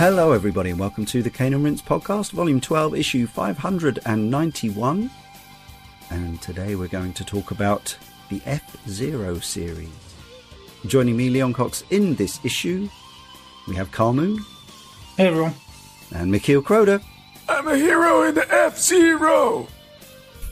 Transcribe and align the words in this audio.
Hello, 0.00 0.32
everybody, 0.32 0.70
and 0.70 0.80
welcome 0.80 1.04
to 1.04 1.22
the 1.22 1.28
Cane 1.28 1.52
and 1.52 1.62
Rinse 1.62 1.82
podcast, 1.82 2.30
volume 2.30 2.58
12, 2.58 2.94
issue 2.94 3.26
591. 3.26 5.10
And 6.08 6.40
today 6.40 6.74
we're 6.74 6.88
going 6.88 7.12
to 7.12 7.22
talk 7.22 7.50
about 7.50 7.94
the 8.30 8.40
F 8.46 8.78
Zero 8.88 9.38
series. 9.40 9.90
Joining 10.86 11.18
me, 11.18 11.28
Leon 11.28 11.52
Cox, 11.52 11.84
in 11.90 12.14
this 12.14 12.42
issue, 12.42 12.88
we 13.68 13.76
have 13.76 13.92
Karl 13.92 14.14
Moon 14.14 14.38
Hey 15.18 15.26
everyone. 15.26 15.52
and 16.14 16.32
Michiel 16.32 16.62
Kroder. 16.62 17.02
I'm 17.46 17.68
a 17.68 17.76
hero 17.76 18.22
in 18.22 18.36
the 18.36 18.50
F 18.50 18.78
Zero. 18.78 19.68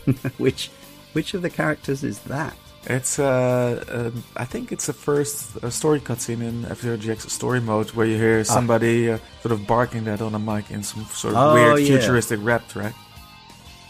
which, 0.36 0.70
which 1.14 1.32
of 1.32 1.40
the 1.40 1.48
characters 1.48 2.04
is 2.04 2.18
that? 2.24 2.54
It's 2.88 3.18
uh, 3.18 3.84
um 3.88 4.24
I 4.36 4.44
think 4.46 4.72
it's 4.72 4.86
the 4.86 4.92
first 4.94 5.62
uh, 5.62 5.68
story 5.70 6.00
cutscene 6.00 6.42
in 6.42 6.64
F 6.64 6.80
Zero 6.80 6.96
GX 6.96 7.28
story 7.30 7.60
mode 7.60 7.90
where 7.92 8.06
you 8.06 8.16
hear 8.16 8.44
somebody 8.44 9.10
uh, 9.10 9.18
sort 9.42 9.52
of 9.52 9.66
barking 9.66 10.04
that 10.04 10.22
on 10.22 10.34
a 10.34 10.38
mic 10.38 10.70
in 10.70 10.82
some 10.82 11.04
sort 11.04 11.34
of 11.34 11.40
Oh, 11.40 11.54
weird 11.54 11.80
yeah. 11.80 11.98
futuristic 11.98 12.40
rap 12.42 12.66
track. 12.68 12.94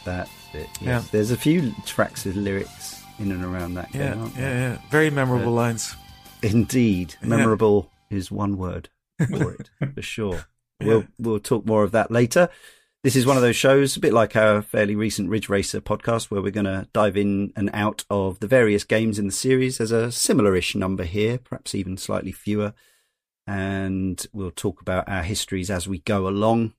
That's 0.05 0.31
it. 0.53 0.69
Yes. 0.81 0.83
Yeah. 0.83 1.03
There's 1.13 1.31
a 1.31 1.37
few 1.37 1.73
tracks 1.87 2.25
with 2.25 2.37
lyrics 2.37 3.01
in 3.19 3.31
and 3.31 3.45
around 3.45 3.75
that 3.75 3.93
game, 3.93 4.03
Yeah, 4.03 4.15
aren't 4.17 4.35
yeah, 4.35 4.41
there? 4.41 4.71
yeah. 4.71 4.79
Very 4.91 5.11
memorable 5.11 5.53
lines. 5.53 5.95
Indeed. 6.43 7.15
Yeah. 7.21 7.29
Memorable 7.29 7.91
is 8.11 8.31
one 8.31 8.57
word 8.57 8.89
for 9.29 9.53
it, 9.55 9.71
for 9.95 10.03
sure. 10.03 10.45
Yeah. 10.81 10.87
We'll 10.87 11.05
we'll 11.19 11.41
talk 11.41 11.67
more 11.67 11.83
of 11.85 11.93
that 11.93 12.11
later. 12.11 12.49
This 13.05 13.15
is 13.15 13.27
one 13.27 13.37
of 13.37 13.43
those 13.43 13.57
shows, 13.57 13.97
a 13.97 14.01
bit 14.01 14.13
like 14.13 14.35
our 14.35 14.61
fairly 14.61 14.97
recent 14.97 15.31
Ridge 15.31 15.49
Racer 15.49 15.81
podcast, 15.81 16.31
where 16.31 16.43
we're 16.43 16.51
going 16.51 16.67
to 16.67 16.89
dive 16.93 17.17
in 17.17 17.53
and 17.55 17.71
out 17.73 18.05
of 18.11 18.41
the 18.41 18.49
various 18.49 18.83
games 18.83 19.21
in 19.21 19.27
the 19.27 19.33
series. 19.33 19.79
There's 19.79 19.93
a 19.93 20.11
similar-ish 20.11 20.75
number 20.75 21.05
here, 21.05 21.39
perhaps 21.39 21.77
even 21.77 21.97
slightly 21.97 22.33
fewer, 22.33 22.75
and 23.47 24.27
we'll 24.33 24.51
talk 24.51 24.81
about 24.81 25.09
our 25.09 25.23
histories 25.23 25.71
as 25.71 25.87
we 25.87 26.01
go 26.01 26.27
along. 26.27 26.75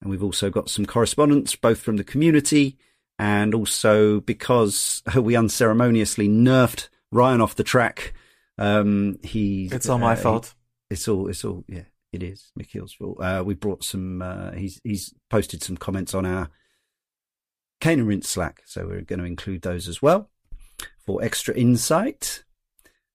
And 0.00 0.08
we've 0.08 0.22
also 0.22 0.50
got 0.50 0.70
some 0.70 0.86
correspondence, 0.86 1.56
both 1.56 1.80
from 1.80 1.96
the 1.96 2.04
community 2.04 2.78
and 3.18 3.54
also 3.54 4.20
because 4.20 5.02
we 5.16 5.36
unceremoniously 5.36 6.28
nerfed 6.28 6.88
Ryan 7.10 7.40
off 7.40 7.56
the 7.56 7.64
track. 7.64 8.14
Um, 8.58 9.18
he 9.22 9.68
It's 9.72 9.88
all 9.88 9.98
my 9.98 10.12
uh, 10.12 10.16
fault. 10.16 10.54
it's 10.90 11.08
all 11.08 11.28
it's 11.28 11.44
all 11.44 11.64
yeah 11.68 11.82
it 12.16 12.22
is. 12.22 12.52
Fault 12.98 13.18
uh 13.20 13.42
we 13.46 13.54
brought 13.54 13.84
some 13.84 14.22
uh 14.22 14.52
he's 14.52 14.80
he's 14.82 15.14
posted 15.30 15.62
some 15.62 15.76
comments 15.76 16.14
on 16.14 16.26
our 16.26 16.50
Cane 17.80 18.00
and 18.00 18.08
Rinse 18.08 18.28
Slack 18.28 18.62
so 18.66 18.86
we're 18.86 19.02
going 19.02 19.18
to 19.18 19.24
include 19.24 19.62
those 19.62 19.86
as 19.86 20.02
well 20.02 20.30
for 21.04 21.22
extra 21.22 21.54
insight. 21.54 22.42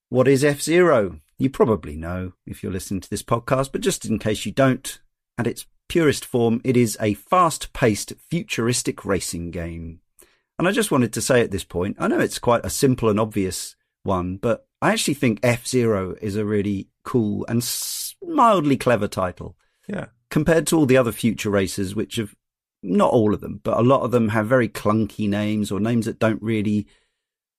What 0.09 0.28
is 0.28 0.44
F-Zero 0.44 1.19
you 1.38 1.50
probably 1.50 1.97
know 1.97 2.34
if 2.45 2.61
you're 2.61 2.72
listening 2.72 3.01
to 3.01 3.09
this 3.09 3.23
podcast 3.23 3.72
but 3.72 3.81
just 3.81 4.06
in 4.06 4.19
case 4.19 4.45
you 4.45 4.51
don't 4.51 5.00
at 5.38 5.47
its 5.47 5.66
purest 5.90 6.23
form 6.23 6.61
it 6.63 6.78
is 6.78 6.97
a 7.01 7.16
fast-paced 7.16 8.13
futuristic 8.29 9.03
racing 9.03 9.51
game. 9.51 10.00
And 10.59 10.67
I 10.67 10.72
just 10.72 10.91
wanted 10.91 11.11
to 11.13 11.22
say 11.22 11.41
at 11.41 11.51
this 11.51 11.63
point 11.63 11.97
I 12.00 12.07
know 12.07 12.19
it's 12.19 12.40
quite 12.40 12.66
a 12.66 12.69
simple 12.69 13.09
and 13.09 13.19
obvious 13.19 13.75
one, 14.03 14.38
but 14.38 14.67
I 14.81 14.91
actually 14.91 15.16
think 15.16 15.40
F 15.44 15.67
Zero 15.67 16.16
is 16.22 16.35
a 16.35 16.45
really 16.45 16.90
cool 17.03 17.45
and 17.47 17.63
mildly 18.24 18.78
clever 18.78 19.08
title 19.08 19.58
Yeah. 19.88 20.08
compared 20.30 20.68
to 20.68 20.78
all 20.78 20.86
the 20.86 20.98
other 20.98 21.12
future 21.12 21.50
races, 21.50 21.96
which 21.96 22.16
have 22.16 22.36
not 22.84 23.12
all 23.12 23.34
of 23.34 23.42
them, 23.42 23.59
but 23.64 23.78
a 23.78 23.84
lot 23.84 24.02
of 24.02 24.12
them 24.12 24.30
have 24.30 24.48
very 24.48 24.68
clunky 24.70 25.30
names 25.30 25.72
or 25.72 25.80
names 25.80 26.06
that 26.06 26.20
don't 26.20 26.42
really 26.42 26.88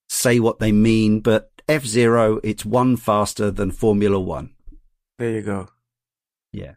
say 0.08 0.40
what 0.40 0.58
they 0.58 0.72
mean. 0.72 1.20
But 1.20 1.50
F 1.68 1.84
Zero, 1.84 2.40
it's 2.42 2.64
one 2.64 2.96
faster 2.96 3.50
than 3.50 3.70
Formula 3.70 4.18
One. 4.18 4.54
There 5.18 5.30
you 5.30 5.42
go. 5.42 5.68
Yeah, 6.52 6.74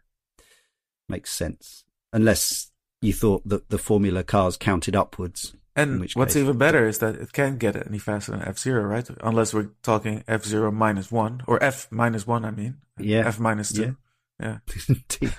makes 1.08 1.32
sense. 1.32 1.84
Unless 2.12 2.70
you 3.02 3.12
thought 3.12 3.46
that 3.48 3.68
the 3.68 3.78
Formula 3.78 4.22
cars 4.22 4.56
counted 4.56 4.94
upwards. 4.94 5.54
And 5.76 6.00
what's 6.14 6.32
case- 6.34 6.42
even 6.42 6.56
better 6.58 6.88
is 6.88 6.98
that 6.98 7.16
it 7.16 7.32
can't 7.32 7.58
get 7.58 7.76
any 7.86 7.98
faster 7.98 8.32
than 8.32 8.42
F 8.42 8.58
Zero, 8.58 8.82
right? 8.84 9.06
Unless 9.22 9.52
we're 9.54 9.70
talking 9.82 10.24
F 10.26 10.44
Zero 10.44 10.72
minus 10.72 11.12
one 11.12 11.42
or 11.46 11.62
F 11.62 11.86
minus 11.90 12.26
one. 12.26 12.44
I 12.46 12.50
mean, 12.50 12.78
Yeah. 12.98 13.26
F 13.28 13.38
minus 13.38 13.72
two. 13.72 13.96
Yeah. 14.40 14.58
Indeed. 14.88 15.32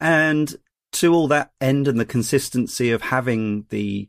and 0.00 0.54
to 0.92 1.12
all 1.14 1.28
that 1.28 1.52
end 1.60 1.88
and 1.88 1.98
the 1.98 2.04
consistency 2.04 2.90
of 2.90 3.02
having 3.02 3.66
the 3.70 4.08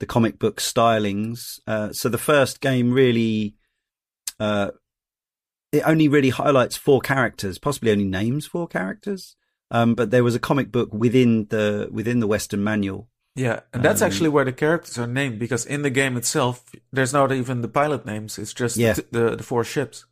the 0.00 0.06
comic 0.06 0.38
book 0.38 0.56
stylings 0.60 1.60
uh, 1.66 1.92
so 1.92 2.08
the 2.08 2.18
first 2.18 2.60
game 2.60 2.92
really 2.92 3.54
uh, 4.40 4.70
it 5.72 5.82
only 5.86 6.08
really 6.08 6.30
highlights 6.30 6.76
four 6.76 7.00
characters 7.00 7.58
possibly 7.58 7.90
only 7.92 8.04
names 8.04 8.46
four 8.46 8.66
characters 8.66 9.36
um, 9.70 9.94
but 9.94 10.10
there 10.10 10.24
was 10.24 10.34
a 10.34 10.38
comic 10.40 10.72
book 10.72 10.92
within 10.92 11.46
the 11.50 11.88
within 11.92 12.20
the 12.20 12.26
western 12.26 12.62
manual 12.64 13.08
Yeah, 13.36 13.60
and 13.72 13.82
that's 13.82 14.00
Um, 14.02 14.06
actually 14.06 14.28
where 14.30 14.44
the 14.44 14.52
characters 14.52 14.96
are 14.98 15.08
named 15.08 15.38
because 15.38 15.66
in 15.66 15.82
the 15.82 15.90
game 15.90 16.16
itself, 16.16 16.70
there's 16.92 17.12
not 17.12 17.32
even 17.32 17.62
the 17.62 17.68
pilot 17.68 18.06
names. 18.06 18.38
It's 18.38 18.54
just 18.54 18.76
Yeah. 18.76 18.94
th- 18.94 19.08
the 19.10 19.36
the 19.36 19.42
four 19.42 19.64
ships. 19.64 20.06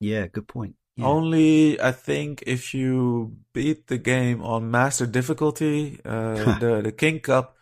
yeah 0.00 0.26
good 0.28 0.46
point 0.46 0.74
yeah. 0.96 1.06
Only 1.06 1.80
I 1.80 1.92
think 1.92 2.42
if 2.46 2.74
you 2.74 3.36
beat 3.52 3.86
the 3.86 3.98
game 3.98 4.42
on 4.42 4.70
master 4.70 5.06
difficulty, 5.06 6.00
uh, 6.04 6.58
the 6.58 6.82
the 6.82 6.92
King 6.92 7.20
Cup, 7.20 7.56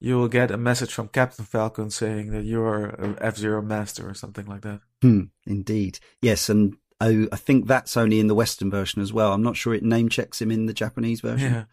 you 0.00 0.16
will 0.18 0.28
get 0.28 0.50
a 0.50 0.56
message 0.56 0.92
from 0.94 1.08
Captain 1.08 1.44
Falcon 1.46 1.90
saying 1.90 2.30
that 2.32 2.44
you 2.44 2.60
are 2.62 3.16
F 3.20 3.36
Zero 3.36 3.62
master 3.62 4.08
or 4.08 4.14
something 4.14 4.46
like 4.46 4.60
that. 4.62 4.80
Hmm, 5.02 5.24
indeed 5.46 5.98
yes 6.20 6.48
and 6.48 6.76
I, 7.00 7.26
I 7.32 7.36
think 7.36 7.66
that's 7.66 7.96
only 7.96 8.20
in 8.20 8.28
the 8.28 8.34
western 8.42 8.70
version 8.70 9.02
as 9.02 9.12
well 9.12 9.32
i'm 9.32 9.42
not 9.42 9.56
sure 9.56 9.74
it 9.74 9.82
name 9.82 10.08
checks 10.08 10.40
him 10.40 10.50
in 10.52 10.66
the 10.66 10.72
japanese 10.72 11.20
version 11.20 11.52
Yeah, 11.52 11.64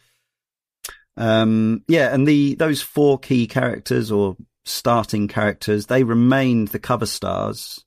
Um, 1.19 1.83
yeah, 1.87 2.13
and 2.13 2.25
the 2.25 2.55
those 2.55 2.81
four 2.81 3.19
key 3.19 3.45
characters 3.45 4.11
or 4.11 4.37
starting 4.65 5.27
characters, 5.27 5.85
they 5.85 6.03
remained 6.03 6.69
the 6.69 6.79
cover 6.79 7.05
stars 7.05 7.83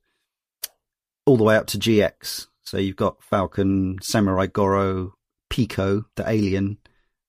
all 1.24 1.38
the 1.38 1.44
way 1.44 1.56
up 1.56 1.66
to 1.68 1.78
GX. 1.78 2.46
So 2.62 2.76
you've 2.76 2.96
got 2.96 3.22
Falcon, 3.22 3.98
Samurai 4.02 4.46
Goro, 4.46 5.14
Pico, 5.50 6.04
the 6.16 6.28
alien, 6.28 6.78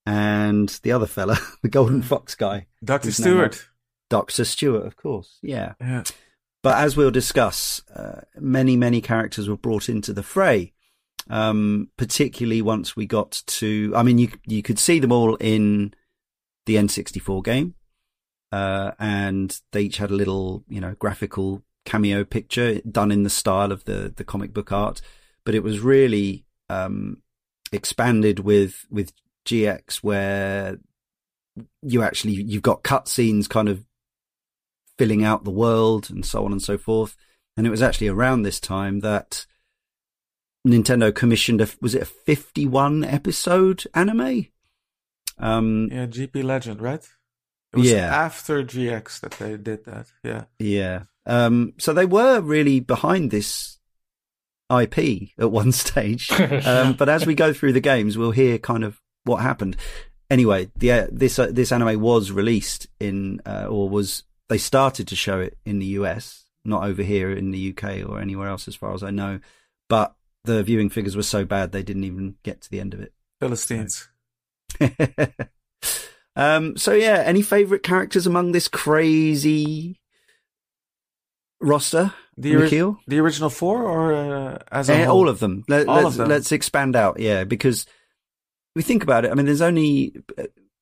and 0.05 0.69
the 0.83 0.91
other 0.91 1.07
fella, 1.07 1.37
the 1.61 1.69
Golden 1.69 2.01
Fox 2.01 2.35
guy, 2.35 2.67
Doctor 2.83 3.11
Stewart. 3.11 3.67
Doctor 4.09 4.45
Stewart, 4.45 4.85
of 4.85 4.97
course. 4.97 5.39
Yeah, 5.41 5.73
Yeah, 5.79 6.03
but 6.61 6.77
as 6.77 6.95
we'll 6.95 7.11
discuss, 7.11 7.81
uh, 7.93 8.21
many, 8.35 8.75
many 8.77 9.01
characters 9.01 9.49
were 9.49 9.57
brought 9.57 9.89
into 9.89 10.13
the 10.13 10.23
fray. 10.23 10.73
Um, 11.29 11.89
particularly 11.97 12.61
once 12.61 12.95
we 12.95 13.05
got 13.05 13.41
to, 13.47 13.93
I 13.95 14.03
mean, 14.03 14.17
you, 14.17 14.29
you 14.45 14.61
could 14.61 14.79
see 14.79 14.99
them 14.99 15.11
all 15.11 15.35
in 15.35 15.93
the 16.65 16.75
N64 16.75 17.43
game. 17.43 17.75
Uh, 18.51 18.91
and 18.99 19.59
they 19.71 19.81
each 19.83 19.97
had 19.97 20.11
a 20.11 20.15
little, 20.15 20.63
you 20.67 20.79
know, 20.79 20.95
graphical 20.99 21.63
cameo 21.85 22.23
picture 22.23 22.79
done 22.81 23.11
in 23.11 23.23
the 23.23 23.29
style 23.29 23.71
of 23.71 23.83
the, 23.85 24.13
the 24.15 24.23
comic 24.23 24.53
book 24.53 24.71
art. 24.71 25.01
But 25.45 25.55
it 25.55 25.63
was 25.63 25.79
really, 25.79 26.45
um, 26.69 27.21
expanded 27.71 28.39
with, 28.39 28.85
with 28.91 29.11
GX 29.45 29.97
where 29.97 30.77
you 31.81 32.03
actually, 32.03 32.33
you've 32.33 32.61
got 32.61 32.83
cutscenes 32.83 33.49
kind 33.49 33.69
of 33.69 33.85
filling 34.97 35.23
out 35.23 35.43
the 35.43 35.51
world 35.51 36.09
and 36.09 36.25
so 36.25 36.45
on 36.45 36.51
and 36.51 36.61
so 36.61 36.77
forth. 36.77 37.15
And 37.57 37.67
it 37.67 37.71
was 37.71 37.81
actually 37.81 38.07
around 38.07 38.43
this 38.43 38.59
time 38.59 38.99
that 39.01 39.45
Nintendo 40.65 41.13
commissioned 41.13 41.61
a 41.61 41.67
was 41.81 41.93
it 41.95 42.01
a 42.03 42.05
51 42.05 43.03
episode 43.03 43.83
anime? 43.93 44.47
Um 45.37 45.89
yeah, 45.91 46.05
GP 46.05 46.43
Legend, 46.43 46.81
right? 46.81 47.03
It 47.73 47.77
was 47.79 47.91
Yeah. 47.91 48.05
after 48.25 48.63
GX 48.63 49.19
that 49.21 49.31
they 49.33 49.57
did 49.57 49.85
that. 49.85 50.07
Yeah, 50.23 50.45
yeah. 50.59 51.03
Um 51.25 51.73
so 51.79 51.93
they 51.93 52.05
were 52.05 52.39
really 52.41 52.79
behind 52.79 53.31
this 53.31 53.79
IP 54.71 55.29
at 55.37 55.51
one 55.51 55.71
stage. 55.83 56.31
Um 56.31 56.93
but 56.93 57.09
as 57.09 57.25
we 57.25 57.35
go 57.35 57.51
through 57.53 57.73
the 57.73 57.79
games 57.81 58.17
we'll 58.17 58.31
hear 58.31 58.57
kind 58.57 58.83
of 58.83 59.01
what 59.25 59.37
happened. 59.41 59.75
Anyway, 60.29 60.69
the 60.75 60.91
uh, 60.91 61.07
this 61.11 61.37
uh, 61.37 61.47
this 61.51 61.71
anime 61.71 61.99
was 62.01 62.31
released 62.31 62.87
in 62.99 63.39
uh, 63.45 63.67
or 63.69 63.87
was 63.89 64.23
they 64.49 64.57
started 64.57 65.07
to 65.09 65.15
show 65.15 65.39
it 65.39 65.57
in 65.65 65.79
the 65.79 65.85
US, 65.99 66.45
not 66.65 66.83
over 66.85 67.03
here 67.03 67.31
in 67.31 67.51
the 67.51 67.69
UK 67.75 68.07
or 68.09 68.19
anywhere 68.19 68.47
else 68.47 68.67
as 68.67 68.75
far 68.75 68.93
as 68.93 69.03
I 69.03 69.11
know. 69.11 69.39
But 69.89 70.15
the 70.45 70.63
viewing 70.63 70.89
figures 70.89 71.15
were 71.15 71.23
so 71.23 71.45
bad 71.45 71.71
they 71.71 71.83
didn't 71.83 72.03
even 72.03 72.35
get 72.43 72.61
to 72.61 72.69
the 72.69 72.79
end 72.79 72.93
of 72.93 72.99
it. 73.01 73.13
Philistines. 73.39 74.09
um, 76.35 76.75
so 76.77 76.93
yeah, 76.93 77.21
any 77.25 77.41
favorite 77.41 77.83
characters 77.83 78.25
among 78.27 78.51
this 78.51 78.67
crazy 78.67 79.99
roster? 81.61 82.13
The, 82.37 82.55
ori- 82.55 82.95
the 83.07 83.19
original 83.19 83.49
four 83.51 83.83
or 83.83 84.13
uh, 84.13 84.57
as 84.71 84.89
Eh, 84.89 85.05
all 85.05 85.29
of 85.29 85.39
them. 85.39 85.63
Let, 85.67 85.87
All 85.87 86.07
of 86.07 86.15
them. 86.15 86.29
Let's 86.29 86.51
expand 86.51 86.95
out, 86.95 87.19
yeah, 87.19 87.43
because 87.43 87.85
we 88.75 88.81
think 88.81 89.03
about 89.03 89.23
it. 89.25 89.31
I 89.31 89.35
mean, 89.35 89.45
there's 89.45 89.61
only 89.61 90.15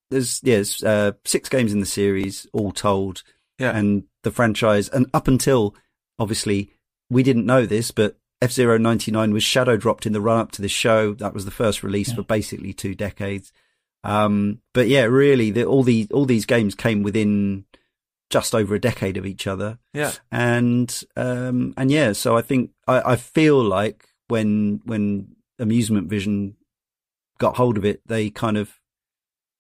there's 0.10 0.40
yes 0.44 0.82
uh, 0.82 1.12
six 1.26 1.50
games 1.50 1.74
in 1.74 1.82
the 1.82 1.86
series, 1.86 2.48
all 2.54 2.72
told, 2.72 3.24
Yeah. 3.60 3.76
and 3.78 4.04
the 4.24 4.32
franchise, 4.32 4.88
and 4.88 5.08
up 5.14 5.28
until 5.28 5.76
obviously 6.20 6.72
we 7.10 7.22
didn't 7.22 7.46
know 7.46 7.66
this, 7.66 7.92
but 7.92 8.18
F 8.42 8.52
Zero 8.52 8.78
ninety 8.78 9.12
nine 9.12 9.34
was 9.34 9.44
shadow 9.44 9.78
dropped 9.78 10.06
in 10.06 10.14
the 10.14 10.22
run 10.22 10.40
up 10.40 10.52
to 10.54 10.62
this 10.62 10.72
show. 10.72 11.14
That 11.14 11.34
was 11.34 11.46
the 11.46 11.52
first 11.52 11.84
release 11.84 12.10
yeah. 12.10 12.16
for 12.16 12.24
basically 12.24 12.74
two 12.74 12.96
decades. 12.96 13.52
Um, 14.04 14.62
but 14.74 14.88
yeah, 14.88 15.04
really, 15.04 15.52
the, 15.52 15.66
all 15.66 15.84
these 15.84 16.10
all 16.12 16.26
these 16.26 16.46
games 16.46 16.74
came 16.74 17.04
within 17.04 17.66
just 18.32 18.56
over 18.56 18.74
a 18.74 18.82
decade 18.82 19.18
of 19.18 19.26
each 19.26 19.46
other. 19.46 19.78
Yeah, 19.94 20.14
and 20.32 21.04
um, 21.16 21.74
and 21.78 21.92
yeah, 21.92 22.14
so 22.14 22.36
I 22.36 22.42
think 22.42 22.72
I, 22.88 23.12
I 23.14 23.16
feel 23.16 23.62
like 23.62 24.08
when 24.28 24.82
when 24.86 25.36
Amusement 25.60 26.10
Vision 26.10 26.56
got 27.38 27.58
hold 27.58 27.78
of 27.78 27.86
it, 27.86 28.02
they 28.08 28.30
kind 28.30 28.58
of 28.58 28.80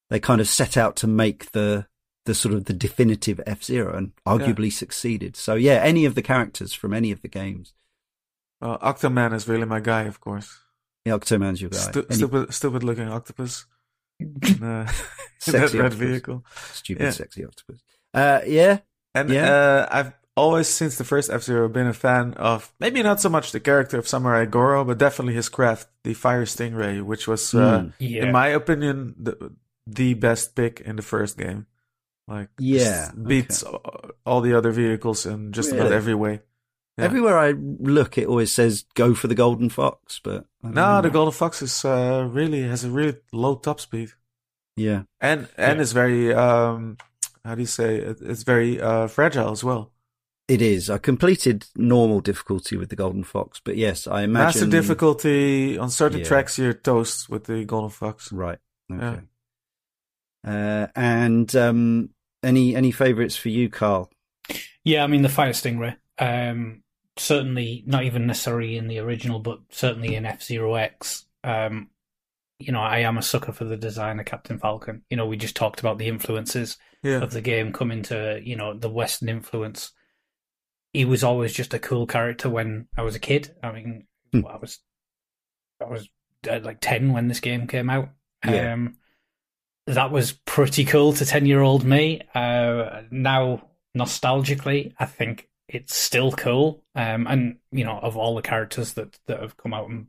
they 0.09 0.19
kind 0.19 0.41
of 0.41 0.47
set 0.47 0.75
out 0.75 0.95
to 0.97 1.07
make 1.07 1.51
the 1.51 1.85
the 2.25 2.33
sort 2.33 2.53
of 2.55 2.65
the 2.65 2.73
definitive 2.73 3.41
F 3.45 3.63
Zero 3.63 3.95
and 3.95 4.11
arguably 4.25 4.65
yeah. 4.65 4.77
succeeded. 4.77 5.35
So 5.35 5.53
yeah, 5.53 5.81
any 5.83 6.05
of 6.05 6.15
the 6.15 6.21
characters 6.21 6.73
from 6.73 6.93
any 6.93 7.11
of 7.11 7.21
the 7.21 7.27
games. 7.27 7.73
Uh, 8.61 8.77
Octoman 8.77 9.33
is 9.33 9.47
really 9.47 9.65
my 9.65 9.79
guy, 9.79 10.03
of 10.03 10.19
course. 10.19 10.59
Yeah, 11.05 11.13
Octoman's 11.13 11.61
your 11.61 11.71
guy. 11.71 11.77
Stu- 11.77 12.05
any... 12.09 12.17
Stupid, 12.17 12.53
stupid 12.53 12.83
looking 12.83 13.07
octopus. 13.07 13.65
in, 14.19 14.63
uh, 14.63 14.91
that 15.47 15.73
red 15.73 15.93
vehicle. 15.93 16.45
Stupid, 16.73 17.03
yeah. 17.03 17.11
sexy 17.11 17.45
octopus. 17.45 17.81
Uh, 18.13 18.41
yeah. 18.45 18.79
And 19.15 19.29
yeah. 19.29 19.51
Uh, 19.51 19.87
I've 19.91 20.13
always, 20.37 20.67
since 20.67 20.97
the 20.97 21.03
first 21.03 21.29
F 21.29 21.43
Zero, 21.43 21.67
been 21.69 21.87
a 21.87 21.93
fan 21.93 22.33
of 22.35 22.71
maybe 22.79 23.01
not 23.03 23.19
so 23.19 23.29
much 23.29 23.51
the 23.51 23.59
character 23.59 23.97
of 23.97 24.07
Samurai 24.07 24.45
Goro, 24.45 24.83
but 24.85 24.97
definitely 24.97 25.33
his 25.33 25.49
craft, 25.49 25.87
the 26.03 26.13
Fire 26.13 26.45
Stingray, 26.45 27.01
which 27.01 27.27
was, 27.27 27.41
mm, 27.51 27.93
yeah. 27.99 28.23
in 28.23 28.31
my 28.31 28.47
opinion, 28.47 29.15
the 29.17 29.53
the 29.87 30.13
best 30.13 30.55
pick 30.55 30.81
in 30.81 30.95
the 30.95 31.01
first 31.01 31.37
game. 31.37 31.65
Like, 32.27 32.49
yeah, 32.59 33.11
beats 33.11 33.63
okay. 33.63 34.09
all 34.25 34.41
the 34.41 34.53
other 34.53 34.71
vehicles 34.71 35.25
in 35.25 35.51
just 35.51 35.71
really? 35.71 35.81
about 35.81 35.91
every 35.91 36.15
way. 36.15 36.41
Yeah. 37.01 37.07
Everywhere 37.07 37.37
I 37.37 37.51
look, 37.51 38.17
it 38.17 38.27
always 38.27 38.51
says 38.51 38.85
go 38.93 39.13
for 39.15 39.27
the 39.27 39.35
golden 39.35 39.69
fox, 39.69 40.19
but 40.23 40.45
no, 40.61 41.01
the 41.01 41.09
golden 41.09 41.33
fox 41.33 41.61
is 41.61 41.83
uh, 41.83 42.27
really 42.31 42.61
has 42.61 42.83
a 42.83 42.89
really 42.89 43.17
low 43.33 43.55
top 43.55 43.79
speed. 43.79 44.11
Yeah, 44.77 45.03
and 45.19 45.47
and 45.57 45.77
yeah. 45.77 45.81
it's 45.81 45.91
very 45.91 46.33
um, 46.33 46.97
how 47.43 47.55
do 47.55 47.61
you 47.61 47.67
say? 47.67 47.97
It's 47.97 48.43
very 48.43 48.79
uh, 48.79 49.07
fragile 49.07 49.51
as 49.51 49.63
well. 49.63 49.91
It 50.47 50.61
is. 50.61 50.89
I 50.89 50.97
completed 50.97 51.65
normal 51.75 52.19
difficulty 52.19 52.77
with 52.77 52.89
the 52.89 52.95
golden 52.95 53.23
fox, 53.23 53.61
but 53.63 53.77
yes, 53.77 54.05
I 54.05 54.23
imagine 54.23 54.45
master 54.45 54.65
difficulty 54.67 55.77
on 55.77 55.89
certain 55.89 56.19
yeah. 56.19 56.25
tracks 56.25 56.57
you're 56.57 56.73
toast 56.73 57.29
with 57.29 57.45
the 57.45 57.63
golden 57.65 57.89
fox. 57.89 58.31
Right. 58.31 58.59
Okay. 58.91 59.21
Uh, 60.45 60.87
and 60.95 61.55
um, 61.55 62.09
any 62.43 62.75
any 62.75 62.91
favourites 62.91 63.35
for 63.35 63.49
you, 63.49 63.69
Karl? 63.69 64.11
Yeah, 64.83 65.03
I 65.03 65.07
mean 65.07 65.21
the 65.21 65.29
Fire 65.29 65.51
Stingray. 65.51 65.95
Um, 66.19 66.83
certainly 67.21 67.83
not 67.85 68.03
even 68.03 68.27
necessarily 68.27 68.77
in 68.77 68.87
the 68.87 68.99
original, 68.99 69.39
but 69.39 69.59
certainly 69.69 70.15
in 70.15 70.25
F 70.25 70.43
Zero 70.43 70.75
X. 70.75 71.25
Um, 71.43 71.89
you 72.59 72.71
know, 72.71 72.81
I 72.81 72.99
am 72.99 73.17
a 73.17 73.23
sucker 73.23 73.51
for 73.51 73.63
the 73.63 73.77
design 73.77 74.19
of 74.19 74.25
Captain 74.25 74.59
Falcon. 74.59 75.03
You 75.09 75.17
know, 75.17 75.25
we 75.25 75.37
just 75.37 75.55
talked 75.55 75.79
about 75.79 75.97
the 75.97 76.07
influences 76.07 76.77
yeah. 77.03 77.21
of 77.21 77.31
the 77.31 77.41
game 77.41 77.73
coming 77.73 78.03
to 78.03 78.39
you 78.43 78.55
know 78.55 78.73
the 78.73 78.89
Western 78.89 79.29
influence. 79.29 79.91
He 80.93 81.05
was 81.05 81.23
always 81.23 81.53
just 81.53 81.73
a 81.73 81.79
cool 81.79 82.05
character 82.05 82.49
when 82.49 82.87
I 82.97 83.03
was 83.03 83.15
a 83.15 83.19
kid. 83.19 83.55
I 83.63 83.71
mean, 83.71 84.07
hmm. 84.31 84.45
I 84.45 84.57
was 84.57 84.79
I 85.81 85.89
was 85.89 86.09
uh, 86.49 86.59
like 86.63 86.79
ten 86.81 87.13
when 87.13 87.27
this 87.27 87.39
game 87.39 87.67
came 87.67 87.89
out. 87.89 88.09
Yeah. 88.45 88.73
Um, 88.73 88.97
that 89.87 90.11
was 90.11 90.33
pretty 90.33 90.85
cool 90.85 91.13
to 91.13 91.25
10 91.25 91.45
year 91.45 91.61
old 91.61 91.83
me. 91.83 92.21
Uh, 92.33 93.01
now, 93.09 93.67
nostalgically, 93.97 94.93
I 94.99 95.05
think 95.05 95.49
it's 95.71 95.95
still 95.95 96.31
cool. 96.31 96.83
Um, 96.95 97.27
and, 97.27 97.57
you 97.71 97.83
know, 97.85 97.97
of 97.97 98.17
all 98.17 98.35
the 98.35 98.41
characters 98.41 98.93
that, 98.93 99.17
that 99.27 99.39
have 99.39 99.57
come 99.57 99.73
out 99.73 99.89
and 99.89 100.07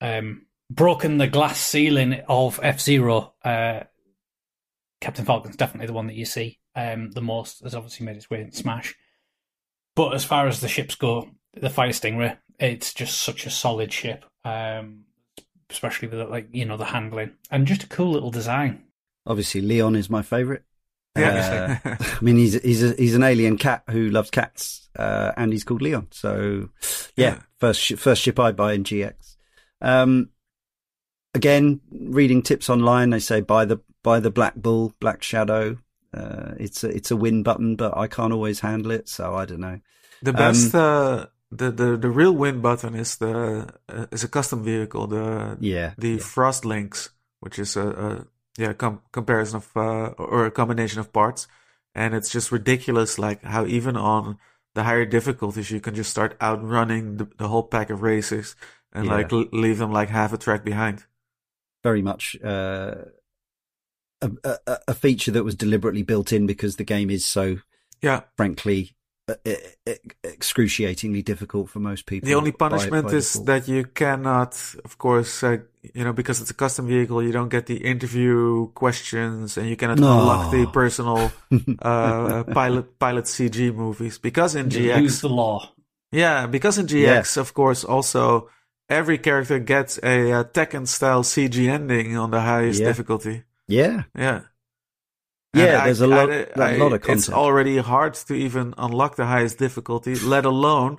um, 0.00 0.46
broken 0.70 1.18
the 1.18 1.26
glass 1.26 1.58
ceiling 1.58 2.20
of 2.28 2.60
F 2.62 2.80
Zero, 2.80 3.34
uh, 3.44 3.80
Captain 5.00 5.24
Falcon's 5.24 5.56
definitely 5.56 5.86
the 5.86 5.92
one 5.92 6.06
that 6.06 6.16
you 6.16 6.24
see 6.24 6.58
um, 6.74 7.10
the 7.12 7.22
most, 7.22 7.62
has 7.62 7.74
obviously 7.74 8.06
made 8.06 8.16
its 8.16 8.30
way 8.30 8.40
in 8.40 8.52
Smash. 8.52 8.94
But 9.94 10.14
as 10.14 10.24
far 10.24 10.46
as 10.46 10.60
the 10.60 10.68
ships 10.68 10.94
go, 10.94 11.30
the 11.54 11.70
Fire 11.70 11.90
Stingray, 11.90 12.36
it's 12.58 12.92
just 12.92 13.20
such 13.20 13.46
a 13.46 13.50
solid 13.50 13.92
ship. 13.92 14.24
Um, 14.44 15.06
especially 15.70 16.08
with 16.08 16.28
like 16.28 16.48
you 16.52 16.64
know 16.64 16.76
the 16.76 16.84
handling 16.84 17.32
and 17.50 17.66
just 17.66 17.82
a 17.82 17.88
cool 17.88 18.12
little 18.12 18.30
design. 18.30 18.84
Obviously, 19.26 19.60
Leon 19.60 19.96
is 19.96 20.08
my 20.08 20.22
favourite. 20.22 20.62
Yeah, 21.16 21.78
uh, 21.84 21.96
I 22.00 22.24
mean 22.24 22.36
he's 22.36 22.60
he's 22.62 22.82
a, 22.82 22.94
he's 22.94 23.14
an 23.14 23.22
alien 23.22 23.58
cat 23.58 23.84
who 23.90 24.10
loves 24.10 24.30
cats, 24.30 24.88
uh, 24.98 25.32
and 25.36 25.52
he's 25.52 25.64
called 25.64 25.82
Leon. 25.82 26.08
So 26.10 26.68
yeah, 27.16 27.34
yeah. 27.34 27.38
first 27.58 27.80
sh- 27.80 27.94
first 27.94 28.22
ship 28.22 28.38
I 28.38 28.52
buy 28.52 28.74
in 28.74 28.84
GX. 28.84 29.36
Um, 29.80 30.30
again, 31.34 31.80
reading 31.90 32.42
tips 32.42 32.70
online, 32.70 33.10
they 33.10 33.18
say 33.18 33.40
buy 33.40 33.64
the 33.64 33.78
buy 34.02 34.20
the 34.20 34.30
Black 34.30 34.54
Bull, 34.54 34.94
Black 35.00 35.22
Shadow. 35.22 35.78
Uh, 36.14 36.54
it's 36.58 36.84
a 36.84 36.88
it's 36.88 37.10
a 37.10 37.16
win 37.16 37.42
button, 37.42 37.76
but 37.76 37.96
I 37.96 38.06
can't 38.06 38.32
always 38.32 38.60
handle 38.60 38.90
it, 38.90 39.08
so 39.08 39.34
I 39.34 39.44
don't 39.44 39.60
know. 39.60 39.80
The 40.22 40.32
best 40.32 40.74
um, 40.74 40.80
uh, 40.80 41.26
the, 41.50 41.70
the 41.70 41.96
the 41.96 42.10
real 42.10 42.32
win 42.32 42.60
button 42.60 42.94
is 42.94 43.16
the 43.16 43.72
uh, 43.88 44.06
is 44.10 44.24
a 44.24 44.28
custom 44.28 44.64
vehicle 44.64 45.06
the 45.06 45.56
yeah 45.60 45.94
the 45.98 46.12
yeah. 46.12 46.18
frost 46.18 46.64
links 46.64 47.10
which 47.40 47.58
is 47.58 47.76
a, 47.76 47.88
a 47.88 48.26
yeah 48.58 48.72
com- 48.72 49.02
comparison 49.12 49.56
of 49.56 49.70
uh, 49.76 50.08
or 50.18 50.46
a 50.46 50.50
combination 50.50 51.00
of 51.00 51.12
parts. 51.12 51.46
And 51.94 52.14
it's 52.14 52.30
just 52.30 52.52
ridiculous 52.52 53.18
like 53.18 53.42
how 53.42 53.64
even 53.66 53.96
on 53.96 54.38
the 54.74 54.84
higher 54.84 55.06
difficulties 55.06 55.70
you 55.70 55.80
can 55.80 55.94
just 55.94 56.10
start 56.10 56.36
outrunning 56.42 57.16
the, 57.16 57.28
the 57.38 57.48
whole 57.48 57.62
pack 57.62 57.88
of 57.88 58.02
racers 58.02 58.54
and 58.92 59.06
yeah. 59.06 59.12
like 59.12 59.32
l- 59.32 59.46
leave 59.52 59.78
them 59.78 59.92
like 59.92 60.10
half 60.10 60.32
a 60.32 60.38
track 60.38 60.64
behind. 60.64 61.04
Very 61.82 62.02
much 62.02 62.36
uh, 62.44 62.96
a, 64.20 64.30
a, 64.44 64.78
a 64.88 64.94
feature 64.94 65.30
that 65.30 65.44
was 65.44 65.54
deliberately 65.54 66.02
built 66.02 66.32
in 66.32 66.46
because 66.46 66.76
the 66.76 66.84
game 66.84 67.10
is 67.10 67.24
so 67.24 67.58
yeah. 68.02 68.22
frankly 68.36 68.95
excruciatingly 70.24 71.22
difficult 71.22 71.68
for 71.68 71.80
most 71.80 72.06
people. 72.06 72.26
The 72.26 72.34
only 72.34 72.52
punishment 72.52 73.06
by, 73.06 73.12
by 73.12 73.16
is 73.16 73.32
default. 73.32 73.46
that 73.46 73.68
you 73.68 73.84
cannot, 73.84 74.54
of 74.84 74.98
course, 74.98 75.42
uh, 75.42 75.58
you 75.94 76.04
know, 76.04 76.12
because 76.12 76.40
it's 76.40 76.50
a 76.50 76.54
custom 76.54 76.86
vehicle, 76.86 77.22
you 77.22 77.32
don't 77.32 77.48
get 77.48 77.66
the 77.66 77.76
interview 77.76 78.68
questions, 78.68 79.56
and 79.56 79.68
you 79.68 79.76
cannot 79.76 79.98
no. 79.98 80.20
unlock 80.20 80.52
the 80.52 80.66
personal 80.72 81.32
uh, 81.82 82.44
pilot 82.44 82.98
pilot 82.98 83.24
CG 83.24 83.74
movies. 83.74 84.18
Because 84.18 84.54
in 84.54 84.70
you 84.70 84.90
GX, 84.90 85.02
use 85.02 85.20
the 85.20 85.28
law. 85.28 85.72
Yeah, 86.12 86.46
because 86.46 86.78
in 86.78 86.86
GX, 86.86 87.36
yeah. 87.36 87.40
of 87.40 87.52
course, 87.52 87.82
also 87.82 88.48
every 88.88 89.18
character 89.18 89.58
gets 89.58 89.98
a, 90.02 90.30
a 90.30 90.44
Tekken 90.44 90.86
style 90.86 91.22
CG 91.22 91.68
ending 91.68 92.16
on 92.16 92.30
the 92.30 92.40
highest 92.40 92.80
yeah. 92.80 92.86
difficulty. 92.86 93.42
Yeah, 93.66 94.04
yeah. 94.16 94.42
Yeah, 95.56 95.84
there's 95.84 96.00
a 96.00 96.06
lot, 96.06 96.30
I, 96.30 96.46
I, 96.56 96.70
a 96.72 96.78
lot 96.78 96.92
of 96.92 97.00
content. 97.00 97.18
It's 97.18 97.28
already 97.30 97.78
hard 97.78 98.14
to 98.14 98.34
even 98.34 98.74
unlock 98.76 99.16
the 99.16 99.26
highest 99.26 99.58
difficulty, 99.58 100.14
let 100.16 100.44
alone 100.44 100.98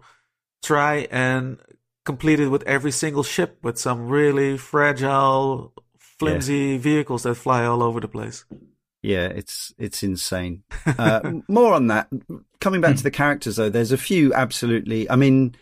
try 0.64 1.08
and 1.12 1.60
complete 2.06 2.40
it 2.40 2.50
with 2.50 2.64
every 2.64 2.92
single 2.92 3.24
ship 3.24 3.60
with 3.62 3.78
some 3.78 4.08
really 4.08 4.58
fragile, 4.58 5.74
flimsy 6.00 6.74
yeah. 6.74 6.78
vehicles 6.78 7.24
that 7.24 7.36
fly 7.36 7.66
all 7.66 7.84
over 7.84 8.00
the 8.00 8.08
place. 8.08 8.46
Yeah, 9.04 9.28
it's 9.28 9.74
it's 9.78 10.04
insane. 10.04 10.64
Uh, 10.98 11.42
more 11.48 11.74
on 11.74 11.88
that. 11.88 12.08
Coming 12.60 12.82
back 12.82 12.96
to 12.96 13.04
the 13.04 13.12
characters, 13.12 13.58
though, 13.58 13.70
there's 13.70 13.92
a 13.92 13.98
few 13.98 14.34
absolutely. 14.34 15.08
I 15.10 15.16
mean, 15.16 15.54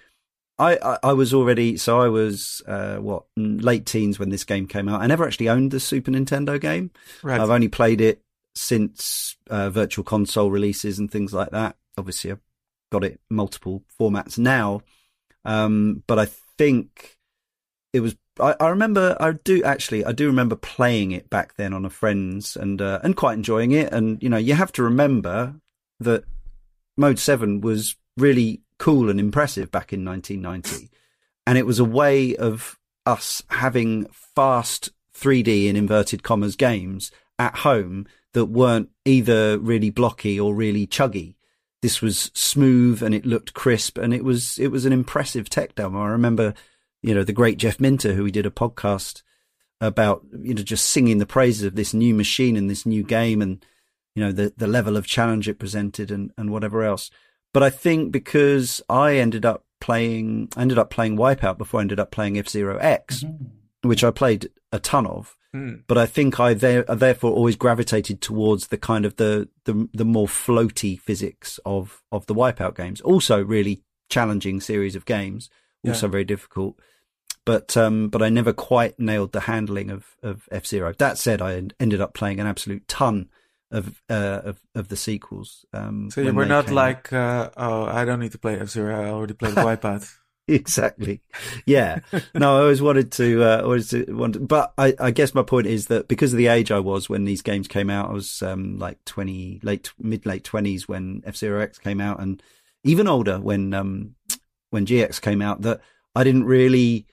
I, 0.57 0.77
I, 0.77 0.97
I 1.03 1.13
was 1.13 1.33
already 1.33 1.77
so 1.77 1.99
I 1.99 2.07
was 2.07 2.61
uh, 2.67 2.97
what 2.97 3.23
late 3.35 3.85
teens 3.85 4.17
when 4.17 4.29
this 4.29 4.43
game 4.43 4.67
came 4.67 4.87
out. 4.87 5.01
I 5.01 5.07
never 5.07 5.25
actually 5.25 5.49
owned 5.49 5.71
the 5.71 5.79
Super 5.79 6.11
Nintendo 6.11 6.61
game. 6.61 6.91
Right. 7.23 7.39
I've 7.39 7.49
only 7.49 7.67
played 7.67 8.01
it 8.01 8.21
since 8.55 9.35
uh, 9.49 9.69
virtual 9.69 10.03
console 10.03 10.49
releases 10.49 10.97
and 10.97 11.11
things 11.11 11.33
like 11.33 11.51
that. 11.51 11.75
Obviously, 11.97 12.31
I've 12.31 12.41
got 12.91 13.03
it 13.03 13.19
multiple 13.29 13.83
formats 13.99 14.37
now, 14.37 14.81
um, 15.43 16.03
but 16.07 16.19
I 16.19 16.25
think 16.57 17.17
it 17.93 17.99
was. 17.99 18.15
I, 18.39 18.55
I, 18.59 18.69
remember. 18.69 19.15
I 19.19 19.33
do 19.33 19.63
actually. 19.63 20.03
I 20.05 20.11
do 20.11 20.27
remember 20.27 20.55
playing 20.55 21.11
it 21.11 21.29
back 21.29 21.55
then 21.55 21.73
on 21.73 21.85
a 21.85 21.89
friend's 21.89 22.55
and 22.55 22.81
uh, 22.81 22.99
and 23.03 23.15
quite 23.15 23.33
enjoying 23.33 23.71
it. 23.71 23.91
And 23.91 24.21
you 24.23 24.29
know, 24.29 24.37
you 24.37 24.53
have 24.53 24.71
to 24.73 24.83
remember 24.83 25.55
that 25.99 26.23
Mode 26.97 27.19
Seven 27.19 27.61
was 27.61 27.95
really 28.17 28.61
cool 28.77 29.09
and 29.09 29.19
impressive 29.19 29.71
back 29.71 29.93
in 29.93 30.03
1990, 30.03 30.89
and 31.47 31.57
it 31.57 31.65
was 31.65 31.79
a 31.79 31.85
way 31.85 32.35
of 32.35 32.77
us 33.05 33.43
having 33.49 34.07
fast 34.35 34.89
3D 35.15 35.67
in 35.67 35.75
inverted 35.75 36.23
commas 36.23 36.55
games 36.55 37.11
at 37.39 37.57
home 37.57 38.07
that 38.35 38.45
weren't 38.45 38.89
either 39.05 39.57
really 39.57 39.89
blocky 39.89 40.39
or 40.39 40.53
really 40.53 40.85
chuggy. 40.85 41.33
This 41.81 42.01
was 42.01 42.29
smooth 42.35 43.01
and 43.01 43.15
it 43.15 43.25
looked 43.25 43.53
crisp 43.53 43.97
and 43.97 44.13
it 44.13 44.23
was 44.23 44.59
it 44.59 44.67
was 44.67 44.85
an 44.85 44.93
impressive 44.93 45.49
tech 45.49 45.73
demo. 45.75 46.01
I 46.03 46.07
remember, 46.09 46.53
you 47.01 47.15
know, 47.15 47.23
the 47.23 47.33
great 47.33 47.57
Jeff 47.57 47.79
Minter 47.79 48.13
who 48.13 48.23
we 48.23 48.31
did 48.31 48.45
a 48.45 48.51
podcast 48.51 49.23
about, 49.81 50.23
you 50.41 50.53
know, 50.53 50.63
just 50.63 50.89
singing 50.89 51.17
the 51.17 51.25
praises 51.25 51.63
of 51.63 51.75
this 51.75 51.93
new 51.93 52.13
machine 52.13 52.55
and 52.57 52.69
this 52.69 52.85
new 52.85 53.03
game 53.03 53.41
and 53.41 53.65
you 54.15 54.23
know 54.23 54.31
the 54.31 54.53
the 54.55 54.67
level 54.67 54.95
of 54.97 55.05
challenge 55.07 55.49
it 55.49 55.59
presented 55.59 56.11
and 56.11 56.31
and 56.37 56.49
whatever 56.51 56.83
else. 56.83 57.09
But 57.53 57.63
I 57.63 57.69
think 57.69 58.11
because 58.11 58.81
I 58.89 59.15
ended 59.17 59.45
up 59.45 59.63
playing. 59.81 60.49
I 60.57 60.61
ended 60.61 60.77
up 60.79 60.89
playing 60.89 61.17
Wipeout 61.17 61.57
before 61.57 61.79
I 61.79 61.83
ended 61.83 61.99
up 61.99 62.11
playing 62.11 62.37
F 62.37 62.49
Zero 62.49 62.77
X, 62.77 63.23
Mhm. 63.23 63.47
which 63.83 64.03
I 64.03 64.11
played 64.11 64.49
a 64.71 64.79
ton 64.79 65.05
of. 65.05 65.35
Hmm. 65.55 65.75
But 65.87 65.97
I 65.97 66.05
think 66.05 66.37
I 66.37 66.53
there, 66.53 66.83
therefore 66.83 67.31
always 67.31 67.55
gravitated 67.55 68.19
towards 68.19 68.67
the 68.67 68.77
kind 68.77 69.05
of 69.05 69.15
the, 69.15 69.47
the 69.63 69.87
the 69.93 70.03
more 70.03 70.27
floaty 70.27 70.99
physics 70.99 71.61
of 71.65 72.03
of 72.11 72.25
the 72.25 72.35
Wipeout 72.35 72.75
games. 72.75 72.99
Also, 72.99 73.41
really 73.41 73.81
challenging 74.09 74.59
series 74.59 74.95
of 74.97 75.05
games. 75.05 75.49
Also 75.87 76.07
very 76.07 76.25
difficult. 76.25 76.79
But 77.45 77.77
um, 77.77 78.09
but 78.09 78.21
I 78.21 78.29
never 78.29 78.51
quite 78.51 78.99
nailed 78.99 79.31
the 79.31 79.41
handling 79.41 79.91
of 79.91 80.17
of 80.21 80.49
F 80.51 80.65
Zero. 80.65 80.93
That 80.97 81.17
said, 81.17 81.41
I 81.41 81.63
ended 81.79 82.01
up 82.01 82.13
playing 82.13 82.39
an 82.39 82.47
absolute 82.47 82.85
ton 82.87 83.29
of 83.71 84.01
uh, 84.09 84.41
of 84.43 84.59
of 84.73 84.87
the 84.89 84.97
sequels. 84.97 85.63
Um, 85.71 86.09
So 86.11 86.21
you 86.21 86.33
were 86.33 86.45
not 86.45 86.65
came 86.65 86.75
like, 86.75 87.13
uh, 87.13 87.51
oh, 87.55 87.85
I 87.85 88.03
don't 88.03 88.19
need 88.19 88.31
to 88.33 88.39
play 88.39 88.59
F 88.59 88.69
Zero. 88.69 88.99
I 88.99 89.09
already 89.09 89.35
played 89.35 89.55
Wipeout. 89.67 90.11
exactly. 90.47 91.21
Yeah. 91.65 91.99
No, 92.33 92.57
I 92.57 92.61
always 92.61 92.81
wanted 92.81 93.11
to, 93.13 93.43
uh, 93.43 93.61
always 93.63 93.89
to, 93.89 94.05
want 94.13 94.47
but 94.47 94.73
I, 94.77 94.93
I 94.99 95.11
guess 95.11 95.33
my 95.33 95.41
point 95.41 95.67
is 95.67 95.87
that 95.87 96.07
because 96.07 96.33
of 96.33 96.37
the 96.37 96.47
age 96.47 96.71
I 96.71 96.79
was 96.79 97.09
when 97.09 97.25
these 97.25 97.41
games 97.41 97.67
came 97.67 97.89
out, 97.89 98.09
I 98.09 98.13
was, 98.13 98.41
um, 98.41 98.77
like 98.77 99.03
20, 99.05 99.61
late, 99.63 99.91
mid 99.99 100.25
late 100.25 100.43
twenties 100.43 100.87
when 100.87 101.23
F-Zero 101.25 101.61
X 101.61 101.79
came 101.79 101.99
out 101.99 102.21
and 102.21 102.41
even 102.83 103.07
older 103.07 103.39
when, 103.39 103.73
um, 103.73 104.15
when 104.69 104.85
GX 104.85 105.19
came 105.21 105.41
out 105.41 105.61
that 105.63 105.81
I 106.15 106.23
didn't 106.23 106.45
really, 106.45 107.07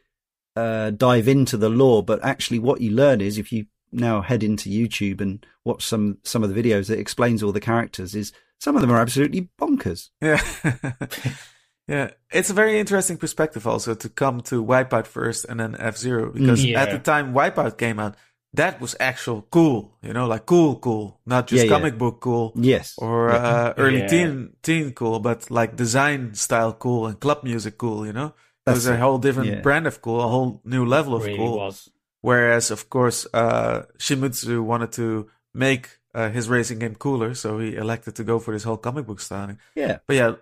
uh, 0.55 0.91
dive 0.91 1.29
into 1.29 1.57
the 1.57 1.71
lore, 1.71 2.03
but 2.03 2.23
actually 2.23 2.59
what 2.59 2.83
you 2.83 2.91
learn 2.91 3.23
is 3.23 3.39
if 3.39 3.51
you 3.51 3.67
now 3.91 4.21
head 4.21 4.43
into 4.43 4.69
YouTube 4.69 5.21
and 5.21 5.45
watch 5.65 5.85
some, 5.85 6.19
some 6.25 6.43
of 6.43 6.53
the 6.55 6.63
videos 6.63 6.89
that 6.89 6.99
explains 6.99 7.43
all 7.43 7.53
the 7.53 7.61
characters 7.61 8.15
is 8.15 8.33
some 8.59 8.77
of 8.77 8.83
them 8.83 8.93
are 8.93 9.01
absolutely 9.01 9.49
bonkers. 9.59 10.11
Yeah. 10.21 10.41
yeah. 11.89 12.11
It's 12.31 12.51
a 12.51 12.55
very 12.55 12.79
interesting 12.79 13.17
perspective 13.19 13.67
also 13.67 13.95
to 13.95 14.09
come 14.09 14.41
to 14.43 14.65
Wipeout 14.65 15.07
first 15.07 15.45
and 15.49 15.61
then 15.61 15.77
F 15.79 15.97
Zero 15.97 16.31
because 16.33 16.65
Mm. 16.65 16.77
at 16.77 16.91
the 16.91 16.99
time 16.99 17.33
Wipeout 17.35 17.77
came 17.79 17.99
out, 17.99 18.15
that 18.55 18.81
was 18.81 18.95
actual 19.01 19.47
cool, 19.51 19.97
you 20.03 20.13
know, 20.13 20.27
like 20.27 20.45
cool, 20.47 20.77
cool, 20.77 21.21
not 21.27 21.47
just 21.47 21.65
Yeah, 21.65 21.71
yeah. 21.71 21.77
comic 21.79 21.97
book 21.99 22.21
cool 22.21 22.53
Yes. 22.55 22.95
or 22.99 23.31
Yeah. 23.31 23.37
uh, 23.37 23.75
early 23.79 23.99
Yeah. 24.01 24.09
teen 24.09 24.57
teen 24.63 24.93
cool, 24.93 25.21
but 25.21 25.51
like 25.51 25.77
design 25.77 26.35
style 26.35 26.73
cool 26.75 27.07
and 27.07 27.19
club 27.19 27.43
music 27.45 27.79
cool, 27.79 28.05
you 28.07 28.13
know. 28.13 28.35
It 28.67 28.71
was 28.71 28.87
a 28.87 28.97
whole 28.97 29.19
different 29.19 29.49
Yeah. 29.51 29.61
brand 29.61 29.87
of 29.87 30.01
cool, 30.03 30.21
a 30.21 30.29
whole 30.29 30.61
new 30.65 30.85
level 30.85 31.15
of 31.15 31.25
really 31.25 31.37
cool. 31.39 31.57
was. 31.59 31.89
Whereas, 32.21 32.71
of 32.71 32.89
course, 32.89 33.27
uh, 33.35 33.83
Shimizu 33.99 34.61
wanted 34.63 34.93
to 34.93 35.29
make 35.55 35.99
uh, 36.15 36.29
his 36.29 36.47
racing 36.49 36.79
game 36.79 36.95
cooler, 36.95 37.35
so 37.35 37.59
he 37.59 37.75
elected 37.75 38.15
to 38.17 38.23
go 38.23 38.39
for 38.39 38.53
this 38.53 38.65
whole 38.65 38.77
comic 38.77 39.07
book 39.07 39.19
styling. 39.19 39.59
Yeah. 39.75 39.99
But 40.07 40.17
yeah, 40.17 40.27
n- 40.29 40.37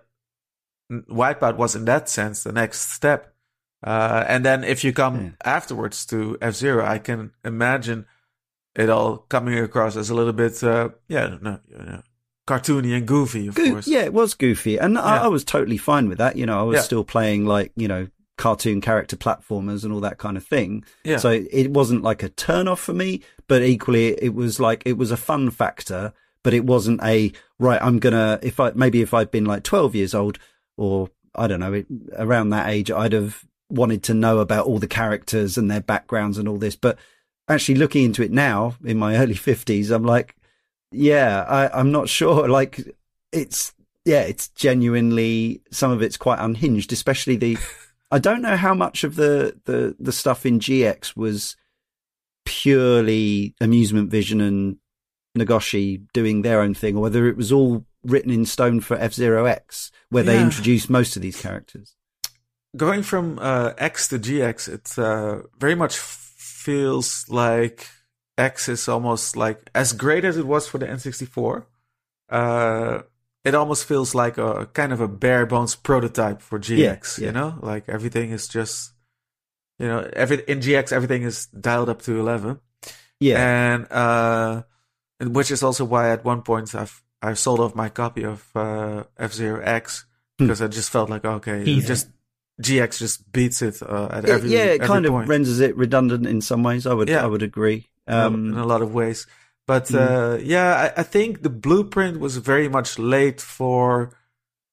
Wipeout 1.09 1.55
was 1.57 1.75
in 1.75 1.85
that 1.85 2.09
sense 2.09 2.43
the 2.43 2.51
next 2.51 2.91
step. 2.91 3.33
Uh, 3.83 4.23
and 4.27 4.45
then 4.45 4.63
if 4.63 4.83
you 4.83 4.93
come 4.93 5.15
Yeah. 5.21 5.29
afterwards 5.43 6.05
to 6.07 6.37
F 6.41 6.53
Zero, 6.55 6.85
I 6.85 6.99
can 6.99 7.31
imagine 7.43 8.05
it 8.75 8.89
all 8.89 9.17
coming 9.29 9.57
across 9.57 9.95
as 9.97 10.09
a 10.09 10.15
little 10.15 10.33
bit, 10.33 10.63
uh, 10.63 10.89
yeah, 11.07 11.37
no, 11.41 11.59
you 11.67 11.77
know, 11.77 12.01
cartoony 12.47 12.95
and 12.95 13.07
goofy, 13.07 13.47
of 13.47 13.55
Goo- 13.55 13.71
course. 13.71 13.87
Yeah, 13.87 14.01
it 14.01 14.13
was 14.13 14.33
goofy, 14.33 14.77
and 14.77 14.97
I, 14.97 15.23
I 15.23 15.27
was 15.27 15.43
totally 15.43 15.77
fine 15.77 16.07
with 16.09 16.17
that. 16.19 16.35
You 16.35 16.45
know, 16.45 16.59
I 16.59 16.63
was 16.63 16.75
Yeah. 16.75 16.81
still 16.81 17.03
playing 17.03 17.45
like 17.45 17.71
you 17.75 17.87
know 17.87 18.07
cartoon 18.37 18.81
character 18.81 19.15
platformers 19.15 19.83
and 19.83 19.91
all 19.93 19.99
that 20.01 20.17
kind 20.17 20.37
of 20.37 20.43
thing. 20.45 20.83
Yeah. 21.03 21.17
So 21.17 21.29
it 21.29 21.71
wasn't 21.71 22.01
like 22.03 22.23
a 22.23 22.29
turn 22.29 22.67
off 22.67 22.79
for 22.79 22.93
me, 22.93 23.21
but 23.47 23.61
equally 23.61 24.09
it 24.21 24.33
was 24.33 24.59
like 24.59 24.83
it 24.85 24.97
was 24.97 25.11
a 25.11 25.17
fun 25.17 25.49
factor, 25.51 26.13
but 26.43 26.53
it 26.53 26.65
wasn't 26.65 27.01
a 27.03 27.31
right. 27.59 27.81
I'm 27.81 27.99
gonna 27.99 28.39
if 28.43 28.59
I 28.59 28.71
maybe 28.75 29.01
if 29.01 29.13
I'd 29.13 29.31
been 29.31 29.45
like 29.45 29.63
12 29.63 29.95
years 29.95 30.13
old 30.13 30.37
or 30.81 31.09
I 31.35 31.47
don't 31.47 31.59
know 31.59 31.73
it, 31.73 31.85
around 32.17 32.49
that 32.49 32.69
age, 32.69 32.89
I'd 32.89 33.13
have 33.13 33.45
wanted 33.69 34.03
to 34.03 34.13
know 34.13 34.39
about 34.39 34.65
all 34.65 34.79
the 34.79 34.87
characters 34.87 35.57
and 35.57 35.69
their 35.69 35.81
backgrounds 35.81 36.37
and 36.37 36.47
all 36.47 36.57
this. 36.57 36.75
But 36.75 36.97
actually 37.47 37.75
looking 37.75 38.03
into 38.03 38.23
it 38.23 38.31
now 38.31 38.75
in 38.83 38.97
my 38.97 39.15
early 39.21 39.35
50s, 39.35 39.91
I'm 39.91 40.03
like, 40.03 40.35
yeah, 40.91 41.45
I, 41.47 41.79
I'm 41.79 41.91
not 41.91 42.09
sure. 42.09 42.47
Like 42.49 42.81
it's 43.31 43.73
yeah, 44.03 44.21
it's 44.21 44.47
genuinely 44.49 45.61
some 45.71 45.91
of 45.91 46.01
it's 46.01 46.17
quite 46.17 46.39
unhinged, 46.39 46.91
especially 46.91 47.35
the. 47.35 47.57
I 48.13 48.19
don't 48.19 48.41
know 48.41 48.57
how 48.57 48.73
much 48.73 49.05
of 49.05 49.15
the 49.15 49.57
the 49.65 49.95
the 49.99 50.11
stuff 50.11 50.45
in 50.45 50.59
GX 50.59 51.15
was 51.15 51.55
purely 52.43 53.55
amusement 53.61 54.09
vision 54.09 54.41
and 54.41 54.77
Nagoshi 55.37 56.05
doing 56.13 56.41
their 56.41 56.61
own 56.61 56.73
thing, 56.73 56.97
or 56.97 57.01
whether 57.03 57.27
it 57.27 57.37
was 57.37 57.51
all 57.53 57.85
written 58.03 58.31
in 58.31 58.45
stone 58.45 58.79
for 58.81 58.97
F 58.97 59.13
Zero 59.13 59.45
X, 59.45 59.91
where 60.09 60.23
they 60.23 60.35
Yeah. 60.35 60.45
introduced 60.45 60.89
most 60.89 61.15
of 61.15 61.21
these 61.21 61.39
characters. 61.41 61.95
Going 62.75 63.03
from 63.03 63.37
uh, 63.39 63.73
X 63.77 64.07
to 64.09 64.19
GX, 64.19 64.67
it 64.69 64.97
uh, 64.97 65.41
very 65.59 65.75
much 65.75 65.97
feels 65.97 67.25
like 67.29 67.87
X 68.37 68.69
is 68.69 68.87
almost 68.87 69.35
like 69.35 69.69
as 69.75 69.93
great 69.93 70.23
as 70.25 70.37
it 70.37 70.47
was 70.47 70.67
for 70.67 70.77
the 70.77 70.85
N64. 70.87 71.65
Uh, 72.29 73.01
it 73.43 73.55
almost 73.55 73.85
feels 73.85 74.13
like 74.15 74.37
a 74.37 74.67
kind 74.73 74.93
of 74.93 75.01
a 75.01 75.07
bare 75.07 75.45
bones 75.45 75.75
prototype 75.75 76.41
for 76.41 76.59
GX. 76.59 77.17
yeah. 77.19 77.25
You 77.27 77.31
know, 77.33 77.55
like 77.61 77.89
everything 77.89 78.31
is 78.31 78.47
just, 78.47 78.93
you 79.79 79.87
know, 79.87 80.07
every 80.13 80.37
in 80.47 80.59
GX 80.59 80.93
everything 80.93 81.23
is 81.23 81.47
dialed 81.47 81.89
up 81.89 82.01
to 82.03 82.19
eleven. 82.19 82.59
Yeah, 83.19 83.37
and 83.73 83.91
uh, 83.91 84.63
and 85.19 85.35
which 85.35 85.51
is 85.51 85.61
also 85.63 85.85
why 85.85 86.11
at 86.11 86.23
one 86.23 86.41
point 86.41 86.73
I've 86.73 87.01
I 87.21 87.33
sold 87.35 87.59
off 87.59 87.75
my 87.75 87.89
copy 87.89 88.23
of 88.23 88.43
uh, 88.55 89.03
F 89.17 89.33
Zero 89.33 89.61
X 89.63 90.05
Hmm. 90.39 90.47
because 90.47 90.61
I 90.61 90.67
just 90.67 90.89
felt 90.89 91.09
like 91.09 91.23
okay, 91.25 91.63
just 91.81 92.07
GX 92.61 92.97
just 92.99 93.31
beats 93.31 93.61
it 93.61 93.81
uh, 93.83 94.07
at 94.11 94.25
every 94.25 94.49
yeah, 94.49 94.59
it 94.59 94.81
every 94.81 94.87
kind 94.87 95.05
point. 95.05 95.23
of 95.23 95.29
renders 95.29 95.59
it 95.59 95.75
redundant 95.77 96.25
in 96.25 96.41
some 96.41 96.63
ways. 96.63 96.85
I 96.87 96.93
would 96.93 97.09
Yeah. 97.09 97.23
I 97.23 97.27
would 97.27 97.43
agree. 97.43 97.89
in 98.07 98.13
a- 98.13 98.25
Um, 98.27 98.47
in 98.53 98.57
a 98.57 98.65
lot 98.65 98.81
of 98.81 98.93
ways. 98.93 99.27
But 99.67 99.85
Mm. 99.87 99.99
uh, 99.99 100.37
yeah, 100.41 100.91
I, 100.95 101.01
I 101.01 101.03
think 101.03 101.43
the 101.43 101.49
blueprint 101.49 102.19
was 102.19 102.37
very 102.37 102.67
much 102.69 102.97
laid 102.97 103.39
for 103.41 104.11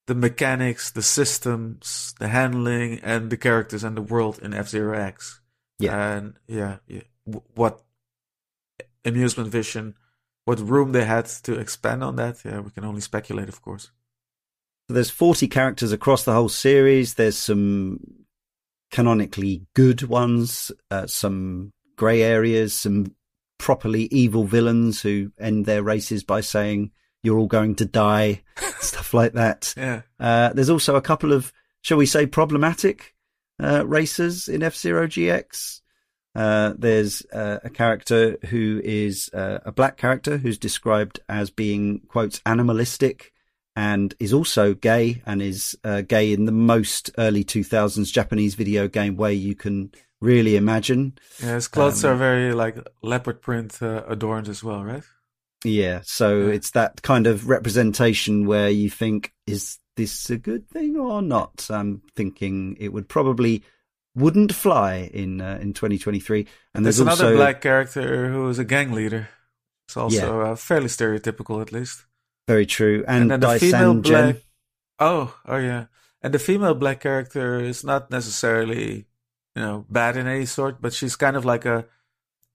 the 0.07 0.15
mechanics, 0.15 0.91
the 0.91 1.03
systems, 1.03 2.15
the 2.19 2.29
handling, 2.29 2.99
and 3.05 3.29
the 3.31 3.37
characters 3.37 3.85
and 3.85 3.95
the 3.97 4.03
world 4.03 4.39
in 4.43 4.55
F 4.55 4.69
Zero 4.69 4.97
X. 4.99 5.41
Yeah. 5.79 5.95
and 6.17 6.35
yeah, 6.49 6.79
yeah, 6.89 7.03
w- 7.27 7.45
what 7.55 7.83
amusement 9.05 9.49
vision, 9.51 9.95
what 10.49 10.61
room 10.61 10.93
they 10.93 11.05
had 11.05 11.27
to 11.47 11.53
expand 11.59 12.03
on 12.03 12.17
that. 12.17 12.43
Yeah, 12.45 12.61
we 12.61 12.71
can 12.71 12.85
only 12.85 13.03
speculate, 13.03 13.49
of 13.51 13.61
course. 13.61 13.91
there's 14.89 15.11
40 15.11 15.47
characters 15.49 15.93
across 15.93 16.25
the 16.25 16.33
whole 16.33 16.49
series. 16.49 17.15
There's 17.15 17.37
some 17.37 18.01
canonically 18.91 19.67
good 19.75 20.03
ones, 20.05 20.73
uh, 20.91 21.07
some 21.07 21.73
grey 21.97 22.23
areas, 22.23 22.73
some 22.73 23.15
properly 23.59 24.05
evil 24.05 24.45
villains 24.45 25.03
who 25.03 25.31
end 25.39 25.67
their 25.67 25.83
races 25.83 26.25
by 26.25 26.41
saying, 26.41 26.93
you're 27.23 27.39
all 27.39 27.49
going 27.49 27.75
to 27.75 27.85
die, 27.85 28.43
stuff 28.81 29.13
like 29.13 29.35
that. 29.35 29.75
Yeah, 29.77 30.03
Uh, 30.19 30.53
there's 30.55 30.71
also 30.71 30.97
a 30.97 31.03
couple 31.03 31.33
of, 31.35 31.53
shall 31.83 31.99
we 31.99 32.07
say, 32.07 32.25
problematic 32.27 33.15
uh, 33.63 33.87
racers 33.87 34.49
in 34.49 34.63
F 34.63 34.77
Zero 34.77 35.07
GX. 35.07 35.81
Uh, 36.39 36.73
there's 36.79 37.23
uh, 37.33 37.59
a 37.65 37.71
character 37.71 38.39
who 38.51 38.81
is 38.85 39.29
uh, 39.35 39.59
a 39.65 39.73
black 39.73 39.97
character 39.97 40.37
who's 40.39 40.57
described 40.59 41.19
as 41.29 41.51
being 41.51 42.01
quotes 42.09 42.41
animalistic 42.47 43.33
and 43.75 44.15
is 44.21 44.33
also 44.33 44.75
gay 44.75 45.21
and 45.27 45.43
is 45.43 45.77
uh, 45.83 46.01
gay 46.03 46.33
in 46.33 46.45
the 46.45 46.53
most 46.53 47.11
early 47.19 47.43
2000s 47.45 48.13
Japanese 48.13 48.55
video 48.55 48.87
game 48.89 49.17
way 49.17 49.35
you 49.35 49.55
can 49.55 49.91
really 50.21 50.57
imagine. 50.57 51.13
yeah. 51.43 51.55
His 51.57 51.69
clothes 51.69 52.05
Um, 52.05 52.13
are 52.13 52.17
very 52.17 52.53
like 52.55 52.77
leopard 53.03 53.41
print 53.43 53.83
uh, 53.83 54.03
adorned 54.07 54.49
as 54.49 54.63
well, 54.63 54.85
right? 54.85 55.03
Yeah, 55.65 56.03
so 56.05 56.47
Yeah. 56.47 56.55
it's 56.55 56.71
that 56.73 57.03
kind 57.03 57.27
of 57.27 57.49
representation 57.49 58.47
where 58.47 58.71
you 58.71 58.91
think, 58.91 59.33
is 59.47 59.79
this 59.97 60.31
a 60.31 60.37
good 60.39 60.69
thing 60.71 60.97
or 60.97 61.21
not? 61.23 61.67
I'm 61.71 62.03
thinking 62.15 62.77
it 62.79 62.93
would 62.93 63.09
probably 63.09 63.63
wouldn't 64.15 64.55
fly 64.55 65.11
in 65.13 65.41
uh, 65.41 65.59
in 65.61 65.73
2023. 65.73 66.47
And 66.75 66.85
There's 66.85 66.97
there's, 66.97 67.01
another 67.01 67.27
also 67.27 67.37
black 67.37 67.61
character 67.61 68.31
who 68.31 68.49
is 68.49 68.59
a 68.59 68.65
gang 68.65 68.93
leader. 68.93 69.29
It's 69.87 69.97
also 69.97 70.41
uh, 70.43 70.57
fairly 70.57 70.89
stereotypical, 70.89 71.63
at 71.63 71.73
least. 71.73 72.05
very 72.47 72.67
true, 72.67 73.05
and, 73.09 73.31
then 73.31 73.41
the 73.41 73.59
female 73.59 73.95
Daisangen. 73.95 74.03
black. 74.03 74.37
Oh, 74.99 75.35
oh 75.47 75.57
yeah. 75.57 75.87
And 76.21 76.35
the 76.35 76.39
female 76.39 76.75
black 76.75 77.01
character 77.01 77.61
is 77.61 77.85
not 77.85 78.11
necessarily, 78.11 79.07
you 79.55 79.63
know, 79.63 79.87
bad 79.89 80.17
in 80.17 80.27
any 80.27 80.47
sort, 80.47 80.83
but 80.83 80.93
she's 80.93 81.17
kind 81.17 81.37
of 81.37 81.45
like 81.45 81.65
a 81.65 81.87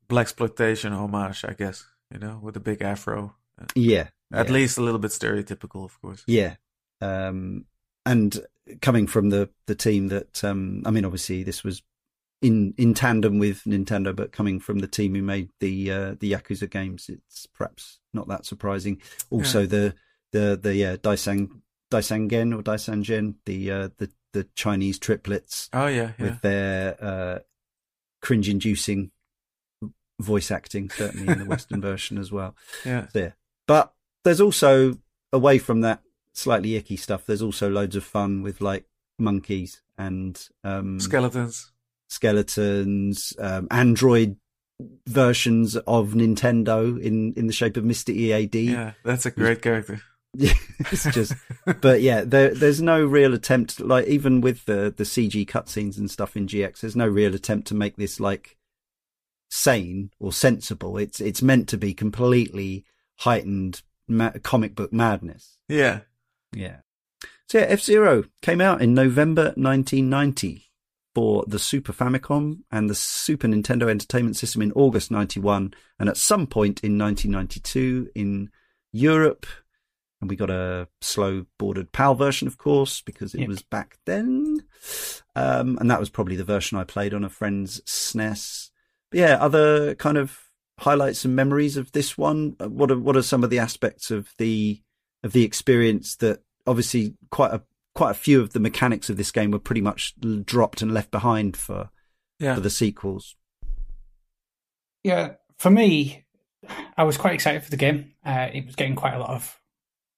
black 0.08 0.26
exploitation 0.26 0.94
homage, 0.94 1.46
I 1.46 1.54
guess. 1.54 1.86
You 2.12 2.20
know, 2.20 2.40
with 2.44 2.56
a 2.56 2.60
big 2.60 2.82
afro. 2.84 3.36
Yeah, 3.76 4.10
At 4.32 4.48
yeah. 4.48 4.54
least 4.54 4.78
a 4.78 4.82
little 4.82 5.00
bit 5.00 5.12
stereotypical, 5.12 5.86
of 5.86 6.00
course. 6.02 6.24
Yeah. 6.28 6.56
Um, 7.02 7.66
and 8.06 8.40
coming 8.82 9.08
from 9.08 9.30
the, 9.30 9.50
the 9.68 9.76
team 9.76 10.08
that, 10.10 10.44
um, 10.44 10.84
I 10.86 10.92
mean, 10.92 11.06
obviously 11.06 11.44
this 11.44 11.64
was 11.64 11.82
in, 12.42 12.74
in 12.78 12.94
tandem 12.94 13.40
with 13.40 13.64
Nintendo, 13.64 14.16
but 14.16 14.32
coming 14.32 14.60
from 14.60 14.80
the 14.80 14.88
team 14.88 15.16
who 15.16 15.22
made 15.22 15.50
the, 15.60 15.92
uh, 15.92 16.16
the 16.20 16.32
Yakuza 16.32 16.70
games, 16.70 17.10
it's 17.10 17.46
perhaps 17.48 18.00
not 18.14 18.28
that 18.28 18.46
surprising. 18.46 19.02
Also 19.30 19.66
the, 19.66 19.96
the, 20.32 20.60
the, 20.62 20.86
uh, 20.86 20.98
Daisang, 20.98 21.62
Daisangen 21.92 22.58
or 22.58 22.62
Daisangen, 22.64 23.36
the, 23.46 23.72
uh, 23.72 23.90
the 23.98 24.10
the 24.34 24.48
Chinese 24.56 25.00
triplets 25.00 25.70
Oh 25.72 25.88
yeah, 25.88 26.12
yeah. 26.18 26.26
with 26.26 26.42
their 26.42 26.98
uh, 27.04 27.40
cringe-inducing 28.22 29.12
voice 30.20 30.52
acting, 30.52 30.90
certainly 30.90 31.32
in 31.32 31.40
the 31.40 31.46
Western 31.46 31.82
version 31.90 32.18
as 32.18 32.32
well. 32.32 32.56
yeah. 32.84 33.08
There, 33.14 33.36
but 33.68 33.94
there's 34.24 34.42
also 34.42 34.98
away 35.32 35.60
from 35.60 35.82
that 35.82 36.02
slightly 36.34 36.76
icky 36.76 36.98
stuff. 36.98 37.26
There's 37.26 37.42
also 37.42 37.70
loads 37.70 37.96
of 37.96 38.04
fun 38.04 38.42
with 38.42 38.62
like 38.62 38.86
monkeys 39.18 39.82
and 39.98 40.40
um, 40.64 41.00
Skeletons. 41.00 41.72
skeletons, 42.10 43.34
um, 43.40 43.68
Android 43.72 44.38
versions 45.08 45.76
of 45.78 46.10
Nintendo 46.10 47.00
in 47.00 47.34
in 47.34 47.48
the 47.48 47.54
shape 47.54 47.78
of 47.78 47.84
Mr. 47.84 48.14
EAD. 48.14 48.56
Yeah, 48.56 48.94
that's 49.04 49.26
a 49.26 49.32
great 49.32 49.62
character. 49.62 50.02
it's 50.36 51.04
just, 51.12 51.34
but 51.80 52.02
yeah, 52.02 52.24
there, 52.26 52.56
there's 52.56 52.82
no 52.82 53.06
real 53.06 53.36
attempt, 53.36 53.80
like 53.80 54.08
even 54.08 54.42
with 54.42 54.66
the 54.66 54.94
the 54.96 55.04
CG 55.04 55.48
cutscenes 55.48 55.98
and 56.00 56.10
stuff 56.10 56.36
in 56.36 56.48
GX, 56.48 56.80
there's 56.80 56.96
no 56.96 57.08
real 57.08 57.36
attempt 57.36 57.68
to 57.68 57.76
make 57.76 57.98
this 57.98 58.20
like 58.20 58.58
sane 59.52 60.10
or 60.20 60.34
sensible. 60.34 60.98
It's 60.98 61.22
it's 61.22 61.44
meant 61.44 61.70
to 61.70 61.78
be 61.78 61.94
completely 61.94 62.84
heightened 63.20 63.84
ma- 64.08 64.32
comic 64.42 64.74
book 64.74 64.92
madness. 64.92 65.60
Yeah. 65.70 66.00
Yeah. 66.56 66.78
So 67.48 67.60
yeah, 67.60 67.66
F 67.66 67.82
Zero 67.82 68.24
came 68.42 68.62
out 68.62 68.82
in 68.82 68.94
November 68.94 69.54
1990 69.56 70.70
for 71.14 71.44
the 71.48 71.60
Super 71.60 71.94
Famicom 71.94 72.60
and 72.72 72.90
the 72.90 72.96
Super 72.96 73.48
Nintendo 73.48 73.90
Entertainment 73.90 74.36
System 74.36 74.62
in 74.64 74.72
August 74.72 75.12
91, 75.12 75.74
and 76.00 76.10
at 76.10 76.18
some 76.18 76.48
point 76.48 76.84
in 76.84 76.98
1992 76.98 78.10
in 78.16 78.50
Europe. 78.92 79.46
And 80.22 80.30
we 80.30 80.36
got 80.38 80.50
a 80.50 80.88
slow 81.02 81.46
bordered 81.60 81.92
PAL 81.92 82.16
version, 82.16 82.48
of 82.48 82.58
course, 82.58 83.02
because 83.02 83.36
it 83.36 83.42
Yep. 83.42 83.50
was 83.50 83.62
back 83.62 83.98
then. 84.06 84.64
Um, 85.36 85.78
and 85.80 85.92
that 85.92 86.00
was 86.00 86.10
probably 86.10 86.38
the 86.38 86.46
version 86.46 86.78
I 86.78 86.86
played 86.86 87.14
on 87.14 87.26
a 87.26 87.30
friend's 87.30 87.82
SNES. 87.82 88.72
But 89.12 89.20
yeah, 89.20 89.36
other 89.36 89.96
kind 89.96 90.18
of 90.18 90.40
highlights 90.80 91.26
and 91.26 91.36
memories 91.36 91.76
of 91.78 91.92
this 91.92 92.18
one. 92.18 92.56
Uh, 92.60 92.70
What 92.70 92.90
are 92.90 92.98
what 92.98 93.18
are 93.18 93.22
some 93.22 93.44
of 93.44 93.50
the 93.50 93.60
aspects 93.60 94.10
of 94.12 94.30
the 94.38 94.82
of 95.24 95.32
the 95.32 95.44
experience 95.44 96.16
that 96.18 96.44
obviously 96.68 97.16
quite 97.32 97.54
a 97.54 97.62
quite 97.96 98.12
a 98.12 98.16
few 98.16 98.42
of 98.42 98.54
the 98.54 98.60
mechanics 98.60 99.10
of 99.10 99.18
this 99.18 99.32
game 99.32 99.52
were 99.52 99.60
pretty 99.60 99.82
much 99.82 100.14
dropped 100.46 100.82
and 100.82 100.94
left 100.94 101.12
behind 101.12 101.56
for 101.56 101.90
Yeah. 102.40 102.56
for 102.56 102.62
the 102.62 102.70
sequels. 102.70 103.36
Yeah, 105.04 105.34
for 105.58 105.70
me, 105.70 106.26
I 106.98 107.04
was 107.04 107.18
quite 107.18 107.34
excited 107.34 107.64
for 107.64 107.70
the 107.72 107.78
game. 107.78 108.14
Uh, 108.26 108.48
it 108.54 108.66
was 108.66 108.76
getting 108.76 108.96
quite 108.96 109.14
a 109.14 109.20
lot 109.20 109.30
of 109.32 109.60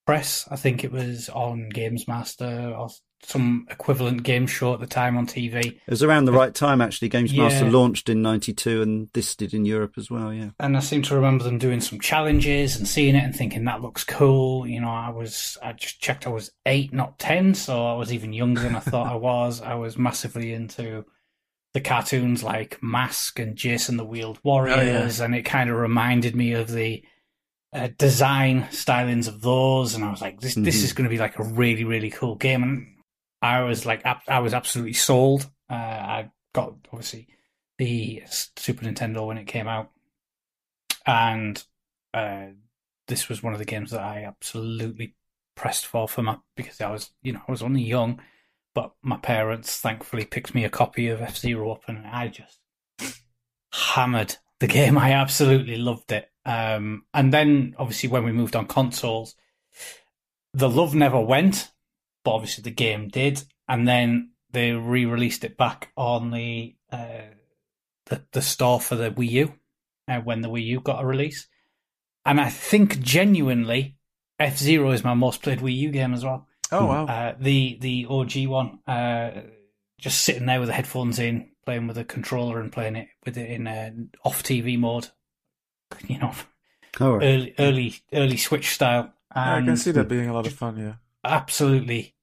press. 0.05 0.47
I 0.49 0.55
think 0.55 0.83
it 0.83 0.91
was 0.91 1.27
on 1.29 1.69
Games 1.69 2.07
Master 2.07 2.73
or 2.77 2.89
some 3.29 3.65
equivalent 3.69 4.23
game 4.23 4.47
show 4.47 4.73
at 4.73 4.79
the 4.79 4.87
time 4.87 5.17
on 5.17 5.27
TV. 5.27 5.65
It 5.65 5.79
was 5.87 6.03
around 6.03 6.25
the 6.25 6.31
right 6.31 6.53
time 6.53 6.81
actually. 6.81 7.09
Games 7.09 7.33
Master 7.33 7.65
launched 7.65 8.09
in 8.09 8.21
'92, 8.21 8.81
and 8.81 9.09
this 9.13 9.35
did 9.35 9.53
in 9.53 9.65
Europe 9.65 9.93
as 9.97 10.09
well. 10.11 10.33
Yeah, 10.33 10.49
And 10.59 10.75
I 10.77 10.79
seem 10.79 11.01
to 11.03 11.15
remember 11.15 11.43
them 11.43 11.57
doing 11.57 11.81
some 11.81 11.99
challenges 11.99 12.75
and 12.77 12.87
seeing 12.87 13.15
it 13.15 13.23
and 13.23 13.35
thinking 13.35 13.65
that 13.65 13.81
looks 13.81 14.03
cool. 14.03 14.67
You 14.67 14.81
know, 14.81 14.89
I 14.89 15.09
was, 15.09 15.57
I 15.63 15.73
just 15.73 15.99
checked 15.99 16.25
I 16.27 16.29
was 16.31 16.51
eight, 16.65 16.93
not 16.93 17.19
10, 17.19 17.53
so 17.55 17.85
I 17.87 17.95
was 17.95 18.13
even 18.13 18.33
younger 18.33 18.61
than 18.61 18.75
I 18.75 18.79
thought 18.79 19.07
I 19.11 19.15
was. 19.15 19.61
I 19.61 19.75
was 19.75 19.97
massively 19.97 20.53
into 20.53 21.05
the 21.73 21.81
cartoons 21.81 22.41
like 22.41 22.81
Mask 22.81 23.37
and 23.39 23.57
Jayce 23.57 23.89
and 23.89 23.99
the 23.99 24.05
Wheeled 24.05 24.39
Warriors, 24.43 25.19
and 25.19 25.35
it 25.35 25.43
kind 25.43 25.69
of 25.69 25.75
reminded 25.75 26.35
me 26.35 26.53
of 26.53 26.69
the 26.71 27.03
uh, 27.73 27.89
design 27.97 28.61
stylings 28.71 29.27
of 29.27 29.41
those. 29.41 29.95
And 29.95 30.05
I 30.05 30.09
was 30.09 30.21
like, 30.21 30.39
this, 30.39 30.55
this 30.55 30.79
Mhm. 30.79 30.83
is 30.85 30.93
going 30.93 31.03
to 31.03 31.09
be 31.13 31.17
like 31.17 31.37
a 31.37 31.43
really, 31.43 31.83
really 31.83 32.09
cool 32.09 32.35
game. 32.35 32.63
And 32.63 32.87
I 33.45 33.61
was 33.61 33.85
like, 33.85 34.03
I 34.27 34.39
was 34.39 34.55
absolutely 34.55 34.93
sold. 34.93 35.49
Uh, 35.69 35.73
I 35.73 36.31
got 36.53 36.73
obviously 36.91 37.27
the 37.77 38.23
Super 38.55 38.85
Nintendo 38.85 39.27
when 39.27 39.37
it 39.37 39.45
came 39.45 39.67
out, 39.67 39.91
and 41.05 41.63
uh, 42.13 42.47
this 43.07 43.29
was 43.29 43.43
one 43.43 43.53
of 43.53 43.59
the 43.59 43.65
games 43.65 43.91
that 43.91 44.01
I 44.01 44.23
absolutely 44.23 45.15
pressed 45.55 45.85
for 45.85 46.07
for 46.07 46.23
my 46.23 46.37
because 46.57 46.81
I 46.81 46.89
was 46.89 47.11
you 47.21 47.33
know 47.33 47.41
I 47.47 47.51
was 47.51 47.61
only 47.61 47.83
young, 47.83 48.19
but 48.73 48.93
my 49.03 49.17
parents 49.17 49.77
thankfully 49.77 50.25
picked 50.25 50.55
me 50.55 50.65
a 50.65 50.69
copy 50.69 51.07
of 51.09 51.21
F 51.21 51.37
Zero 51.37 51.71
up, 51.71 51.83
and 51.87 52.07
I 52.07 52.29
just 52.29 52.59
hammered 53.71 54.37
the 54.59 54.67
game. 54.67 54.97
I 54.97 55.11
absolutely 55.11 55.77
loved 55.77 56.11
it. 56.11 56.31
Um, 56.45 57.03
and 57.13 57.31
then 57.31 57.75
obviously 57.77 58.09
when 58.09 58.23
we 58.23 58.31
moved 58.31 58.55
on 58.55 58.65
consoles, 58.65 59.35
the 60.53 60.69
love 60.69 60.95
never 60.95 61.19
went, 61.19 61.71
but 62.25 62.33
obviously 62.33 62.63
the 62.63 62.71
game 62.71 63.07
did, 63.07 63.41
and 63.69 63.87
then 63.87 64.31
they 64.51 64.71
re-released 64.71 65.43
it 65.45 65.57
back 65.57 65.91
on 65.95 66.31
the 66.31 66.75
uh, 66.91 67.29
the, 68.07 68.21
the 68.31 68.41
store 68.41 68.81
for 68.81 68.95
the 68.95 69.11
Wii 69.11 69.29
U 69.31 69.53
uh, 70.07 70.19
when 70.19 70.41
the 70.41 70.49
Wii 70.49 70.65
U 70.65 70.79
got 70.81 71.03
a 71.03 71.05
release. 71.05 71.47
And 72.25 72.41
I 72.41 72.49
think 72.49 72.99
genuinely, 72.99 73.97
F 74.39 74.57
Zero 74.57 74.91
is 74.91 75.03
my 75.03 75.13
most 75.13 75.43
played 75.43 75.59
Wii 75.59 75.77
U 75.77 75.91
game 75.91 76.13
as 76.13 76.25
well. 76.25 76.47
Oh 76.71 76.87
wow. 76.87 77.05
Uh, 77.05 77.35
the 77.39 77.77
the 77.79 78.07
OG 78.09 78.47
one, 78.47 78.79
uh, 78.87 79.41
just 79.99 80.23
sitting 80.23 80.47
there 80.47 80.59
with 80.59 80.67
the 80.67 80.73
headphones 80.73 81.19
in, 81.19 81.51
playing 81.63 81.87
with 81.87 81.97
a 81.99 82.03
controller 82.03 82.59
and 82.59 82.71
playing 82.71 82.95
it 82.95 83.07
with 83.23 83.37
it 83.37 83.49
in 83.51 83.67
uh, 83.67 83.91
off 84.23 84.43
TV 84.43 84.77
mode. 84.77 85.07
You 86.07 86.17
know, 86.17 86.33
right. 86.99 87.23
early 87.23 87.55
early 87.59 87.95
early 88.11 88.37
Switch 88.37 88.69
style. 88.69 89.13
I 89.31 89.61
can 89.61 89.77
see 89.77 89.91
that 89.91 90.09
being 90.09 90.27
a 90.27 90.33
lot 90.33 90.47
of 90.47 90.53
fun. 90.53 90.77
Yeah. 90.77 90.95
absolutely 91.23 92.14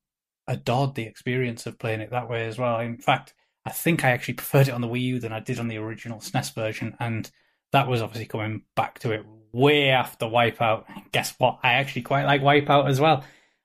adored 0.52 0.94
the 0.94 1.04
experience 1.04 1.66
of 1.66 1.78
playing 1.78 2.00
it 2.00 2.10
that 2.10 2.28
way 2.28 2.46
as 2.46 2.58
well. 2.58 2.78
In 2.80 2.98
fact, 2.98 3.34
I 3.64 3.70
think 3.70 4.04
I 4.04 4.10
actually 4.10 4.34
preferred 4.34 4.68
it 4.68 4.74
on 4.74 4.80
the 4.80 4.88
Wii 4.88 5.02
U 5.02 5.18
than 5.20 5.32
I 5.32 5.40
did 5.40 5.58
on 5.58 5.68
the 5.68 5.78
original 5.78 6.18
SNES 6.18 6.54
version, 6.54 6.96
and 7.00 7.30
that 7.72 7.88
was 7.88 8.02
obviously 8.02 8.26
coming 8.26 8.62
back 8.76 8.98
to 9.00 9.12
it 9.12 9.24
way 9.52 9.88
after 9.90 10.26
Wipeout. 10.26 10.84
Guess 11.12 11.34
what? 11.38 11.58
I 11.62 11.74
actually 11.74 12.02
quite 12.02 12.24
like 12.24 12.42
Wipeout 12.42 12.88
as 12.88 13.00
well. 13.00 13.24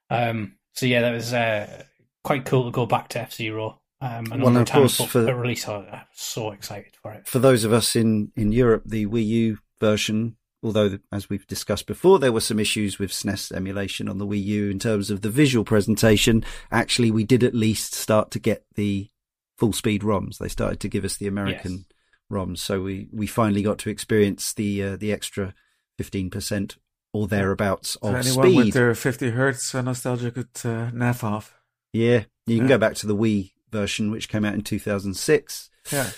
Um, 0.10 0.56
so 0.73 0.86
yeah, 0.86 1.02
that 1.02 1.12
was 1.13 1.34
uh, 1.34 1.84
quite 2.23 2.45
cool 2.45 2.65
to 2.65 2.71
go 2.71 2.86
back 2.86 3.10
to 3.10 3.21
F 3.21 3.34
Zero. 3.34 3.82
Um, 4.00 4.32
a 4.32 4.38
Well, 4.38 4.56
of 4.56 4.69
course, 4.69 5.02
for- 5.02 5.21
the 5.21 5.36
release, 5.36 5.67
I 5.67 5.78
was 5.78 6.02
so 6.13 6.52
excited 6.52 6.95
for 7.02 7.12
it. 7.13 7.28
for 7.28 7.39
those 7.39 7.63
of 7.63 7.73
us 7.73 7.95
in, 7.95 8.32
in 8.36 8.52
Europe, 8.52 8.84
the 8.86 9.08
Wii 9.08 9.26
U 9.26 9.58
version, 9.80 10.38
although 10.63 10.98
as 11.12 11.30
we've 11.30 11.48
discussed 11.48 11.86
before, 11.88 12.20
there 12.20 12.32
were 12.32 12.39
some 12.41 12.60
issues 12.60 13.00
with 13.00 13.12
SNES 13.12 13.52
emulation 13.52 14.08
on 14.10 14.17
the 14.17 14.26
Wii 14.28 14.43
U 14.43 14.70
in 14.70 14.80
terms 14.80 15.10
of 15.12 15.22
the 15.22 15.30
visual 15.30 15.63
presentation. 15.65 16.43
Actually, 16.72 17.12
we 17.12 17.24
did 17.24 17.43
at 17.43 17.54
least 17.56 17.93
start 17.93 18.32
to 18.32 18.39
get 18.39 18.65
the 18.76 19.10
full 19.58 19.74
speed 19.74 20.02
ROMs. 20.02 20.38
They 20.38 20.48
started 20.50 20.80
to 20.82 20.89
give 20.89 21.04
us 21.06 21.17
the 21.17 21.28
American 21.28 21.72
Yes. 21.72 21.84
ROMs, 22.32 22.58
so 22.60 22.82
we, 22.82 23.08
we 23.13 23.26
finally 23.28 23.62
got 23.63 23.78
to 23.80 23.89
experience 23.89 24.54
the 24.54 24.84
uh, 24.84 24.96
the 24.98 25.13
extra 25.13 25.54
fifteen 25.98 26.30
percent 26.30 26.78
or 27.13 27.26
thereabouts 27.28 27.96
of 27.98 28.13
anyone 28.15 28.54
with 28.56 28.63
speed. 28.65 28.74
their 28.74 28.93
50 28.93 29.30
hertz 29.32 29.74
uh, 29.74 29.82
nostalgia 29.82 30.30
could 30.30 30.50
uh, 30.65 30.91
naff 30.91 31.24
off. 31.24 31.56
Yeah, 31.93 32.26
you 32.46 32.58
can 32.58 32.65
Yeah. 32.65 32.76
go 32.76 32.78
back 32.78 32.96
to 32.96 33.08
the 33.08 33.15
Wii 33.15 33.54
version, 33.72 34.12
which 34.12 34.28
came 34.30 34.43
out 34.43 34.54
in 34.56 34.62
two 34.62 34.78
thousand 34.80 35.13
six. 35.15 35.70
Yeah. 35.91 36.10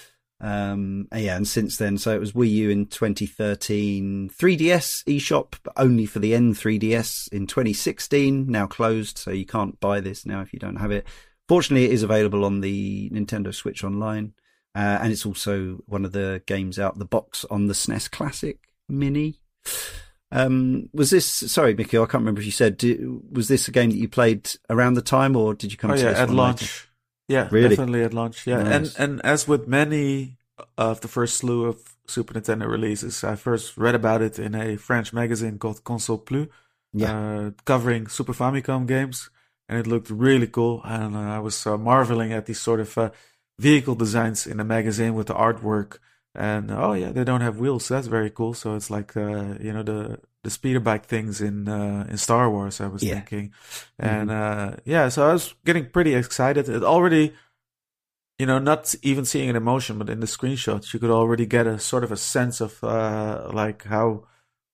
Um, 0.41 1.08
yeah, 1.13 1.36
and 1.36 1.47
since 1.47 1.78
then, 1.78 1.97
so 1.97 2.13
it 2.13 2.19
was 2.19 2.32
Wii 2.32 2.49
U 2.52 2.69
in 2.69 2.86
2013, 2.86 4.30
3DS 4.30 5.04
eShop, 5.06 5.56
but 5.63 5.73
only 5.78 6.06
for 6.06 6.19
the 6.19 6.34
N3DS 6.34 7.32
in 7.34 7.45
2016, 7.47 8.47
now 8.47 8.65
closed, 8.67 9.17
so 9.17 9.32
you 9.32 9.45
can't 9.45 9.80
buy 9.80 9.99
this 9.99 10.25
now 10.25 10.41
if 10.41 10.54
you 10.54 10.60
don't 10.60 10.78
have 10.78 10.91
it. 10.91 11.06
Fortunately, 11.47 11.86
it 11.86 11.91
is 11.91 12.04
available 12.04 12.45
on 12.45 12.62
the 12.62 13.10
Nintendo 13.10 13.54
Switch 13.54 13.84
Online, 13.84 14.34
uh, 14.75 14.99
and 15.02 15.12
it's 15.12 15.25
also 15.25 15.80
one 15.88 16.06
of 16.06 16.12
the 16.13 16.41
games 16.45 16.80
out 16.80 16.97
the 16.97 17.06
box 17.06 17.43
on 17.49 17.65
the 17.67 17.73
SNES 17.73 18.10
Classic 18.12 18.60
Mini. 18.88 19.39
Um, 20.32 20.89
was 20.93 21.10
this, 21.10 21.25
sorry, 21.25 21.73
Mickey, 21.73 21.97
I 21.97 22.02
can't 22.02 22.21
remember 22.21 22.39
if 22.39 22.45
you 22.45 22.52
said, 22.52 22.78
do, 22.78 23.23
was 23.32 23.47
this 23.47 23.67
a 23.67 23.71
game 23.71 23.89
that 23.89 23.97
you 23.97 24.08
played 24.08 24.49
around 24.69 24.93
the 24.93 25.02
time 25.02 25.36
or 25.36 25.54
did 25.56 25.71
you 25.71 25.78
come 25.78 25.91
Oh 25.91 25.95
to 25.95 26.02
yeah, 26.02 26.10
this 26.12 26.19
at 26.19 26.28
one 26.28 26.38
launch. 26.38 26.62
later? 26.62 26.73
Yeah, 27.29 27.47
Really? 27.51 27.69
definitely 27.69 28.03
at 28.03 28.13
launch. 28.13 28.47
Yeah, 28.47 28.63
Nice. 28.63 28.95
and 28.97 29.11
and 29.11 29.21
as 29.23 29.47
with 29.47 29.67
many 29.67 30.37
of 30.77 30.99
the 31.01 31.07
first 31.07 31.37
slew 31.37 31.65
of 31.69 31.77
Super 32.07 32.33
Nintendo 32.33 32.67
releases, 32.67 33.23
I 33.23 33.35
first 33.35 33.77
read 33.77 33.95
about 33.95 34.21
it 34.21 34.39
in 34.39 34.55
a 34.55 34.77
French 34.77 35.13
magazine 35.13 35.57
called 35.57 35.83
Console 35.83 36.17
Plus, 36.17 36.47
Yeah. 36.91 37.13
uh, 37.13 37.51
covering 37.65 38.07
Super 38.09 38.33
Famicom 38.33 38.85
games, 38.87 39.29
and 39.69 39.77
it 39.79 39.87
looked 39.87 40.09
really 40.09 40.47
cool. 40.47 40.81
And 40.83 41.15
uh, 41.15 41.37
I 41.37 41.39
was 41.39 41.65
uh, 41.67 41.77
marveling 41.77 42.33
at 42.33 42.45
these 42.45 42.59
sort 42.59 42.79
of 42.79 42.97
uh, 42.97 43.09
vehicle 43.59 43.95
designs 43.95 44.47
in 44.47 44.57
the 44.57 44.63
magazine 44.63 45.13
with 45.13 45.27
the 45.27 45.35
artwork. 45.35 45.99
And 46.35 46.71
oh 46.71 46.93
yeah, 46.93 47.11
they 47.11 47.23
don't 47.23 47.41
have 47.41 47.59
wheels. 47.59 47.85
So 47.85 47.93
that's 47.93 48.07
very 48.07 48.31
cool. 48.31 48.53
So 48.53 48.75
it's 48.75 48.89
like 48.89 49.15
uh, 49.17 49.53
you 49.61 49.71
know 49.73 49.83
the 49.83 50.19
the 50.43 50.49
speeder 50.49 50.80
bike 50.80 51.06
things 51.06 51.41
in 51.41 51.67
uh, 51.67 52.08
in 52.10 52.17
Star 52.17 52.49
Wars. 52.49 52.80
I 52.82 52.88
was 52.88 53.04
Yeah. 53.04 53.15
thinking, 53.15 53.54
and 53.97 54.32
uh, 54.32 54.78
yeah, 54.86 55.10
so 55.10 55.30
I 55.30 55.34
was 55.34 55.54
getting 55.65 55.89
pretty 55.89 56.15
excited. 56.15 56.69
It 56.69 56.84
already, 56.84 57.34
you 58.38 58.45
know, 58.45 58.60
not 58.60 58.95
even 59.04 59.25
seeing 59.25 59.49
an 59.49 59.56
emotion, 59.56 59.97
but 59.97 60.10
in 60.10 60.19
the 60.21 60.25
screenshots, 60.28 60.93
you 60.93 60.99
could 60.99 61.10
already 61.12 61.45
get 61.45 61.67
a 61.67 61.80
sort 61.80 62.04
of 62.04 62.12
a 62.12 62.17
sense 62.17 62.62
of 62.62 62.82
uh, 62.84 63.49
like 63.54 63.84
how 63.86 64.25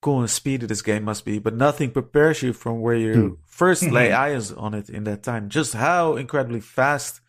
cool 0.01 0.19
and 0.19 0.30
speedy 0.30 0.67
this 0.67 0.84
game 0.84 1.04
must 1.04 1.25
be. 1.25 1.39
But 1.39 1.56
nothing 1.56 1.91
prepares 1.91 2.43
you 2.43 2.54
from 2.54 2.82
where 2.82 2.95
you 2.95 3.39
Hmm. 3.39 3.41
first 3.45 3.89
lay 3.89 4.12
eyes 4.12 4.51
on 4.51 4.73
it 4.75 4.89
in 4.89 5.04
that 5.06 5.23
time. 5.23 5.49
Just 5.49 5.73
how 5.73 6.15
incredibly 6.15 6.60
fast 6.60 7.21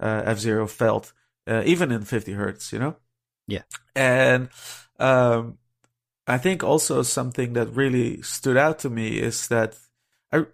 uh, 0.00 0.22
F 0.24 0.38
Zero 0.38 0.66
felt, 0.66 1.12
uh, 1.46 1.62
even 1.64 1.92
in 1.92 2.02
50 2.02 2.32
hertz, 2.32 2.72
you 2.72 2.78
know? 2.80 2.96
Yeah. 3.46 3.62
And 3.94 4.48
um, 4.98 5.58
I 6.26 6.38
think 6.38 6.64
also 6.64 7.02
something 7.02 7.52
that 7.52 7.68
really 7.74 8.22
stood 8.22 8.56
out 8.56 8.80
to 8.80 8.90
me 8.90 9.18
is 9.18 9.48
that 9.48 9.76
I, 10.32 10.46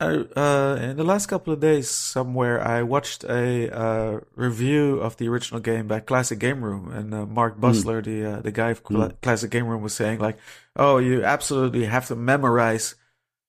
I 0.00 0.24
uh, 0.36 0.76
in 0.80 0.96
the 0.96 1.04
last 1.04 1.26
couple 1.26 1.52
of 1.52 1.60
days 1.60 1.90
somewhere 1.90 2.66
I 2.66 2.82
watched 2.82 3.24
a 3.24 3.70
uh, 3.70 4.20
review 4.34 5.00
of 5.00 5.16
the 5.18 5.28
original 5.28 5.60
game 5.60 5.86
by 5.86 6.00
Classic 6.00 6.38
Game 6.38 6.64
Room, 6.64 6.90
and 6.90 7.12
uh, 7.12 7.26
Mark 7.26 7.60
Bussler, 7.60 8.02
the 8.02 8.24
uh, 8.24 8.40
the 8.40 8.52
guy 8.52 8.70
of 8.70 8.82
Cla- 8.82 9.12
Classic 9.20 9.50
Game 9.50 9.66
Room, 9.66 9.82
was 9.82 9.94
saying 9.94 10.18
like, 10.18 10.38
"Oh, 10.76 10.98
you 10.98 11.24
absolutely 11.24 11.84
have 11.86 12.06
to 12.08 12.16
memorize." 12.16 12.94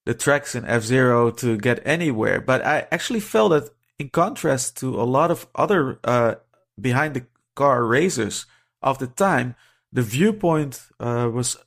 the 0.05 0.15
tracks 0.15 0.55
in 0.55 0.65
F 0.65 0.81
Zero 0.81 1.29
to 1.29 1.55
get 1.55 1.85
anywhere. 1.85 2.41
But 2.41 2.65
I 2.65 2.87
actually 2.91 3.19
felt 3.19 3.51
that 3.51 3.69
in 3.99 4.09
contrast 4.09 4.77
to 4.77 4.99
a 4.99 5.05
lot 5.05 5.29
of 5.29 5.47
other 5.53 5.99
uh, 6.03 6.35
behind 6.81 7.13
the 7.13 7.27
car 7.55 7.85
racers 7.85 8.47
of 8.81 8.97
the 8.97 9.05
time, 9.05 9.55
the 9.93 10.01
viewpoint 10.01 10.81
uh, 10.99 11.29
was 11.31 11.57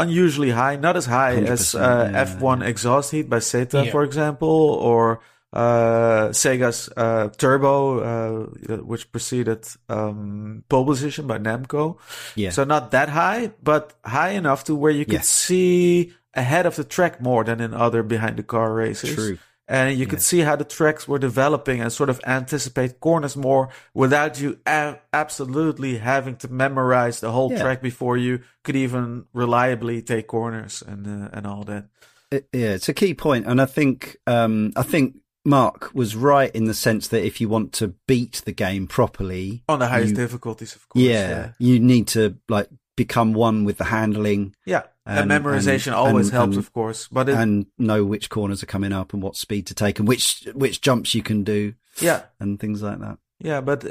unusually 0.00 0.50
high, 0.50 0.76
not 0.76 0.96
as 0.96 1.06
high 1.06 1.36
as 1.36 1.74
uh, 1.74 2.10
yeah, 2.12 2.24
F1 2.24 2.64
exhaust 2.64 3.10
heat 3.12 3.28
by 3.28 3.38
Seta, 3.40 3.84
Yeah. 3.84 3.92
for 3.92 4.02
example, 4.04 4.48
or 4.80 5.20
uh, 5.52 6.30
Sega's 6.32 6.88
uh, 6.96 7.28
Turbo, 7.36 7.98
uh, 8.00 8.46
which 8.86 9.10
preceded 9.12 9.66
um, 9.88 10.62
pole 10.68 10.86
position 10.86 11.26
by 11.26 11.38
Namco. 11.38 11.98
Yeah. 12.36 12.50
So 12.50 12.64
not 12.64 12.90
that 12.92 13.08
high, 13.10 13.50
but 13.62 13.94
high 14.04 14.30
enough 14.30 14.64
to 14.64 14.74
where 14.74 14.92
you 14.92 15.04
could 15.04 15.26
Yes. 15.26 15.28
see 15.28 16.12
ahead 16.34 16.66
of 16.66 16.76
the 16.76 16.84
track 16.84 17.20
more 17.20 17.42
than 17.44 17.60
in 17.60 17.74
other 17.74 18.02
behind 18.02 18.36
the 18.36 18.44
car 18.46 18.72
races. 18.72 19.14
True. 19.14 19.38
And 19.72 19.96
you 19.96 20.06
could 20.06 20.20
see 20.20 20.40
how 20.40 20.56
the 20.56 20.64
tracks 20.64 21.06
were 21.06 21.20
developing 21.20 21.80
and 21.80 21.92
sort 21.92 22.10
of 22.10 22.20
anticipate 22.26 22.98
corners 22.98 23.36
more 23.36 23.68
without 23.94 24.40
you 24.40 24.58
a- 24.66 24.96
absolutely 25.12 25.98
having 25.98 26.36
to 26.38 26.48
memorize 26.48 27.20
the 27.20 27.30
whole 27.30 27.52
Yeah. 27.52 27.62
track 27.62 27.80
before 27.80 28.16
you 28.18 28.40
could 28.64 28.74
even 28.74 29.26
reliably 29.32 30.02
take 30.02 30.26
corners 30.26 30.82
and 30.84 31.06
uh, 31.06 31.28
and 31.32 31.46
all 31.46 31.62
that. 31.64 31.84
It- 32.32 32.48
yeah, 32.52 32.74
it's 32.74 32.88
a 32.88 32.94
key 32.94 33.14
point, 33.14 33.46
and 33.46 33.60
I 33.60 33.66
think 33.66 34.16
um, 34.26 34.72
I 34.74 34.82
think 34.82 35.14
Mark 35.44 35.90
was 35.94 36.14
right 36.16 36.50
in 36.54 36.64
the 36.66 36.74
sense 36.74 37.08
that 37.08 37.24
if 37.24 37.40
you 37.40 37.48
want 37.48 37.72
to 37.74 37.94
beat 38.06 38.42
the 38.44 38.52
game 38.52 38.86
properly, 38.88 39.62
On 39.68 39.78
the 39.78 39.86
highest 39.88 40.10
you- 40.10 40.16
difficulties, 40.16 40.74
of 40.76 40.88
course. 40.88 41.02
yeah, 41.04 41.52
you 41.60 41.78
need 41.80 42.08
to 42.08 42.34
like 42.48 42.68
become 43.04 43.32
one 43.32 43.64
with 43.66 43.76
the 43.78 43.84
handling 43.84 44.42
Yeah. 44.66 44.82
And, 45.06 45.18
And- 45.18 45.44
memorization 45.44 45.88
and- 45.92 46.02
always 46.04 46.28
and- 46.28 46.36
helps, 46.38 46.56
of 46.56 46.68
course. 46.72 47.08
But 47.10 47.28
it, 47.28 47.34
and 47.42 47.66
know 47.78 48.04
which 48.04 48.28
corners 48.28 48.62
are 48.62 48.66
coming 48.74 48.92
up 48.92 49.12
and 49.14 49.22
what 49.22 49.36
speed 49.36 49.66
to 49.68 49.74
take 49.74 49.98
and 49.98 50.06
which 50.08 50.46
which 50.54 50.80
jumps 50.86 51.14
you 51.14 51.22
can 51.22 51.44
do 51.44 51.60
yeah, 52.00 52.20
and 52.40 52.58
things 52.60 52.80
like 52.82 52.98
that. 53.00 53.18
Yeah, 53.40 53.60
but 53.62 53.84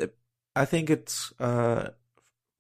I 0.56 0.66
think 0.66 0.90
it's 0.90 1.34
uh, 1.40 1.90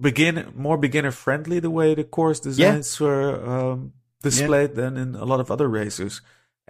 begin 0.01 0.51
more 0.55 0.77
beginner 0.77 1.11
friendly 1.11 1.59
the 1.61 1.69
way 1.69 1.95
the 1.95 2.03
course 2.03 2.39
designs 2.41 2.99
were 2.99 3.31
um, 3.53 3.93
displayed 4.23 4.75
than 4.75 4.97
in 4.97 5.15
a 5.15 5.25
lot 5.25 5.39
of 5.39 5.49
other 5.51 5.67
races. 5.67 6.21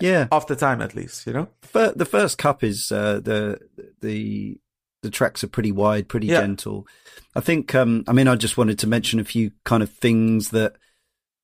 Yeah, 0.02 0.28
Off 0.32 0.46
the 0.48 0.56
time, 0.56 0.82
at 0.82 0.94
least, 0.96 1.28
you 1.28 1.34
know. 1.34 1.48
The 1.74 2.06
first 2.06 2.38
cup 2.38 2.64
is 2.64 2.92
uh, 2.92 3.20
the 3.24 3.60
the 4.02 4.58
the 5.02 5.10
tracks 5.10 5.44
are 5.44 5.48
pretty 5.48 5.72
wide, 5.72 6.08
pretty 6.10 6.28
Yeah. 6.28 6.42
gentle. 6.42 6.88
I 7.36 7.42
think. 7.42 7.74
Um, 7.76 8.04
I 8.08 8.14
mean, 8.14 8.28
I 8.28 8.36
just 8.36 8.58
wanted 8.58 8.80
to 8.80 8.88
mention 8.88 9.20
a 9.20 9.24
few 9.24 9.52
kind 9.64 9.84
of 9.84 9.90
things 9.92 10.50
that 10.50 10.76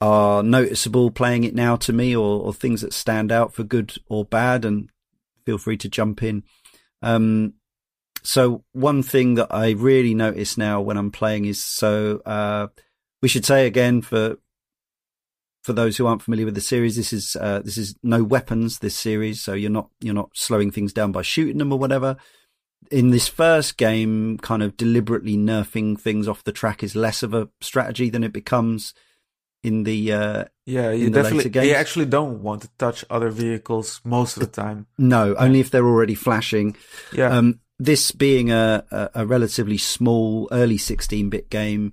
are 0.01 0.43
noticeable 0.43 1.09
playing 1.11 1.43
it 1.45 1.55
now 1.55 1.75
to 1.77 1.93
me, 1.93 2.15
or, 2.15 2.41
or 2.41 2.53
things 2.53 2.81
that 2.81 2.93
stand 2.93 3.31
out 3.31 3.53
for 3.53 3.63
good 3.63 3.93
or 4.07 4.25
bad, 4.25 4.65
and 4.65 4.89
feel 5.45 5.57
free 5.57 5.77
to 5.77 5.87
jump 5.89 6.21
in. 6.23 6.43
Um, 7.01 7.53
so 8.23 8.63
one 8.71 9.03
thing 9.03 9.35
that 9.35 9.47
I 9.53 9.71
really 9.71 10.15
notice 10.15 10.57
now 10.57 10.81
when 10.81 10.97
I'm 10.97 11.11
playing 11.11 11.45
is 11.45 11.63
so 11.63 12.21
uh, 12.25 12.67
we 13.21 13.27
should 13.29 13.45
say 13.45 13.67
again 13.67 14.01
for 14.01 14.37
for 15.63 15.73
those 15.73 15.97
who 15.97 16.05
aren't 16.05 16.21
familiar 16.21 16.45
with 16.45 16.55
the 16.55 16.61
series, 16.61 16.95
this 16.95 17.11
is 17.13 17.35
uh, 17.39 17.59
this 17.63 17.77
is 17.77 17.95
no 18.03 18.23
weapons. 18.23 18.79
This 18.79 18.95
series, 18.95 19.41
so 19.41 19.53
you're 19.53 19.69
not 19.71 19.89
you're 20.01 20.13
not 20.13 20.29
slowing 20.33 20.71
things 20.71 20.93
down 20.93 21.11
by 21.11 21.21
shooting 21.21 21.57
them 21.57 21.71
or 21.71 21.79
whatever. 21.79 22.17
In 22.91 23.09
this 23.11 23.27
first 23.27 23.77
game, 23.77 24.37
kind 24.39 24.61
of 24.63 24.77
deliberately 24.77 25.35
nerfing 25.37 25.99
things 25.99 26.27
off 26.27 26.43
the 26.43 26.51
track 26.51 26.83
is 26.83 26.95
less 26.95 27.23
of 27.23 27.33
a 27.33 27.49
strategy 27.61 28.09
than 28.09 28.23
it 28.23 28.33
becomes 28.33 28.93
in 29.63 29.83
the 29.83 30.11
uh, 30.13 30.43
Yeah, 30.65 30.91
you 30.91 31.07
In 31.07 31.11
the 31.11 31.19
later 31.23 31.29
definitely 31.35 31.49
games. 31.51 31.67
you 31.67 31.73
actually 31.73 32.05
don't 32.05 32.43
want 32.43 32.61
to 32.61 32.69
touch 32.77 33.03
other 33.09 33.29
vehicles 33.29 34.01
most 34.03 34.37
of 34.37 34.41
the 34.41 34.47
time. 34.47 34.85
no, 34.97 35.35
only 35.35 35.59
if 35.59 35.71
they're 35.71 35.85
already 35.87 36.15
flashing. 36.15 36.75
Yeah, 37.11 37.29
Um, 37.35 37.59
this 37.79 38.11
being 38.11 38.51
a, 38.51 38.85
a, 38.91 39.09
a 39.15 39.25
relatively 39.25 39.77
small, 39.77 40.47
early 40.51 40.77
16-bit 40.77 41.49
game, 41.49 41.91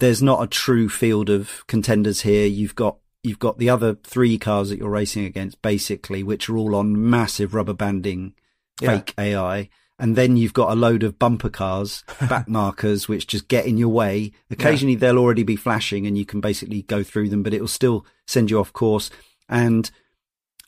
there's 0.00 0.20
not 0.22 0.42
a 0.42 0.46
true 0.48 0.88
field 0.88 1.30
of 1.30 1.64
contenders 1.68 2.22
here. 2.22 2.46
You've 2.46 2.74
got 2.74 2.96
you've 3.22 3.38
got 3.38 3.58
the 3.58 3.70
other 3.70 3.94
three 4.02 4.36
cars 4.36 4.68
that 4.70 4.78
you're 4.78 4.90
racing 4.90 5.24
against, 5.24 5.62
basically, 5.62 6.24
which 6.24 6.48
are 6.50 6.56
all 6.56 6.74
on 6.74 7.08
massive 7.08 7.54
rubber 7.54 7.72
banding 7.72 8.34
Yeah. 8.80 8.96
fake 8.98 9.14
AI. 9.16 9.68
And 10.02 10.16
then 10.16 10.36
you've 10.36 10.52
got 10.52 10.72
a 10.72 10.74
load 10.74 11.04
of 11.04 11.18
bumper 11.18 11.48
cars, 11.48 12.02
back 12.28 12.48
markers, 12.48 13.06
which 13.08 13.28
just 13.28 13.46
get 13.46 13.66
in 13.66 13.78
your 13.78 13.88
way. 13.88 14.32
Occasionally 14.50 14.96
they'll 14.96 15.16
already 15.16 15.44
be 15.44 15.54
flashing 15.56 16.06
and 16.08 16.18
you 16.18 16.26
can 16.26 16.40
basically 16.40 16.82
go 16.82 17.04
through 17.04 17.28
them, 17.28 17.44
but 17.44 17.54
it 17.54 17.60
will 17.60 17.68
still 17.68 18.04
send 18.26 18.50
you 18.50 18.58
off 18.58 18.72
course. 18.72 19.10
And 19.48 19.88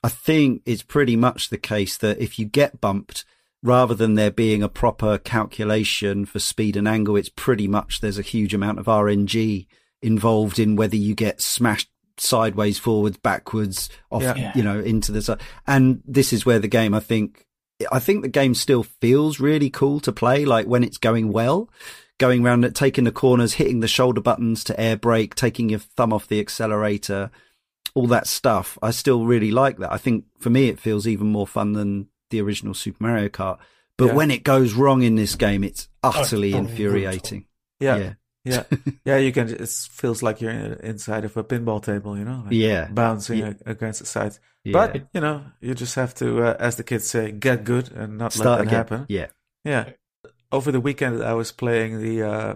I 0.05 0.09
think 0.09 0.63
it's 0.65 0.83
pretty 0.85 1.17
much 1.17 1.49
the 1.49 1.59
case 1.59 1.97
that 1.99 2.21
if 2.21 2.39
you 2.39 2.45
get 2.45 2.81
bumped, 2.81 3.25
rather 3.61 3.95
than 3.95 4.15
there 4.15 4.31
being 4.31 4.63
a 4.63 4.69
proper 4.69 5.19
calculation 5.19 6.25
for 6.27 6.39
speed 6.39 6.77
and 6.77 6.87
angle, 6.87 7.17
it's 7.17 7.31
pretty 7.31 7.67
much 7.67 8.01
there's 8.01 8.19
a 8.19 8.23
huge 8.23 8.55
amount 8.55 8.79
of 8.79 8.87
RNG 8.87 9.67
involved 10.03 10.59
in 10.59 10.77
whether 10.77 10.97
you 10.97 11.15
get 11.15 11.41
smashed 11.41 11.89
sideways, 12.19 12.79
forwards, 12.79 13.17
backwards, 13.17 13.89
off, 14.11 14.23
Yeah. 14.23 14.37
Yeah. 14.37 14.53
you 14.55 14.63
know, 14.63 14.79
into 14.79 15.11
the 15.11 15.23
side. 15.23 15.41
And 15.67 16.03
this 16.07 16.33
is 16.33 16.47
where 16.47 16.59
the 16.61 16.69
game, 16.69 16.95
I 16.95 17.01
think, 17.01 17.44
I 17.91 17.99
think 17.99 18.23
the 18.23 18.29
game 18.29 18.55
still 18.55 18.83
feels 18.83 19.41
really 19.41 19.71
cool 19.71 20.01
to 20.01 20.13
play. 20.13 20.45
Like 20.45 20.67
when 20.67 20.85
it's 20.85 20.99
going 20.99 21.33
well, 21.33 21.69
going 22.19 22.45
around, 22.45 22.73
taking 22.75 23.05
the 23.05 23.13
corners, 23.13 23.55
hitting 23.55 23.81
the 23.81 23.89
shoulder 23.89 24.21
buttons 24.21 24.63
to 24.65 24.81
air 24.81 24.97
brake, 24.97 25.35
taking 25.35 25.69
your 25.69 25.81
thumb 25.81 26.13
off 26.13 26.29
the 26.29 26.41
accelerator, 26.41 27.31
all 27.95 28.07
that 28.09 28.27
stuff. 28.27 28.79
I 28.83 28.91
still 28.91 29.25
really 29.25 29.51
like 29.51 29.79
that. 29.79 29.93
I 29.93 29.97
think 29.99 30.25
for 30.39 30.51
me, 30.51 30.69
it 30.69 30.79
feels 30.79 31.07
even 31.07 31.27
more 31.29 31.47
fun 31.47 31.73
than 31.73 32.09
the 32.31 32.41
original 32.41 32.75
Super 32.75 33.03
Mario 33.05 33.29
Kart. 33.29 33.59
But 33.97 34.07
Yeah. 34.07 34.15
when 34.15 34.31
it 34.31 34.43
goes 34.45 34.75
wrong 34.75 35.03
in 35.03 35.15
this 35.15 35.35
game, 35.37 35.63
it's 35.63 35.89
oh, 36.03 36.09
utterly 36.15 36.53
totally 36.53 36.71
infuriating. 36.71 37.47
yeah, 37.81 37.97
yeah. 37.97 38.13
Yeah, 38.45 38.63
yeah. 39.05 39.17
You 39.17 39.33
can. 39.33 39.49
It 39.49 39.69
feels 39.69 40.23
like 40.23 40.41
you're 40.41 40.53
inside 40.83 41.25
of 41.25 41.37
a 41.37 41.45
pinball 41.45 41.83
table, 41.83 42.17
you 42.19 42.25
know, 42.25 42.43
like 42.45 42.53
Yeah. 42.55 42.89
bouncing 42.91 43.39
Yeah. 43.39 43.53
against 43.67 44.01
the 44.01 44.07
sides. 44.07 44.41
Yeah. 44.65 44.73
But 44.73 45.07
you 45.13 45.21
know, 45.21 45.43
you 45.61 45.75
just 45.75 45.95
have 45.97 46.15
to, 46.17 46.43
uh, 46.43 46.57
as 46.59 46.77
the 46.77 46.85
kids 46.85 47.07
say, 47.09 47.33
get 47.33 47.65
good 47.65 47.91
and 47.93 48.19
not 48.19 48.33
start 48.33 48.47
let 48.47 48.57
that 48.59 48.63
again. 48.67 48.77
happen. 48.77 49.07
Yeah. 49.09 49.27
Yeah. 49.65 49.85
Over 50.53 50.73
the 50.73 50.81
weekend, 50.81 51.23
I 51.23 51.35
was 51.35 51.53
playing 51.53 52.01
the 52.01 52.23
uh, 52.23 52.55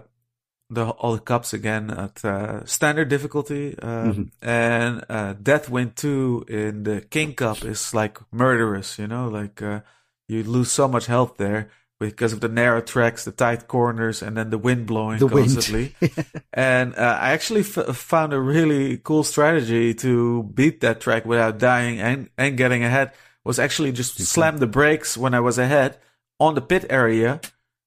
the 0.69 0.85
all 1.01 1.13
the 1.15 1.19
cups 1.21 1.53
again 1.53 1.89
at 1.89 2.23
uh, 2.23 2.63
standard 2.65 3.09
difficulty, 3.09 3.77
um, 3.81 4.13
Mhm. 4.13 4.29
and 4.41 5.03
uh, 5.09 5.33
Deathwind 5.33 5.95
two 5.95 6.45
in 6.47 6.83
the 6.83 7.01
King 7.01 7.33
Cup 7.33 7.63
is 7.65 7.93
like 7.93 8.19
murderous. 8.31 8.99
You 8.99 9.07
know, 9.07 9.27
like 9.27 9.61
uh, 9.61 9.81
you 10.27 10.43
lose 10.43 10.71
so 10.71 10.87
much 10.87 11.07
health 11.07 11.37
there 11.37 11.69
because 11.99 12.31
of 12.31 12.39
the 12.39 12.47
narrow 12.47 12.81
tracks, 12.81 13.25
the 13.25 13.31
tight 13.31 13.67
corners, 13.67 14.21
and 14.21 14.37
then 14.37 14.49
the 14.49 14.57
wind 14.57 14.85
blowing 14.87 15.19
The 15.19 15.27
wind. 15.27 15.53
constantly. 15.53 15.95
and 16.53 16.95
uh, 16.95 17.17
I 17.21 17.31
actually 17.31 17.61
f- 17.61 17.95
found 17.95 18.33
a 18.33 18.39
really 18.39 18.97
cool 18.97 19.23
strategy 19.23 19.93
to 19.95 20.43
beat 20.43 20.79
that 20.81 21.01
track 21.01 21.25
without 21.25 21.57
dying 21.59 21.99
and, 21.99 22.29
and 22.37 22.55
getting 22.57 22.83
ahead 22.83 23.11
was 23.43 23.59
actually 23.59 23.91
just 23.91 24.17
slam 24.19 24.57
the 24.57 24.67
brakes 24.67 25.17
when 25.17 25.33
I 25.33 25.39
was 25.41 25.57
ahead 25.57 25.97
on 26.39 26.55
the 26.55 26.61
pit 26.61 26.85
area 26.89 27.41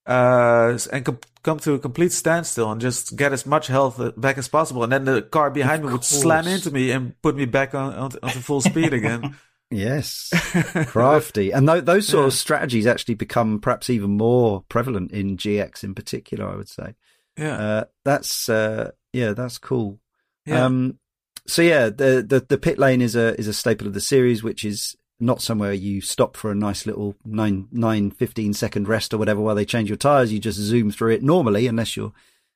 uh, 0.07 0.77
and 0.93 1.05
com- 1.05 1.19
come 1.43 1.59
to 1.61 1.75
a 1.75 1.79
complete 1.79 2.13
standstill 2.13 2.71
and 2.71 2.81
just 2.81 3.17
get 3.17 3.33
as 3.33 3.47
much 3.47 3.67
health 3.69 3.99
uh, 4.01 4.13
back 4.17 4.37
as 4.39 4.49
possible. 4.49 4.83
And 4.83 4.93
then 4.93 5.05
the 5.05 5.23
car 5.23 5.51
behind 5.51 5.83
Of 5.85 5.87
me 5.87 5.93
would 5.93 6.05
slam 6.05 6.47
into 6.47 6.71
me 6.71 6.91
and 6.91 7.21
put 7.23 7.37
me 7.37 7.45
back 7.47 7.75
on, 7.75 7.95
on 7.95 8.11
onto 8.23 8.41
full 8.41 8.61
speed 8.61 8.93
again. 8.93 9.37
Yes. 9.73 10.31
crafty. 10.87 11.51
And 11.51 11.67
th- 11.67 11.85
those 11.85 12.07
sort 12.07 12.27
of 12.27 12.33
strategies 12.35 12.87
actually 12.87 13.15
become 13.15 13.59
perhaps 13.59 13.91
even 13.91 14.11
more 14.11 14.63
prevalent 14.69 15.13
in 15.13 15.37
GX 15.37 15.83
in 15.83 15.95
particular, 15.95 16.47
I 16.49 16.57
would 16.57 16.69
say. 16.69 16.95
yeah. 17.39 17.57
Uh, 17.57 17.85
that's, 18.05 18.49
uh, 18.49 18.91
yeah, 19.13 19.33
that's 19.33 19.59
cool. 19.59 19.99
yeah. 20.47 20.65
Um, 20.65 20.99
so 21.47 21.63
yeah, 21.63 21.87
the, 21.87 22.25
the, 22.27 22.45
the 22.49 22.59
pit 22.59 22.79
lane 22.79 23.01
is 23.03 23.17
a, 23.17 23.39
is 23.39 23.49
a 23.49 23.53
staple 23.53 23.87
of 23.89 23.95
the 23.95 24.01
series, 24.01 24.43
which 24.43 24.65
is 24.65 24.95
not 25.19 25.41
somewhere 25.43 25.73
you 25.73 26.01
stop 26.01 26.37
for 26.37 26.51
a 26.51 26.55
nice 26.55 26.87
little 26.87 27.17
nine, 27.25 27.69
nine, 27.73 28.11
15 28.11 28.55
second 28.55 28.89
rest 28.89 29.13
or 29.15 29.19
whatever 29.19 29.41
while 29.41 29.55
they 29.55 29.65
change 29.65 29.89
your 29.89 29.97
tires. 29.97 30.33
You 30.33 30.39
just 30.39 30.59
zoom 30.59 30.91
through 30.91 31.13
it 31.13 31.23
normally, 31.23 31.67
unless 31.67 31.97
you're, 31.97 32.13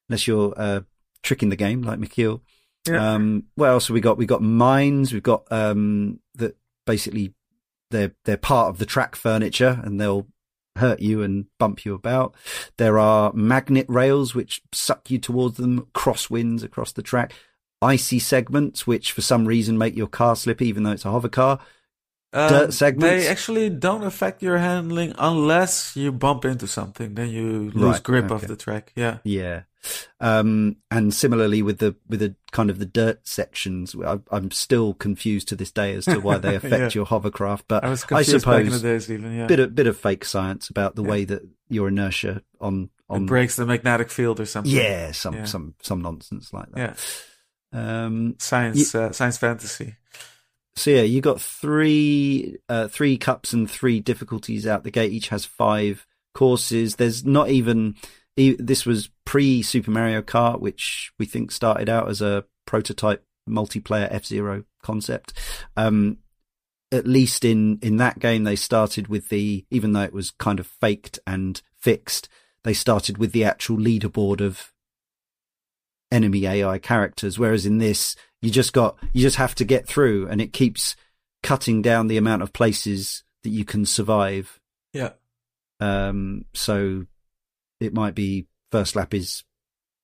unless 0.09 0.27
you're, 0.29 0.53
uh, 0.57 0.81
tricking 1.23 1.49
the 1.49 1.57
game 1.57 1.83
like 1.83 1.99
Michiel. 1.99 2.41
Yeah. 2.89 3.15
Um, 3.15 3.45
what 3.57 3.71
else 3.71 3.89
have 3.89 3.95
we 3.95 4.01
got? 4.01 4.19
We've 4.19 4.29
got 4.29 4.43
mines. 4.43 5.13
We've 5.13 5.23
got, 5.23 5.51
um, 5.51 6.21
that 6.37 6.57
basically 6.87 7.35
they're, 7.91 8.13
they're 8.25 8.37
part 8.37 8.69
of 8.71 8.79
the 8.79 8.87
track 8.87 9.15
furniture 9.15 9.81
and 9.85 10.01
they'll 10.01 10.27
hurt 10.77 11.01
you 11.01 11.23
and 11.23 11.47
bump 11.59 11.85
you 11.85 11.95
about. 11.95 12.35
There 12.77 12.99
are 12.99 13.33
magnet 13.33 13.87
rails 13.89 14.35
which 14.35 14.63
suck 14.73 15.11
you 15.11 15.19
towards 15.19 15.57
them, 15.57 15.87
crosswinds 15.95 16.63
across 16.63 16.93
the 16.93 17.03
track, 17.03 17.33
icy 17.83 18.19
segments 18.19 18.87
which 18.87 19.13
for 19.13 19.23
some 19.23 19.47
reason 19.47 19.79
make 19.79 19.97
your 19.97 20.07
car 20.07 20.37
slip 20.37 20.63
even 20.63 20.83
though 20.83 20.93
it's 20.93 21.05
a 21.05 21.11
hover 21.11 21.29
car. 21.29 21.59
Um, 22.33 22.49
Dirt 22.51 22.75
segments? 22.75 23.25
They 23.25 23.31
actually 23.31 23.71
don't 23.71 24.03
affect 24.03 24.43
your 24.43 24.59
handling 24.59 25.15
unless 25.19 25.97
you 25.97 26.13
bump 26.13 26.45
into 26.45 26.67
something. 26.67 27.15
Then 27.15 27.31
you 27.31 27.71
lose 27.71 27.75
Right, 27.75 28.03
grip 28.03 28.31
of 28.31 28.47
the 28.47 28.57
track. 28.57 28.93
Yeah. 28.95 29.19
Yeah. 29.25 29.63
Um, 30.21 30.77
and 30.91 31.13
similarly 31.13 31.63
with 31.63 31.79
the, 31.79 31.95
with 32.09 32.21
the 32.21 32.35
kind 32.53 32.71
of 32.71 32.79
the 32.79 32.87
dirt 32.87 33.27
sections, 33.27 33.95
I, 34.05 34.19
I'm 34.31 34.51
still 34.51 34.95
confused 34.95 35.49
to 35.49 35.57
this 35.57 35.71
day 35.71 35.95
as 35.95 36.05
to 36.07 36.19
why 36.21 36.39
they 36.39 36.55
affect 36.57 36.95
Yeah. 36.95 36.99
your 37.01 37.07
hovercraft, 37.07 37.67
but 37.69 37.85
I 37.85 37.93
I 37.93 37.97
confused 37.97 38.07
back 38.45 38.61
in 38.61 38.67
the 38.71 38.77
suppose 38.79 38.83
days 38.83 39.11
even. 39.11 39.37
Yeah. 39.37 39.47
bit 39.47 39.61
of, 39.61 39.75
bit 39.75 39.87
of 39.87 39.97
fake 39.99 40.25
science 40.25 40.69
about 40.71 40.97
the 40.97 41.03
Yeah. 41.03 41.11
way 41.11 41.25
that 41.27 41.43
your 41.69 41.89
inertia 41.89 42.43
on, 42.61 42.85
it 42.85 42.91
on, 43.13 43.27
breaks 43.27 43.57
the 43.57 43.67
magnetic 43.67 44.11
field 44.11 44.41
or 44.41 44.47
something. 44.47 44.73
yeah, 44.73 45.13
some, 45.13 45.35
Yeah. 45.35 45.45
some, 45.45 45.75
some 45.83 46.01
nonsense 46.03 46.53
like 46.53 46.69
Yeah. 46.77 46.95
that. 47.73 47.79
Um, 47.79 48.37
Science, 48.39 48.95
uh, 48.95 49.13
science 49.13 49.37
fantasy. 49.39 49.97
So 50.77 50.91
yeah, 50.91 51.03
you 51.03 51.21
got 51.21 51.41
three 51.41 52.57
uh, 52.69 52.89
three 52.89 53.17
cups 53.17 53.53
and 53.55 53.71
three 53.71 53.99
difficulties 54.01 54.67
out 54.67 54.85
the 54.85 54.91
gate. 54.91 55.11
Each 55.13 55.29
has 55.29 55.45
five 55.47 56.07
courses. 56.35 56.97
There's 56.97 57.25
not 57.25 57.49
even 57.49 57.95
this 58.37 58.85
was 58.85 59.11
pre 59.25 59.63
Super 59.63 59.91
Mario 59.91 60.23
Kart, 60.23 60.61
which 60.61 61.13
we 61.19 61.27
think 61.27 61.51
started 61.51 61.89
out 61.89 62.09
as 62.09 62.21
a 62.21 62.45
prototype 62.67 63.25
multiplayer 63.49 64.09
F 64.11 64.27
Zero 64.27 64.65
concept. 64.83 65.33
Um, 65.77 66.19
at 66.93 67.07
least 67.07 67.45
in 67.45 67.79
in 67.83 67.97
that 67.97 68.19
game, 68.19 68.45
they 68.45 68.57
started 68.57 69.09
with 69.09 69.29
the 69.29 69.65
even 69.71 69.93
though 69.93 70.03
it 70.03 70.13
was 70.13 70.31
kind 70.33 70.61
of 70.61 70.67
faked 70.67 71.19
and 71.27 71.61
fixed, 71.79 72.29
they 72.65 72.75
started 72.75 73.19
with 73.19 73.33
the 73.33 73.45
actual 73.45 73.77
leaderboard 73.77 74.41
of 74.41 74.73
enemy 76.11 76.47
AI 76.47 76.79
characters. 76.79 77.39
Whereas 77.39 77.67
in 77.67 77.79
this, 77.79 78.17
you 78.43 78.51
just 78.51 78.73
got, 78.73 78.97
you 79.13 79.23
just 79.23 79.37
have 79.37 79.55
to 79.57 79.65
get 79.65 79.87
through 79.87 80.29
and 80.29 80.41
it 80.41 80.53
keeps 80.53 80.97
cutting 81.43 81.83
down 81.83 82.09
the 82.09 82.17
amount 82.17 82.43
of 82.43 82.53
places 82.53 83.25
that 83.43 83.51
you 83.51 83.65
can 83.65 83.85
survive. 83.85 84.61
Yeah. 84.93 85.11
Um, 85.81 86.45
so 86.55 87.07
it 87.81 87.93
might 87.95 88.15
be 88.15 88.47
first 88.73 88.97
lap 88.97 89.15
is, 89.15 89.45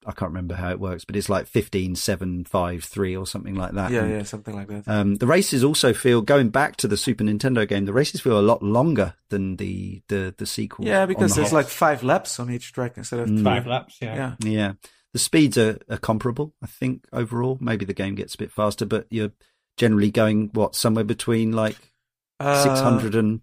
I 0.07 0.13
can't 0.13 0.31
remember 0.31 0.55
how 0.55 0.71
it 0.71 0.81
works, 0.81 1.05
but 1.05 1.15
it's 1.17 1.29
like 1.29 1.47
15, 1.47 1.95
7, 1.97 2.45
5, 2.45 2.85
3 2.85 3.17
or 3.17 3.27
something 3.27 3.55
like 3.55 3.73
that. 3.73 3.91
Yeah, 3.93 4.03
And, 4.03 4.11
yeah, 4.13 4.23
something 4.25 4.55
like 4.55 4.69
that. 4.69 4.83
Um, 4.89 5.15
the 5.17 5.27
races 5.27 5.63
also 5.65 5.93
feel, 5.93 6.23
going 6.23 6.49
back 6.51 6.77
to 6.77 6.89
the 6.89 6.97
Super 6.97 7.23
Nintendo 7.25 7.67
game, 7.69 7.85
the 7.85 7.93
races 7.93 8.21
feel 8.21 8.39
a 8.39 8.43
lot 8.43 8.63
longer 8.63 9.15
than 9.31 9.57
the, 9.57 10.03
the, 10.09 10.35
the 10.37 10.47
sequel. 10.47 10.87
yeah, 10.87 11.07
because 11.07 11.35
the 11.35 11.41
there's 11.43 11.53
like 11.53 11.69
five 11.69 12.03
laps 12.03 12.41
on 12.41 12.51
each 12.51 12.73
track 12.73 12.95
instead 12.97 13.21
of 13.21 13.29
Mm. 13.29 13.45
Five 13.45 13.67
laps, 13.67 13.99
yeah. 14.03 14.15
Yeah. 14.15 14.35
Yeah. 14.51 14.73
The 15.13 15.19
speeds 15.19 15.59
are, 15.59 15.79
are 15.91 15.99
comparable, 15.99 16.55
I 16.63 16.67
think, 16.67 17.05
overall. 17.13 17.59
Maybe 17.61 17.85
the 17.85 17.93
game 17.95 18.15
gets 18.15 18.35
a 18.35 18.39
bit 18.39 18.51
faster, 18.51 18.87
but 18.87 19.07
you're 19.11 19.33
generally 19.77 20.11
going, 20.11 20.51
what, 20.55 20.75
somewhere 20.75 21.05
between 21.05 21.53
like 21.53 21.77
Uh, 22.41 22.63
600 22.63 23.15
and 23.15 23.41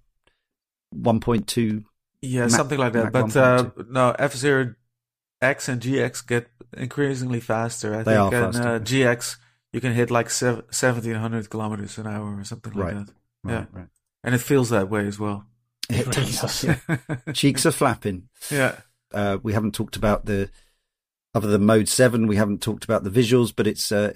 1.2. 0.95 1.83
Yeah, 2.21 2.41
Mac- 2.41 2.49
something 2.51 2.77
like 2.79 2.93
that. 2.93 3.05
Mac 3.05 3.13
But 3.13 3.35
uh, 3.35 3.69
no, 3.89 4.11
F 4.17 4.35
Zero 4.35 4.75
X 5.41 5.69
and 5.69 5.81
GX 5.81 6.25
get 6.27 6.47
increasingly 6.75 7.39
faster. 7.39 7.93
I 7.95 8.03
They 8.03 8.15
think 8.15 8.33
are 8.33 8.43
and, 8.45 8.53
faster. 8.55 8.69
uh, 8.69 8.79
GX 8.79 9.37
you 9.71 9.79
can 9.81 9.93
hit 9.93 10.09
like 10.11 10.29
sev- 10.29 10.63
1700 10.71 11.49
kilometers 11.49 11.97
an 11.97 12.07
hour 12.07 12.37
or 12.39 12.43
something 12.43 12.73
like 12.73 12.83
Right. 12.83 13.05
that. 13.05 13.13
Right, 13.43 13.53
Yeah. 13.53 13.65
right. 13.71 13.87
And 14.23 14.35
it 14.35 14.39
feels 14.41 14.69
that 14.71 14.89
way 14.89 15.07
as 15.07 15.19
well. 15.19 15.45
It 15.89 16.05
really 16.07 16.31
does. 16.31 16.61
does. 16.61 17.33
Cheeks 17.33 17.65
are 17.65 17.71
flapping. 17.71 18.29
yeah. 18.51 18.75
Uh, 19.13 19.37
we 19.41 19.53
haven't 19.53 19.73
talked 19.75 19.95
about 19.95 20.25
the, 20.25 20.49
other 21.33 21.47
than 21.47 21.65
mode 21.65 21.87
seven, 21.87 22.27
we 22.27 22.35
haven't 22.35 22.61
talked 22.61 22.83
about 22.83 23.03
the 23.03 23.09
visuals, 23.09 23.53
but 23.55 23.65
it's, 23.67 23.91
uh, 23.91 24.11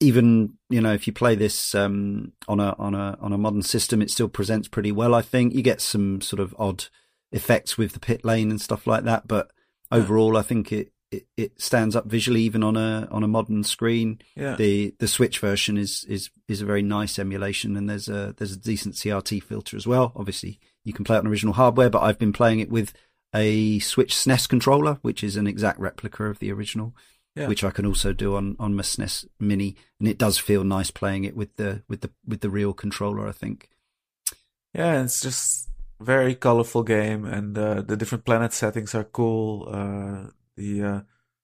even, 0.00 0.54
you 0.68 0.80
know, 0.80 0.92
if 0.92 1.06
you 1.06 1.12
play 1.12 1.34
this, 1.34 1.74
um, 1.74 2.32
on 2.48 2.60
a, 2.60 2.74
on 2.78 2.94
a, 2.94 3.16
on 3.20 3.32
a 3.32 3.38
modern 3.38 3.62
system, 3.62 4.02
it 4.02 4.10
still 4.10 4.28
presents 4.28 4.68
pretty 4.68 4.92
well, 4.92 5.14
I 5.14 5.22
think. 5.22 5.54
You 5.54 5.62
get 5.62 5.80
some 5.80 6.20
sort 6.20 6.40
of 6.40 6.54
odd 6.58 6.86
effects 7.32 7.78
with 7.78 7.92
the 7.92 8.00
pit 8.00 8.24
lane 8.24 8.50
and 8.50 8.60
stuff 8.60 8.86
like 8.86 9.04
that, 9.04 9.26
but 9.26 9.50
overall, 9.90 10.36
I 10.36 10.42
think 10.42 10.72
it, 10.72 10.92
it, 11.10 11.26
it 11.36 11.60
stands 11.60 11.94
up 11.94 12.06
visually 12.06 12.42
even 12.42 12.62
on 12.62 12.76
a, 12.76 13.08
on 13.10 13.22
a 13.22 13.28
modern 13.28 13.62
screen. 13.64 14.20
Yeah. 14.34 14.56
the 14.56 14.94
the 14.98 15.08
Switch 15.08 15.38
version 15.38 15.78
is 15.78 16.04
is 16.08 16.30
is 16.48 16.60
a 16.60 16.66
very 16.66 16.82
nice 16.82 17.18
emulation, 17.18 17.76
and 17.76 17.88
there's 17.88 18.08
a 18.08 18.34
there's 18.36 18.52
a 18.52 18.58
decent 18.58 18.96
CRT 18.96 19.42
filter 19.42 19.76
as 19.76 19.86
well. 19.86 20.12
Obviously, 20.16 20.58
you 20.84 20.92
can 20.92 21.04
play 21.04 21.16
it 21.16 21.20
on 21.20 21.26
original 21.26 21.54
hardware, 21.54 21.90
but 21.90 22.02
I've 22.02 22.18
been 22.18 22.32
playing 22.32 22.60
it 22.60 22.70
with 22.70 22.92
a 23.34 23.78
Switch 23.80 24.14
SNES 24.14 24.48
controller, 24.48 24.98
which 25.02 25.22
is 25.22 25.36
an 25.36 25.46
exact 25.46 25.78
replica 25.78 26.24
of 26.24 26.38
the 26.38 26.50
original, 26.52 26.94
Yeah. 27.36 27.48
which 27.48 27.62
I 27.62 27.70
can 27.70 27.84
also 27.86 28.12
do 28.14 28.34
on 28.34 28.56
on 28.58 28.74
my 28.74 28.82
SNES 28.82 29.26
Mini, 29.38 29.76
and 30.00 30.08
it 30.08 30.18
does 30.18 30.38
feel 30.38 30.64
nice 30.64 30.90
playing 30.90 31.24
it 31.24 31.36
with 31.36 31.56
the 31.56 31.82
with 31.88 32.00
the 32.00 32.10
with 32.26 32.40
the 32.40 32.50
real 32.50 32.72
controller. 32.72 33.28
I 33.28 33.32
think. 33.32 33.68
Yeah, 34.72 35.02
it's 35.02 35.20
just 35.20 35.68
very 36.00 36.34
colorful 36.34 36.82
game, 36.82 37.24
and 37.26 37.56
uh, 37.56 37.82
the 37.82 37.96
different 37.96 38.24
planet 38.24 38.52
settings 38.52 38.94
are 38.94 39.04
cool. 39.04 39.68
Uh, 39.70 40.30
the 40.56 40.82
uh, 40.82 41.00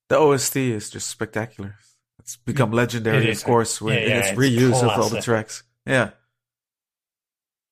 the 0.08 0.18
OST 0.18 0.56
is 0.56 0.90
just 0.90 1.08
spectacular. 1.08 1.76
It's 2.18 2.36
become 2.36 2.70
legendary, 2.70 3.28
It 3.28 3.36
of 3.36 3.44
course, 3.44 3.80
with 3.82 3.94
Yeah, 3.94 4.06
yeah, 4.06 4.18
its 4.18 4.28
it's 4.28 4.38
reuse 4.38 4.82
of 4.82 4.98
all 4.98 5.08
the 5.08 5.20
tracks. 5.20 5.64
Yeah, 5.86 6.10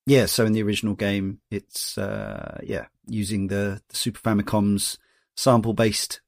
Yeah, 0.06 0.26
so 0.26 0.44
in 0.44 0.52
the 0.52 0.62
original 0.62 0.94
game, 0.94 1.40
it's 1.50 1.96
uh 1.96 2.59
yeah 2.62 2.87
using 3.06 3.48
the, 3.48 3.80
the 3.88 3.96
Super 3.96 4.20
Famicom's 4.20 4.98
sample 5.37 5.72
based 5.72 6.20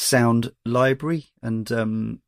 sound 0.00 0.52
library, 0.64 1.26
and 1.42 1.70
um 1.70 2.20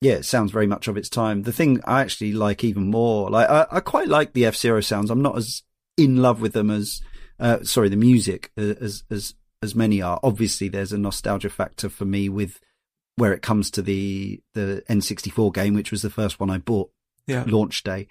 yeah, 0.00 0.14
it 0.14 0.24
sounds 0.24 0.50
very 0.50 0.66
much 0.66 0.88
of 0.88 0.96
its 0.96 1.08
time. 1.08 1.42
The 1.42 1.52
thing 1.52 1.80
I 1.84 2.00
actually 2.00 2.32
like 2.32 2.64
even 2.64 2.90
more, 2.90 3.30
like 3.30 3.48
I, 3.48 3.66
I 3.70 3.80
quite 3.80 4.08
like 4.08 4.32
the 4.32 4.46
F 4.46 4.56
Zero 4.56 4.80
sounds. 4.80 5.10
I'm 5.10 5.22
not 5.22 5.36
as 5.36 5.62
in 5.96 6.16
love 6.16 6.40
with 6.40 6.54
them 6.54 6.70
as 6.70 7.02
uh 7.38 7.62
sorry 7.62 7.88
the 7.88 7.96
music 7.96 8.50
uh, 8.58 8.74
as 8.80 9.04
as 9.10 9.34
as 9.62 9.74
many 9.74 10.02
are. 10.02 10.18
Obviously, 10.22 10.68
there's 10.68 10.92
a 10.92 10.98
nostalgia 10.98 11.50
factor 11.50 11.88
for 11.88 12.04
me 12.04 12.28
with 12.28 12.58
where 13.16 13.32
it 13.32 13.42
comes 13.42 13.70
to 13.72 13.82
the 13.82 14.40
the 14.54 14.82
N64 14.88 15.54
game, 15.54 15.74
which 15.74 15.90
was 15.90 16.02
the 16.02 16.10
first 16.10 16.40
one 16.40 16.50
I 16.50 16.58
bought 16.58 16.90
yeah, 17.26 17.44
launch 17.46 17.82
day. 17.82 18.08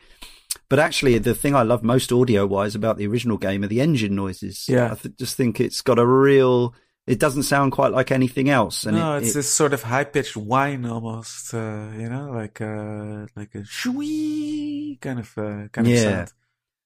But 0.69 0.79
actually, 0.79 1.17
the 1.17 1.35
thing 1.35 1.55
I 1.55 1.63
love 1.63 1.83
most 1.83 2.11
audio 2.11 2.45
wise 2.45 2.75
about 2.75 2.97
the 2.97 3.07
original 3.07 3.37
game 3.37 3.63
are 3.63 3.67
the 3.67 3.81
engine 3.81 4.15
noises. 4.15 4.67
Yeah. 4.69 4.91
I 4.91 4.95
th- 4.95 5.17
just 5.17 5.35
think 5.35 5.59
it's 5.59 5.81
got 5.81 5.99
a 5.99 6.05
real. 6.05 6.73
It 7.11 7.19
doesn't 7.19 7.43
sound 7.43 7.73
quite 7.73 7.91
like 7.91 8.09
anything 8.11 8.49
else, 8.49 8.85
and 8.85 8.95
no, 8.97 9.15
it, 9.15 9.23
it's 9.23 9.31
it- 9.31 9.33
this 9.39 9.51
sort 9.53 9.73
of 9.73 9.83
high 9.83 10.05
pitched 10.05 10.37
whine 10.37 10.85
almost. 10.85 11.53
Uh, 11.53 11.89
you 11.97 12.07
know, 12.09 12.31
like 12.31 12.61
uh, 12.61 13.27
like 13.35 13.53
a 13.55 13.59
shwee 13.63 14.99
kind 15.01 15.19
of 15.19 15.37
uh, 15.37 15.67
kind 15.71 15.87
of 15.87 15.97
sound. 15.99 16.31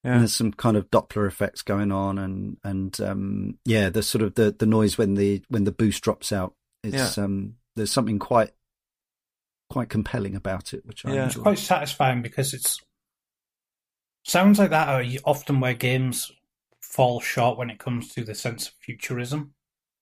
Yeah. 0.04 0.12
and 0.12 0.22
there's 0.22 0.34
some 0.36 0.52
kind 0.52 0.78
of 0.78 0.90
Doppler 0.92 1.28
effects 1.28 1.62
going 1.62 1.92
on, 1.92 2.18
and 2.18 2.58
and 2.64 3.00
um, 3.02 3.58
yeah, 3.66 3.90
the 3.90 4.04
sort 4.04 4.22
of 4.24 4.36
the 4.36 4.56
the 4.58 4.66
noise 4.66 4.98
when 4.98 5.14
the 5.16 5.44
when 5.50 5.64
the 5.64 5.72
boost 5.72 6.04
drops 6.04 6.32
out. 6.32 6.54
It's 6.84 7.18
um, 7.18 7.56
there's 7.76 7.92
something 7.92 8.20
quite 8.20 8.52
quite 9.70 9.90
compelling 9.90 10.36
about 10.36 10.74
it, 10.74 10.86
which 10.86 11.06
I 11.06 11.14
Yeah. 11.14 11.26
It's 11.26 11.36
quite 11.36 11.58
satisfying 11.60 12.22
because 12.22 12.54
it's 12.54 12.80
sounds 14.24 14.60
like 14.60 14.70
that 14.70 14.88
are 14.90 15.04
often 15.24 15.60
where 15.60 15.74
games 15.74 16.32
fall 16.82 17.20
short 17.20 17.58
when 17.58 17.70
it 17.72 17.80
comes 17.80 18.14
to 18.14 18.24
the 18.24 18.36
sense 18.36 18.68
of 18.68 18.74
futurism 18.80 19.54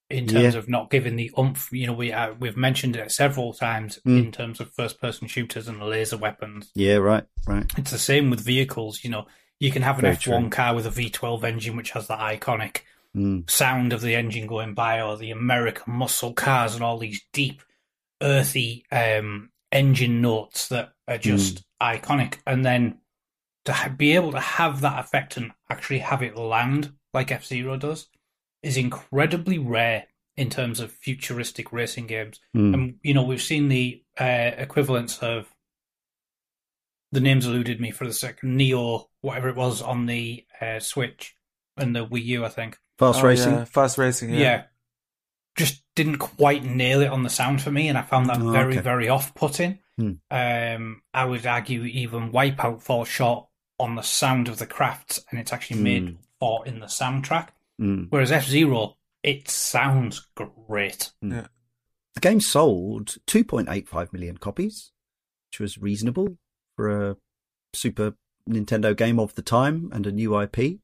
in 0.09 0.27
terms 0.27 0.53
Yeah. 0.53 0.59
of 0.59 0.69
not 0.69 0.89
giving 0.89 1.15
the 1.15 1.31
oomph. 1.37 1.69
You 1.71 1.87
know, 1.87 1.93
we 1.93 2.11
uh, 2.11 2.33
we've 2.39 2.57
mentioned 2.57 2.95
it 2.95 3.11
several 3.11 3.53
times 3.53 3.99
Mm. 4.05 4.25
in 4.25 4.31
terms 4.31 4.59
of 4.59 4.73
first-person 4.73 5.27
shooters 5.27 5.67
and 5.67 5.81
laser 5.81 6.17
weapons. 6.17 6.71
Yeah, 6.75 6.95
right, 6.95 7.23
right. 7.47 7.65
It's 7.77 7.91
the 7.91 7.97
same 7.99 8.29
with 8.29 8.41
vehicles. 8.45 9.03
You 9.03 9.09
know, 9.09 9.27
you 9.59 9.71
can 9.71 9.81
have 9.81 9.99
an 9.99 10.05
F1 10.05 10.51
car 10.51 10.75
with 10.75 10.85
a 10.85 10.89
V12 10.91 11.43
engine, 11.43 11.75
which 11.77 11.91
has 11.91 12.07
that 12.07 12.19
iconic 12.19 12.81
Mm, 13.15 13.47
sound 13.47 13.93
of 13.93 14.01
the 14.01 14.15
engine 14.15 14.47
going 14.47 14.73
by, 14.73 14.99
or 14.99 15.15
the 15.17 15.29
American 15.29 15.93
muscle 15.93 16.33
cars 16.33 16.73
and 16.73 16.83
all 16.83 16.97
these 16.97 17.21
deep, 17.31 17.61
earthy 18.21 18.85
um, 18.91 19.51
engine 19.71 20.19
notes 20.21 20.67
that 20.69 20.93
are 21.07 21.17
just 21.19 21.63
iconic. 21.81 22.35
And 22.47 22.65
then 22.65 22.97
to 23.65 23.93
be 23.95 24.13
able 24.15 24.31
to 24.31 24.39
have 24.39 24.81
that 24.81 24.99
effect 24.99 25.37
and 25.37 25.51
actually 25.69 25.99
have 25.99 26.23
it 26.23 26.35
land 26.35 26.93
like 27.13 27.31
F 27.31 27.45
Zero 27.45 27.77
does 27.77 28.07
is 28.63 28.77
incredibly 28.77 29.59
rare 29.59 30.05
in 30.35 30.49
terms 30.49 30.79
of 30.79 30.91
futuristic 30.91 31.71
racing 31.71 32.07
games. 32.07 32.39
mm. 32.55 32.73
And 32.73 32.95
you 33.03 33.13
know, 33.13 33.23
we've 33.23 33.41
seen 33.41 33.67
the 33.69 34.01
uh, 34.19 34.51
equivalents 34.57 35.19
of 35.19 35.53
the 37.11 37.19
names 37.21 37.45
eluded 37.45 37.79
me 37.79 37.91
for 37.91 38.05
the 38.07 38.13
second 38.13 38.57
Neo, 38.57 39.09
whatever 39.21 39.49
it 39.49 39.55
was 39.55 39.81
on 39.81 40.07
the 40.07 40.45
uh, 40.59 40.79
Switch 40.79 41.35
and 41.77 41.95
the 41.95 42.05
Wii 42.05 42.23
U, 42.25 42.45
I 42.45 42.49
think. 42.49 42.79
Fast 42.97 43.19
Oh, 43.23 43.27
racing. 43.27 43.53
yeah, 43.53 43.65
fast 43.65 43.97
racing. 43.97 44.31
Yeah. 44.31 44.39
Yeah, 44.39 44.63
Just 45.55 45.83
didn't 45.95 46.17
quite 46.17 46.63
nail 46.63 47.01
it 47.01 47.07
on 47.11 47.21
the 47.23 47.29
sound 47.29 47.61
for 47.61 47.69
me, 47.71 47.87
and 47.87 47.97
I 47.97 48.01
found 48.01 48.29
that 48.29 48.39
Oh, 48.41 48.51
very, 48.51 48.73
okay. 48.73 48.81
very 48.81 49.09
off 49.09 49.35
putting. 49.35 49.79
Hmm. 49.97 50.13
Um, 50.31 51.01
I 51.13 51.25
would 51.25 51.45
argue 51.45 51.83
even 51.83 52.31
Wipeout 52.31 52.81
falls 52.81 53.07
short 53.07 53.47
on 53.79 53.95
the 53.95 54.01
sound 54.01 54.47
of 54.47 54.57
the 54.57 54.65
crafts, 54.65 55.23
and 55.29 55.39
it's 55.39 55.53
actually 55.53 55.81
made 55.81 56.09
Hmm. 56.09 56.15
for 56.39 56.65
in 56.65 56.79
the 56.79 56.87
soundtrack. 56.87 57.49
Mm. 57.81 58.07
Whereas 58.09 58.31
F 58.31 58.45
Zero, 58.45 58.97
it 59.23 59.49
sounds 59.49 60.27
great. 60.35 61.11
The 61.21 62.21
game 62.21 62.41
sold 62.41 63.17
2.85 63.27 64.13
million 64.13 64.37
copies, 64.37 64.91
which 65.49 65.59
was 65.59 65.77
reasonable 65.77 66.37
for 66.75 67.09
a 67.09 67.17
Super 67.73 68.13
Nintendo 68.47 68.95
game 68.95 69.19
of 69.19 69.33
the 69.35 69.41
time 69.41 69.89
and 69.93 70.05
a 70.05 70.11
new 70.11 70.39
IP. 70.39 70.79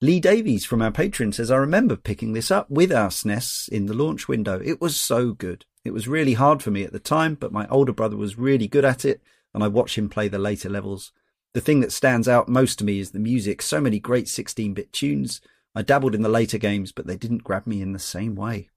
Lee 0.00 0.20
Davies 0.20 0.64
from 0.64 0.80
our 0.80 0.92
Patreon 0.92 1.34
says, 1.34 1.50
I 1.50 1.56
remember 1.56 1.96
picking 1.96 2.32
this 2.32 2.50
up 2.52 2.70
with 2.70 2.92
our 2.92 3.08
SNES 3.08 3.68
in 3.68 3.86
the 3.86 3.94
launch 3.94 4.28
window. 4.28 4.60
It 4.64 4.80
was 4.80 4.98
so 4.98 5.32
good. 5.32 5.64
It 5.84 5.90
was 5.90 6.06
really 6.06 6.34
hard 6.34 6.62
for 6.62 6.70
me 6.70 6.84
at 6.84 6.92
the 6.92 7.00
time, 7.00 7.34
but 7.34 7.52
my 7.52 7.66
older 7.66 7.92
brother 7.92 8.16
was 8.16 8.38
really 8.38 8.68
good 8.68 8.84
at 8.84 9.04
it, 9.04 9.20
and 9.52 9.64
I 9.64 9.68
watched 9.68 9.98
him 9.98 10.08
play 10.08 10.28
the 10.28 10.38
later 10.38 10.68
levels. 10.68 11.10
The 11.52 11.60
thing 11.60 11.80
that 11.80 11.92
stands 11.92 12.28
out 12.28 12.48
most 12.48 12.78
to 12.78 12.84
me 12.84 13.00
is 13.00 13.10
the 13.10 13.18
music. 13.18 13.60
So 13.60 13.80
many 13.80 13.98
great 13.98 14.28
16 14.28 14.72
bit 14.74 14.92
tunes. 14.92 15.40
I 15.74 15.82
dabbled 15.82 16.14
in 16.14 16.22
the 16.22 16.28
later 16.28 16.58
games, 16.58 16.92
but 16.92 17.06
they 17.06 17.16
didn't 17.16 17.44
grab 17.44 17.66
me 17.66 17.82
in 17.82 17.92
the 17.92 17.98
same 17.98 18.34
way. 18.34 18.70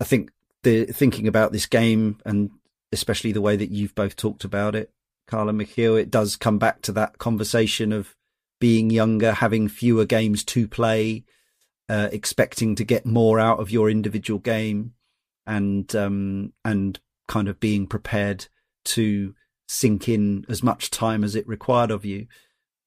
I 0.00 0.04
think 0.04 0.30
the 0.62 0.86
thinking 0.86 1.28
about 1.28 1.52
this 1.52 1.66
game 1.66 2.18
and 2.24 2.50
especially 2.92 3.32
the 3.32 3.40
way 3.40 3.56
that 3.56 3.70
you've 3.70 3.94
both 3.94 4.16
talked 4.16 4.44
about 4.44 4.74
it, 4.74 4.90
Karl 5.26 5.48
and 5.48 5.60
Michiel, 5.60 6.00
it 6.00 6.10
does 6.10 6.36
come 6.36 6.58
back 6.58 6.82
to 6.82 6.92
that 6.92 7.18
conversation 7.18 7.92
of 7.92 8.14
being 8.60 8.90
younger, 8.90 9.32
having 9.32 9.68
fewer 9.68 10.04
games 10.04 10.44
to 10.44 10.68
play, 10.68 11.24
uh, 11.88 12.08
expecting 12.12 12.74
to 12.76 12.84
get 12.84 13.04
more 13.04 13.40
out 13.40 13.60
of 13.60 13.70
your 13.70 13.90
individual 13.90 14.38
game, 14.38 14.94
and 15.46 15.94
um, 15.94 16.52
and 16.64 17.00
kind 17.28 17.48
of 17.48 17.60
being 17.60 17.86
prepared 17.86 18.46
to 18.84 19.34
sink 19.66 20.08
in 20.08 20.44
as 20.48 20.62
much 20.62 20.90
time 20.90 21.24
as 21.24 21.34
it 21.34 21.48
required 21.48 21.90
of 21.90 22.04
you 22.04 22.26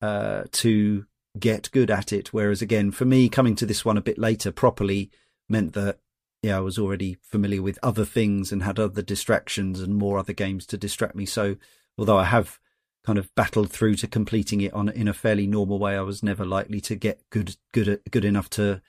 uh, 0.01 0.43
to 0.51 1.05
get 1.39 1.71
good 1.71 1.89
at 1.91 2.11
it. 2.11 2.33
Whereas 2.33 2.61
again, 2.61 2.91
for 2.91 3.05
me, 3.05 3.29
coming 3.29 3.55
to 3.55 3.65
this 3.65 3.85
one 3.85 3.97
a 3.97 4.01
bit 4.01 4.17
later 4.17 4.51
properly 4.51 5.09
meant 5.49 5.73
that 5.73 5.99
yeah, 6.43 6.57
I 6.57 6.61
was 6.61 6.77
already 6.77 7.17
familiar 7.21 7.61
with 7.61 7.79
other 7.81 8.05
things 8.05 8.51
and 8.51 8.63
had 8.63 8.79
other 8.79 9.01
distractions 9.01 9.81
and 9.81 9.95
more 9.95 10.19
other 10.19 10.33
games 10.33 10.65
to 10.67 10.77
distract 10.77 11.15
me. 11.15 11.25
So 11.25 11.57
although 11.97 12.17
I 12.17 12.25
have 12.25 12.59
kind 13.03 13.17
of 13.17 13.33
battled 13.35 13.71
through 13.71 13.95
to 13.95 14.07
completing 14.07 14.61
it 14.61 14.73
on 14.73 14.89
in 14.89 15.07
a 15.07 15.13
fairly 15.13 15.47
normal 15.47 15.79
way, 15.79 15.97
I 15.97 16.01
was 16.01 16.21
never 16.21 16.45
likely 16.45 16.79
to 16.81 16.95
get 16.95 17.21
good 17.29 17.55
good 17.71 18.01
good 18.11 18.25
enough 18.25 18.49
to 18.51 18.81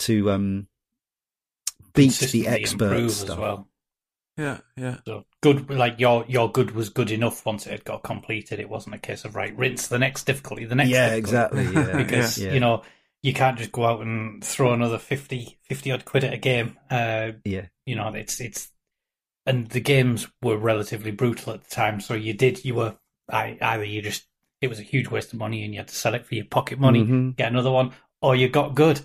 to 0.00 0.30
um 0.30 0.68
beat 1.94 2.18
the 2.18 2.48
expert 2.48 3.10
stuff. 3.10 3.30
as 3.30 3.38
well. 3.38 3.69
Yeah, 4.36 4.58
yeah. 4.76 4.96
So 5.06 5.24
good, 5.42 5.70
like 5.70 5.98
your 5.98 6.24
your 6.28 6.50
good 6.50 6.72
was 6.72 6.88
good 6.88 7.10
enough 7.10 7.44
once 7.44 7.66
it 7.66 7.70
had 7.72 7.84
got 7.84 8.02
completed. 8.02 8.60
It 8.60 8.68
wasn't 8.68 8.94
a 8.94 8.98
case 8.98 9.24
of 9.24 9.34
right 9.36 9.56
rinse 9.56 9.88
the 9.88 9.98
next 9.98 10.24
difficulty, 10.24 10.64
the 10.64 10.74
next 10.74 10.90
Yeah, 10.90 11.04
difficulty. 11.04 11.16
exactly. 11.18 11.64
Yeah, 11.74 11.96
because 11.96 12.38
yeah. 12.38 12.52
you 12.52 12.60
know 12.60 12.82
you 13.22 13.32
can't 13.34 13.58
just 13.58 13.72
go 13.72 13.84
out 13.84 14.00
and 14.00 14.42
throw 14.42 14.72
another 14.72 14.98
50, 14.98 15.58
50 15.62 15.90
odd 15.92 16.04
quid 16.04 16.24
at 16.24 16.32
a 16.34 16.38
game. 16.38 16.78
Uh, 16.90 17.32
yeah, 17.44 17.66
you 17.86 17.96
know, 17.96 18.08
it's 18.14 18.40
it's 18.40 18.70
and 19.46 19.68
the 19.70 19.80
games 19.80 20.28
were 20.42 20.56
relatively 20.58 21.10
brutal 21.10 21.54
at 21.54 21.64
the 21.64 21.70
time, 21.70 22.00
so 22.00 22.14
you 22.14 22.34
did 22.34 22.64
you 22.64 22.74
were 22.74 22.96
I, 23.30 23.58
either 23.60 23.84
you 23.84 24.02
just 24.02 24.26
it 24.60 24.68
was 24.68 24.80
a 24.80 24.84
huge 24.84 25.10
waste 25.10 25.32
of 25.32 25.38
money 25.38 25.64
and 25.64 25.74
you 25.74 25.80
had 25.80 25.88
to 25.88 25.94
sell 25.94 26.14
it 26.14 26.26
for 26.26 26.34
your 26.34 26.44
pocket 26.46 26.78
money, 26.80 27.04
Mhm. 27.04 27.36
get 27.36 27.50
another 27.52 27.70
one, 27.70 27.92
or 28.22 28.36
you 28.36 28.48
got 28.48 28.74
good. 28.74 29.00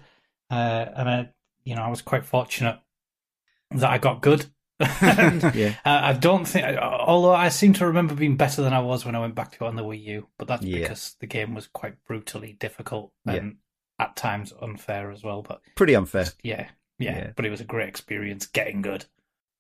Uh, 0.52 0.86
and 0.96 1.10
I, 1.10 1.30
you 1.64 1.76
know, 1.76 1.84
I 1.84 1.90
was 1.90 2.02
quite 2.02 2.26
fortunate 2.26 2.80
that 3.72 3.90
I 3.90 3.98
got 3.98 4.22
good. 4.22 4.46
yeah, 4.80 5.76
uh, 5.86 6.00
I 6.04 6.14
don't 6.14 6.46
think, 6.46 6.66
although 6.78 7.34
I 7.34 7.50
seem 7.50 7.74
to 7.74 7.86
remember 7.88 8.14
being 8.16 8.36
better 8.36 8.62
than 8.62 8.74
I 8.74 8.82
was 8.82 9.06
when 9.06 9.16
I 9.16 9.20
went 9.20 9.36
back 9.36 9.52
to 9.58 9.64
it 9.64 9.68
on 9.68 9.76
the 9.76 9.84
Wii 9.84 10.04
U, 10.04 10.28
but 10.38 10.48
that's 10.48 10.64
Yeah. 10.64 10.80
because 10.80 11.16
the 11.20 11.28
game 11.28 11.54
was 11.54 11.68
quite 11.68 11.96
brutally 12.06 12.54
difficult 12.60 13.12
Yeah. 13.26 13.34
and 13.36 13.56
at 14.00 14.16
times 14.18 14.54
unfair 14.62 15.12
as 15.12 15.24
well. 15.24 15.42
But 15.44 15.62
pretty 15.76 15.96
unfair. 15.96 16.28
yeah, 16.44 16.70
yeah, 17.00 17.18
Yeah. 17.18 17.32
but 17.36 17.46
it 17.46 17.50
was 17.52 17.62
a 17.62 17.66
great 17.66 17.88
experience 17.88 18.46
getting 18.48 18.82
good. 18.82 19.06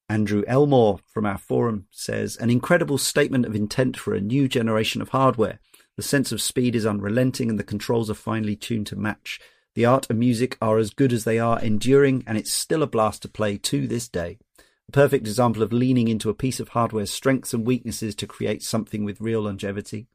Andrew 0.09 0.43
Elmore 0.47 0.99
from 1.11 1.25
our 1.25 1.37
forum 1.37 1.87
says 1.91 2.35
an 2.37 2.49
incredible 2.49 2.97
statement 2.97 3.45
of 3.45 3.55
intent 3.55 3.97
for 3.97 4.13
a 4.13 4.21
new 4.21 4.47
generation 4.47 5.01
of 5.01 5.09
hardware. 5.09 5.59
The 5.95 6.03
sense 6.03 6.31
of 6.33 6.41
speed 6.41 6.75
is 6.75 6.85
unrelenting 6.85 7.49
and 7.49 7.57
the 7.57 7.63
controls 7.63 8.09
are 8.09 8.13
finely 8.15 8.55
tuned 8.57 8.87
to 8.87 8.95
match. 8.97 9.39
The 9.73 9.85
art 9.85 10.07
and 10.09 10.19
music 10.19 10.57
are 10.61 10.77
as 10.77 10.91
good 10.91 11.11
as 11.13 11.23
they 11.23 11.39
are 11.39 11.59
enduring 11.59 12.23
and 12.27 12.37
it's 12.37 12.51
still 12.51 12.83
a 12.83 12.87
blast 12.87 13.21
to 13.23 13.29
play 13.29 13.57
to 13.57 13.87
this 13.87 14.07
day. 14.09 14.37
Perfect 14.91 15.27
example 15.27 15.63
of 15.63 15.73
leaning 15.73 16.07
into 16.07 16.29
a 16.29 16.35
piece 16.35 16.59
of 16.59 16.69
hardware's 16.69 17.11
strengths 17.11 17.53
and 17.53 17.65
weaknesses 17.65 18.15
to 18.15 18.27
create 18.27 18.63
something 18.63 19.03
with 19.03 19.19
real 19.19 19.41
longevity. 19.41 20.07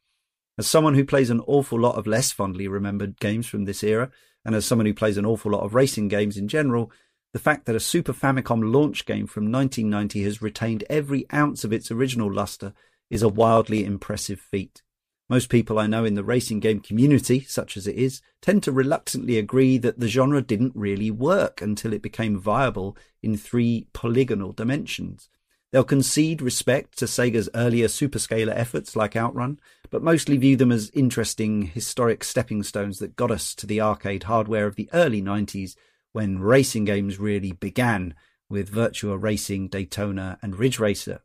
As 0.56 0.66
someone 0.66 0.94
who 0.94 1.04
plays 1.04 1.30
an 1.30 1.40
awful 1.46 1.78
lot 1.78 1.96
of 1.96 2.06
less 2.06 2.32
fondly 2.32 2.68
remembered 2.68 3.18
games 3.18 3.46
from 3.46 3.64
this 3.64 3.82
era, 3.82 4.10
and 4.44 4.54
as 4.54 4.64
someone 4.64 4.86
who 4.86 4.94
plays 4.94 5.16
an 5.16 5.26
awful 5.26 5.52
lot 5.52 5.64
of 5.64 5.74
racing 5.74 6.08
games 6.08 6.36
in 6.36 6.48
general, 6.48 6.90
the 7.32 7.38
fact 7.38 7.66
that 7.66 7.76
a 7.76 7.80
Super 7.80 8.12
Famicom 8.12 8.72
launch 8.72 9.06
game 9.06 9.26
from 9.26 9.50
1990 9.50 10.22
has 10.24 10.42
retained 10.42 10.84
every 10.90 11.26
ounce 11.32 11.64
of 11.64 11.72
its 11.72 11.90
original 11.90 12.32
luster 12.32 12.72
is 13.08 13.22
a 13.22 13.28
wildly 13.28 13.84
impressive 13.84 14.40
feat. 14.40 14.82
Most 15.30 15.48
people 15.48 15.78
I 15.78 15.86
know 15.86 16.04
in 16.04 16.14
the 16.14 16.24
racing 16.24 16.58
game 16.58 16.80
community, 16.80 17.44
such 17.44 17.76
as 17.76 17.86
it 17.86 17.94
is, 17.94 18.20
tend 18.42 18.64
to 18.64 18.72
reluctantly 18.72 19.38
agree 19.38 19.78
that 19.78 20.00
the 20.00 20.08
genre 20.08 20.42
didn't 20.42 20.74
really 20.74 21.08
work 21.08 21.62
until 21.62 21.92
it 21.92 22.02
became 22.02 22.36
viable 22.36 22.96
in 23.22 23.36
three 23.36 23.86
polygonal 23.92 24.50
dimensions. 24.50 25.28
They'll 25.70 25.84
concede 25.84 26.42
respect 26.42 26.98
to 26.98 27.04
Sega's 27.04 27.48
earlier 27.54 27.86
Super 27.86 28.18
Scaler 28.18 28.52
efforts 28.52 28.96
like 28.96 29.14
Outrun, 29.14 29.60
but 29.88 30.02
mostly 30.02 30.36
view 30.36 30.56
them 30.56 30.72
as 30.72 30.90
interesting 30.94 31.62
historic 31.62 32.24
stepping 32.24 32.64
stones 32.64 32.98
that 32.98 33.14
got 33.14 33.30
us 33.30 33.54
to 33.54 33.68
the 33.68 33.80
arcade 33.80 34.24
hardware 34.24 34.66
of 34.66 34.74
the 34.74 34.90
early 34.92 35.22
90s 35.22 35.76
when 36.10 36.40
racing 36.40 36.86
games 36.86 37.20
really 37.20 37.52
began 37.52 38.16
with 38.48 38.72
Virtua 38.74 39.22
Racing, 39.22 39.68
Daytona, 39.68 40.40
and 40.42 40.56
Ridge 40.56 40.80
Racer. 40.80 41.22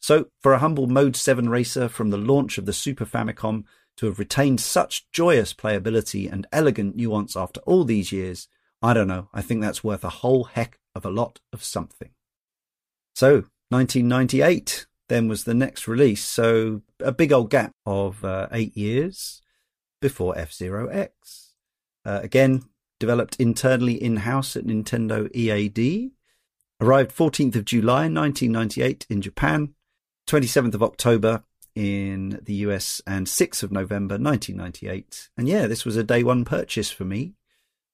So, 0.00 0.26
for 0.42 0.52
a 0.52 0.58
humble 0.58 0.86
Mode 0.86 1.16
7 1.16 1.48
racer 1.48 1.88
from 1.88 2.10
the 2.10 2.18
launch 2.18 2.58
of 2.58 2.66
the 2.66 2.72
Super 2.72 3.06
Famicom 3.06 3.64
to 3.96 4.06
have 4.06 4.18
retained 4.18 4.60
such 4.60 5.10
joyous 5.12 5.54
playability 5.54 6.30
and 6.30 6.46
elegant 6.52 6.96
nuance 6.96 7.36
after 7.36 7.60
all 7.60 7.84
these 7.84 8.12
years, 8.12 8.48
I 8.82 8.92
don't 8.92 9.08
know, 9.08 9.28
I 9.32 9.40
think 9.40 9.60
that's 9.60 9.84
worth 9.84 10.04
a 10.04 10.10
whole 10.10 10.44
heck 10.44 10.78
of 10.94 11.04
a 11.04 11.10
lot 11.10 11.40
of 11.52 11.64
something. 11.64 12.10
So, 13.14 13.44
1998 13.70 14.86
then 15.08 15.28
was 15.28 15.44
the 15.44 15.54
next 15.54 15.86
release, 15.86 16.24
so 16.24 16.82
a 17.00 17.12
big 17.12 17.32
old 17.32 17.50
gap 17.50 17.72
of 17.84 18.24
uh, 18.24 18.48
eight 18.52 18.76
years 18.76 19.42
before 20.00 20.36
F 20.36 20.52
Zero 20.52 20.88
X. 20.88 21.54
Uh, 22.04 22.20
again, 22.22 22.62
developed 23.00 23.36
internally 23.36 24.02
in 24.02 24.16
house 24.16 24.56
at 24.56 24.64
Nintendo 24.64 25.34
EAD. 25.34 26.12
Arrived 26.80 27.14
14th 27.14 27.56
of 27.56 27.64
July 27.64 28.08
1998 28.08 29.06
in 29.08 29.22
Japan, 29.22 29.74
27th 30.26 30.74
of 30.74 30.82
October 30.82 31.44
in 31.74 32.40
the 32.44 32.54
US, 32.66 33.02
and 33.06 33.26
6th 33.26 33.62
of 33.62 33.72
November 33.72 34.14
1998. 34.14 35.30
And 35.36 35.48
yeah, 35.48 35.66
this 35.66 35.84
was 35.84 35.96
a 35.96 36.04
day 36.04 36.22
one 36.22 36.44
purchase 36.44 36.90
for 36.90 37.04
me. 37.04 37.34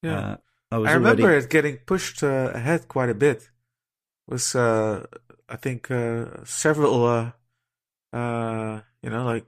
Yeah. 0.02 0.18
Uh, 0.18 0.36
I 0.72 0.78
was 0.78 0.90
I 0.90 0.92
remember 0.94 1.22
already 1.24 1.44
it 1.44 1.50
getting 1.50 1.76
pushed 1.78 2.22
uh, 2.22 2.52
ahead 2.54 2.88
quite 2.88 3.08
a 3.08 3.14
bit. 3.14 3.38
It 3.38 3.48
was 4.28 4.54
uh, 4.54 5.06
I 5.48 5.56
think 5.56 5.90
uh, 5.90 6.44
several 6.44 7.04
uh, 7.04 7.32
uh, 8.16 8.80
you 9.02 9.10
know 9.10 9.24
like 9.24 9.46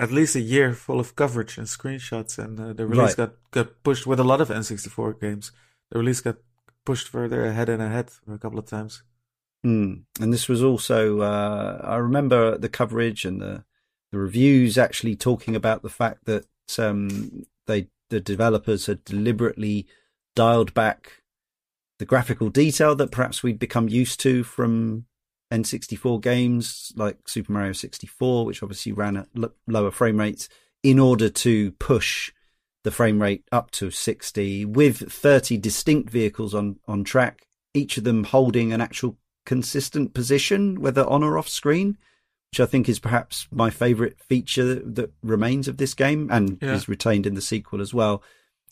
at 0.00 0.10
least 0.10 0.34
a 0.34 0.40
year 0.40 0.72
full 0.74 0.98
of 0.98 1.14
coverage 1.14 1.58
and 1.58 1.66
screenshots, 1.68 2.38
and 2.38 2.58
uh, 2.58 2.72
the 2.72 2.86
release 2.86 3.16
Right. 3.16 3.28
got 3.28 3.32
got 3.52 3.82
pushed 3.84 4.06
with 4.06 4.18
a 4.18 4.24
lot 4.24 4.40
of 4.40 4.48
N64 4.48 5.20
games. 5.20 5.52
The 5.90 5.98
release 5.98 6.20
got 6.20 6.38
pushed 6.84 7.06
further 7.08 7.44
ahead 7.44 7.68
and 7.68 7.80
ahead 7.80 8.10
a 8.28 8.38
couple 8.38 8.58
of 8.58 8.66
times. 8.66 9.02
Mm. 9.64 10.02
And 10.20 10.32
this 10.32 10.48
was 10.48 10.62
also, 10.62 11.20
uh, 11.20 11.80
I 11.84 11.96
remember 11.96 12.58
the 12.58 12.68
coverage 12.68 13.24
and 13.24 13.40
the, 13.40 13.64
the 14.10 14.18
reviews 14.18 14.76
actually 14.76 15.16
talking 15.16 15.54
about 15.54 15.82
the 15.82 15.88
fact 15.88 16.24
that 16.24 16.46
um, 16.78 17.46
they 17.66 17.88
the 18.10 18.20
developers 18.20 18.86
had 18.86 19.04
deliberately 19.04 19.86
dialed 20.36 20.74
back 20.74 21.22
the 21.98 22.04
graphical 22.04 22.50
detail 22.50 22.94
that 22.94 23.10
perhaps 23.10 23.42
we'd 23.42 23.58
become 23.58 23.88
used 23.88 24.20
to 24.20 24.44
from 24.44 25.06
N64 25.52 26.20
games 26.20 26.92
like 26.96 27.28
Super 27.28 27.52
Mario 27.52 27.72
64, 27.72 28.44
which 28.44 28.62
obviously 28.62 28.92
ran 28.92 29.16
at 29.16 29.28
l- 29.36 29.54
lower 29.66 29.90
frame 29.90 30.18
rates, 30.18 30.48
in 30.82 30.98
order 30.98 31.28
to 31.28 31.72
push 31.72 32.32
the 32.84 32.90
frame 32.90 33.22
rate 33.22 33.44
up 33.52 33.70
to 33.70 33.90
60 33.90 34.64
with 34.64 35.10
30 35.12 35.56
distinct 35.58 36.10
vehicles 36.10 36.54
on, 36.54 36.80
on 36.88 37.04
track, 37.04 37.46
each 37.72 37.96
of 37.96 38.04
them 38.04 38.24
holding 38.24 38.72
an 38.72 38.80
actual 38.80 39.16
consistent 39.44 40.14
position, 40.14 40.80
whether 40.80 41.04
on 41.06 41.22
or 41.22 41.38
off 41.38 41.48
screen, 41.48 41.96
which 42.50 42.60
I 42.60 42.66
think 42.66 42.88
is 42.88 42.98
perhaps 42.98 43.46
my 43.50 43.70
favorite 43.70 44.18
feature 44.20 44.74
that 44.76 45.12
remains 45.22 45.68
of 45.68 45.76
this 45.78 45.94
game 45.94 46.28
and 46.30 46.58
Yeah. 46.60 46.74
is 46.74 46.88
retained 46.88 47.26
in 47.26 47.34
the 47.34 47.40
sequel 47.42 47.80
as 47.80 47.92
well. 47.94 48.22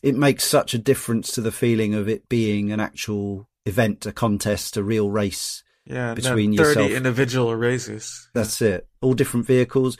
It 0.03 0.15
makes 0.15 0.43
such 0.43 0.73
a 0.73 0.77
difference 0.79 1.31
to 1.33 1.41
the 1.41 1.51
feeling 1.51 1.93
of 1.93 2.07
it 2.09 2.27
being 2.29 2.71
an 2.71 2.79
actual 2.79 3.47
event, 3.65 4.05
a 4.05 4.11
contest, 4.11 4.77
a 4.77 4.83
real 4.83 5.09
race. 5.09 5.63
Yeah, 5.85 6.13
Between 6.13 6.51
then 6.55 6.65
30 6.65 6.79
yourself- 6.79 6.91
individual 6.97 7.55
races. 7.55 8.29
That's 8.33 8.61
it. 8.61 8.87
All 9.01 9.13
different 9.13 9.45
vehicles. 9.47 9.97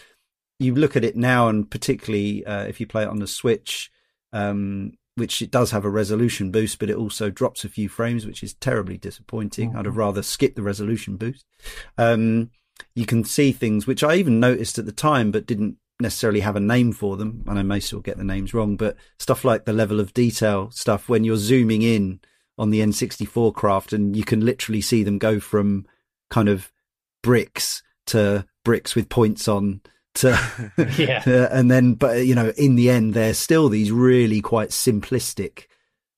You 0.60 0.76
look 0.76 0.96
at 0.96 1.04
it 1.04 1.16
now, 1.16 1.50
and 1.50 1.70
particularly 1.70 2.46
uh, 2.46 2.66
if 2.66 2.80
you 2.80 2.86
play 2.86 3.02
it 3.04 3.10
on 3.10 3.18
the 3.20 3.28
Switch, 3.28 3.92
um, 4.32 4.94
which 5.16 5.41
it 5.41 5.51
does 5.51 5.72
have 5.72 5.86
a 5.86 5.89
resolution 5.89 6.51
boost, 6.51 6.80
but 6.80 6.89
it 6.89 6.95
also 6.95 7.30
drops 7.30 7.64
a 7.64 7.70
few 7.70 7.89
frames, 7.89 8.26
which 8.26 8.43
is 8.43 8.53
terribly 8.55 8.97
disappointing. 8.97 9.70
Mm-hmm. 9.70 9.80
I'd 9.80 9.86
have 9.86 9.97
rather 9.97 10.24
skipped 10.24 10.55
the 10.55 10.62
resolution 10.62 11.18
boost. 11.18 11.45
Um, 11.97 12.51
you 12.95 13.05
can 13.05 13.24
see 13.24 13.51
things 13.51 13.86
which 13.86 14.03
I 14.03 14.16
even 14.16 14.39
noticed 14.39 14.80
at 14.80 14.86
the 14.86 14.91
time, 14.91 15.32
but 15.32 15.45
didn't 15.45 15.78
necessarily 15.99 16.39
have 16.39 16.55
a 16.55 16.62
name 16.62 16.93
for 16.93 17.18
them. 17.18 17.43
And 17.47 17.59
I 17.59 17.64
may 17.64 17.80
still 17.80 17.99
get 17.99 18.18
the 18.18 18.24
names 18.24 18.53
wrong, 18.53 18.76
but 18.76 18.95
stuff 19.20 19.45
like 19.45 19.66
the 19.66 19.74
level 19.74 19.99
of 19.99 20.14
detail 20.14 20.72
stuff 20.72 21.07
when 21.07 21.24
you're 21.24 21.36
zooming 21.36 21.82
in 21.82 22.20
on 22.57 22.70
the 22.70 22.80
N64 22.80 23.53
craft 23.53 23.93
and 23.93 24.16
you 24.16 24.24
can 24.24 24.45
literally 24.45 24.82
see 24.82 25.03
them 25.03 25.18
go 25.18 25.39
from 25.39 25.86
kind 26.30 26.49
of 26.49 26.72
bricks 27.24 27.84
to 28.07 28.45
bricks 28.64 28.95
with 28.95 29.09
points 29.09 29.47
on 29.47 29.82
to 30.14 30.72
yeah. 30.97 31.47
and 31.51 31.70
then 31.70 31.93
but 31.93 32.26
you 32.26 32.36
know 32.36 32.49
in 32.57 32.76
the 32.76 32.89
end 32.89 33.14
they're 33.14 33.34
still 33.34 33.70
these 33.70 33.91
really 33.91 34.41
quite 34.41 34.70
simplistic 34.70 35.68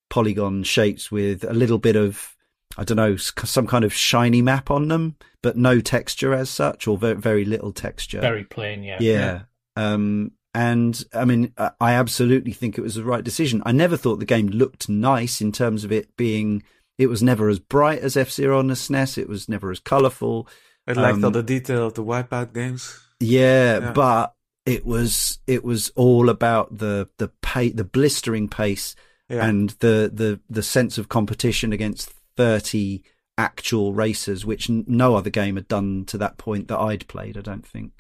polygon 0.09 0.63
shapes 0.63 1.11
with 1.11 1.43
a 1.43 1.53
little 1.53 1.77
bit 1.77 1.95
of 1.95 2.35
i 2.77 2.83
don't 2.83 2.97
know 2.97 3.15
some 3.15 3.67
kind 3.67 3.85
of 3.85 3.93
shiny 3.93 4.41
map 4.41 4.71
on 4.71 4.87
them 4.87 5.15
but 5.43 5.57
no 5.57 5.81
texture 5.81 6.33
as 6.33 6.49
such 6.49 6.87
or 6.87 6.97
very, 6.97 7.15
very 7.15 7.45
little 7.45 7.73
texture. 7.73 8.21
Very 8.21 8.45
plain 8.45 8.81
yeah. 8.81 8.97
Yeah, 8.99 9.41
yeah. 9.77 9.93
um 9.93 10.31
and 10.55 11.03
i 11.13 11.25
mean 11.25 11.51
i 11.57 11.93
absolutely 11.93 12.53
think 12.53 12.77
it 12.77 12.81
was 12.81 12.95
the 12.95 13.03
right 13.03 13.23
decision. 13.23 13.61
I 13.65 13.71
never 13.71 13.97
thought 13.97 14.19
the 14.19 14.25
game 14.25 14.47
looked 14.47 14.89
nice 14.89 15.41
in 15.41 15.51
terms 15.51 15.83
of 15.83 15.91
it 15.91 16.15
being 16.17 16.63
it 16.97 17.07
was 17.07 17.21
never 17.21 17.49
as 17.49 17.59
bright 17.59 17.99
as 17.99 18.15
f-zero 18.15 18.57
on 18.57 18.67
the 18.67 18.75
snes 18.75 19.17
it 19.17 19.27
was 19.29 19.49
never 19.49 19.71
as 19.71 19.79
colorful 19.79 20.47
it 20.87 20.97
lacked 20.97 21.15
um, 21.15 21.25
all 21.25 21.31
the 21.31 21.43
detail 21.43 21.87
of 21.87 21.95
the 21.95 22.03
wipeout 22.03 22.53
games 22.53 22.99
yeah, 23.23 23.79
yeah, 23.79 23.91
but 23.91 24.35
it 24.65 24.85
was 24.85 25.39
it 25.47 25.63
was 25.63 25.91
all 25.95 26.29
about 26.29 26.77
the 26.77 27.09
the 27.17 27.29
pay 27.41 27.69
the 27.69 27.83
blistering 27.83 28.47
pace 28.47 28.95
yeah. 29.29 29.45
and 29.45 29.71
the 29.79 30.09
the 30.13 30.39
the 30.49 30.63
sense 30.63 30.97
of 30.97 31.09
competition 31.09 31.73
against 31.73 32.09
30 32.37 33.03
actual 33.37 33.93
racers 33.93 34.45
which 34.45 34.69
no 34.69 35.15
other 35.15 35.29
game 35.29 35.55
had 35.55 35.67
done 35.67 36.05
to 36.05 36.17
that 36.17 36.37
point 36.37 36.67
that 36.67 36.79
I'd 36.79 37.07
played 37.07 37.37
I 37.37 37.41
don't 37.41 37.65
think 37.65 37.93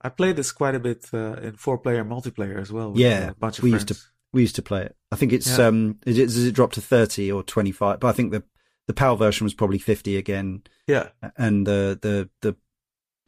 I 0.00 0.08
played 0.08 0.36
this 0.36 0.52
quite 0.52 0.74
a 0.74 0.80
bit 0.80 1.06
uh, 1.14 1.34
in 1.34 1.54
four 1.54 1.78
player 1.78 2.04
multiplayer 2.04 2.60
as 2.60 2.72
well 2.72 2.92
yeah 2.96 3.30
of 3.40 3.62
we 3.62 3.70
friends. 3.70 3.72
used 3.72 3.88
to 3.88 3.96
we 4.32 4.42
used 4.42 4.56
to 4.56 4.62
play 4.62 4.82
it 4.82 4.96
I 5.12 5.16
think 5.16 5.32
it's 5.32 5.58
yeah. 5.58 5.66
um 5.66 5.98
is 6.04 6.18
it, 6.18 6.26
does 6.26 6.44
it 6.44 6.52
drop 6.52 6.72
to 6.72 6.80
30 6.80 7.30
or 7.30 7.42
25 7.42 8.00
but 8.00 8.08
I 8.08 8.12
think 8.12 8.32
the 8.32 8.42
the 8.86 8.94
PAL 8.94 9.16
version 9.16 9.44
was 9.44 9.54
probably 9.54 9.78
50 9.78 10.16
again 10.16 10.62
yeah 10.86 11.08
and 11.38 11.66
the 11.66 11.98
the 12.02 12.28
the 12.42 12.56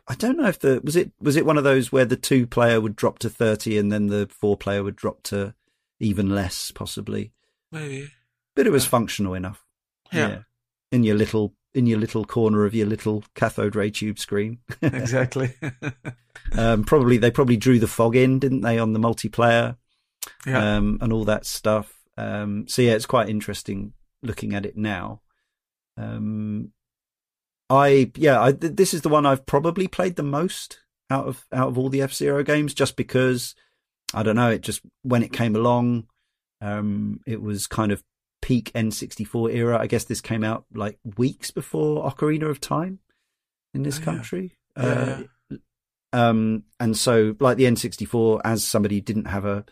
I 0.09 0.15
don't 0.15 0.37
know 0.37 0.47
if 0.47 0.59
the 0.61 0.81
was 0.85 0.97
it 0.97 1.11
was 1.21 1.37
it 1.37 1.47
one 1.47 1.59
of 1.59 1.65
those 1.65 1.91
where 1.91 2.05
the 2.05 2.17
two 2.17 2.47
player 2.47 2.81
would 2.81 2.97
drop 2.97 3.19
to 3.21 3.31
thirty 3.31 3.77
and 3.77 3.91
then 3.91 4.07
the 4.07 4.29
four 4.31 4.57
player 4.57 4.83
would 4.83 4.97
drop 4.97 5.23
to 5.25 5.55
even 6.01 6.31
less, 6.31 6.71
possibly. 6.71 7.33
Maybe. 7.73 8.11
But 8.55 8.67
it 8.67 8.71
was 8.71 8.85
yeah. 8.85 8.91
functional 8.91 9.35
enough. 9.35 9.65
Yeah. 10.13 10.29
yeah. 10.29 10.39
In 10.93 11.03
your 11.03 11.17
little 11.17 11.55
in 11.75 11.87
your 11.87 11.99
little 11.99 12.25
corner 12.25 12.65
of 12.65 12.75
your 12.75 12.87
little 12.87 13.23
cathode 13.35 13.77
ray 13.77 13.91
tube 13.91 14.19
screen. 14.19 14.59
exactly. 14.83 15.55
um, 16.53 16.85
probably 16.85 17.19
they 17.19 17.31
probably 17.31 17.57
drew 17.57 17.79
the 17.79 17.87
fog 17.87 18.17
in, 18.17 18.39
didn't 18.39 18.63
they, 18.63 18.79
on 18.79 18.93
the 18.93 19.01
multiplayer? 19.01 19.77
Yeah. 20.47 20.77
Um, 20.77 20.99
and 21.01 21.13
all 21.13 21.25
that 21.25 21.45
stuff. 21.45 21.93
Um, 22.17 22.67
so 22.67 22.83
yeah, 22.83 22.93
it's 22.93 23.07
quite 23.07 23.29
interesting 23.29 23.93
looking 24.23 24.55
at 24.55 24.65
it 24.65 24.77
now. 24.77 25.21
Um, 25.99 26.73
I 27.69 28.13
yeah, 28.17 28.41
I, 28.41 28.53
this 28.53 28.95
is 28.95 29.03
the 29.03 29.09
one 29.09 29.27
I've 29.27 29.47
probably 29.47 29.89
played 29.89 30.17
the 30.17 30.23
most 30.23 30.79
out 31.11 31.27
of 31.27 31.47
out 31.53 31.69
of 31.69 31.79
all 31.79 31.89
the 31.89 32.03
F 32.03 32.13
Zero 32.13 32.43
games, 32.43 32.75
just 32.75 32.97
because 32.97 33.55
I 34.15 34.23
don't 34.23 34.37
know. 34.37 34.51
It 34.51 34.61
just 34.61 34.83
when 35.03 35.23
it 35.23 35.33
came 35.33 35.57
along, 35.57 36.07
um, 36.61 37.21
it 37.27 37.43
was 37.43 37.67
kind 37.67 37.93
of 37.93 38.05
peak 38.43 38.71
N64 38.75 39.55
era. 39.55 39.79
I 39.79 39.87
guess 39.87 40.05
this 40.05 40.21
came 40.21 40.45
out 40.45 40.65
like 40.73 40.99
weeks 41.17 41.51
before 41.51 42.09
Ocarina 42.09 42.49
of 42.49 42.61
Time 42.61 43.01
in 43.75 43.83
this 43.83 43.99
oh, 44.01 44.05
country. 44.05 44.53
Yeah. 44.77 45.23
Uh, 45.53 45.57
um, 46.13 46.65
and 46.79 46.97
so 46.97 47.35
like 47.41 47.57
the 47.57 47.65
N64, 47.65 48.41
as 48.45 48.65
somebody 48.65 48.97
who 48.97 49.03
didn't 49.03 49.27
have 49.27 49.45
a 49.45 49.65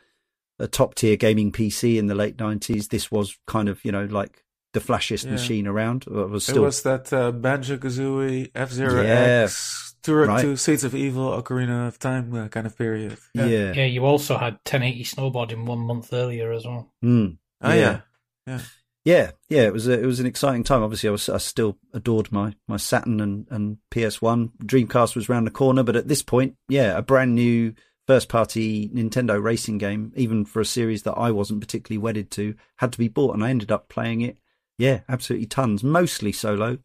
a 0.61 0.69
top 0.69 0.95
tier 0.95 1.17
gaming 1.17 1.51
PC 1.51 1.97
in 1.97 2.07
the 2.07 2.15
late 2.15 2.39
nineties, 2.39 2.89
this 2.89 3.11
was 3.11 3.39
kind 3.47 3.69
of 3.69 3.85
you 3.85 3.93
know 3.93 4.05
like 4.05 4.44
the 4.75 4.81
flashiest 4.81 5.25
yeah. 5.25 5.31
machine 5.31 5.67
around. 5.67 6.05
It 6.07 6.11
was 6.11 6.45
still 6.45 6.59
it 6.59 6.67
was 6.67 6.83
that 6.83 7.11
uh, 7.13 7.33
Banjo 7.33 7.79
Kazooie, 7.79 8.51
F 8.55 8.71
Zero 8.71 9.03
yeah. 9.03 9.45
X, 9.45 9.95
Turok 10.03 10.29
right. 10.29 10.43
2, 10.43 10.57
Seeds 10.57 10.85
of 10.85 10.95
Evil, 10.95 11.31
Ocarina 11.41 11.89
of 11.89 11.99
Time 11.99 12.35
uh, 12.35 12.49
kind 12.49 12.67
of 12.67 12.77
period. 12.77 13.17
Yeah. 13.33 13.47
yeah. 13.47 13.73
yeah, 13.73 13.85
You 13.87 14.05
also 14.05 14.37
had 14.37 14.55
1080 14.65 15.05
snowboarding 15.05 15.65
one 15.65 15.79
month 15.79 16.13
earlier 16.13 16.53
as 16.53 16.67
well. 16.67 16.93
Mm. 17.03 17.39
Oh 17.63 17.73
yeah. 17.73 18.01
yeah, 18.47 18.61
yeah, 19.05 19.31
yeah. 19.49 19.63
It 19.63 19.73
was 19.73 19.89
a, 19.89 19.99
it 19.99 20.05
was 20.05 20.21
an 20.21 20.27
exciting 20.27 20.65
time. 20.65 20.83
Obviously, 20.83 21.09
I 21.09 21.13
was 21.13 21.29
I 21.31 21.39
still 21.39 21.79
adored 21.95 22.31
my 22.31 22.55
my 22.69 22.77
Saturn 22.77 23.21
and 23.21 23.47
and 23.51 23.79
PS 23.91 24.21
One. 24.21 24.51
Dreamcast 24.63 25.17
was 25.17 25.31
around 25.31 25.45
the 25.45 25.51
corner, 25.51 25.83
but 25.83 25.97
at 25.97 26.09
this 26.09 26.23
point, 26.23 26.57
yeah, 26.69 26.99
a 26.99 27.01
brand 27.01 27.35
new 27.35 27.75
first 28.07 28.29
party 28.29 28.89
Nintendo 28.91 29.43
racing 29.43 29.79
game, 29.79 30.13
even 30.15 30.45
for 30.45 30.61
a 30.61 30.67
series 30.67 31.05
that 31.05 31.15
I 31.15 31.31
wasn't 31.31 31.63
particularly 31.63 31.99
wedded 32.03 32.31
to, 32.33 32.55
had 32.77 32.93
to 32.93 32.99
be 32.99 33.09
bought, 33.09 33.35
and 33.35 33.43
I 33.43 33.49
ended 33.49 33.73
up 33.73 33.89
playing 33.89 34.21
it 34.21 34.37
yeah, 34.79 35.01
absolutely 35.09 35.47
tons. 35.47 35.85
Mostly 35.85 36.33
solo. 36.33 36.79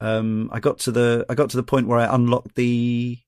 Um, 0.00 0.48
I 0.52 0.60
got 0.60 0.78
to 0.80 0.92
the 0.92 1.26
I 1.28 1.34
got 1.34 1.50
to 1.50 1.56
the 1.56 1.62
point 1.62 1.88
where 1.88 1.98
I 1.98 2.14
unlocked 2.14 2.54
the 2.54 3.18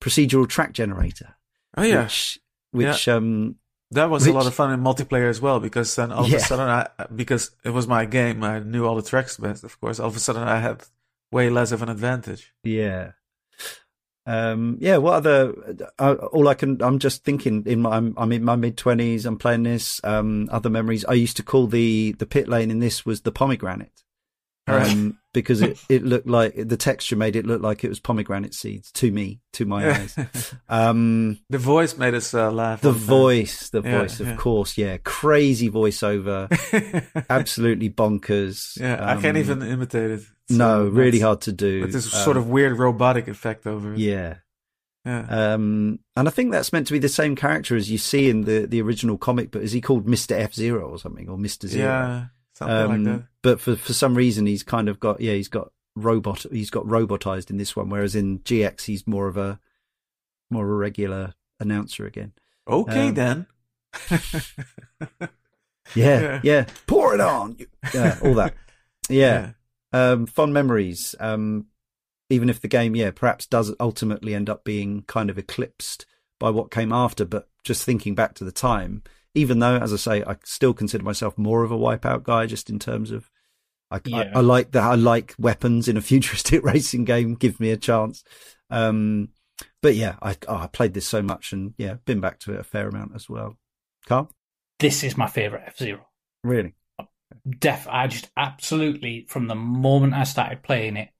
procedural 0.00 0.48
track 0.48 0.72
generator. 0.72 1.36
Oh 1.76 1.82
yeah, 1.82 2.04
which, 2.04 2.38
which 2.72 3.06
yeah. 3.06 3.14
um 3.14 3.56
that 3.90 4.10
was 4.10 4.26
which, 4.26 4.34
a 4.34 4.36
lot 4.36 4.46
of 4.46 4.54
fun 4.54 4.72
in 4.72 4.80
multiplayer 4.80 5.30
as 5.30 5.40
well 5.40 5.60
because 5.60 5.94
then 5.96 6.12
all 6.12 6.24
of 6.24 6.32
a 6.32 6.40
sudden 6.40 6.68
I 6.68 6.88
because 7.14 7.52
it 7.64 7.70
was 7.70 7.86
my 7.86 8.04
game 8.04 8.44
I 8.44 8.58
knew 8.58 8.84
all 8.84 8.96
the 8.96 9.02
tracks 9.02 9.38
best 9.38 9.64
of 9.64 9.80
course 9.80 9.98
all 9.98 10.08
of 10.08 10.16
a 10.16 10.20
sudden 10.20 10.42
I 10.42 10.60
had 10.60 10.82
way 11.32 11.48
less 11.50 11.72
of 11.72 11.82
an 11.82 11.88
advantage. 11.88 12.52
Yeah, 12.62 13.12
um, 14.28 14.76
yeah, 14.78 14.98
what 14.98 15.14
other? 15.14 15.54
Uh, 15.98 16.14
all 16.32 16.48
I 16.48 16.54
can, 16.54 16.82
I'm 16.82 16.98
just 16.98 17.24
thinking. 17.24 17.64
In 17.64 17.80
my, 17.80 17.96
I'm, 17.96 18.12
I'm 18.18 18.30
in 18.30 18.44
my 18.44 18.56
mid 18.56 18.76
twenties. 18.76 19.24
I'm 19.24 19.38
playing 19.38 19.62
this. 19.62 20.02
Um, 20.04 20.50
other 20.52 20.68
memories. 20.68 21.02
I 21.06 21.14
used 21.14 21.38
to 21.38 21.42
call 21.42 21.66
the 21.66 22.12
the 22.18 22.26
pit 22.26 22.46
lane 22.46 22.70
in 22.70 22.78
this 22.78 23.06
was 23.06 23.22
the 23.22 23.32
pomegranate, 23.32 24.04
um, 24.66 25.18
because 25.42 25.62
it 25.62 25.78
it 25.88 26.04
looked 26.04 26.26
like 26.26 26.54
the 26.56 26.76
texture 26.76 27.16
made 27.16 27.36
it 27.36 27.46
look 27.46 27.62
like 27.62 27.84
it 27.84 27.88
was 27.88 28.00
pomegranate 28.00 28.54
seeds 28.54 28.90
to 28.92 29.10
me, 29.10 29.40
to 29.54 29.64
my 29.64 29.90
eyes. 29.90 30.16
Um, 30.68 31.38
the 31.48 31.58
voice 31.58 31.96
made 31.96 32.14
us 32.14 32.34
uh, 32.34 32.50
laugh. 32.50 32.80
The 32.80 32.92
voice, 32.92 33.70
the 33.70 33.82
yeah, 33.82 34.00
voice, 34.00 34.20
of 34.20 34.26
yeah. 34.26 34.36
course, 34.36 34.76
yeah, 34.76 34.98
crazy 34.98 35.70
voiceover, 35.70 36.48
absolutely 37.30 37.88
bonkers. 37.88 38.78
Yeah, 38.78 39.02
I 39.02 39.14
can't 39.14 39.36
um, 39.36 39.42
even 39.42 39.62
imitate 39.62 40.10
it. 40.10 40.22
No, 40.50 40.86
really 40.86 41.20
hard 41.20 41.42
to 41.42 41.52
do. 41.52 41.82
With 41.82 41.92
this 41.92 42.12
um, 42.14 42.20
sort 42.22 42.36
of 42.36 42.48
weird 42.48 42.78
robotic 42.78 43.28
effect 43.28 43.66
over 43.66 43.94
it. 43.94 43.98
Yeah. 43.98 44.36
Yeah. 45.04 45.54
Um, 45.54 46.00
and 46.16 46.28
I 46.28 46.30
think 46.30 46.52
that's 46.52 46.72
meant 46.72 46.86
to 46.88 46.92
be 46.92 46.98
the 46.98 47.08
same 47.08 47.34
character 47.34 47.76
as 47.76 47.90
you 47.90 47.96
see 47.96 48.28
in 48.28 48.42
the, 48.42 48.66
the 48.66 48.82
original 48.82 49.16
comic, 49.16 49.50
but 49.50 49.62
is 49.62 49.72
he 49.72 49.80
called 49.80 50.06
Mr. 50.06 50.32
F 50.32 50.52
Zero 50.52 50.86
or 50.88 50.98
something, 50.98 51.28
or 51.28 51.38
Mr. 51.38 51.66
Zero? 51.66 51.88
Yeah, 51.88 52.24
um, 52.66 53.04
like. 53.04 53.22
But 53.42 53.60
for, 53.60 53.76
for 53.76 53.92
some 53.92 54.14
reason, 54.14 54.46
he's 54.46 54.62
kind 54.62 54.88
of 54.88 54.98
got, 54.98 55.20
yeah, 55.20 55.34
he's 55.34 55.48
got 55.48 55.70
robot, 55.94 56.46
he's 56.50 56.70
got 56.70 56.84
robotized 56.84 57.50
in 57.50 57.56
this 57.56 57.76
one, 57.76 57.88
whereas 57.88 58.14
in 58.14 58.40
GX, 58.40 58.84
he's 58.84 59.06
more 59.06 59.28
of 59.28 59.36
a, 59.36 59.60
more 60.50 60.64
of 60.64 60.70
a 60.70 60.74
regular 60.74 61.34
announcer 61.60 62.06
again. 62.06 62.32
Okay, 62.66 63.08
um, 63.08 63.14
then. 63.14 63.46
yeah, 64.10 65.28
yeah, 65.94 66.40
yeah, 66.42 66.66
pour 66.86 67.14
it 67.14 67.20
on. 67.20 67.56
Yeah, 67.94 68.18
all 68.22 68.34
that. 68.34 68.54
Yeah. 69.08 69.52
yeah 69.92 70.12
um, 70.12 70.26
fond 70.26 70.52
memories. 70.52 71.14
Um, 71.20 71.66
even 72.30 72.50
if 72.50 72.60
the 72.60 72.68
game, 72.68 72.94
yeah, 72.94 73.10
perhaps 73.10 73.46
does 73.46 73.74
ultimately 73.80 74.34
end 74.34 74.50
up 74.50 74.64
being 74.64 75.02
kind 75.02 75.30
of 75.30 75.38
eclipsed 75.38 76.04
by 76.38 76.50
what 76.50 76.70
came 76.70 76.92
after. 76.92 77.24
But 77.24 77.48
just 77.64 77.84
thinking 77.84 78.14
back 78.14 78.34
to 78.34 78.44
the 78.44 78.52
time, 78.52 79.02
even 79.34 79.58
though, 79.58 79.76
as 79.76 79.92
I 79.92 79.96
say, 79.96 80.24
I 80.24 80.36
still 80.44 80.74
consider 80.74 81.04
myself 81.04 81.36
more 81.36 81.62
of 81.62 81.70
a 81.70 81.78
wipeout 81.78 82.22
guy, 82.22 82.46
just 82.46 82.70
in 82.70 82.78
terms 82.78 83.10
of 83.10 83.30
I, 83.90 84.00
yeah. 84.04 84.30
I, 84.34 84.38
I, 84.38 84.40
like 84.40 84.72
that. 84.72 84.82
I 84.82 84.94
like 84.94 85.34
weapons 85.38 85.88
in 85.88 85.96
a 85.96 86.00
futuristic 86.02 86.62
racing 86.64 87.04
game. 87.04 87.34
Give 87.34 87.58
me 87.60 87.70
a 87.70 87.76
chance. 87.76 88.24
Um, 88.70 89.30
but 89.82 89.94
yeah, 89.94 90.16
I, 90.22 90.36
oh, 90.46 90.56
I 90.56 90.66
played 90.66 90.94
this 90.94 91.06
so 91.06 91.22
much 91.22 91.52
and 91.52 91.74
yeah, 91.78 91.94
been 92.04 92.20
back 92.20 92.38
to 92.40 92.52
it 92.52 92.60
a 92.60 92.64
fair 92.64 92.88
amount 92.88 93.12
as 93.14 93.28
well. 93.28 93.56
Karl? 94.06 94.30
This 94.78 95.02
is 95.02 95.16
my 95.16 95.26
favorite 95.26 95.64
F 95.66 95.78
Zero. 95.78 96.06
Really? 96.44 96.74
def 97.58 97.86
I 97.88 98.06
just 98.06 98.30
absolutely 98.36 99.26
from 99.28 99.48
the 99.48 99.54
moment 99.54 100.14
I 100.14 100.24
started 100.24 100.62
playing 100.62 100.96
it 100.96 101.10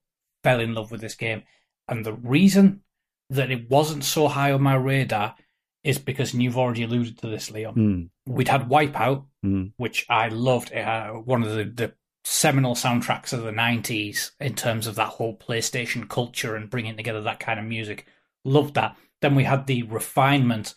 fell 0.43 0.59
in 0.59 0.73
love 0.73 0.91
with 0.91 1.01
this 1.01 1.15
game. 1.15 1.43
And 1.87 2.05
the 2.05 2.13
reason 2.13 2.81
that 3.29 3.51
it 3.51 3.69
wasn't 3.69 4.03
so 4.03 4.27
high 4.27 4.51
on 4.51 4.61
my 4.61 4.75
radar 4.75 5.35
is 5.83 5.97
because 5.97 6.33
and 6.33 6.43
you've 6.43 6.57
already 6.57 6.83
alluded 6.83 7.17
to 7.19 7.27
this, 7.27 7.51
Leon. 7.51 7.75
Mm. 7.75 8.09
We'd 8.25 8.47
had 8.47 8.69
Wipeout, 8.69 9.25
mm. 9.45 9.71
which 9.77 10.05
I 10.09 10.27
loved. 10.27 10.73
Uh, 10.73 11.11
one 11.11 11.43
of 11.43 11.55
the, 11.55 11.63
the 11.63 11.93
seminal 12.23 12.75
soundtracks 12.75 13.33
of 13.33 13.43
the 13.43 13.51
90s 13.51 14.31
in 14.39 14.55
terms 14.55 14.87
of 14.87 14.95
that 14.95 15.07
whole 15.07 15.37
PlayStation 15.37 16.07
culture 16.07 16.55
and 16.55 16.69
bringing 16.69 16.97
together 16.97 17.21
that 17.21 17.39
kind 17.39 17.59
of 17.59 17.65
music. 17.65 18.05
Loved 18.43 18.75
that. 18.75 18.95
Then 19.21 19.35
we 19.35 19.45
had 19.45 19.67
the 19.67 19.83
refinement 19.83 20.75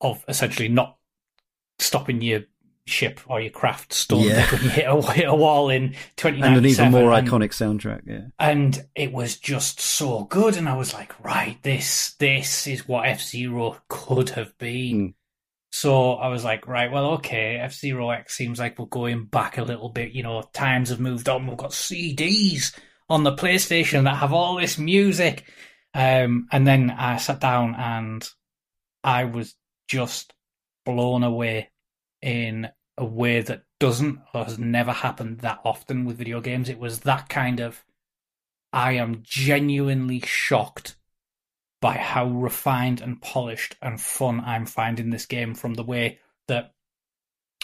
of 0.00 0.24
essentially 0.28 0.68
not 0.68 0.98
stopping 1.78 2.20
your 2.20 2.42
ship 2.86 3.20
or 3.28 3.40
your 3.40 3.50
craft 3.50 3.92
stone 3.92 4.22
Yeah. 4.24 4.44
when 4.50 4.60
hit 4.70 4.84
a, 4.88 5.12
hit 5.12 5.28
a 5.28 5.34
wall 5.34 5.70
in 5.70 5.94
2097. 6.16 6.44
and 6.44 6.56
an 6.56 6.66
even 6.70 6.90
more 6.90 7.12
and- 7.12 7.28
iconic 7.28 7.50
soundtrack. 7.50 8.02
Yeah. 8.06 8.26
and 8.38 8.84
it 8.96 9.12
was 9.12 9.36
just 9.38 9.80
so 9.80 10.24
good 10.24 10.56
and 10.56 10.68
i 10.68 10.74
was 10.76 10.92
like 10.92 11.12
right 11.24 11.56
this 11.62 12.14
this 12.18 12.66
is 12.66 12.88
what 12.88 13.06
f-zero 13.06 13.76
could 13.88 14.30
have 14.30 14.56
been 14.58 14.96
Mm. 15.10 15.14
so 15.70 16.14
i 16.14 16.26
was 16.26 16.42
like 16.42 16.66
right 16.66 16.90
well 16.90 17.12
okay 17.12 17.56
f-zero 17.56 18.10
x 18.10 18.36
seems 18.36 18.58
like 18.58 18.78
we're 18.80 18.86
going 18.86 19.26
back 19.26 19.58
a 19.58 19.62
little 19.62 19.88
bit 19.88 20.10
you 20.12 20.24
know 20.24 20.42
times 20.52 20.88
have 20.88 20.98
moved 20.98 21.28
on 21.28 21.46
we've 21.46 21.56
got 21.56 21.70
cds 21.70 22.76
on 23.08 23.22
the 23.22 23.34
playstation 23.36 24.04
that 24.04 24.16
have 24.16 24.32
all 24.32 24.56
this 24.56 24.76
music 24.76 25.44
um, 25.94 26.48
and 26.50 26.66
then 26.66 26.90
i 26.90 27.16
sat 27.16 27.38
down 27.38 27.76
and 27.76 28.28
i 29.04 29.22
was 29.24 29.54
just 29.86 30.32
blown 30.84 31.22
away 31.22 31.68
in 32.22 32.68
a 32.96 33.04
way 33.04 33.40
that 33.40 33.64
doesn't 33.80 34.20
or 34.32 34.44
has 34.44 34.58
never 34.58 34.92
happened 34.92 35.40
that 35.40 35.60
often 35.64 36.04
with 36.04 36.16
video 36.18 36.40
games. 36.40 36.68
It 36.68 36.78
was 36.78 37.00
that 37.00 37.28
kind 37.28 37.60
of 37.60 37.84
I 38.72 38.92
am 38.92 39.22
genuinely 39.22 40.20
shocked 40.20 40.96
by 41.80 41.94
how 41.94 42.26
refined 42.28 43.00
and 43.00 43.20
polished 43.20 43.76
and 43.82 44.00
fun 44.00 44.40
I'm 44.46 44.66
finding 44.66 45.10
this 45.10 45.26
game 45.26 45.54
from 45.54 45.74
the 45.74 45.82
way 45.82 46.18
that 46.48 46.72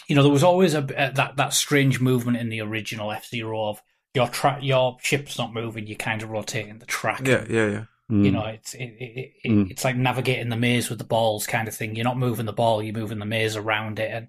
you 0.07 0.15
know 0.15 0.23
there 0.23 0.31
was 0.31 0.43
always 0.43 0.73
a 0.73 0.79
uh, 0.79 1.11
that 1.11 1.37
that 1.37 1.53
strange 1.53 2.01
movement 2.01 2.37
in 2.37 2.49
the 2.49 2.61
original 2.61 3.11
F 3.11 3.27
Zero 3.27 3.69
of 3.69 3.81
your 4.13 4.27
track 4.27 4.59
your 4.61 4.97
ship's 5.01 5.37
not 5.37 5.53
moving, 5.53 5.87
you're 5.87 5.95
kind 5.95 6.21
of 6.21 6.29
rotating 6.29 6.79
the 6.79 6.85
track. 6.85 7.25
Yeah, 7.27 7.45
yeah, 7.49 7.67
yeah. 7.67 7.83
You 8.11 8.31
Mm. 8.31 8.33
know, 8.33 8.45
it's 8.45 8.73
it, 8.73 8.85
it, 8.85 9.33
it, 9.43 9.49
Mm. 9.51 9.69
it's 9.71 9.83
like 9.85 9.95
navigating 9.95 10.49
the 10.49 10.55
maze 10.57 10.89
with 10.89 10.97
the 10.97 11.05
balls 11.05 11.45
kind 11.45 11.67
of 11.67 11.75
thing. 11.75 11.95
You're 11.95 12.05
not 12.05 12.17
moving 12.17 12.47
the 12.47 12.53
ball, 12.53 12.81
you're 12.81 12.97
moving 12.97 13.19
the 13.19 13.25
maze 13.25 13.55
around 13.55 13.99
it, 13.99 14.11
and 14.11 14.27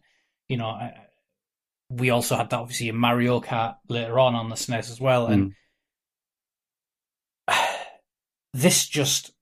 you 0.50 0.56
know, 0.56 0.90
we 1.88 2.10
also 2.10 2.36
had 2.36 2.50
that 2.50 2.58
obviously 2.58 2.88
in 2.88 2.96
Mario 2.96 3.40
Kart 3.40 3.76
later 3.88 4.18
on 4.18 4.34
on 4.34 4.48
the 4.48 4.56
SNES 4.56 4.90
as 4.90 5.00
well, 5.00 5.26
and 5.28 5.54
this 8.52 8.86
just 8.86 9.32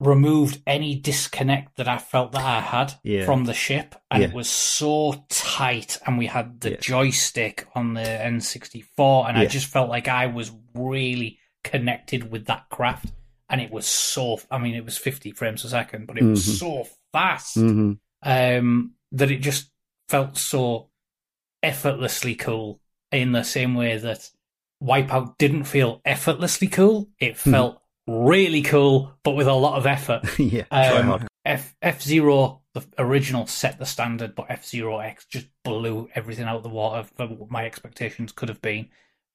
removed 0.00 0.60
any 0.66 0.96
disconnect 0.96 1.76
that 1.76 1.88
I 1.88 1.98
felt 1.98 2.32
that 2.32 2.44
I 2.44 2.60
had 2.60 2.94
Yeah. 3.04 3.24
from 3.24 3.44
the 3.44 3.54
ship, 3.54 3.94
and 4.10 4.22
Yeah. 4.22 4.28
it 4.28 4.34
was 4.34 4.50
so 4.50 5.24
tight. 5.30 5.98
And 6.04 6.18
we 6.18 6.26
had 6.26 6.60
the 6.60 6.72
Yeah. 6.72 6.76
joystick 6.80 7.66
on 7.74 7.94
the 7.94 8.02
N64, 8.02 9.26
and 9.26 9.38
I 9.38 9.46
just 9.46 9.66
felt 9.66 9.88
like 9.88 10.08
I 10.08 10.26
was 10.26 10.52
really 10.74 11.38
connected 11.62 12.30
with 12.30 12.46
that 12.46 12.68
craft. 12.68 13.12
And 13.48 13.60
it 13.60 13.70
was 13.70 13.86
so, 13.86 14.40
I 14.50 14.58
mean, 14.58 14.74
it 14.74 14.84
was 14.84 14.98
50 14.98 15.30
frames 15.30 15.64
a 15.64 15.68
second, 15.70 16.06
but 16.06 16.18
it 16.18 16.24
was 16.24 16.44
Mhm. 16.46 16.58
so 16.58 16.88
fast 17.12 17.56
Mhm. 17.56 17.98
um, 18.22 18.94
that 19.12 19.30
it 19.30 19.38
just 19.38 19.70
felt 20.08 20.36
so 20.36 20.90
effortlessly 21.62 22.34
cool 22.34 22.80
in 23.12 23.32
the 23.32 23.42
same 23.42 23.74
way 23.74 23.96
that 23.96 24.30
Wipeout 24.82 25.38
didn't 25.38 25.64
feel 25.64 26.00
effortlessly 26.04 26.68
cool. 26.68 27.08
It 27.18 27.38
Hmm. 27.38 27.50
felt 27.50 27.82
really 28.06 28.60
cool, 28.62 29.14
but 29.22 29.32
with 29.32 29.46
a 29.46 29.52
lot 29.54 29.78
of 29.78 29.86
effort. 29.86 30.22
yeah. 30.38 30.64
Um. 30.70 31.26
F 31.46 31.74
F 31.82 32.00
Zero, 32.02 32.62
the 32.72 32.84
original, 32.98 33.46
set 33.46 33.78
the 33.78 33.84
standard, 33.86 34.34
but 34.34 34.46
F 34.48 34.64
Zero 34.66 34.98
X 34.98 35.26
just 35.26 35.46
blew 35.62 36.08
everything 36.14 36.46
out 36.46 36.56
of 36.56 36.62
the 36.62 36.68
water 36.70 37.06
for 37.16 37.26
what 37.26 37.50
my 37.50 37.66
expectations 37.66 38.32
could 38.32 38.48
have 38.48 38.62
been. 38.62 38.88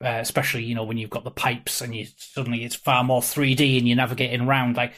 Uh, 0.04 0.18
especially, 0.22 0.64
you 0.64 0.74
know, 0.74 0.84
when 0.86 0.98
you've 0.98 1.10
got 1.10 1.24
the 1.26 1.30
pipes 1.32 1.82
and 1.82 1.94
you 1.94 2.08
suddenly 2.16 2.64
it's 2.64 2.74
far 2.76 3.04
more 3.04 3.22
3D 3.22 3.78
and 3.78 3.88
you're 3.88 3.98
navigating 3.98 4.42
around. 4.42 4.78
Like, 4.78 4.94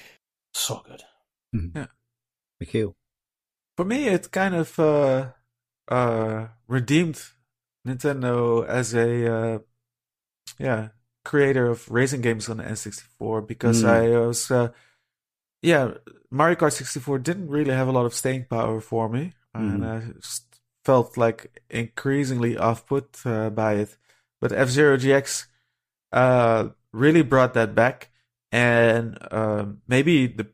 so 0.54 0.84
good. 0.88 1.02
Michiel. 2.64 2.94
For 3.78 3.84
me, 3.86 4.08
it 4.08 4.32
kind 4.32 4.54
of 4.56 4.78
uh, 4.80 5.30
uh, 5.92 6.48
redeemed 6.68 7.20
Nintendo 7.88 8.66
as 8.68 8.94
a 8.96 9.10
uh, 9.36 9.60
yeah 10.60 10.90
creator 11.24 11.68
of 11.68 11.90
racing 11.92 12.22
games 12.22 12.50
on 12.50 12.58
the 12.58 12.64
N64 12.64 13.46
because 13.48 13.84
Mm. 13.84 13.90
I 13.90 14.02
was 14.28 14.50
uh, 14.52 14.70
yeah 15.62 15.94
Mario 16.32 16.56
Kart 16.56 16.74
64 16.74 17.20
didn't 17.20 17.50
really 17.50 17.74
have 17.74 17.88
a 17.88 17.92
lot 17.92 18.06
of 18.06 18.14
staying 18.14 18.46
power 18.50 18.80
for 18.82 19.10
me, 19.10 19.34
and 19.54 19.86
I 19.86 20.00
just 20.20 20.46
felt 20.86 21.18
like 21.18 21.62
increasingly 21.70 22.58
off 22.58 22.86
put 22.88 23.20
uh, 23.26 23.50
by 23.52 23.76
it. 23.84 23.98
But 24.40 24.52
F 24.54 24.70
Zero 24.70 24.98
GX 24.98 25.46
uh, 26.12 26.70
really 26.94 27.22
brought 27.22 27.54
that 27.54 27.76
back, 27.76 28.10
and 28.52 29.18
um, 29.32 29.82
maybe 29.88 30.28
the 30.28 30.48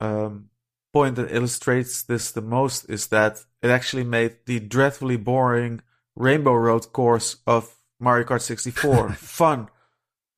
um, 0.00 0.50
point 0.96 1.16
that 1.16 1.34
illustrates 1.38 2.02
this 2.10 2.24
the 2.32 2.46
most 2.56 2.78
is 2.96 3.02
that 3.08 3.32
it 3.64 3.70
actually 3.78 4.04
made 4.18 4.32
the 4.46 4.58
dreadfully 4.74 5.18
boring 5.30 5.72
Rainbow 6.16 6.54
Road 6.66 6.84
course 6.92 7.28
of 7.46 7.62
Mario 8.00 8.24
Kart 8.28 8.40
64 8.42 9.12
fun 9.38 9.68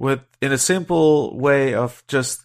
with 0.05 0.21
in 0.41 0.51
a 0.53 0.59
simple 0.73 1.37
way 1.47 1.75
of 1.75 1.91
just 2.15 2.37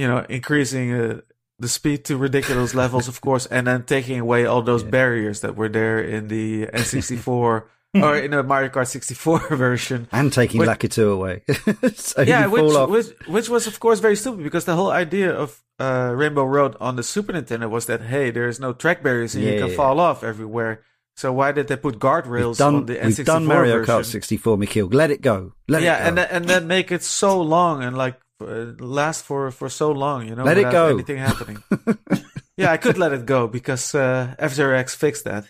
you 0.00 0.06
know 0.08 0.20
increasing 0.28 0.86
uh, 0.92 1.20
the 1.58 1.68
speed 1.68 2.04
to 2.06 2.16
ridiculous 2.16 2.74
levels 2.74 3.06
of 3.08 3.20
course 3.20 3.46
and 3.54 3.66
then 3.66 3.82
taking 3.84 4.18
away 4.20 4.44
all 4.46 4.62
those 4.62 4.82
Yeah. 4.88 4.90
barriers 4.98 5.38
that 5.40 5.54
were 5.56 5.68
there 5.80 6.00
in 6.14 6.28
the 6.28 6.66
N64 6.84 7.64
or 7.94 8.16
in 8.16 8.32
a 8.32 8.42
Mario 8.42 8.70
Kart 8.70 8.88
64 8.88 9.48
version 9.56 10.08
And 10.12 10.32
taking 10.32 10.60
Lakitu 10.60 11.12
away. 11.12 11.42
so 11.94 12.22
yeah, 12.22 12.46
which, 12.46 12.72
which 12.88 13.06
which 13.26 13.48
was 13.48 13.66
of 13.66 13.78
course 13.80 14.00
very 14.00 14.16
stupid 14.16 14.42
because 14.42 14.64
the 14.64 14.74
whole 14.76 14.90
idea 14.90 15.32
of 15.32 15.62
uh, 15.78 16.12
Rainbow 16.14 16.44
Road 16.44 16.76
on 16.80 16.96
the 16.96 17.02
Super 17.02 17.32
Nintendo 17.32 17.68
was 17.68 17.86
that 17.86 18.02
hey, 18.02 18.30
there's 18.30 18.60
no 18.60 18.72
track 18.72 19.02
barriers 19.02 19.34
and 19.34 19.44
Yeah, 19.44 19.52
you 19.52 19.58
can 19.60 19.70
yeah, 19.70 19.76
fall 19.76 20.00
off 20.00 20.24
everywhere. 20.24 20.82
So 21.16 21.32
why 21.32 21.52
did 21.52 21.68
they 21.68 21.76
put 21.76 22.00
guardrails 22.00 22.58
done, 22.58 22.74
on 22.74 22.86
the 22.86 22.96
N64 22.96 23.18
we've 23.18 23.26
done 23.26 23.46
Mario 23.46 23.78
version? 23.78 23.94
Kart 23.94 24.04
64, 24.04 24.56
Michiel. 24.56 24.92
Let 24.92 25.12
it 25.12 25.22
go. 25.22 25.52
Let 25.68 25.82
yeah, 25.82 25.94
it 25.94 26.00
go. 26.00 26.08
and 26.08 26.18
then, 26.18 26.28
and 26.30 26.44
then 26.46 26.66
make 26.66 26.90
it 26.90 27.04
so 27.04 27.40
long 27.40 27.84
and 27.84 27.96
like 27.96 28.20
uh, 28.40 28.72
last 28.80 29.24
for 29.24 29.50
for 29.50 29.68
so 29.68 29.92
long, 29.92 30.26
you 30.26 30.34
know, 30.34 30.44
Let 30.44 30.58
it 30.58 30.70
go. 30.70 30.88
anything 30.88 31.18
happening. 31.18 31.62
yeah, 32.56 32.72
I 32.72 32.76
could 32.78 32.98
let 32.98 33.12
it 33.12 33.26
go 33.26 33.46
because 33.46 33.94
uh, 33.94 34.34
F 34.38 34.54
Zero 34.54 34.76
X 34.76 34.94
fixed 34.94 35.24
that. 35.24 35.46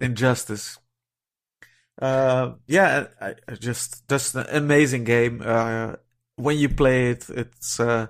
Injustice. 0.00 0.78
Uh, 2.02 2.54
yeah, 2.66 3.06
I, 3.20 3.36
I 3.46 3.54
just 3.54 4.08
that's 4.08 4.34
an 4.34 4.46
amazing 4.50 5.04
game. 5.04 5.40
Uh, 5.44 5.94
when 6.34 6.58
you 6.58 6.68
play 6.68 7.10
it, 7.10 7.30
it's 7.30 7.78
uh, 7.78 8.08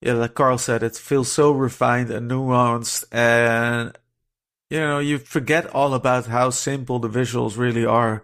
yeah, 0.00 0.12
like 0.12 0.34
Karl 0.34 0.58
said, 0.58 0.84
it 0.84 0.94
feels 0.96 1.30
so 1.32 1.50
refined 1.50 2.10
and 2.10 2.30
nuanced, 2.30 3.04
and 3.10 3.98
you 4.70 4.78
know 4.78 5.00
you 5.00 5.18
forget 5.18 5.66
all 5.74 5.92
about 5.94 6.26
how 6.26 6.50
simple 6.50 7.00
the 7.00 7.08
visuals 7.08 7.58
really 7.58 7.84
are, 7.84 8.22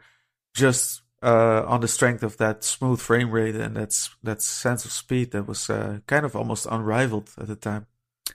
just 0.54 1.02
uh, 1.20 1.64
on 1.66 1.80
the 1.80 1.88
strength 1.88 2.22
of 2.22 2.36
that 2.36 2.62
smooth 2.62 3.00
frame 3.00 3.32
rate 3.32 3.56
and 3.56 3.76
that's 3.76 4.10
that 4.22 4.40
sense 4.40 4.84
of 4.84 4.92
speed 4.92 5.32
that 5.32 5.48
was 5.48 5.68
uh, 5.68 5.98
kind 6.06 6.24
of 6.24 6.36
almost 6.36 6.66
unrivaled 6.70 7.30
at 7.38 7.48
the 7.48 7.56
time. 7.56 7.86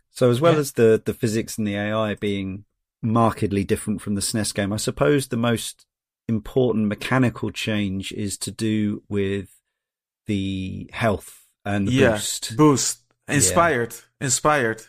So 0.09 0.29
as 0.29 0.41
well 0.41 0.55
Yeah. 0.55 0.59
as 0.59 0.73
the 0.73 1.01
the 1.05 1.13
physics 1.13 1.57
and 1.57 1.65
the 1.65 1.75
AI 1.77 2.15
being 2.15 2.65
markedly 3.01 3.63
different 3.63 4.01
from 4.01 4.15
the 4.15 4.21
SNES 4.21 4.53
game, 4.53 4.73
I 4.73 4.77
suppose 4.77 5.27
the 5.29 5.37
most 5.37 5.85
important 6.35 6.87
mechanical 6.87 7.49
change 7.51 8.11
is 8.25 8.37
to 8.45 8.51
do 8.51 9.03
with 9.09 9.47
the 10.27 10.89
health 10.93 11.29
and 11.65 11.87
the 11.87 11.91
yeah, 11.93 12.11
boost. 12.11 12.57
boost, 12.57 12.99
inspired, 13.27 13.93
inspired. 14.19 14.81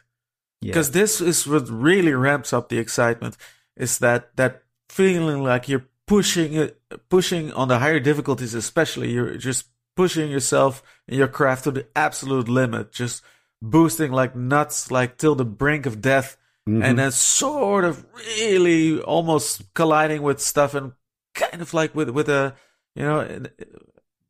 Yeah. 0.61 0.69
because 0.71 0.91
this 0.93 1.21
is 1.21 1.47
what 1.47 1.69
really 1.69 2.15
ramps 2.15 2.53
up 2.53 2.69
the 2.69 2.79
excitement 2.79 3.37
is 3.77 3.99
that 3.99 4.23
that 4.37 4.63
feeling 4.89 5.43
like 5.43 5.69
you're 5.69 5.87
pushing 6.07 6.55
it 6.55 6.81
pushing 7.09 7.53
on 7.61 7.67
the 7.69 7.79
higher 7.81 7.99
difficulties 7.99 8.55
especially 8.55 9.11
you're 9.11 9.37
just 9.37 9.67
pushing 9.97 10.31
yourself 10.31 10.83
and 11.09 11.17
your 11.19 11.27
craft 11.39 11.65
to 11.65 11.71
the 11.73 11.85
absolute 11.97 12.49
limit 12.49 12.93
just 12.93 13.25
boosting 13.61 14.13
like 14.13 14.37
nuts 14.37 14.91
like 14.93 15.19
till 15.19 15.35
the 15.35 15.45
brink 15.63 15.85
of 15.87 16.01
death 16.01 16.37
Mhm. 16.69 16.85
and 16.85 16.97
then 16.99 17.11
sort 17.11 17.85
of 17.85 18.07
really 18.39 19.01
almost 19.01 19.63
colliding 19.75 20.23
with 20.23 20.39
stuff 20.41 20.75
and 20.79 20.93
kind 21.35 21.63
of 21.63 21.73
like 21.75 21.95
with 21.95 22.11
with 22.11 22.29
a 22.29 22.55
you 22.95 23.03
know 23.03 23.43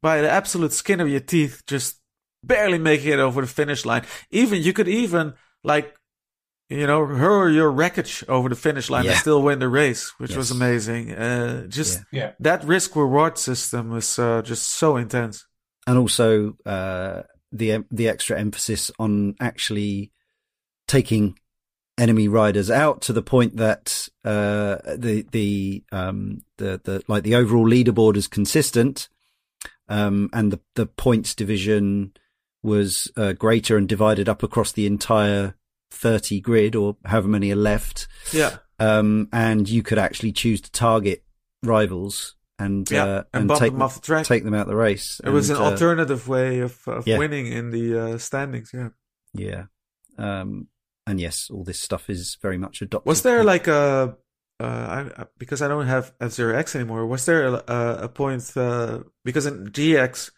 by 0.00 0.20
the 0.20 0.30
absolute 0.30 0.72
skin 0.72 1.00
of 1.00 1.08
your 1.08 1.20
teeth 1.20 1.62
just 1.66 2.00
barely 2.44 2.78
making 2.78 3.12
it 3.12 3.18
over 3.20 3.40
the 3.40 3.46
finish 3.46 3.84
line. 3.84 4.04
Even 4.30 4.62
you 4.62 4.72
could 4.72 4.88
even 4.88 5.34
like 5.62 5.94
you 6.68 6.86
know 6.86 7.04
hurl 7.06 7.52
your 7.52 7.70
wreckage 7.70 8.24
over 8.28 8.48
the 8.48 8.56
finish 8.56 8.88
line 8.90 9.06
and 9.06 9.16
still 9.16 9.42
win 9.42 9.58
the 9.58 9.68
race 9.68 10.12
which 10.18 10.34
was 10.36 10.50
amazing. 10.50 11.12
Uh 11.12 11.66
just 11.66 12.00
Yeah. 12.10 12.20
Yeah. 12.20 12.32
that 12.40 12.64
risk 12.64 12.96
reward 12.96 13.38
system 13.38 13.90
was 13.90 14.18
uh, 14.18 14.42
just 14.42 14.70
so 14.70 14.96
intense. 14.96 15.46
And 15.86 15.98
also 15.98 16.56
uh, 16.64 17.22
the 17.50 17.84
the 17.90 18.08
extra 18.08 18.38
emphasis 18.38 18.90
on 18.98 19.34
actually 19.40 20.12
taking 20.86 21.38
enemy 21.98 22.28
riders 22.28 22.70
out 22.70 23.02
to 23.02 23.12
the 23.12 23.22
point 23.22 23.56
that 23.56 24.08
uh, 24.24 24.76
the 24.96 25.26
the 25.30 25.84
um, 25.92 26.42
the 26.58 26.80
the 26.82 27.02
like 27.08 27.22
the 27.22 27.34
overall 27.34 27.66
leaderboard 27.68 28.16
is 28.16 28.26
consistent, 28.28 29.08
um, 29.88 30.30
and 30.32 30.52
the 30.52 30.60
the 30.74 30.86
points 30.86 31.34
division 31.34 32.12
was 32.62 33.10
uh, 33.16 33.32
greater 33.32 33.76
and 33.76 33.88
divided 33.88 34.28
up 34.28 34.42
across 34.42 34.72
the 34.72 34.86
entire 34.86 35.54
thirty 35.90 36.40
grid 36.40 36.74
or 36.74 36.96
however 37.04 37.28
many 37.28 37.50
are 37.52 37.56
left. 37.56 38.08
yeah 38.32 38.56
um, 38.82 39.28
and 39.32 39.68
you 39.68 39.82
could 39.82 39.98
actually 39.98 40.32
choose 40.32 40.60
to 40.60 40.70
target 40.72 41.22
rivals 41.62 42.34
and 42.58 42.90
Yeah, 42.90 43.04
uh, 43.04 43.22
and 43.32 43.46
bump 43.48 43.60
take 43.60 43.72
them 43.72 43.82
off 43.82 43.94
the 43.94 44.00
track. 44.00 44.26
take 44.26 44.42
them 44.44 44.54
out 44.54 44.66
the 44.66 44.74
race. 44.74 45.20
It 45.22 45.30
was 45.30 45.50
an 45.50 45.56
uh, 45.56 45.60
alternative 45.70 46.26
way 46.26 46.60
of, 46.60 46.80
of 46.88 47.06
yeah. 47.06 47.18
winning 47.18 47.46
in 47.46 47.70
the 47.70 47.98
uh, 48.14 48.18
standings. 48.18 48.72
Yeah. 48.74 48.88
Yeah, 49.34 49.64
um, 50.18 50.66
and 51.12 51.20
yes, 51.20 51.50
all 51.52 51.62
this 51.62 51.78
stuff 51.78 52.08
is 52.08 52.38
very 52.40 52.56
much 52.56 52.80
adopted. 52.80 53.06
Was 53.06 53.22
there 53.22 53.44
like 53.44 53.68
a 53.68 54.16
uh, 54.58 55.10
I, 55.18 55.24
because 55.36 55.60
I 55.60 55.68
don't 55.68 55.86
have 55.86 56.14
F 56.20 56.32
Zero 56.32 56.56
X 56.56 56.74
anymore? 56.74 57.06
Was 57.06 57.26
there 57.26 57.46
a, 57.48 57.62
a, 57.68 57.98
a 58.04 58.08
point 58.08 58.50
uh, 58.56 59.00
because 59.22 59.44
in 59.44 59.66
GX 59.66 60.30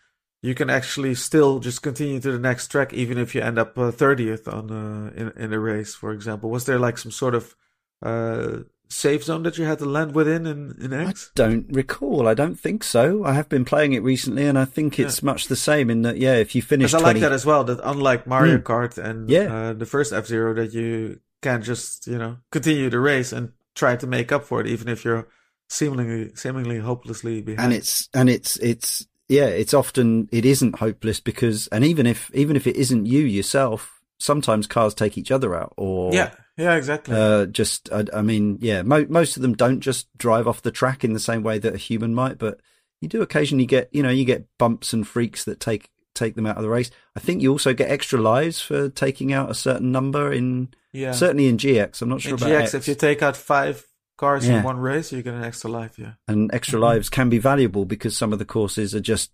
you 0.43 0.55
can 0.55 0.71
actually 0.71 1.15
still 1.15 1.61
just 1.61 1.83
continue 1.83 2.19
to 2.19 2.33
the 2.33 2.41
next 2.41 2.69
track 2.69 2.93
even 2.93 3.19
if 3.19 3.35
you 3.35 3.41
end 3.41 3.59
up 3.59 3.77
thirtieth 3.77 4.49
on 4.49 4.71
uh, 4.71 5.13
in 5.15 5.33
in 5.37 5.53
a 5.53 5.61
race, 5.61 5.95
for 5.95 6.11
example? 6.13 6.51
Was 6.51 6.67
there 6.67 6.81
like 6.81 6.99
some 6.99 7.13
sort 7.13 7.37
of 7.37 7.55
uh, 8.03 8.65
safe 8.89 9.25
zone 9.25 9.43
that 9.45 9.59
you 9.59 9.65
had 9.65 9.79
to 9.79 9.85
land 9.87 10.15
within 10.15 10.47
in 10.47 10.77
in 10.81 10.93
I 10.93 11.07
X? 11.11 11.31
don't 11.35 11.67
recall. 11.71 12.29
I 12.29 12.35
don't 12.35 12.59
think 12.59 12.85
so. 12.85 13.25
I 13.25 13.33
have 13.35 13.49
been 13.49 13.65
playing 13.65 13.93
it 13.93 14.03
recently, 14.03 14.47
and 14.47 14.59
I 14.59 14.65
think 14.65 14.99
it's 14.99 15.23
much 15.23 15.49
the 15.49 15.57
same 15.57 15.91
in 15.91 16.03
that. 16.03 16.17
Yeah, 16.19 16.35
if 16.37 16.55
you 16.55 16.63
finish 16.63 16.93
Because 16.93 17.03
I 17.03 17.07
like 17.07 17.21
that 17.21 17.33
as 17.33 17.45
well. 17.47 17.65
That 17.65 17.81
unlike 17.83 18.27
Mario 18.27 18.59
Mm. 18.59 18.63
Kart 18.63 18.99
and 18.99 19.29
Yeah. 19.31 19.55
uh, 19.55 19.73
the 19.73 19.87
first 19.87 20.13
F 20.13 20.27
Zero, 20.27 20.55
that 20.55 20.73
you 20.73 21.21
can 21.43 21.63
just 21.63 22.07
you 22.07 22.19
know 22.19 22.37
continue 22.51 22.89
the 22.91 23.01
race 23.01 23.33
and 23.33 23.53
try 23.75 23.97
to 23.97 24.07
make 24.07 24.31
up 24.33 24.45
for 24.45 24.61
it, 24.61 24.67
even 24.67 24.89
if 24.89 25.05
you're 25.05 25.27
seemingly 25.69 26.31
seemingly 26.35 26.79
hopelessly 26.79 27.41
behind. 27.41 27.61
and 27.65 27.73
it's 27.73 28.09
and 28.15 28.29
it's 28.31 28.57
it's 28.59 29.07
yeah, 29.29 29.47
it's 29.47 29.73
often 29.75 30.29
it 30.31 30.45
isn't 30.45 30.79
hopeless 30.79 31.19
because, 31.21 31.67
and 31.69 31.85
even 31.85 32.07
if 32.07 32.31
even 32.35 32.57
if 32.57 32.67
it 32.67 32.77
isn't 32.77 33.07
you 33.07 33.21
yourself, 33.21 34.01
sometimes 34.19 34.67
cars 34.67 34.95
take 34.95 35.17
each 35.19 35.31
other 35.31 35.55
out, 35.55 35.73
or 35.79 36.13
yeah, 36.13 36.31
yeah, 36.57 36.75
exactly. 36.77 37.15
Uh, 37.17 37.47
just, 37.47 37.91
I, 37.93 38.05
I 38.13 38.23
mean, 38.23 38.59
yeah, 38.61 38.83
mo- 38.83 39.07
most 39.09 39.37
of 39.37 39.43
them 39.43 39.55
don't 39.55 39.81
just 39.81 40.07
drive 40.17 40.47
off 40.47 40.63
the 40.63 40.71
track 40.71 41.05
in 41.05 41.13
the 41.13 41.21
same 41.21 41.43
way 41.43 41.59
that 41.59 41.75
a 41.75 41.79
human 41.79 42.15
might, 42.15 42.39
but 42.39 42.61
you 43.01 43.09
do 43.09 43.23
occasionally 43.23 43.67
get, 43.67 43.89
you 43.93 44.03
know, 44.03 44.11
you 44.11 44.25
get 44.25 44.47
bumps 44.59 44.93
and 44.93 45.07
freaks 45.07 45.45
that 45.45 45.61
take 45.61 45.91
take 46.15 46.37
them 46.37 46.47
out 46.47 46.57
of 46.57 46.63
the 46.63 46.69
race. 46.69 46.91
I 47.17 47.21
think 47.21 47.43
you 47.43 47.51
also 47.51 47.75
get 47.75 47.91
extra 47.91 48.21
lives 48.21 48.61
for 48.61 48.89
taking 48.89 49.33
out 49.33 49.51
a 49.51 49.55
certain 49.55 49.91
number 49.91 50.33
in 50.33 50.69
yeah. 50.93 51.11
certainly 51.11 51.49
in 51.49 51.59
GX. 51.59 52.01
I'm 52.03 52.09
not 52.09 52.21
sure 52.21 52.31
in 52.35 52.37
about 52.37 52.49
GX, 52.51 52.63
X. 52.63 52.75
if 52.75 52.87
you 52.89 52.95
take 52.95 53.21
out 53.21 53.37
five 53.37 53.85
cars 54.17 54.47
Yeah. 54.47 54.59
in 54.59 54.63
one 54.63 54.79
race, 54.79 55.11
you 55.11 55.23
get 55.23 55.35
an 55.35 55.43
extra 55.43 55.69
life. 55.71 55.99
Yeah, 55.99 56.13
and 56.29 56.55
extra 56.55 56.79
Mhm. 56.79 56.83
lives 56.83 57.09
can 57.11 57.29
be 57.31 57.39
valuable 57.39 57.85
because 57.85 58.17
some 58.17 58.33
of 58.33 58.39
the 58.39 58.45
courses 58.45 58.95
are 58.95 59.01
just 59.01 59.33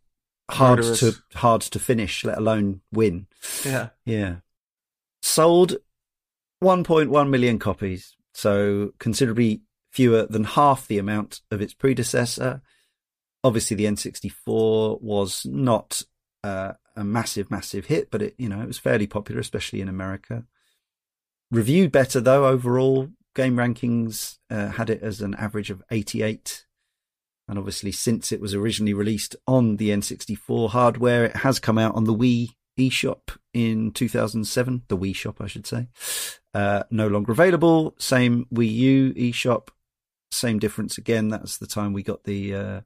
hard 0.51 0.79
Murderous. 0.79 1.01
to 1.01 1.15
hard 1.39 1.61
to 1.61 1.79
finish, 1.79 2.25
let 2.25 2.39
alone 2.39 2.81
win. 2.91 3.27
yeah. 3.65 3.91
Yeah. 4.07 4.37
Sold 5.23 5.77
1.1 6.63 7.29
million 7.31 7.59
copies, 7.59 8.17
so 8.35 8.93
considerably 8.99 9.63
fewer 9.91 10.27
than 10.27 10.45
half 10.45 10.87
the 10.87 10.99
amount 10.99 11.41
of 11.51 11.61
its 11.61 11.75
predecessor. 11.75 12.61
Obviously, 13.43 13.77
the 13.77 13.87
N64 13.87 15.01
was 15.01 15.47
not 15.47 16.03
uh, 16.45 16.73
a 16.97 17.05
massive, 17.05 17.51
massive 17.51 17.87
hit, 17.87 18.11
but 18.11 18.23
it, 18.23 18.35
you 18.39 18.49
know, 18.49 18.61
it 18.61 18.67
was 18.67 18.79
fairly 18.79 19.07
popular, 19.07 19.41
especially 19.41 19.81
in 19.81 19.89
America. 19.89 20.45
Reviewed 21.51 21.91
better 21.91 22.21
though 22.21 22.47
overall. 22.47 23.09
Game 23.35 23.57
rankings 23.57 24.39
uh, 24.51 24.69
had 24.69 24.91
it 24.91 25.03
as 25.03 25.21
an 25.21 25.35
average 25.35 25.71
of 25.71 25.83
88. 25.91 26.67
And 27.49 27.59
obviously, 27.59 27.93
since 27.93 28.33
it 28.33 28.41
was 28.41 28.55
originally 28.55 28.95
released 28.95 29.35
on 29.47 29.77
the 29.77 29.91
N64 29.91 30.71
hardware, 30.71 31.25
it 31.25 31.37
has 31.37 31.59
come 31.59 31.79
out 31.79 31.95
on 31.95 32.05
the 32.05 32.15
Wii 32.15 32.51
eShop 32.89 33.37
in 33.53 33.93
2007. 33.93 34.83
The 34.89 34.97
Wii 34.97 35.15
Shop, 35.15 35.41
I 35.41 35.47
should 35.47 35.67
say. 35.67 35.89
Uh, 36.55 36.85
no 36.91 37.09
longer 37.09 37.33
available. 37.33 37.95
Same 37.99 38.47
Wii 38.53 38.73
U 38.73 39.15
eShop. 39.15 39.69
Same 40.33 40.59
difference 40.59 40.99
again. 40.99 41.29
That's 41.29 41.59
the 41.59 41.67
time 41.67 41.93
we 41.93 42.03
got 42.03 42.25
the 42.25 42.55
uh, 42.55 42.81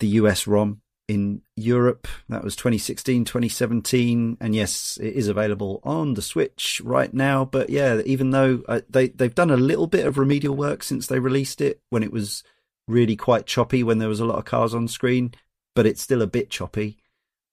the 0.00 0.08
US 0.08 0.46
ROM 0.46 0.82
in 1.08 1.42
Europe. 1.56 2.08
That 2.28 2.44
was 2.44 2.56
2016, 2.56 3.24
2017, 3.24 4.38
and 4.40 4.54
yes, 4.54 4.98
it 5.00 5.14
is 5.14 5.28
available 5.28 5.80
on 5.84 6.14
the 6.14 6.22
Switch 6.22 6.80
right 6.84 7.12
now. 7.12 7.44
But 7.44 7.70
yeah, 7.70 8.00
even 8.04 8.30
though 8.30 8.62
uh, 8.68 8.80
they 8.88 9.08
they've 9.08 9.34
done 9.34 9.50
a 9.50 9.56
little 9.56 9.86
bit 9.86 10.06
of 10.06 10.18
remedial 10.18 10.56
work 10.56 10.82
since 10.82 11.06
they 11.06 11.18
released 11.18 11.60
it, 11.60 11.80
when 11.90 12.02
it 12.02 12.12
was 12.12 12.42
really 12.88 13.16
quite 13.16 13.46
choppy, 13.46 13.82
when 13.82 13.98
there 13.98 14.08
was 14.08 14.20
a 14.20 14.24
lot 14.24 14.38
of 14.38 14.44
cars 14.44 14.74
on 14.74 14.88
screen, 14.88 15.32
but 15.74 15.86
it's 15.86 16.02
still 16.02 16.22
a 16.22 16.26
bit 16.26 16.50
choppy, 16.50 16.98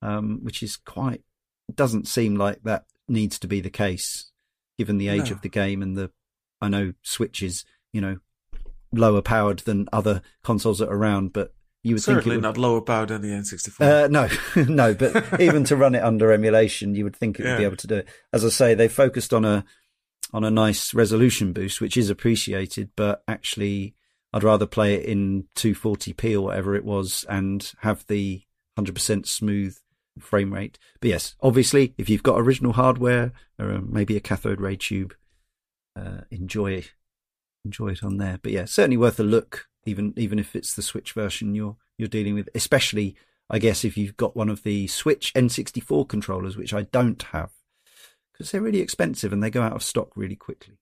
um, 0.04 0.40
which 0.44 0.62
is 0.62 0.76
quite 0.76 1.22
doesn't 1.74 2.08
seem 2.08 2.36
like 2.36 2.62
that 2.64 2.84
needs 3.08 3.40
to 3.40 3.48
be 3.48 3.62
the 3.62 3.70
case 3.70 4.32
given 4.78 4.98
the 4.98 5.08
age 5.08 5.30
No. 5.30 5.36
of 5.38 5.42
the 5.42 5.50
game 5.50 5.82
and 5.82 5.96
the 5.98 6.12
I 6.62 6.68
know 6.68 6.94
Switch 7.02 7.42
is 7.42 7.64
you 7.92 8.02
know 8.02 8.18
lower 8.92 9.22
powered 9.22 9.60
than 9.60 9.88
other 9.92 10.22
consoles 10.44 10.80
that 10.80 10.90
are 10.90 10.96
around, 10.96 11.34
but 11.34 11.54
you 11.84 11.96
would 11.96 12.04
think 12.04 12.14
it 12.18 12.20
Certainly 12.20 12.38
would 12.38 12.44
not 12.44 12.58
lower 12.58 12.80
powered 12.82 13.10
than 13.10 13.22
the 13.22 13.30
N64. 13.30 13.82
uh, 13.82 14.08
no, 14.08 14.30
no, 14.74 14.94
but 14.94 15.42
even 15.42 15.64
to 15.66 15.76
run 15.76 15.96
it 15.96 16.04
under 16.04 16.32
emulation, 16.32 16.96
you 16.96 17.04
would 17.04 17.16
think 17.16 17.40
it 17.40 17.44
would 17.46 17.58
be 17.58 17.66
able 17.66 17.76
to 17.78 17.88
do 17.88 17.96
it. 17.96 18.08
As 18.32 18.46
I 18.46 18.50
say, 18.50 18.74
they 18.76 18.88
focused 18.88 19.34
on 19.34 19.44
a 19.46 19.66
on 20.32 20.44
a 20.44 20.52
nice 20.52 20.94
resolution 20.94 21.54
boost, 21.54 21.82
which 21.82 21.98
is 21.98 22.10
appreciated, 22.10 22.92
but 22.96 23.24
actually, 23.28 23.96
I'd 24.32 24.44
rather 24.44 24.66
play 24.66 24.96
it 24.96 25.06
in 25.06 25.46
240p 25.56 26.36
or 26.36 26.42
whatever 26.42 26.76
it 26.76 26.86
was 26.86 27.26
and 27.30 27.72
have 27.82 28.06
the 28.08 28.42
100% 28.80 29.28
smooth 29.28 29.78
frame 30.20 30.54
rate. 30.54 30.78
But 31.00 31.10
yes, 31.10 31.36
obviously, 31.42 31.94
if 31.98 32.10
you've 32.10 32.24
got 32.24 32.40
original 32.40 32.74
hardware 32.74 33.32
or 33.60 33.72
uh, 33.72 33.82
maybe 33.82 34.16
a 34.16 34.22
cathode 34.22 34.62
ray 34.62 34.76
tube, 34.76 35.14
uh, 35.96 36.22
enjoy 36.32 36.86
enjoy 37.66 37.90
it 37.90 38.04
on 38.04 38.18
there. 38.18 38.40
But 38.42 38.52
yeah, 38.52 38.66
certainly 38.66 38.98
worth 38.98 39.20
a 39.20 39.24
look, 39.24 39.68
even 39.86 40.14
even 40.18 40.40
if 40.40 40.56
it's 40.56 40.76
the 40.76 40.82
Switch 40.82 41.14
version 41.14 41.56
you're 41.56 41.78
you're 41.98 42.08
dealing 42.08 42.36
with. 42.36 42.50
Especially, 42.56 43.16
I 43.50 43.60
guess, 43.60 43.84
if 43.84 43.98
you've 43.98 44.18
got 44.18 44.36
one 44.36 44.50
of 44.50 44.64
the 44.64 44.88
Switch 44.88 45.34
N64 45.34 46.08
controllers, 46.08 46.58
which 46.58 46.74
I 46.74 46.84
don't 46.84 47.22
have, 47.24 47.52
because 48.32 48.52
they're 48.52 48.62
really 48.62 48.82
expensive 48.82 49.34
and 49.34 49.42
they 49.42 49.50
go 49.50 49.62
out 49.62 49.74
of 49.74 49.84
stock 49.84 50.16
really 50.16 50.36
quickly. 50.36 50.78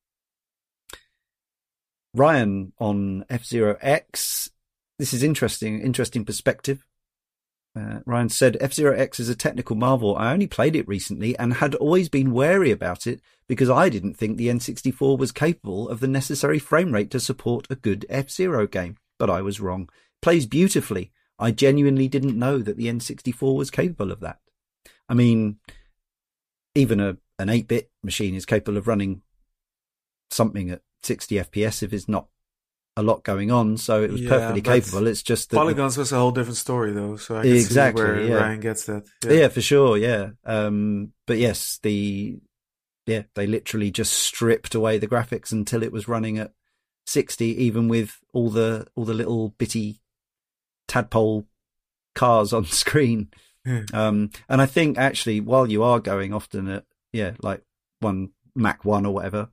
Ryan 2.14 2.74
on 2.80 3.26
F 3.30 3.46
Zero 3.46 3.78
X. 3.82 4.50
This 5.00 5.14
is 5.14 5.24
interesting, 5.24 5.80
interesting 5.82 6.26
perspective. 6.26 6.86
Uh, 7.74 8.00
Ryan 8.06 8.30
said, 8.30 8.58
F 8.60 8.74
Zero 8.74 8.98
X 8.98 9.20
is 9.20 9.30
a 9.30 9.36
technical 9.36 9.76
marvel. 9.76 10.16
I 10.18 10.34
only 10.34 10.48
played 10.48 10.76
it 10.76 10.88
recently 10.88 11.38
and 11.38 11.56
had 11.56 11.76
always 11.76 12.10
been 12.10 12.34
wary 12.34 12.70
about 12.70 13.08
it 13.08 13.22
because 13.48 13.70
I 13.70 13.88
didn't 13.88 14.16
think 14.16 14.38
the 14.38 14.50
N64 14.50 15.18
was 15.18 15.32
capable 15.32 15.88
of 15.88 16.02
the 16.02 16.08
necessary 16.08 16.60
frame 16.60 16.92
rate 16.92 17.12
to 17.12 17.20
support 17.20 17.68
a 17.70 17.76
good 17.76 18.06
F 18.10 18.30
Zero 18.30 18.68
game. 18.68 18.98
But 19.18 19.30
I 19.30 19.42
was 19.42 19.62
wrong. 19.62 19.90
Plays 20.22 20.46
beautifully. 20.46 21.12
I 21.40 21.52
genuinely 21.52 22.08
didn't 22.08 22.38
know 22.38 22.60
that 22.60 22.78
the 22.78 22.88
N64 22.88 23.56
was 23.56 23.72
capable 23.72 24.12
of 24.12 24.20
that. 24.20 24.40
I 25.08 25.14
mean, 25.14 25.58
even 26.76 27.00
a 27.00 27.18
an 27.40 27.50
8 27.50 27.68
bit 27.68 27.90
machine 28.04 28.36
is 28.36 28.46
capable 28.46 28.78
of 28.78 28.88
running 28.88 29.24
something 30.30 30.70
at 30.70 30.82
60 31.04 31.36
FPS 31.36 31.82
if 31.82 31.92
it's 31.92 32.08
not 32.08 32.28
a 32.98 33.04
lot 33.04 33.24
going 33.24 33.52
on. 33.52 33.78
So 33.78 34.04
it 34.04 34.12
was 34.12 34.22
Yeah, 34.22 34.30
perfectly 34.30 34.62
capable. 34.62 35.08
It's 35.08 35.24
just 35.24 35.50
that 35.50 35.56
the- 35.56 35.62
Polygons 35.62 35.98
was 35.98 36.12
a 36.12 36.18
whole 36.18 36.32
different 36.32 36.58
story, 36.58 36.92
though. 36.92 37.16
So 37.18 37.38
I 37.38 37.44
can 37.44 37.52
Exactly, 37.56 38.02
see 38.02 38.08
where 38.08 38.22
yeah. 38.24 38.34
Ryan 38.36 38.60
gets 38.60 38.86
that. 38.86 39.04
Yeah. 39.24 39.48
for 39.48 39.62
sure. 39.62 39.98
Yeah. 39.98 40.32
Um, 40.46 41.14
but 41.26 41.38
yes, 41.38 41.80
the, 41.84 42.39
yeah, 43.08 43.24
they 43.36 43.48
literally 43.48 43.92
just 43.92 44.14
stripped 44.14 44.76
away 44.76 44.98
the 44.98 45.08
graphics 45.08 45.52
until 45.52 45.84
it 45.84 45.92
was 45.92 46.08
running 46.08 46.38
at 46.38 46.52
60, 47.08 47.46
even 47.64 47.88
with 47.88 48.18
all 48.34 48.50
the, 48.50 48.88
all 48.96 49.06
the 49.06 49.14
little 49.14 49.50
bitty 49.58 50.02
tadpole 50.88 51.48
cars 52.16 52.54
on 52.54 52.66
screen. 52.84 53.30
Yeah. 53.66 53.84
Um, 53.94 54.32
and 54.50 54.62
I 54.62 54.66
think 54.66 54.98
actually 54.98 55.39
while 55.39 55.70
you 55.70 55.84
are 55.84 56.00
going 56.00 56.34
often 56.34 56.68
at, 56.68 56.84
yeah, 57.14 57.34
like 57.42 57.62
one 58.00 58.30
Mach 58.56 58.84
one 58.84 59.06
or 59.06 59.14
whatever, 59.14 59.50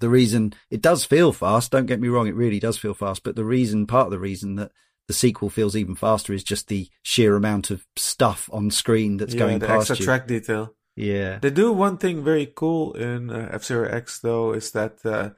the 0.00 0.08
reason 0.08 0.54
it 0.70 0.82
does 0.82 1.04
feel 1.04 1.32
fast, 1.32 1.70
don't 1.70 1.86
get 1.86 2.00
me 2.00 2.08
wrong, 2.08 2.26
it 2.26 2.34
really 2.34 2.60
does 2.60 2.78
feel 2.78 2.94
fast, 2.94 3.22
but 3.22 3.36
the 3.36 3.44
reason, 3.44 3.86
part 3.86 4.06
of 4.06 4.10
the 4.10 4.18
reason 4.18 4.56
that 4.56 4.72
the 5.06 5.14
sequel 5.14 5.50
feels 5.50 5.76
even 5.76 5.94
faster 5.94 6.32
is 6.32 6.42
just 6.42 6.68
the 6.68 6.88
sheer 7.02 7.36
amount 7.36 7.70
of 7.70 7.86
stuff 7.96 8.48
on 8.52 8.70
screen 8.70 9.18
that's 9.18 9.34
yeah, 9.34 9.38
going 9.38 9.58
the 9.58 9.66
past 9.66 9.90
extra 9.90 9.98
you. 9.98 10.04
track 10.04 10.26
detail. 10.26 10.74
Yeah. 10.96 11.38
They 11.40 11.50
do 11.50 11.72
one 11.72 11.98
thing 11.98 12.24
very 12.24 12.46
cool 12.46 12.94
in 12.94 13.30
uh, 13.30 13.50
F 13.52 13.64
Zero 13.64 13.88
X 13.88 14.20
though 14.20 14.52
is 14.52 14.70
that 14.72 15.04
uh, 15.04 15.30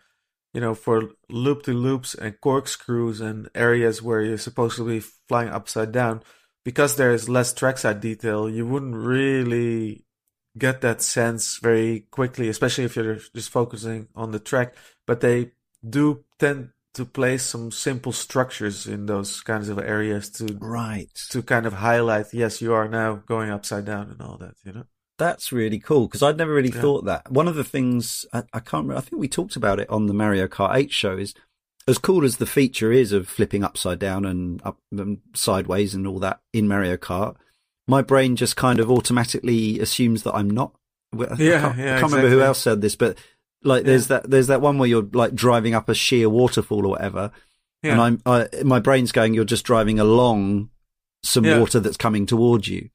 you 0.54 0.60
know 0.60 0.74
for 0.74 1.10
loop 1.28 1.64
to 1.64 1.72
loops 1.72 2.14
and 2.14 2.40
corkscrews 2.40 3.20
and 3.20 3.48
areas 3.54 4.02
where 4.02 4.22
you're 4.22 4.38
supposed 4.38 4.76
to 4.76 4.86
be 4.86 5.00
flying 5.28 5.48
upside 5.48 5.90
down, 5.90 6.22
because 6.64 6.96
there 6.96 7.12
is 7.12 7.28
less 7.28 7.52
trackside 7.52 8.00
detail, 8.00 8.48
you 8.48 8.66
wouldn't 8.66 8.94
really 8.94 10.05
get 10.58 10.80
that 10.80 11.02
sense 11.02 11.58
very 11.58 12.00
quickly, 12.10 12.48
especially 12.48 12.84
if 12.84 12.96
you're 12.96 13.18
just 13.34 13.50
focusing 13.50 14.08
on 14.14 14.30
the 14.32 14.38
track. 14.38 14.74
But 15.06 15.20
they 15.20 15.52
do 15.88 16.24
tend 16.38 16.70
to 16.94 17.04
place 17.04 17.42
some 17.42 17.70
simple 17.70 18.12
structures 18.12 18.86
in 18.86 19.04
those 19.06 19.40
kinds 19.42 19.68
of 19.68 19.78
areas 19.78 20.30
to 20.30 20.46
Right. 20.60 21.10
to 21.30 21.42
kind 21.42 21.66
of 21.66 21.74
highlight, 21.74 22.32
yes, 22.32 22.62
you 22.62 22.72
are 22.72 22.88
now 22.88 23.16
going 23.26 23.50
upside 23.50 23.84
down 23.84 24.10
and 24.10 24.20
all 24.22 24.38
that, 24.38 24.54
you 24.64 24.72
know. 24.72 24.84
That's 25.18 25.52
really 25.52 25.78
cool 25.78 26.06
because 26.06 26.22
I'd 26.22 26.36
never 26.38 26.54
really 26.54 26.70
Yeah. 26.70 26.80
thought 26.80 27.04
that. 27.04 27.30
One 27.30 27.48
of 27.48 27.54
the 27.54 27.64
things 27.64 28.24
I, 28.32 28.44
I 28.52 28.60
can't 28.60 28.84
remember, 28.84 28.96
I 28.96 29.00
think 29.00 29.20
we 29.20 29.28
talked 29.28 29.56
about 29.56 29.78
it 29.80 29.88
on 29.90 30.06
the 30.06 30.14
Mario 30.14 30.46
Kart 30.46 30.74
8 30.74 30.92
show 30.92 31.16
is 31.18 31.34
as 31.88 31.98
cool 31.98 32.24
as 32.24 32.38
the 32.38 32.46
feature 32.46 32.90
is 32.90 33.12
of 33.12 33.28
flipping 33.28 33.62
upside 33.62 33.98
down 33.98 34.24
and 34.24 34.60
up 34.64 34.78
and 34.90 35.18
sideways 35.34 35.94
and 35.94 36.06
all 36.06 36.18
that 36.20 36.40
in 36.52 36.66
Mario 36.66 36.96
Kart, 36.96 37.36
my 37.86 38.02
brain 38.02 38.36
just 38.36 38.56
kind 38.56 38.80
of 38.80 38.90
automatically 38.90 39.78
assumes 39.80 40.22
that 40.24 40.34
I'm 40.34 40.50
not. 40.50 40.74
Well, 41.12 41.28
I 41.32 41.36
Yeah, 41.42 41.60
can't, 41.60 41.78
yeah, 41.78 41.96
I 41.96 42.00
can't 42.00 42.12
remember 42.12 42.30
who 42.34 42.42
else 42.42 42.58
said 42.58 42.80
this, 42.80 42.96
but 42.96 43.16
like 43.62 43.84
there's 43.84 44.08
that 44.08 44.28
there's 44.30 44.48
that 44.48 44.60
one 44.60 44.78
where 44.78 44.88
you're 44.88 45.08
like 45.12 45.34
driving 45.34 45.74
up 45.74 45.88
a 45.88 45.94
sheer 45.94 46.28
waterfall 46.28 46.84
or 46.86 46.90
whatever, 46.90 47.30
Yeah. 47.82 47.92
and 47.92 48.00
I'm 48.00 48.22
I, 48.26 48.48
my 48.64 48.80
brain's 48.80 49.12
going 49.12 49.34
you're 49.34 49.44
just 49.44 49.64
driving 49.64 49.98
along 49.98 50.70
some 51.22 51.44
Yeah. 51.44 51.58
water 51.60 51.80
that's 51.80 51.96
coming 51.96 52.26
towards 52.26 52.68
you. 52.68 52.90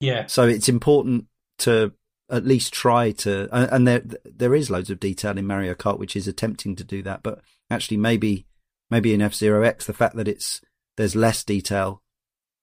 Yeah. 0.00 0.26
So 0.26 0.46
it's 0.46 0.68
important 0.68 1.26
to 1.60 1.92
at 2.30 2.44
least 2.44 2.72
try 2.72 3.12
to, 3.12 3.48
and 3.52 3.70
and 3.72 3.88
there 3.88 4.02
there 4.24 4.54
is 4.54 4.70
loads 4.70 4.90
of 4.90 5.00
detail 5.00 5.36
in 5.38 5.46
Mario 5.46 5.74
Kart 5.74 5.98
which 5.98 6.16
is 6.16 6.28
attempting 6.28 6.76
to 6.76 6.84
do 6.84 7.02
that, 7.02 7.22
but 7.22 7.40
actually 7.70 7.96
maybe 7.96 8.46
maybe 8.90 9.12
in 9.14 9.22
F 9.22 9.34
Zero 9.34 9.62
X 9.62 9.86
the 9.86 9.92
fact 9.94 10.16
that 10.16 10.28
it's 10.28 10.60
there's 10.96 11.16
less 11.16 11.42
detail 11.44 12.02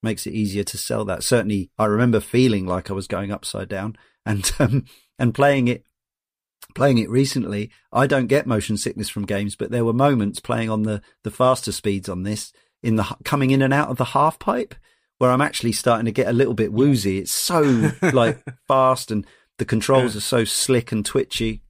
makes 0.04 0.26
it 0.26 0.32
easier 0.34 0.62
to 0.62 0.78
sell 0.78 1.04
that. 1.06 1.24
Certainly, 1.24 1.70
I 1.76 1.86
remember 1.86 2.20
feeling 2.20 2.66
like 2.66 2.88
I 2.90 2.94
was 2.94 3.08
going 3.08 3.32
upside 3.32 3.68
down, 3.68 3.96
and 4.24 4.48
um, 4.60 4.84
and 5.18 5.34
playing 5.34 5.66
it 5.66 5.84
playing 6.74 6.98
it 6.98 7.10
recently. 7.10 7.70
I 7.92 8.06
don't 8.06 8.26
get 8.28 8.46
motion 8.46 8.76
sickness 8.76 9.08
from 9.08 9.26
games, 9.26 9.56
but 9.56 9.70
there 9.70 9.84
were 9.84 9.92
moments 9.92 10.38
playing 10.40 10.70
on 10.70 10.82
the 10.84 11.02
the 11.24 11.30
faster 11.32 11.72
speeds 11.72 12.08
on 12.08 12.22
this 12.22 12.52
in 12.82 12.94
the 12.96 13.16
coming 13.24 13.50
in 13.50 13.62
and 13.62 13.74
out 13.74 13.88
of 13.88 13.96
the 13.96 14.04
half 14.06 14.38
pipe 14.38 14.74
where 15.18 15.30
I'm 15.30 15.40
actually 15.40 15.72
starting 15.72 16.06
to 16.06 16.12
get 16.12 16.26
a 16.28 16.32
little 16.32 16.54
bit 16.54 16.72
woozy. 16.72 17.18
It's 17.18 17.32
so 17.32 17.92
like 18.02 18.42
fast 18.68 19.10
and 19.10 19.26
the 19.58 19.64
controls 19.64 20.14
Yeah. 20.14 20.18
are 20.18 20.22
so 20.22 20.44
slick 20.44 20.90
and 20.92 21.04
twitchy. 21.06 21.62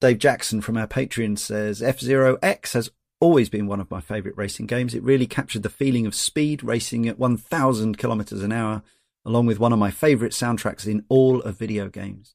Dave 0.00 0.18
Jackson 0.18 0.60
from 0.60 0.76
our 0.76 0.86
Patreon 0.86 1.38
says 1.38 1.82
F 1.82 1.98
Zero 2.00 2.38
X 2.42 2.72
has 2.74 2.90
always 3.22 3.48
been 3.48 3.66
one 3.66 3.80
of 3.80 3.90
my 3.90 4.00
favorite 4.00 4.36
racing 4.36 4.66
games. 4.66 4.94
It 4.94 5.02
really 5.02 5.26
captured 5.26 5.62
the 5.62 5.68
feeling 5.82 6.06
of 6.06 6.14
speed 6.14 6.62
racing 6.64 7.08
at 7.08 7.18
1000 7.18 7.96
kilometers 7.98 8.42
an 8.42 8.52
hour, 8.52 8.82
along 9.24 9.46
with 9.46 9.58
one 9.60 9.72
of 9.72 9.78
my 9.78 9.90
favorite 9.90 10.32
soundtracks 10.32 10.86
in 10.86 11.04
all 11.08 11.40
of 11.42 11.58
video 11.58 11.88
games. 11.88 12.34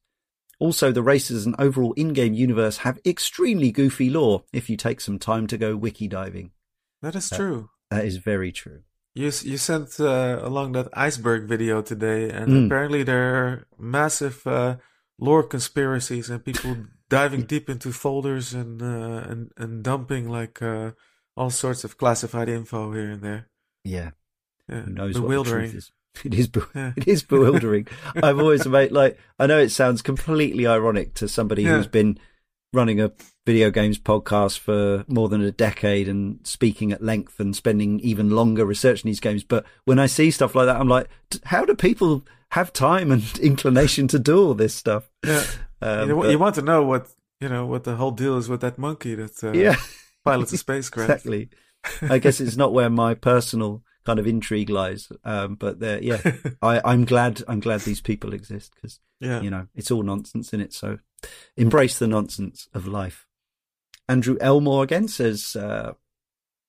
Also, 0.60 0.92
the 0.92 1.04
races 1.04 1.46
and 1.46 1.56
overall 1.60 1.94
in-game 1.94 2.34
universe 2.34 2.78
have 2.78 3.00
extremely 3.06 3.72
goofy 3.72 4.10
lore 4.10 4.44
if 4.52 4.70
you 4.70 4.78
take 4.78 5.00
some 5.02 5.20
time 5.20 5.46
to 5.48 5.58
go 5.58 5.76
wiki 5.76 6.08
diving. 6.08 6.52
that 7.02 7.16
is 7.16 7.30
true. 7.30 7.70
That 7.92 8.06
is 8.06 8.18
very 8.18 8.52
true. 8.52 8.82
You 9.14 9.26
you 9.52 9.58
sent 9.58 10.00
uh, 10.00 10.40
along 10.50 10.72
that 10.74 10.90
iceberg 10.94 11.42
video 11.48 11.82
today, 11.82 12.30
and 12.30 12.48
Mm. 12.50 12.66
apparently 12.66 13.04
there 13.04 13.36
are 13.36 13.66
massive 13.78 14.38
uh, 14.48 14.78
lore 15.20 15.44
conspiracies 15.44 16.30
and 16.30 16.44
people 16.44 16.76
diving 17.10 17.43
deep 17.43 17.70
into 17.70 17.91
folders 17.91 18.53
and 18.53 18.82
uh, 18.82 19.26
and 19.30 19.51
and 19.58 19.84
dumping 19.84 20.28
like 20.30 20.62
uh, 20.62 20.91
all 21.36 21.49
sorts 21.49 21.84
of 21.84 21.97
classified 21.97 22.49
info 22.49 22.91
here 22.93 23.12
and 23.12 23.22
there. 23.22 23.47
Yeah. 23.84 24.12
Yeah, 24.70 24.82
Who 24.82 24.91
knows 24.91 25.20
what 25.20 25.30
bewildering. 25.30 25.72
is? 25.74 25.91
It 26.26 26.34
is, 26.34 26.47
be- 26.47 26.62
Yeah. 26.76 26.93
it 26.97 27.08
is 27.08 27.22
bewildering. 27.24 27.88
I've 28.16 28.39
always 28.39 28.66
made 28.68 28.91
like, 28.91 29.20
I 29.38 29.45
know 29.45 29.60
it 29.60 29.70
sounds 29.70 30.01
completely 30.01 30.66
ironic 30.66 31.14
to 31.16 31.28
somebody 31.28 31.62
Yeah. 31.64 31.78
who's 31.78 31.86
been 31.88 32.18
running 32.74 32.99
a 32.99 33.12
video 33.45 33.70
games 33.70 33.99
podcast 33.99 34.58
for 34.58 35.05
more 35.08 35.30
than 35.30 35.41
a 35.41 35.51
decade 35.51 36.10
and 36.10 36.39
speaking 36.45 36.91
at 36.91 37.03
length 37.03 37.39
and 37.39 37.55
spending 37.55 37.99
even 38.01 38.32
longer 38.32 38.66
researching 38.66 39.08
these 39.10 39.20
games. 39.20 39.43
But 39.43 39.64
when 39.86 39.99
I 39.99 40.08
see 40.08 40.32
stuff 40.32 40.55
like 40.55 40.66
that, 40.66 40.78
I'm 40.82 40.89
like, 40.89 41.08
how 41.45 41.64
do 41.66 41.76
people 41.76 42.26
have 42.49 42.74
time 42.74 43.12
and 43.12 43.24
inclination 43.41 44.08
to 44.10 44.18
do 44.20 44.43
all 44.43 44.53
this 44.55 44.74
stuff? 44.74 45.10
Yeah, 45.24 45.43
Um, 45.82 46.09
you, 46.09 46.15
but- 46.15 46.32
you 46.32 46.39
want 46.39 46.55
to 46.55 46.61
know 46.61 46.84
what 46.84 47.07
you 47.39 47.49
know 47.49 47.65
what 47.65 47.84
the 47.84 47.95
whole 47.95 48.11
deal 48.11 48.38
is 48.38 48.49
with 48.49 48.61
that 48.61 48.78
monkey 48.78 49.15
that 49.15 49.43
uh, 49.43 49.51
yeah, 49.51 49.75
pilots 50.25 50.51
the 50.51 50.57
spacecraft. 50.57 51.09
exactly. 51.11 51.49
I 52.01 52.17
guess 52.17 52.41
it's 52.41 52.57
not 52.57 52.73
where 52.73 52.89
my 52.89 53.13
personal 53.13 53.84
kind 54.05 54.19
of 54.19 54.28
intrigue 54.28 54.69
lies. 54.69 55.09
Um, 55.23 55.55
but 55.55 55.82
yeah, 56.01 56.19
I, 56.61 56.82
I'm 56.84 57.05
glad, 57.05 57.43
I'm 57.47 57.59
glad 57.59 57.82
these 57.82 58.01
people 58.01 58.34
exist 58.34 58.73
because 58.75 58.99
yeah, 59.19 59.41
you 59.41 59.49
know, 59.49 59.67
it's 59.75 59.91
all 59.91 60.03
nonsense 60.03 60.53
in 60.53 60.61
it. 60.61 60.73
So 60.73 60.99
embrace 61.55 61.99
the 61.99 62.07
nonsense 62.07 62.67
of 62.73 62.88
life. 62.88 63.28
Andrew 64.09 64.38
Elmore 64.39 64.84
again 64.84 65.07
says, 65.07 65.55
uh, 65.55 65.93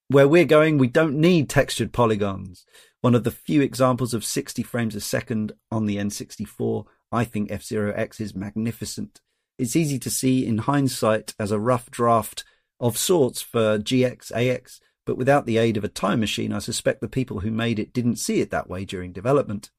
where 0.08 0.26
we're 0.26 0.44
going, 0.44 0.78
we 0.78 0.88
don't 0.88 1.14
need 1.14 1.48
textured 1.48 1.92
polygons. 1.92 2.64
One 3.00 3.14
of 3.14 3.22
the 3.22 3.30
few 3.30 3.62
examples 3.62 4.12
of 4.12 4.24
60 4.24 4.62
frames 4.64 4.96
a 4.96 5.00
second 5.00 5.52
on 5.70 5.86
the 5.86 5.96
N64, 5.96 6.84
I 7.10 7.24
think 7.24 7.50
F-Zero 7.50 7.92
X 7.94 8.20
is 8.20 8.34
magnificent. 8.34 9.20
It's 9.58 9.76
easy 9.76 9.98
to 9.98 10.10
see 10.10 10.46
in 10.46 10.58
hindsight 10.58 11.34
as 11.38 11.50
a 11.50 11.58
rough 11.58 11.90
draft 11.90 12.44
of 12.80 12.96
sorts 12.96 13.42
for 13.42 13.78
GX, 13.78 14.30
AX, 14.32 14.80
but 15.04 15.16
without 15.16 15.46
the 15.46 15.58
aid 15.58 15.76
of 15.76 15.84
a 15.84 15.88
time 15.88 16.20
machine, 16.20 16.52
I 16.52 16.58
suspect 16.58 17.00
the 17.00 17.08
people 17.08 17.40
who 17.40 17.50
made 17.50 17.78
it 17.78 17.92
didn't 17.92 18.16
see 18.16 18.40
it 18.40 18.50
that 18.50 18.68
way 18.68 18.84
during 18.84 19.12
development. 19.12 19.70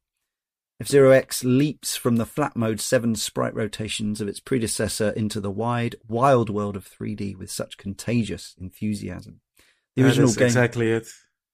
F-Zero 0.82 1.12
X 1.12 1.44
leaps 1.44 1.96
from 1.98 2.16
the 2.16 2.26
flat 2.26 2.56
mode 2.56 2.80
7 2.80 3.16
sprite 3.16 3.54
rotations 3.54 4.22
of 4.22 4.28
its 4.28 4.40
predecessor 4.40 5.10
into 5.10 5.42
the 5.42 5.52
wide, 5.52 5.98
wild 6.08 6.50
world 6.50 6.78
of 6.78 6.90
3D 6.90 7.38
with 7.38 7.52
such 7.52 7.78
contagious 7.78 8.56
enthusiasm. 8.60 9.42
The 9.96 10.06
original 10.06 10.34
game, 10.34 10.46
exactly 10.46 10.92
it. 10.92 11.08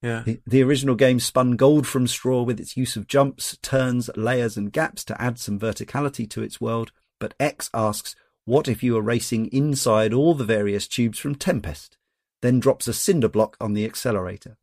Yeah, 0.06 0.22
the, 0.24 0.40
the 0.46 0.62
original 0.62 0.94
game 0.94 1.20
spun 1.20 1.56
gold 1.56 1.88
from 1.88 2.06
straw 2.06 2.44
with 2.44 2.60
its 2.60 2.78
use 2.78 2.96
of 2.96 3.08
jumps, 3.08 3.58
turns, 3.64 4.08
layers, 4.16 4.56
and 4.56 4.72
gaps 4.72 5.04
to 5.06 5.20
add 5.20 5.40
some 5.40 5.60
verticality 5.60 6.30
to 6.30 6.44
its 6.44 6.62
world. 6.62 6.92
But 7.20 7.34
X 7.40 7.72
asks, 7.74 8.16
what 8.46 8.68
if 8.68 8.84
you 8.84 8.94
were 8.94 9.02
racing 9.02 9.48
inside 9.48 10.14
all 10.14 10.36
the 10.36 10.44
various 10.44 10.88
tubes 10.88 11.18
from 11.18 11.34
Tempest? 11.34 11.98
Then 12.44 12.60
drops 12.60 12.88
a 12.88 12.94
cinder 12.94 13.28
block 13.28 13.58
on 13.60 13.74
the 13.74 13.84
accelerator. 13.84 14.58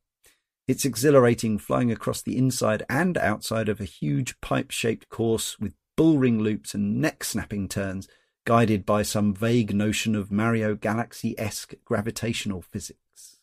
It's 0.68 0.84
exhilarating 0.84 1.58
flying 1.58 1.90
across 1.90 2.22
the 2.22 2.38
inside 2.38 2.84
and 2.88 3.18
outside 3.18 3.68
of 3.68 3.80
a 3.80 3.84
huge 3.84 4.40
pipe 4.40 4.70
shaped 4.70 5.08
course 5.08 5.58
with 5.58 5.74
bullring 5.96 6.38
loops 6.38 6.72
and 6.72 7.00
neck 7.00 7.24
snapping 7.24 7.68
turns, 7.68 8.06
guided 8.44 8.86
by 8.86 9.02
some 9.02 9.34
vague 9.34 9.74
notion 9.74 10.14
of 10.14 10.30
Mario 10.30 10.76
Galaxy 10.76 11.36
esque 11.36 11.74
gravitational 11.84 12.62
physics. 12.62 13.40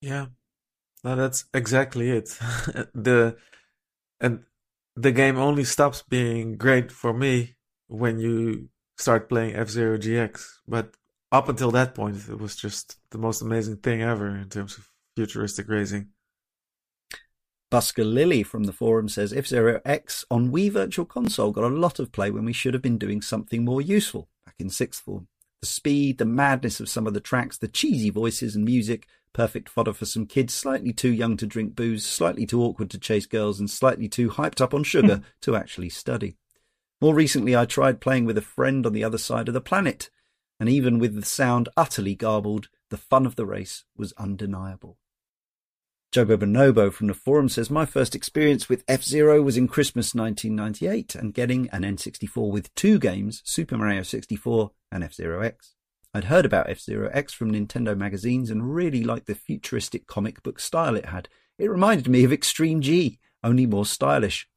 yeah. 0.00 0.26
No, 1.04 1.16
that's 1.16 1.44
exactly 1.54 2.10
it. 2.10 2.26
the 2.94 3.36
and 4.20 4.44
the 4.96 5.12
game 5.12 5.38
only 5.38 5.64
stops 5.64 6.02
being 6.02 6.56
great 6.56 6.90
for 6.90 7.12
me 7.12 7.54
when 7.86 8.18
you 8.18 8.68
start 8.96 9.28
playing 9.28 9.54
F 9.54 9.68
Zero 9.68 9.96
GX. 9.96 10.44
But 10.66 10.94
up 11.30 11.48
until 11.48 11.70
that 11.72 11.94
point, 11.94 12.16
it 12.28 12.38
was 12.38 12.56
just 12.56 12.96
the 13.10 13.18
most 13.18 13.42
amazing 13.42 13.76
thing 13.76 14.02
ever 14.02 14.28
in 14.28 14.48
terms 14.48 14.76
of 14.76 14.90
futuristic 15.16 15.68
racing. 15.68 16.08
Busker 17.70 18.10
Lily 18.10 18.42
from 18.42 18.64
the 18.64 18.72
forum 18.72 19.08
says 19.08 19.32
F 19.32 19.46
Zero 19.46 19.80
X 19.84 20.24
on 20.30 20.50
Wii 20.50 20.72
Virtual 20.72 21.04
Console 21.04 21.52
got 21.52 21.64
a 21.64 21.68
lot 21.68 21.98
of 21.98 22.12
play 22.12 22.30
when 22.30 22.44
we 22.44 22.52
should 22.52 22.74
have 22.74 22.82
been 22.82 22.98
doing 22.98 23.20
something 23.20 23.64
more 23.64 23.82
useful 23.82 24.28
back 24.44 24.54
in 24.58 24.70
sixth 24.70 25.02
form. 25.02 25.28
The 25.60 25.66
speed, 25.66 26.18
the 26.18 26.24
madness 26.24 26.80
of 26.80 26.88
some 26.88 27.06
of 27.06 27.14
the 27.14 27.20
tracks, 27.20 27.58
the 27.58 27.68
cheesy 27.68 28.10
voices 28.10 28.56
and 28.56 28.64
music, 28.64 29.06
perfect 29.38 29.68
fodder 29.68 29.92
for 29.92 30.04
some 30.04 30.26
kids 30.26 30.52
slightly 30.52 30.92
too 30.92 31.12
young 31.12 31.36
to 31.36 31.46
drink 31.46 31.76
booze, 31.76 32.04
slightly 32.04 32.44
too 32.44 32.60
awkward 32.60 32.90
to 32.90 32.98
chase 32.98 33.24
girls, 33.24 33.60
and 33.60 33.70
slightly 33.70 34.08
too 34.08 34.30
hyped 34.30 34.60
up 34.60 34.74
on 34.74 34.82
sugar 34.82 35.22
to 35.40 35.54
actually 35.54 35.88
study. 35.88 36.36
More 37.00 37.14
recently, 37.14 37.54
I 37.54 37.64
tried 37.64 38.00
playing 38.00 38.24
with 38.24 38.36
a 38.36 38.42
friend 38.42 38.84
on 38.84 38.92
the 38.92 39.04
other 39.04 39.16
side 39.16 39.46
of 39.46 39.54
the 39.54 39.60
planet, 39.60 40.10
and 40.58 40.68
even 40.68 40.98
with 40.98 41.14
the 41.14 41.24
sound 41.24 41.68
utterly 41.76 42.16
garbled, 42.16 42.68
the 42.90 42.96
fun 42.96 43.26
of 43.26 43.36
the 43.36 43.46
race 43.46 43.84
was 43.96 44.12
undeniable. 44.14 44.98
Jobo 46.12 46.36
Bonobo 46.36 46.92
from 46.92 47.06
the 47.06 47.14
forum 47.14 47.48
says, 47.48 47.70
My 47.70 47.86
first 47.86 48.16
experience 48.16 48.68
with 48.68 48.82
F 48.88 49.04
Zero 49.04 49.40
was 49.40 49.56
in 49.56 49.68
Christmas 49.68 50.16
1998 50.16 51.14
and 51.14 51.32
getting 51.32 51.68
an 51.70 51.82
N64 51.82 52.50
with 52.50 52.74
two 52.74 52.98
games, 52.98 53.42
Super 53.44 53.78
Mario 53.78 54.02
64 54.02 54.72
and 54.90 55.04
F 55.04 55.14
Zero 55.14 55.42
X. 55.42 55.76
I'd 56.14 56.24
heard 56.24 56.46
about 56.46 56.70
F 56.70 56.80
Zero 56.80 57.10
X 57.12 57.32
from 57.32 57.52
Nintendo 57.52 57.96
magazines 57.96 58.50
and 58.50 58.74
really 58.74 59.04
liked 59.04 59.26
the 59.26 59.34
futuristic 59.34 60.06
comic 60.06 60.42
book 60.42 60.58
style 60.58 60.96
it 60.96 61.06
had. 61.06 61.28
It 61.58 61.70
reminded 61.70 62.08
me 62.08 62.24
of 62.24 62.32
Extreme 62.32 62.80
G, 62.80 63.18
only 63.44 63.66
more 63.66 63.84
stylish. 63.86 64.48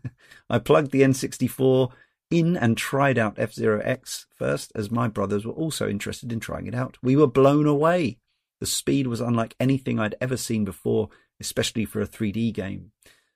I 0.50 0.58
plugged 0.58 0.92
the 0.92 1.02
N64 1.02 1.90
in 2.30 2.56
and 2.56 2.76
tried 2.76 3.18
out 3.18 3.38
F 3.38 3.52
Zero 3.52 3.80
X 3.80 4.26
first, 4.34 4.70
as 4.74 4.90
my 4.90 5.08
brothers 5.08 5.44
were 5.44 5.52
also 5.52 5.88
interested 5.88 6.32
in 6.32 6.40
trying 6.40 6.66
it 6.66 6.74
out. 6.74 6.96
We 7.02 7.16
were 7.16 7.26
blown 7.26 7.66
away. 7.66 8.18
The 8.60 8.66
speed 8.66 9.06
was 9.06 9.20
unlike 9.20 9.56
anything 9.58 9.98
I'd 9.98 10.16
ever 10.20 10.36
seen 10.36 10.64
before, 10.64 11.08
especially 11.40 11.86
for 11.86 12.00
a 12.00 12.06
3D 12.06 12.52
game. 12.52 12.92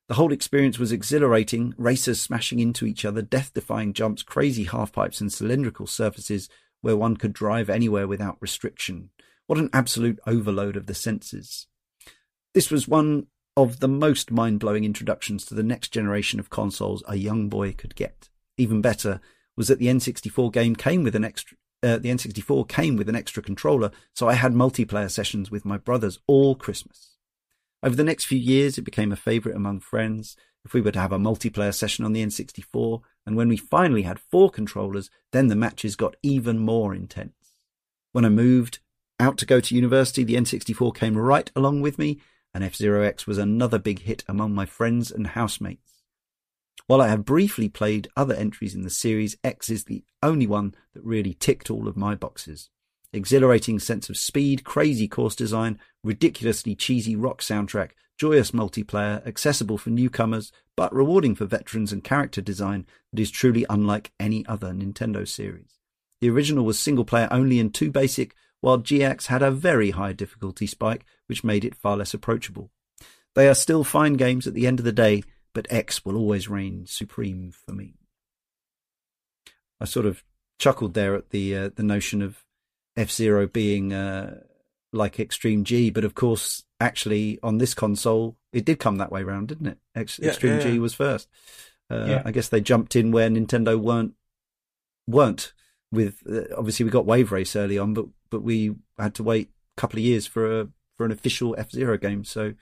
The 0.06 0.14
whole 0.14 0.32
experience 0.32 0.78
was 0.78 0.92
exhilarating, 0.92 1.72
racers 1.78 2.20
smashing 2.20 2.60
into 2.60 2.84
each 2.84 3.06
other, 3.06 3.22
death-defying 3.22 3.94
jumps, 3.94 4.22
crazy 4.22 4.64
half-pipes 4.64 5.20
and 5.22 5.32
cylindrical 5.32 5.86
surfaces 5.86 6.50
where 6.84 6.96
one 6.96 7.16
could 7.16 7.32
drive 7.32 7.70
anywhere 7.70 8.06
without 8.06 8.36
restriction. 8.40 9.08
What 9.46 9.58
an 9.58 9.70
absolute 9.72 10.20
overload 10.26 10.76
of 10.76 10.86
the 10.86 10.94
senses. 10.94 11.66
This 12.52 12.70
was 12.70 12.86
one 12.86 13.26
of 13.56 13.80
the 13.80 13.88
most 13.88 14.30
mind-blowing 14.30 14.84
introductions 14.84 15.46
to 15.46 15.54
the 15.54 15.62
next 15.62 15.92
generation 15.92 16.38
of 16.38 16.50
consoles 16.50 17.02
a 17.08 17.16
young 17.16 17.48
boy 17.48 17.72
could 17.72 17.94
get. 17.94 18.28
even 18.58 18.82
better 18.82 19.20
was 19.56 19.68
that 19.68 19.78
the 19.78 19.86
N64 19.86 20.52
game 20.52 20.76
came 20.76 21.02
with 21.02 21.16
an 21.16 21.24
extra. 21.24 21.56
Uh, 21.82 21.98
the 21.98 22.10
N64 22.10 22.68
came 22.68 22.96
with 22.96 23.08
an 23.08 23.16
extra 23.16 23.42
controller, 23.42 23.90
so 24.14 24.28
I 24.28 24.34
had 24.34 24.52
multiplayer 24.52 25.10
sessions 25.10 25.50
with 25.50 25.64
my 25.64 25.78
brothers 25.78 26.18
all 26.26 26.54
Christmas. 26.54 27.16
Over 27.82 27.96
the 27.96 28.04
next 28.04 28.24
few 28.24 28.38
years, 28.38 28.78
it 28.78 28.82
became 28.82 29.12
a 29.12 29.16
favourite 29.16 29.56
among 29.56 29.80
friends. 29.80 30.36
If 30.64 30.72
we 30.72 30.80
were 30.80 30.92
to 30.92 31.00
have 31.00 31.12
a 31.12 31.18
multiplayer 31.18 31.74
session 31.74 32.04
on 32.04 32.12
the 32.12 32.24
N64, 32.24 33.02
and 33.26 33.36
when 33.36 33.48
we 33.48 33.56
finally 33.56 34.02
had 34.02 34.18
four 34.18 34.50
controllers, 34.50 35.10
then 35.32 35.48
the 35.48 35.56
matches 35.56 35.96
got 35.96 36.16
even 36.22 36.58
more 36.58 36.94
intense. 36.94 37.32
When 38.12 38.24
I 38.24 38.28
moved 38.28 38.78
out 39.18 39.38
to 39.38 39.46
go 39.46 39.60
to 39.60 39.74
university, 39.74 40.24
the 40.24 40.34
N64 40.34 40.94
came 40.94 41.16
right 41.16 41.50
along 41.56 41.80
with 41.80 41.98
me, 41.98 42.20
and 42.52 42.62
F 42.62 42.76
Zero 42.76 43.02
X 43.02 43.26
was 43.26 43.38
another 43.38 43.78
big 43.78 44.00
hit 44.00 44.24
among 44.28 44.54
my 44.54 44.66
friends 44.66 45.10
and 45.10 45.28
housemates. 45.28 46.02
While 46.86 47.00
I 47.00 47.08
have 47.08 47.24
briefly 47.24 47.68
played 47.68 48.08
other 48.16 48.34
entries 48.34 48.74
in 48.74 48.82
the 48.82 48.90
series, 48.90 49.36
X 49.42 49.70
is 49.70 49.84
the 49.84 50.04
only 50.22 50.46
one 50.46 50.74
that 50.92 51.04
really 51.04 51.34
ticked 51.34 51.70
all 51.70 51.88
of 51.88 51.96
my 51.96 52.14
boxes. 52.14 52.68
Exhilarating 53.12 53.78
sense 53.78 54.10
of 54.10 54.16
speed, 54.16 54.64
crazy 54.64 55.08
course 55.08 55.34
design, 55.34 55.78
ridiculously 56.02 56.74
cheesy 56.74 57.16
rock 57.16 57.40
soundtrack, 57.40 57.92
joyous 58.18 58.52
multiplayer, 58.52 59.26
accessible 59.26 59.78
for 59.78 59.90
newcomers, 59.90 60.52
but 60.76 60.94
rewarding 60.94 61.34
for 61.34 61.46
veterans 61.46 61.92
and 61.92 62.04
character 62.04 62.40
design 62.40 62.86
that 63.12 63.20
is 63.20 63.30
truly 63.30 63.66
unlike 63.68 64.12
any 64.18 64.46
other 64.46 64.72
Nintendo 64.72 65.26
series. 65.26 65.78
The 66.20 66.30
original 66.30 66.64
was 66.64 66.78
single 66.78 67.04
player 67.04 67.28
only 67.30 67.58
and 67.58 67.72
too 67.72 67.90
basic, 67.90 68.34
while 68.60 68.78
GX 68.78 69.26
had 69.26 69.42
a 69.42 69.50
very 69.50 69.90
high 69.90 70.12
difficulty 70.12 70.66
spike, 70.66 71.04
which 71.26 71.44
made 71.44 71.64
it 71.64 71.74
far 71.74 71.96
less 71.96 72.14
approachable. 72.14 72.70
They 73.34 73.48
are 73.48 73.54
still 73.54 73.84
fine 73.84 74.14
games 74.14 74.46
at 74.46 74.54
the 74.54 74.66
end 74.66 74.78
of 74.78 74.84
the 74.84 74.92
day, 74.92 75.22
but 75.52 75.66
X 75.70 76.04
will 76.04 76.16
always 76.16 76.48
reign 76.48 76.86
supreme 76.86 77.52
for 77.52 77.72
me. 77.72 77.94
I 79.80 79.84
sort 79.84 80.06
of 80.06 80.24
chuckled 80.58 80.94
there 80.94 81.14
at 81.14 81.30
the 81.30 81.56
uh, 81.56 81.70
the 81.74 81.82
notion 81.82 82.22
of 82.22 82.44
F 82.96 83.10
Zero 83.10 83.46
being 83.46 83.92
uh, 83.92 84.40
like 84.94 85.18
Extreme 85.20 85.64
G, 85.64 85.90
but 85.90 86.04
of 86.04 86.14
course, 86.14 86.64
actually 86.80 87.38
on 87.42 87.58
this 87.58 87.74
console, 87.74 88.36
it 88.52 88.64
did 88.64 88.78
come 88.78 88.96
that 88.96 89.12
way 89.12 89.22
round, 89.22 89.48
didn't 89.48 89.66
it? 89.66 89.78
Yeah, 89.94 90.02
Extreme 90.30 90.54
yeah, 90.54 90.60
G 90.60 90.78
was 90.78 90.94
first. 90.94 91.28
Uh, 91.90 92.06
Yeah. 92.08 92.22
I 92.24 92.30
guess 92.30 92.48
they 92.48 92.60
jumped 92.60 92.96
in 92.96 93.10
where 93.10 93.28
Nintendo 93.28 93.78
weren't 93.78 94.14
weren't. 95.06 95.52
With 95.92 96.22
uh, 96.28 96.52
obviously 96.56 96.84
we 96.84 96.90
got 96.90 97.06
Wave 97.06 97.30
Race 97.30 97.54
early 97.54 97.78
on, 97.78 97.94
but 97.94 98.06
but 98.30 98.42
we 98.42 98.74
had 98.98 99.14
to 99.16 99.22
wait 99.22 99.50
a 99.76 99.80
couple 99.80 99.98
of 99.98 100.04
years 100.04 100.26
for 100.26 100.60
a 100.62 100.68
for 100.96 101.06
an 101.06 101.12
official 101.12 101.54
F 101.56 101.70
Zero 101.70 101.96
game. 101.96 102.24
So 102.24 102.54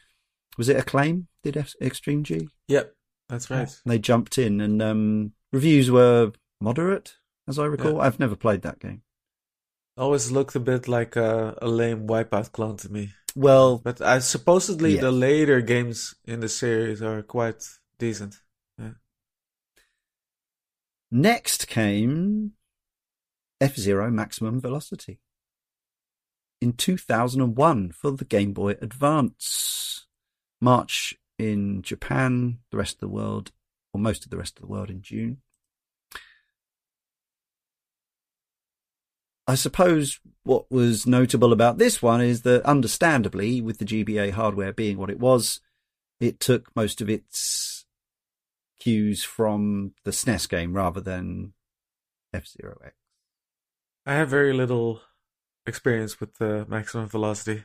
was 0.59 0.69
it 0.69 0.77
Acclaim? 0.77 1.29
Did 1.43 1.57
F- 1.57 1.75
Extreme 1.81 2.25
G? 2.25 2.49
Yep, 2.69 2.95
that's 3.31 3.49
right. 3.51 3.75
They 3.87 3.99
jumped 3.99 4.37
in, 4.37 4.61
and 4.61 4.83
um, 4.83 5.33
reviews 5.51 5.91
were 5.91 6.33
moderate, 6.61 7.15
as 7.49 7.59
I 7.59 7.65
recall. 7.65 8.03
I've 8.03 8.21
never 8.21 8.37
played 8.37 8.61
that 8.63 8.81
game. 8.81 9.01
Always 9.97 10.31
looked 10.31 10.55
a 10.55 10.61
bit 10.61 10.89
like 10.89 11.17
a, 11.17 11.57
a 11.61 11.69
lame 11.69 12.07
Wipeout 12.07 12.53
clone 12.53 12.77
to 12.79 12.91
me. 12.91 13.13
Well, 13.35 13.79
But 13.79 14.01
I 14.01 14.19
supposedly 14.21 14.93
Yes. 14.93 15.03
the 15.03 15.13
later 15.13 15.61
games 15.61 16.15
in 16.25 16.41
the 16.41 16.49
series 16.49 17.03
are 17.03 17.23
quite 17.23 17.63
decent. 17.99 18.37
next 21.11 21.69
came 21.69 22.53
F 23.61 23.77
Zero 23.77 24.11
Maximum 24.11 24.59
Velocity 24.61 25.21
in 26.63 26.73
2001 26.73 27.93
for 27.93 28.13
the 28.13 28.25
Game 28.25 28.53
Boy 28.55 28.77
Advance. 28.81 30.07
March 30.61 31.15
in 31.39 31.83
Japan, 31.83 32.61
the 32.71 32.79
rest 32.79 32.95
of 32.95 33.01
the 33.01 33.09
world, 33.09 33.51
or 33.93 34.01
most 34.01 34.25
of 34.25 34.31
the 34.31 34.39
rest 34.39 34.57
of 34.57 34.63
the 34.63 34.69
world 34.69 34.89
in 34.89 35.03
June. 35.03 35.43
I 39.47 39.55
suppose 39.57 40.21
what 40.45 40.71
was 40.71 41.07
notable 41.07 41.53
about 41.53 41.79
this 41.79 42.01
one 42.01 42.21
is 42.21 42.43
that, 42.43 42.65
understandably, 42.65 43.61
with 43.61 43.79
the 43.79 43.85
GBA 43.85 44.33
hardware 44.33 44.73
being 44.73 44.99
what 44.99 45.11
it 45.11 45.19
was, 45.19 45.61
it 46.21 46.39
took 46.39 46.75
most 46.77 47.01
of 47.01 47.11
its 47.11 47.85
cues 48.79 49.25
from 49.25 49.93
the 50.05 50.11
SNES 50.11 50.49
game 50.49 50.75
rather 50.75 51.01
than 51.01 51.53
F 52.33 52.47
Zero 52.47 52.79
X. 52.85 52.95
I 54.07 54.15
have 54.15 54.29
very 54.29 54.53
little 54.53 55.01
experience 55.67 56.21
with 56.21 56.39
the 56.39 56.67
maximum 56.69 57.09
velocity 57.09 57.65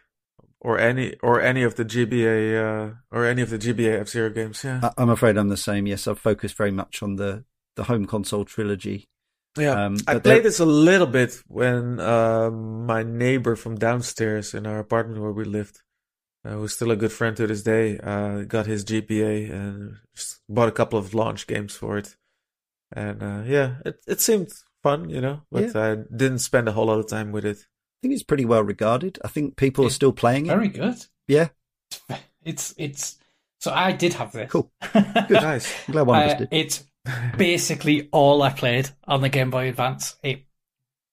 or 0.59 0.79
any 0.79 1.15
or 1.23 1.41
any 1.41 1.63
of 1.63 1.75
the 1.75 1.85
GBA 1.85 2.55
uh, 2.55 2.93
or 3.11 3.25
any 3.25 3.41
of 3.41 3.49
the 3.49 3.57
GBA 3.57 4.01
F 4.01 4.09
Zero 4.09 4.29
games. 4.29 4.63
Yeah, 4.63 4.91
I'm 4.97 5.09
afraid 5.09 5.37
I'm 5.37 5.49
the 5.49 5.57
same. 5.57 5.87
Yes, 5.87 6.07
I've 6.07 6.19
focused 6.19 6.55
very 6.55 6.71
much 6.71 7.01
on 7.01 7.15
the 7.15 7.45
the 7.75 7.85
home 7.85 8.05
console 8.05 8.45
trilogy. 8.45 9.07
Yeah. 9.57 9.85
um, 9.85 9.97
I 10.07 10.13
but 10.15 10.23
played 10.23 10.35
there- 10.37 10.43
this 10.43 10.59
a 10.59 10.65
little 10.65 11.07
bit 11.07 11.41
when 11.47 11.99
um, 11.99 12.85
my 12.85 13.03
neighbor 13.03 13.55
from 13.55 13.77
downstairs 13.77 14.53
in 14.53 14.65
our 14.67 14.79
apartment 14.79 15.21
where 15.21 15.31
we 15.31 15.43
lived, 15.45 15.81
uh, 16.45 16.51
who's 16.51 16.73
still 16.73 16.91
a 16.91 16.95
good 16.95 17.11
friend 17.11 17.35
to 17.37 17.47
this 17.47 17.63
day, 17.63 17.97
uh, 17.99 18.43
got 18.43 18.65
his 18.65 18.83
GBA 18.85 19.51
and 19.51 19.97
bought 20.47 20.69
a 20.69 20.71
couple 20.73 20.99
of 20.99 21.13
launch 21.13 21.47
games 21.47 21.75
for 21.75 21.97
it. 21.97 22.15
And 22.93 23.21
uh, 23.21 23.41
yeah, 23.45 23.75
it 23.85 23.99
it 24.07 24.21
seemed 24.21 24.49
fun, 24.83 25.09
you 25.09 25.19
know, 25.21 25.41
but 25.51 25.75
I 25.75 25.95
didn't 26.15 26.39
spend 26.39 26.67
a 26.69 26.71
whole 26.71 26.85
lot 26.85 26.99
of 26.99 27.07
time 27.07 27.31
with 27.33 27.45
it. 27.45 27.57
I 27.57 27.97
think 28.01 28.13
it's 28.13 28.23
pretty 28.23 28.45
well 28.45 28.63
regarded. 28.63 29.19
I 29.25 29.27
think 29.27 29.57
people 29.57 29.85
are 29.85 29.89
still 29.89 30.13
playing 30.13 30.45
it. 30.45 30.49
Very 30.55 30.69
good. 30.69 30.95
Yeah, 31.27 31.49
It's 32.45 32.73
it's. 32.77 33.17
So 33.59 33.71
I 33.73 33.91
did 33.91 34.13
have 34.13 34.31
this. 34.31 34.51
Cool. 34.51 34.71
Good. 34.93 35.31
Nice. 35.31 35.73
I'm 35.87 35.91
glad 35.93 36.07
one 36.07 36.21
of 36.21 36.27
us 36.27 36.33
Uh, 36.35 36.37
did. 36.37 36.47
it's 36.51 36.83
basically 37.37 38.09
all 38.11 38.41
I 38.41 38.51
played 38.51 38.89
on 39.07 39.21
the 39.21 39.29
Game 39.29 39.49
Boy 39.49 39.69
Advance. 39.69 40.15
It 40.23 40.45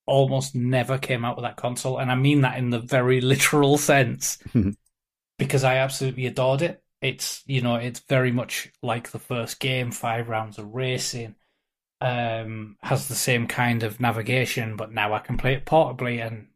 almost 0.07 0.55
never 0.55 0.99
came 0.99 1.25
out 1.25 1.37
with 1.37 1.45
that 1.45 1.57
console, 1.57 1.99
and 1.99 2.11
I 2.11 2.15
mean 2.15 2.43
that 2.43 2.59
in 2.59 2.71
the 2.71 2.81
very 2.81 3.21
literal 3.23 3.79
sense, 3.79 4.39
because 5.39 5.65
I 5.65 5.77
absolutely 5.77 6.27
adored 6.27 6.63
it. 6.63 6.83
It's 7.01 7.43
you 7.47 7.61
know 7.61 7.77
it's 7.77 8.01
very 8.01 8.33
much 8.33 8.73
like 8.83 9.11
the 9.11 9.19
first 9.19 9.61
game, 9.61 9.91
five 9.91 10.29
rounds 10.29 10.59
of 10.59 10.75
racing, 10.75 11.35
um, 12.01 12.77
has 12.83 13.09
the 13.09 13.15
same 13.15 13.47
kind 13.47 13.83
of 13.83 14.01
navigation, 14.01 14.77
but 14.77 14.93
now 14.93 15.15
I 15.15 15.21
can 15.21 15.37
play 15.37 15.55
it 15.55 15.65
portably 15.65 16.25
and 16.25 16.49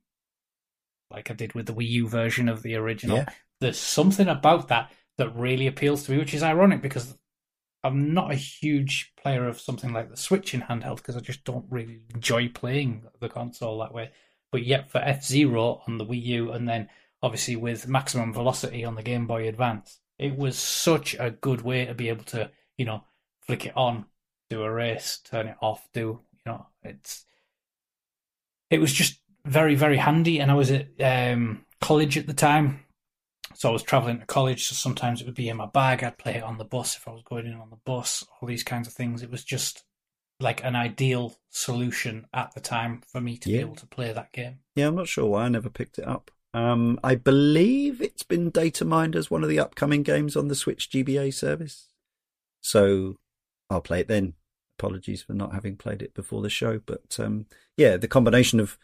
like 1.11 1.31
I 1.31 1.35
did 1.35 1.55
with 1.55 1.67
the 1.67 1.73
Wii 1.73 1.89
U 1.89 2.09
version 2.09 2.49
of 2.49 2.63
the 2.63 2.75
original. 2.75 3.19
Yeah. 3.19 3.29
There's 3.61 3.79
something 3.79 4.29
about 4.29 4.69
that 4.69 4.93
that 5.17 5.35
really 5.35 5.67
appeals 5.67 6.05
to 6.05 6.13
me, 6.13 6.19
which 6.19 6.35
is 6.35 6.43
ironic 6.43 6.83
because 6.83 7.17
I'm 7.85 8.13
not 8.13 8.33
a 8.33 8.37
huge 8.37 9.13
player 9.17 9.47
of 9.47 9.61
something 9.61 9.93
like 9.93 10.11
the 10.11 10.17
Switch 10.17 10.53
in 10.53 10.63
handheld 10.63 10.97
because 10.97 11.17
I 11.17 11.21
just 11.21 11.45
don't 11.45 11.67
really 11.71 12.01
enjoy 12.13 12.49
playing 12.49 13.05
the 13.21 13.29
console 13.29 13.79
that 13.79 13.95
way. 13.95 14.11
But 14.51 14.65
yet 14.65 14.91
for 14.91 14.99
F 14.99 15.25
Zero 15.25 15.83
on 15.87 15.99
the 15.99 16.07
Wii 16.07 16.23
U 16.25 16.53
and 16.53 16.69
then 16.69 16.89
obviously 17.23 17.57
with 17.57 17.89
Maximum 17.89 18.33
Velocity 18.33 18.85
on 18.85 18.95
the 18.95 19.03
Game 19.03 19.27
Boy 19.27 19.49
Advance, 19.49 20.01
it 20.19 20.37
was 20.37 20.59
such 20.59 21.15
a 21.19 21.31
good 21.31 21.63
way 21.63 21.85
to 21.85 21.95
be 21.95 22.09
able 22.09 22.25
to, 22.25 22.51
you 22.77 22.85
know, 22.85 23.05
flick 23.43 23.67
it 23.67 23.77
on, 23.77 24.07
do 24.51 24.63
a 24.63 24.71
race, 24.71 25.21
turn 25.25 25.47
it 25.47 25.57
off, 25.61 25.89
do 25.93 26.21
you 26.33 26.53
know, 26.53 26.67
it's 26.83 27.25
it 28.71 28.81
was 28.81 28.93
just 28.93 29.21
very, 29.45 29.75
very 29.75 29.97
handy 29.97 30.41
and 30.41 30.51
I 30.51 30.55
was 30.55 30.71
at 30.71 30.89
um, 31.01 31.65
college 31.81 32.19
at 32.19 32.27
the 32.27 32.35
time. 32.35 32.85
So 33.55 33.69
I 33.69 33.73
was 33.73 33.83
traveling 33.83 34.21
to 34.21 34.27
college, 34.27 34.67
so 34.67 34.75
sometimes 34.75 35.21
it 35.21 35.27
would 35.27 35.35
be 35.35 35.49
in 35.49 35.57
my 35.57 35.67
bag. 35.67 36.05
I'd 36.05 36.19
play 36.19 36.37
it 36.37 36.43
on 36.43 36.59
the 36.59 36.65
bus 36.65 36.97
if 36.97 37.09
I 37.09 37.13
was 37.13 37.23
going 37.25 37.47
in 37.47 37.55
on 37.55 37.71
the 37.71 37.79
bus, 37.85 38.25
all 38.41 38.49
these 38.49 38.63
kinds 38.65 38.87
of 38.87 38.95
things. 38.95 39.23
It 39.23 39.31
was 39.31 39.45
just 39.45 39.85
like 40.41 40.63
an 40.63 40.77
ideal 40.77 41.37
solution 41.51 42.27
at 42.33 42.55
the 42.55 42.61
time 42.61 43.03
for 43.11 43.21
me 43.21 43.37
to 43.39 43.51
Yeah. 43.51 43.57
be 43.57 43.61
able 43.63 43.75
to 43.77 43.87
play 43.87 44.13
that 44.13 44.33
game. 44.33 44.61
Yeah, 44.77 44.87
I'm 44.89 44.95
not 44.95 45.09
sure 45.09 45.27
why 45.27 45.45
I 45.45 45.49
never 45.49 45.71
picked 45.71 45.99
it 45.99 46.07
up. 46.07 46.31
Um, 46.55 46.99
I 47.03 47.15
believe 47.17 48.01
it's 48.01 48.23
been 48.23 48.51
data 48.51 48.85
mined 48.85 49.17
as 49.17 49.31
one 49.31 49.43
of 49.43 49.49
the 49.49 49.59
upcoming 49.59 50.03
games 50.03 50.37
on 50.37 50.49
the 50.49 50.55
Switch 50.55 50.91
GBA 50.91 51.35
service. 51.35 51.89
So 52.61 53.17
I'll 53.69 53.81
play 53.81 54.01
it 54.01 54.09
then. 54.09 54.35
Apologies 54.79 55.23
for 55.23 55.35
not 55.35 55.53
having 55.53 55.77
played 55.77 56.03
it 56.03 56.15
before 56.15 56.41
the 56.41 56.49
show. 56.51 56.81
But 56.85 57.19
um, 57.19 57.47
yeah, 57.77 57.97
the 57.97 58.09
combination 58.09 58.61
of 58.61 58.79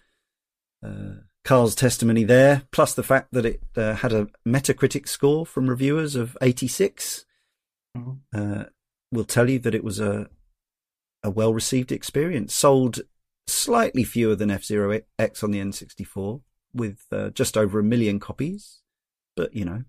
uh, 0.84 1.20
Karl's 1.45 1.74
testimony 1.74 2.24
there, 2.24 2.62
plus 2.70 2.95
the 2.95 3.03
fact 3.03 3.28
that 3.32 3.45
it 3.45 3.61
uh, 3.76 3.95
had 3.97 4.12
a 4.12 4.28
Metacritic 4.47 5.07
score 5.09 5.45
from 5.45 5.68
reviewers 5.68 6.14
of 6.16 6.36
86, 6.40 7.26
Mhm. 7.97 8.18
uh, 8.34 8.64
will 9.12 9.24
tell 9.24 9.49
you 9.49 9.59
that 9.61 9.74
it 9.74 9.84
was 9.84 10.01
a 10.01 10.28
a 11.22 11.30
well 11.30 11.55
received 11.55 11.90
experience. 11.92 12.53
Sold 12.55 13.01
slightly 13.47 14.05
fewer 14.05 14.34
than 14.34 14.51
F 14.51 14.64
Zero 14.64 15.01
X 15.18 15.42
on 15.45 15.51
the 15.53 15.61
N64, 15.61 16.42
with 16.74 17.05
uh, 17.12 17.30
just 17.30 17.57
over 17.57 17.78
a 17.78 17.82
million 17.84 18.18
copies, 18.20 18.80
but 19.36 19.55
you 19.55 19.64
know, 19.64 19.84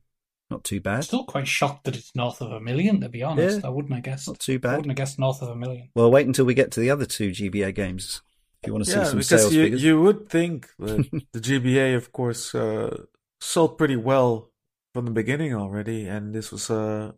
not 0.49 0.63
too 0.63 0.77
I'm 0.77 0.81
bad. 0.83 1.03
still 1.05 1.23
quite 1.25 1.47
shocked 1.47 1.85
that 1.85 1.95
it's 1.95 2.15
north 2.15 2.39
of 2.41 2.51
a 2.51 2.59
million, 2.59 3.01
to 3.01 3.09
be 3.09 3.23
honest. 3.23 3.61
Yeah. 3.61 3.67
I 3.67 3.69
wouldn't 3.69 3.93
have 3.93 4.03
guessed. 4.03 4.27
Not 4.27 4.39
too 4.39 4.59
bad. 4.59 4.73
I 4.73 4.77
wouldn't 4.77 4.91
have 4.91 4.97
guessed 4.97 5.17
north 5.19 5.41
of 5.41 5.49
a 5.49 5.55
million. 5.55 5.89
Well, 5.95 6.11
wait 6.11 6.27
until 6.27 6.45
we 6.45 6.53
get 6.53 6.71
to 6.71 6.79
the 6.79 6.91
other 6.91 7.05
two 7.05 7.31
GBA 7.31 7.73
games. 7.73 8.21
You 8.65 8.73
want 8.73 8.85
to 8.85 8.91
see 8.91 8.97
Yeah, 8.97 9.03
some 9.05 9.17
because 9.17 9.27
sales 9.29 9.53
you 9.53 9.63
figures. 9.63 9.83
you 9.83 10.01
would 10.01 10.29
think 10.29 10.69
that 10.79 11.23
the 11.33 11.39
GBA, 11.39 11.95
of 11.95 12.11
course, 12.11 12.53
uh, 12.55 13.03
sold 13.39 13.77
pretty 13.77 13.95
well 13.95 14.51
from 14.93 15.05
the 15.05 15.11
beginning 15.11 15.53
already, 15.53 16.07
and 16.07 16.33
this 16.33 16.51
was 16.51 16.69
a, 16.69 17.15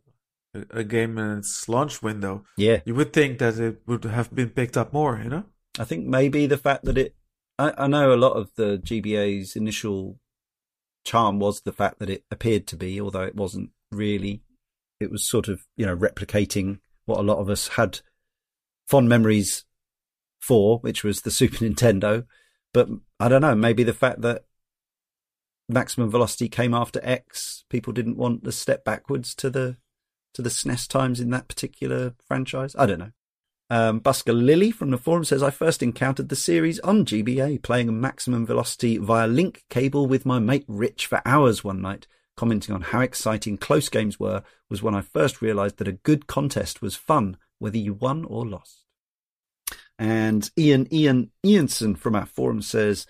a 0.72 0.84
game 0.84 1.18
in 1.18 1.38
its 1.40 1.70
launch 1.70 2.02
window, 2.02 2.44
Yeah, 2.58 2.82
you 2.86 2.96
would 2.96 3.14
think 3.14 3.40
that 3.40 3.60
it 3.60 3.82
would 3.86 4.04
have 4.06 4.34
been 4.34 4.50
picked 4.50 4.78
up 4.78 4.92
more. 4.94 5.20
You 5.24 5.30
know? 5.30 5.44
I 5.80 5.84
think 5.84 6.06
maybe 6.06 6.48
the 6.48 6.58
fact 6.58 6.86
that 6.86 6.98
it, 6.98 7.16
I, 7.60 7.74
I 7.78 7.88
know 7.88 8.14
a 8.14 8.16
lot 8.18 8.34
of 8.34 8.50
the 8.56 8.78
GBA's 8.78 9.56
initial 9.56 10.20
charm 11.06 11.40
was 11.40 11.62
the 11.62 11.72
fact 11.72 12.00
that 12.00 12.10
it 12.10 12.24
appeared 12.32 12.68
to 12.68 12.76
be, 12.76 13.00
although 13.00 13.24
it 13.24 13.36
wasn't 13.36 13.70
really. 13.92 14.42
It 15.00 15.12
was 15.12 15.30
sort 15.30 15.48
of, 15.48 15.62
you 15.78 15.86
know, 15.86 15.96
replicating 15.96 16.80
what 17.06 17.20
a 17.20 17.24
lot 17.24 17.38
of 17.38 17.50
us 17.50 17.68
had 17.70 18.00
fond 18.88 19.08
memories 19.08 19.64
for, 20.48 20.80
which 20.80 21.04
was 21.04 21.22
the 21.22 21.32
Super 21.40 21.58
Nintendo. 21.58 22.26
But 22.74 22.90
I 23.20 23.28
don't 23.28 23.42
know, 23.42 23.56
maybe 23.56 23.84
the 23.84 23.94
fact 23.94 24.22
that 24.22 24.46
Maximum 25.70 26.10
Velocity 26.10 26.48
came 26.48 26.74
after 26.74 27.00
X, 27.04 27.66
people 27.70 27.92
didn't 27.92 28.18
want 28.18 28.44
the 28.44 28.52
step 28.52 28.84
backwards 28.86 29.36
to 29.36 29.50
the 29.50 29.78
to 30.34 30.42
the 30.42 30.50
SNES 30.50 30.88
times 30.88 31.20
in 31.20 31.32
that 31.32 31.48
particular 31.48 32.14
franchise. 32.28 32.76
I 32.78 32.86
don't 32.86 33.00
know. 33.00 33.12
Um, 33.70 34.00
Busker 34.00 34.40
Lily 34.40 34.72
from 34.72 34.92
the 34.92 34.98
forum 34.98 35.24
says, 35.24 35.42
I 35.42 35.50
first 35.50 35.82
encountered 35.82 36.30
the 36.30 36.36
series 36.36 36.80
on 36.82 37.06
GBA, 37.06 37.64
playing 37.64 38.00
maximum 38.00 38.46
velocity 38.46 38.98
via 38.98 39.28
link 39.28 39.64
cable 39.70 40.06
with 40.06 40.26
my 40.26 40.38
mate 40.40 40.66
Rich 40.68 41.08
for 41.08 41.22
hours 41.26 41.64
one 41.64 41.82
night. 41.82 42.08
Commenting 42.38 42.76
on 42.76 42.82
how 42.82 43.00
exciting 43.00 43.58
close 43.58 43.90
games 43.90 44.20
were 44.20 44.44
was 44.70 44.84
when 44.84 44.94
I 44.94 45.02
first 45.02 45.42
realized 45.42 45.78
that 45.78 45.88
a 45.88 45.94
good 45.94 46.28
contest 46.28 46.84
was 46.84 46.96
fun, 46.96 47.38
whether 47.58 47.80
you 47.80 47.96
won 47.96 48.24
or 48.26 48.46
lost. 48.46 48.86
And 50.00 50.50
Ian 50.58 50.88
Ian 50.94 51.32
Ianson 51.46 51.98
from 51.98 52.16
our 52.16 52.26
forum 52.26 52.62
says, 52.62 53.06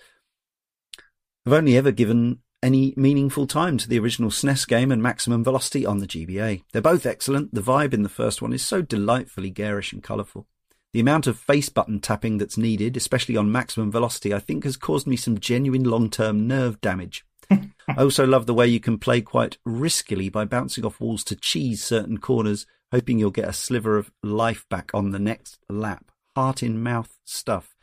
I've 1.46 1.52
only 1.52 1.76
ever 1.76 1.92
given 1.92 2.40
any 2.62 2.94
meaningful 2.96 3.46
time 3.46 3.78
to 3.78 3.88
the 3.88 3.98
original 3.98 4.30
SNES 4.30 4.66
game 4.66 4.90
and 4.90 5.02
Maximum 5.02 5.44
Velocity 5.44 5.86
on 5.86 5.98
the 5.98 6.06
GBA. 6.06 6.62
They're 6.72 6.82
both 6.82 7.06
excellent. 7.06 7.54
The 7.54 7.60
vibe 7.60 7.94
in 7.94 8.02
the 8.02 8.08
first 8.08 8.42
one 8.42 8.52
is 8.52 8.62
so 8.62 8.82
delightfully 8.82 9.50
garish 9.50 9.92
and 9.92 10.02
colourful. 10.02 10.46
The 10.92 11.00
amount 11.00 11.26
of 11.26 11.38
face 11.38 11.68
button 11.68 12.00
tapping 12.00 12.38
that's 12.38 12.56
needed, 12.56 12.96
especially 12.96 13.36
on 13.36 13.52
Maximum 13.52 13.92
Velocity, 13.92 14.32
I 14.32 14.38
think 14.38 14.64
has 14.64 14.76
caused 14.76 15.06
me 15.06 15.16
some 15.16 15.38
genuine 15.38 15.84
long 15.84 16.10
term 16.10 16.48
nerve 16.48 16.80
damage. 16.80 17.24
I 17.50 17.62
also 17.98 18.26
love 18.26 18.46
the 18.46 18.54
way 18.54 18.66
you 18.66 18.80
can 18.80 18.98
play 18.98 19.20
quite 19.20 19.58
riskily 19.66 20.32
by 20.32 20.44
bouncing 20.44 20.84
off 20.84 21.00
walls 21.00 21.24
to 21.24 21.36
cheese 21.36 21.82
certain 21.84 22.18
corners, 22.18 22.66
hoping 22.90 23.18
you'll 23.18 23.30
get 23.30 23.48
a 23.48 23.52
sliver 23.52 23.96
of 23.96 24.10
life 24.22 24.64
back 24.68 24.90
on 24.94 25.10
the 25.10 25.18
next 25.18 25.58
lap. 25.68 26.10
Heart 26.38 26.62
in 26.62 26.80
mouth 26.80 27.18
stuff. 27.24 27.74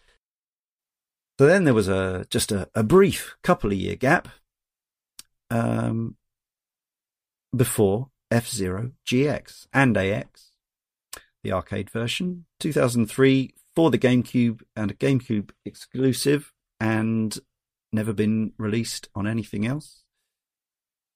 So 1.37 1.45
then 1.45 1.65
there 1.65 1.73
was 1.73 1.89
a 1.89 2.25
just 2.29 2.53
a, 2.53 2.69
a 2.73 2.83
brief 2.83 3.35
couple 3.43 3.69
of 3.69 3.77
year 3.77 3.97
gap 3.97 4.29
um, 5.49 6.15
before 7.53 8.11
F 8.31 8.47
Zero 8.47 8.91
GX 9.05 9.67
and 9.73 9.97
AX, 9.97 10.51
the 11.43 11.51
arcade 11.51 11.89
version, 11.89 12.45
2003 12.61 13.53
for 13.75 13.91
the 13.91 13.97
GameCube 13.97 14.61
and 14.73 14.89
a 14.89 14.93
GameCube 14.93 15.49
exclusive, 15.65 16.53
and 16.79 17.37
never 17.91 18.13
been 18.13 18.53
released 18.57 19.09
on 19.13 19.27
anything 19.27 19.65
else. 19.65 20.03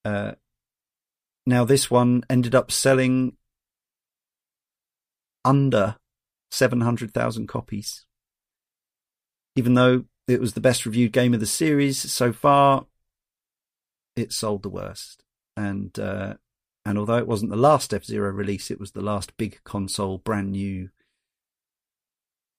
Uh, 0.04 0.34
now 1.46 1.64
this 1.64 1.90
one 1.90 2.26
ended 2.30 2.54
up 2.54 2.70
selling 2.70 3.38
under 5.46 5.96
700,000 6.52 7.48
copies. 7.48 8.06
Even 9.56 9.74
though 9.74 10.06
it 10.28 10.40
was 10.40 10.54
the 10.54 10.62
best 10.62 10.86
reviewed 10.86 11.12
game 11.12 11.34
of 11.34 11.40
the 11.40 11.46
series 11.46 12.12
so 12.12 12.32
far, 12.32 12.86
it 14.16 14.32
sold 14.32 14.64
the 14.64 14.70
worst. 14.70 15.24
And 15.58 15.98
uh, 16.00 16.36
and 16.86 16.98
although 16.98 17.18
it 17.18 17.28
wasn't 17.28 17.52
the 17.52 17.58
last 17.58 17.94
F 17.94 18.06
Zero 18.06 18.32
release, 18.32 18.72
it 18.72 18.80
was 18.80 18.92
the 18.92 19.02
last 19.02 19.36
big 19.38 19.60
console, 19.64 20.20
brand 20.20 20.52
new, 20.52 20.90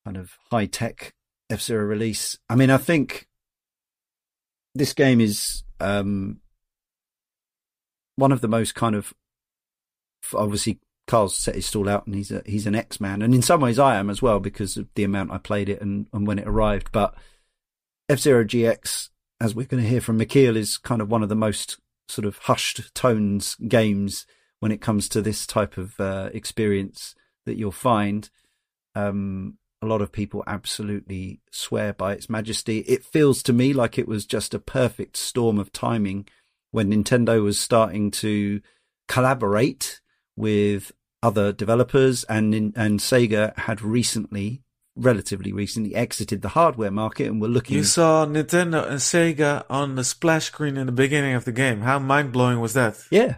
kind 0.04 0.16
of 0.16 0.36
high 0.50 0.66
tech 0.66 1.14
F 1.48 1.62
Zero 1.62 1.84
release. 1.84 2.38
I 2.48 2.56
mean, 2.56 2.70
I 2.70 2.76
think 2.76 3.28
this 4.74 4.92
game 4.92 5.20
is 5.20 5.64
um, 5.80 6.40
one 8.16 8.32
of 8.32 8.40
the 8.40 8.48
most 8.48 8.74
kind 8.74 8.94
of 8.94 9.14
obviously 10.34 10.78
Karl's 11.10 11.36
set 11.36 11.56
his 11.56 11.66
stall 11.66 11.88
out 11.88 12.06
and 12.06 12.14
he's 12.14 12.30
a, 12.30 12.40
he's 12.46 12.68
an 12.68 12.76
X 12.76 13.00
man, 13.00 13.20
and 13.20 13.34
in 13.34 13.42
some 13.42 13.60
ways 13.60 13.80
I 13.80 13.96
am 13.96 14.10
as 14.10 14.22
well 14.22 14.38
because 14.38 14.76
of 14.76 14.86
the 14.94 15.02
amount 15.02 15.32
I 15.32 15.38
played 15.38 15.68
it 15.68 15.80
and, 15.80 16.06
and 16.12 16.24
when 16.24 16.38
it 16.38 16.46
arrived. 16.46 16.92
But 16.92 17.14
F 18.08 18.20
Zero 18.20 18.44
GX, 18.44 19.08
as 19.40 19.54
we're 19.54 19.66
going 19.66 19.82
to 19.82 19.88
hear 19.88 20.00
from 20.00 20.20
Michiel, 20.20 20.56
is 20.56 20.78
kind 20.78 21.02
of 21.02 21.10
one 21.10 21.24
of 21.24 21.28
the 21.28 21.34
most 21.34 21.78
sort 22.08 22.26
of 22.26 22.38
hushed 22.38 22.94
tones 22.94 23.56
games 23.56 24.24
when 24.60 24.70
it 24.70 24.80
comes 24.80 25.08
to 25.08 25.20
this 25.20 25.46
type 25.48 25.76
of 25.76 25.98
uh, 25.98 26.30
experience 26.32 27.16
that 27.44 27.56
you'll 27.56 27.72
find. 27.72 28.30
Um, 28.94 29.58
a 29.82 29.86
lot 29.86 30.02
of 30.02 30.12
people 30.12 30.44
absolutely 30.46 31.40
swear 31.50 31.92
by 31.92 32.12
its 32.12 32.30
majesty. 32.30 32.80
It 32.80 33.04
feels 33.04 33.42
to 33.44 33.52
me 33.52 33.72
like 33.72 33.98
it 33.98 34.06
was 34.06 34.26
just 34.26 34.54
a 34.54 34.60
perfect 34.60 35.16
storm 35.16 35.58
of 35.58 35.72
timing 35.72 36.28
when 36.70 36.92
Nintendo 36.92 37.42
was 37.42 37.58
starting 37.58 38.12
to 38.12 38.60
collaborate 39.08 40.00
with 40.36 40.92
other 41.22 41.52
developers 41.52 42.24
and 42.24 42.54
and 42.54 43.00
Sega 43.00 43.56
had 43.58 43.82
recently 43.82 44.62
relatively 44.96 45.52
recently 45.52 45.94
exited 45.94 46.42
the 46.42 46.48
hardware 46.50 46.90
market 46.90 47.26
and 47.28 47.40
were 47.40 47.48
looking 47.48 47.76
You 47.76 47.84
saw 47.84 48.26
Nintendo 48.26 48.86
and 48.86 48.98
Sega 48.98 49.64
on 49.70 49.94
the 49.94 50.04
splash 50.04 50.46
screen 50.46 50.76
in 50.76 50.86
the 50.86 50.92
beginning 50.92 51.34
of 51.34 51.44
the 51.44 51.52
game. 51.52 51.82
How 51.82 51.98
mind 51.98 52.32
blowing 52.32 52.60
was 52.60 52.74
that? 52.74 52.98
yeah 53.10 53.36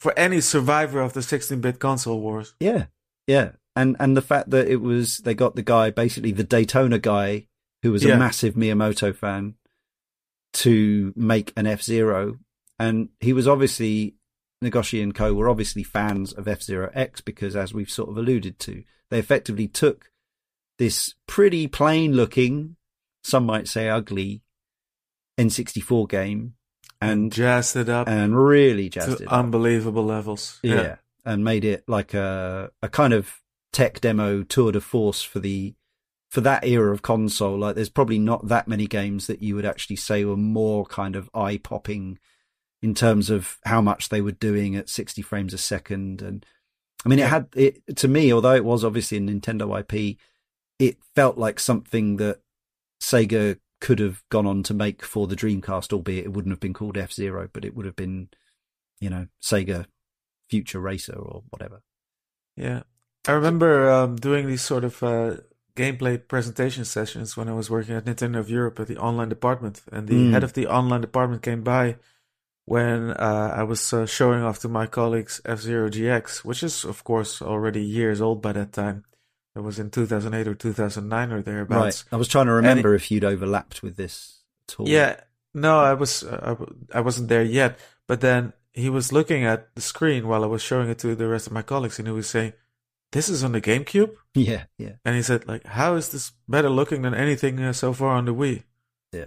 For 0.00 0.12
any 0.18 0.40
survivor 0.40 1.00
of 1.00 1.12
the 1.14 1.22
16 1.22 1.60
bit 1.60 1.78
console 1.78 2.20
wars. 2.20 2.54
yeah 2.60 2.86
yeah 3.26 3.52
and 3.74 3.96
and 4.00 4.16
the 4.16 4.22
fact 4.22 4.50
that 4.50 4.68
it 4.68 4.80
was 4.82 5.18
they 5.18 5.34
got 5.34 5.54
the 5.56 5.62
guy 5.62 5.90
basically 5.90 6.32
the 6.32 6.44
Daytona 6.44 6.98
guy 6.98 7.46
who 7.82 7.90
was 7.92 8.04
Yeah. 8.04 8.14
a 8.14 8.18
massive 8.18 8.54
Miyamoto 8.54 9.14
fan 9.14 9.54
to 10.54 11.12
make 11.16 11.52
an 11.56 11.66
F 11.66 11.82
Zero 11.82 12.38
and 12.78 13.08
he 13.20 13.32
was 13.32 13.48
obviously 13.48 14.16
Nagoshi 14.62 15.02
and 15.02 15.14
Co 15.14 15.34
were 15.34 15.48
obviously 15.48 15.82
fans 15.82 16.32
of 16.32 16.48
F 16.48 16.62
Zero 16.62 16.90
X 16.94 17.20
because 17.20 17.56
as 17.56 17.74
we've 17.74 17.90
sort 17.90 18.10
of 18.10 18.16
alluded 18.16 18.58
to 18.60 18.84
they 19.10 19.18
effectively 19.18 19.68
took 19.68 20.10
this 20.78 21.14
pretty 21.26 21.66
plain 21.66 22.12
looking 22.12 22.76
some 23.24 23.44
might 23.44 23.68
say 23.68 23.88
ugly 23.88 24.42
N64 25.38 26.08
game 26.08 26.54
and 27.00 27.32
jazzed 27.32 27.76
it 27.76 27.88
up 27.88 28.08
and 28.08 28.36
really 28.36 28.88
jazzed 28.88 29.20
it 29.20 29.26
up. 29.26 29.32
unbelievable 29.32 30.04
levels. 30.04 30.58
yeah. 30.62 30.96
and 31.24 31.44
made 31.44 31.64
it 31.64 31.84
like 31.86 32.14
a 32.14 32.70
a 32.82 32.88
kind 32.88 33.12
of 33.12 33.40
tech 33.72 34.00
demo 34.00 34.42
tour 34.42 34.72
de 34.72 34.80
force 34.80 35.22
for 35.22 35.40
the 35.40 35.74
for 36.30 36.40
that 36.40 36.64
era 36.64 36.92
of 36.92 37.02
console. 37.02 37.58
Like, 37.58 37.74
there's 37.74 37.90
probably 37.90 38.18
not 38.18 38.48
that 38.48 38.66
many 38.66 38.86
games 38.86 39.26
that 39.26 39.42
you 39.42 39.54
would 39.54 39.66
actually 39.66 39.96
say 39.96 40.24
were 40.24 40.36
more 40.36 40.86
kind 40.86 41.14
of 41.14 41.28
eye 41.34 41.58
popping 41.58 42.18
in 42.82 42.94
terms 42.94 43.30
of 43.30 43.58
how 43.64 43.80
much 43.80 44.08
they 44.08 44.20
were 44.20 44.32
doing 44.32 44.74
at 44.76 44.88
60 44.88 45.22
frames 45.22 45.54
a 45.54 45.58
second. 45.58 46.20
And 46.20 46.44
I 47.06 47.08
mean, 47.08 47.18
it 47.20 47.28
had 47.28 47.46
it 47.54 47.96
to 47.96 48.08
me, 48.08 48.32
although 48.32 48.54
it 48.54 48.64
was 48.64 48.84
obviously 48.84 49.18
a 49.18 49.20
Nintendo 49.20 49.78
IP, 49.80 50.18
it 50.78 50.98
felt 51.14 51.38
like 51.38 51.60
something 51.60 52.16
that 52.16 52.40
Sega 53.00 53.58
could 53.80 53.98
have 53.98 54.22
gone 54.30 54.46
on 54.46 54.62
to 54.64 54.74
make 54.74 55.04
for 55.04 55.26
the 55.26 55.36
Dreamcast, 55.36 55.92
albeit 55.92 56.24
it 56.24 56.32
wouldn't 56.32 56.52
have 56.52 56.60
been 56.60 56.72
called 56.74 56.96
F 56.96 57.12
Zero, 57.12 57.48
but 57.52 57.64
it 57.64 57.74
would 57.74 57.86
have 57.86 57.96
been, 57.96 58.28
you 59.00 59.10
know, 59.10 59.26
Sega 59.42 59.86
Future 60.50 60.80
Racer 60.80 61.14
or 61.16 61.42
whatever. 61.50 61.82
Yeah. 62.56 62.82
I 63.26 63.32
remember 63.32 63.90
um, 63.90 64.16
doing 64.16 64.46
these 64.46 64.62
sort 64.62 64.84
of 64.84 65.02
uh, 65.02 65.36
gameplay 65.76 66.20
presentation 66.26 66.84
sessions 66.84 67.36
when 67.36 67.48
I 67.48 67.54
was 67.54 67.70
working 67.70 67.94
at 67.94 68.04
Nintendo 68.04 68.38
of 68.38 68.50
Europe 68.50 68.78
at 68.80 68.88
the 68.88 68.98
online 68.98 69.28
department. 69.28 69.82
And 69.90 70.08
the 70.08 70.14
Mm. 70.14 70.32
head 70.32 70.44
of 70.44 70.52
the 70.52 70.66
online 70.66 71.00
department 71.00 71.42
came 71.42 71.62
by 71.62 71.96
when 72.64 73.10
uh, 73.10 73.54
I 73.56 73.62
was 73.64 73.92
uh, 73.92 74.06
showing 74.06 74.42
off 74.42 74.60
to 74.60 74.68
my 74.68 74.86
colleagues 74.86 75.40
F 75.44 75.60
Zero 75.60 75.88
GX, 75.88 76.44
which 76.44 76.62
is, 76.62 76.84
of 76.84 77.02
course, 77.04 77.42
already 77.42 77.82
years 77.82 78.20
old 78.20 78.40
by 78.42 78.52
that 78.52 78.72
time. 78.72 79.04
It 79.54 79.60
was 79.60 79.78
in 79.78 79.90
2008 79.90 80.48
or 80.48 80.54
2009 80.54 81.32
or 81.32 81.42
thereabouts. 81.42 82.04
Right. 82.06 82.14
I 82.14 82.16
was 82.16 82.28
trying 82.28 82.46
to 82.46 82.52
remember 82.52 82.94
if 82.94 83.10
you'd 83.10 83.24
overlapped 83.24 83.82
with 83.82 83.96
this 83.96 84.40
at 84.68 84.76
all. 84.80 84.88
Yeah, 84.88 85.20
no, 85.52 85.78
I 85.78 85.92
was 85.92 86.24
uh, 86.24 86.56
I 86.94 87.00
wasn't 87.00 87.28
there 87.28 87.42
yet. 87.42 87.78
But 88.08 88.20
then 88.22 88.54
he 88.72 88.88
was 88.88 89.12
looking 89.12 89.44
at 89.44 89.74
the 89.74 89.82
screen 89.82 90.26
while 90.26 90.42
I 90.42 90.46
was 90.46 90.62
showing 90.62 90.88
it 90.88 90.98
to 91.00 91.14
the 91.14 91.28
rest 91.28 91.46
of 91.46 91.52
my 91.52 91.60
colleagues, 91.62 91.98
and 91.98 92.08
he 92.08 92.14
was 92.14 92.30
saying, 92.30 92.54
"This 93.12 93.28
is 93.28 93.44
on 93.44 93.52
the 93.52 93.60
GameCube," 93.60 94.14
Yeah. 94.34 94.64
Yeah. 94.78 94.92
and 95.04 95.16
he 95.16 95.22
said, 95.22 95.46
"Like, 95.46 95.66
how 95.66 95.96
is 95.96 96.08
this 96.08 96.32
better 96.48 96.70
looking 96.70 97.02
than 97.02 97.12
anything 97.14 97.60
uh, 97.60 97.74
so 97.74 97.92
far 97.92 98.16
on 98.16 98.24
the 98.24 98.34
Wii?" 98.34 98.62
Yeah. 99.12 99.26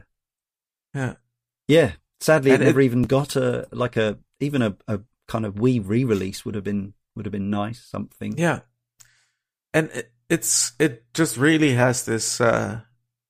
yeah, 0.96 1.14
Yeah. 1.68 1.92
Sadly, 2.20 2.52
And 2.52 2.64
it 2.64 2.66
never 2.68 2.82
it- 2.82 2.86
even 2.86 3.04
got 3.04 3.36
a 3.36 3.68
like 3.72 3.98
a 3.98 4.18
even 4.40 4.62
a, 4.62 4.76
a 4.88 5.00
kind 5.28 5.46
of 5.46 5.56
Wii 5.56 5.82
re-release 5.86 6.46
would 6.46 6.56
have 6.56 6.64
been 6.64 6.94
would 7.16 7.26
have 7.26 7.32
been 7.34 7.50
nice. 7.50 7.84
Something. 7.84 8.38
yeah. 8.38 8.62
And 9.74 9.90
it, 9.94 10.12
it's 10.30 10.74
it 10.80 11.04
just 11.14 11.38
really 11.38 11.74
has 11.74 12.06
this 12.06 12.40
uh, 12.42 12.82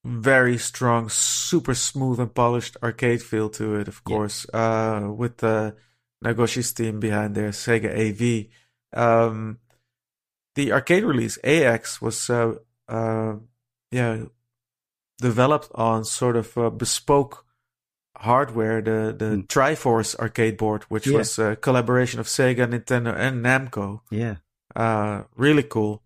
very 0.03 0.57
strong, 0.57 1.09
super 1.09 1.73
smooth 1.73 2.19
and 2.19 2.33
polished 2.33 2.77
arcade 2.83 3.21
feel 3.21 3.49
to 3.49 3.75
it. 3.75 3.87
Of 3.87 4.01
Yeah. 4.07 4.15
course, 4.15 4.45
uh, 4.53 5.11
with 5.15 5.37
the 5.37 5.75
Nagoshi's 6.23 6.71
team 6.73 6.99
behind 6.99 7.35
there, 7.35 7.49
Sega 7.49 7.89
AV. 7.91 8.47
Um, 8.93 9.59
the 10.55 10.71
arcade 10.71 11.03
release 11.03 11.37
AX 11.43 12.01
was, 12.01 12.29
uh, 12.29 12.53
uh, 12.87 13.35
yeah, 13.91 14.23
developed 15.17 15.69
on 15.75 16.05
sort 16.05 16.37
of 16.37 16.57
uh, 16.57 16.69
bespoke 16.69 17.44
hardware, 18.17 18.81
the 18.81 19.15
the 19.17 19.25
Mm. 19.37 19.47
Triforce 19.47 20.15
arcade 20.17 20.57
board, 20.57 20.83
which 20.83 21.07
Yeah. 21.07 21.17
was 21.17 21.37
a 21.39 21.55
collaboration 21.55 22.19
of 22.19 22.27
Sega, 22.27 22.67
Nintendo, 22.67 23.15
and 23.15 23.43
Namco. 23.43 24.01
Yeah. 24.09 24.35
Uh, 24.75 25.23
really 25.35 25.63
cool. 25.63 26.01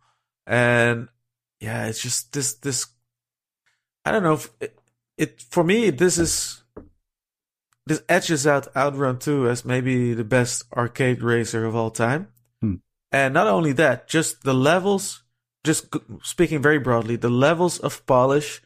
And 0.45 1.07
yeah, 1.59 1.87
it's 1.87 2.01
just 2.01 2.33
this 2.33 2.53
this. 2.53 2.87
I 4.05 4.11
don't 4.11 4.23
know 4.23 4.33
if 4.33 4.49
it, 4.59 4.79
it 5.17 5.41
for 5.41 5.63
me. 5.63 5.89
This 5.89 6.17
is 6.17 6.63
this 7.85 8.01
edges 8.07 8.45
out 8.45 8.67
Outrun 8.75 9.17
2 9.17 9.49
as 9.49 9.65
maybe 9.65 10.13
the 10.13 10.23
best 10.23 10.63
arcade 10.77 11.23
racer 11.23 11.65
of 11.65 11.75
all 11.75 11.89
time. 11.91 12.27
Hmm. 12.61 12.75
And 13.11 13.33
not 13.33 13.47
only 13.47 13.71
that, 13.73 14.07
just 14.07 14.43
the 14.43 14.53
levels, 14.53 15.23
just 15.63 15.87
speaking 16.21 16.61
very 16.61 16.77
broadly, 16.77 17.15
the 17.15 17.29
levels 17.31 17.79
of 17.79 18.05
polish 18.05 18.61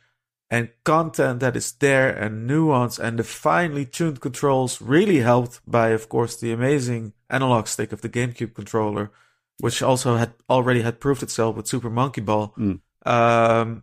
and 0.53 0.69
content 0.83 1.39
that 1.39 1.55
is 1.55 1.71
there 1.71 2.11
and 2.11 2.45
nuance 2.45 2.99
and 2.99 3.17
the 3.17 3.23
finely 3.23 3.87
tuned 3.87 4.21
controls 4.21 4.79
really 4.79 5.17
helped 5.17 5.59
by, 5.65 5.89
of 5.89 6.09
course, 6.09 6.35
the 6.35 6.51
amazing 6.51 7.11
analog 7.27 7.65
stick 7.65 7.91
of 7.91 8.01
the 8.01 8.07
GameCube 8.09 8.53
controller, 8.53 9.09
which 9.57 9.81
also 9.81 10.15
had 10.15 10.35
already 10.47 10.83
had 10.83 10.99
proved 10.99 11.23
itself 11.23 11.55
with 11.55 11.65
Super 11.65 11.89
Monkey 11.89 12.21
Ball. 12.21 12.53
Mm. 12.55 12.81
Um, 13.03 13.81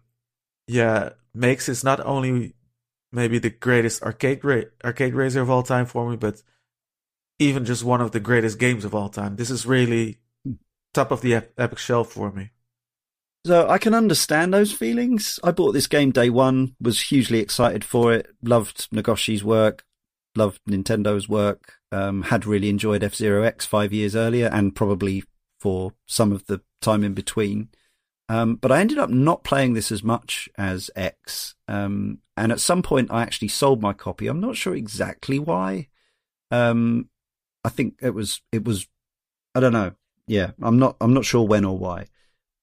yeah, 0.69 1.11
makes 1.35 1.69
it 1.69 1.83
not 1.83 1.99
only 2.07 2.55
maybe 3.11 3.41
the 3.41 3.51
greatest 3.51 4.05
arcade 4.05 4.45
ra- 4.45 4.71
arcade 4.85 5.15
racer 5.15 5.41
of 5.41 5.51
all 5.51 5.65
time 5.65 5.87
for 5.87 6.09
me, 6.09 6.17
but 6.17 6.41
even 7.41 7.65
just 7.65 7.83
one 7.83 8.01
of 8.01 8.13
the 8.13 8.21
greatest 8.21 8.61
games 8.61 8.85
of 8.85 8.95
all 8.95 9.09
time. 9.09 9.35
This 9.35 9.51
is 9.51 9.67
really 9.67 10.19
top 10.95 11.11
of 11.11 11.21
the 11.21 11.35
ep- 11.35 11.53
epic 11.59 11.79
shelf 11.79 12.13
for 12.13 12.31
me. 12.31 12.53
So 13.47 13.69
I 13.69 13.79
can 13.79 13.95
understand 13.95 14.53
those 14.53 14.73
feelings. 14.73 15.41
I 15.43 15.51
bought 15.51 15.73
this 15.73 15.87
game 15.87 16.11
day 16.11 16.29
one, 16.29 16.77
was 16.81 17.01
hugely 17.01 17.39
excited 17.39 17.85
for 17.85 18.13
it, 18.13 18.29
loved 18.43 18.91
Nagoshi's 18.91 19.43
work, 19.43 19.85
loved 20.37 20.61
Nintendo's 20.69 21.29
work, 21.29 21.75
um, 21.91 22.23
had 22.23 22.45
really 22.45 22.69
enjoyed 22.69 23.03
F 23.03 23.15
Zero 23.15 23.43
X 23.43 23.65
five 23.65 23.93
years 23.93 24.15
earlier 24.15 24.49
and 24.53 24.77
probably 24.77 25.25
for 25.59 25.93
some 26.07 26.33
of 26.33 26.47
the 26.47 26.61
time 26.83 27.03
in 27.03 27.15
between. 27.15 27.69
Um, 28.29 28.57
but 28.57 28.71
I 28.71 28.81
ended 28.81 28.99
up 28.99 29.11
not 29.11 29.43
playing 29.43 29.73
this 29.73 29.91
as 29.91 30.05
much 30.05 30.49
as 30.57 30.91
X. 30.95 31.55
Um, 31.67 32.19
and 32.37 32.53
at 32.53 32.61
some 32.61 32.83
point 32.83 33.11
I 33.11 33.23
actually 33.23 33.49
sold 33.49 33.81
my 33.81 33.93
copy. 33.93 34.27
I'm 34.27 34.41
not 34.41 34.57
sure 34.57 34.75
exactly 34.75 35.39
why. 35.39 35.89
Um, 36.51 37.09
I 37.65 37.71
think 37.71 37.97
it 38.03 38.15
was, 38.15 38.43
it 38.53 38.65
was, 38.65 38.87
I 39.55 39.61
don't 39.61 39.73
know. 39.73 39.93
Yeah, 40.27 40.53
I'm 40.63 40.79
not, 40.79 40.97
I'm 41.01 41.15
not 41.15 41.25
sure 41.25 41.47
when 41.47 41.65
or 41.65 41.77
why. 41.77 42.07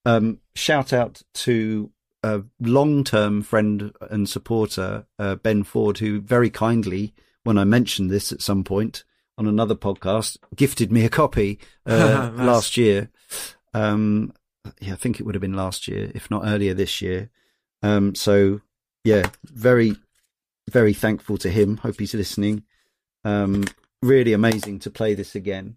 Um, 0.08 0.40
shout 0.56 0.94
out 0.94 1.22
to 1.34 1.92
a 2.24 2.42
long-term 2.62 3.42
friend 3.42 3.92
and 4.10 4.28
supporter, 4.30 5.06
uh, 5.20 5.36
Ben 5.36 5.64
Ford, 5.64 5.98
who 5.98 6.22
very 6.22 6.50
kindly, 6.50 7.14
when 7.44 7.58
I 7.58 7.66
mentioned 7.66 8.10
this 8.10 8.32
at 8.32 8.42
some 8.42 8.64
point 8.64 9.04
on 9.38 9.48
another 9.48 9.76
podcast, 9.76 10.38
gifted 10.56 10.94
me 10.94 11.04
a 11.04 11.10
copy 11.10 11.60
uh, 11.86 12.32
Nice. 12.36 12.48
last 12.48 12.78
year. 12.78 13.10
Um, 13.74 14.32
yeah, 14.80 14.94
I 14.94 14.96
think 14.96 15.20
it 15.20 15.24
would 15.24 15.36
have 15.36 15.42
been 15.42 15.56
last 15.56 15.90
year, 15.90 16.10
if 16.16 16.32
not 16.32 16.44
earlier 16.46 16.74
this 16.74 17.02
year. 17.02 17.30
Um, 17.84 18.16
so 18.16 18.62
yeah, 19.04 19.30
very, 19.44 19.98
very 20.72 20.94
thankful 20.94 21.38
to 21.40 21.50
him. 21.50 21.78
Hope 21.78 22.00
he's 22.00 22.14
listening. 22.14 22.64
Um, 23.26 23.66
really 24.02 24.32
amazing 24.32 24.80
to 24.80 24.90
play 24.90 25.16
this 25.16 25.36
again. 25.36 25.76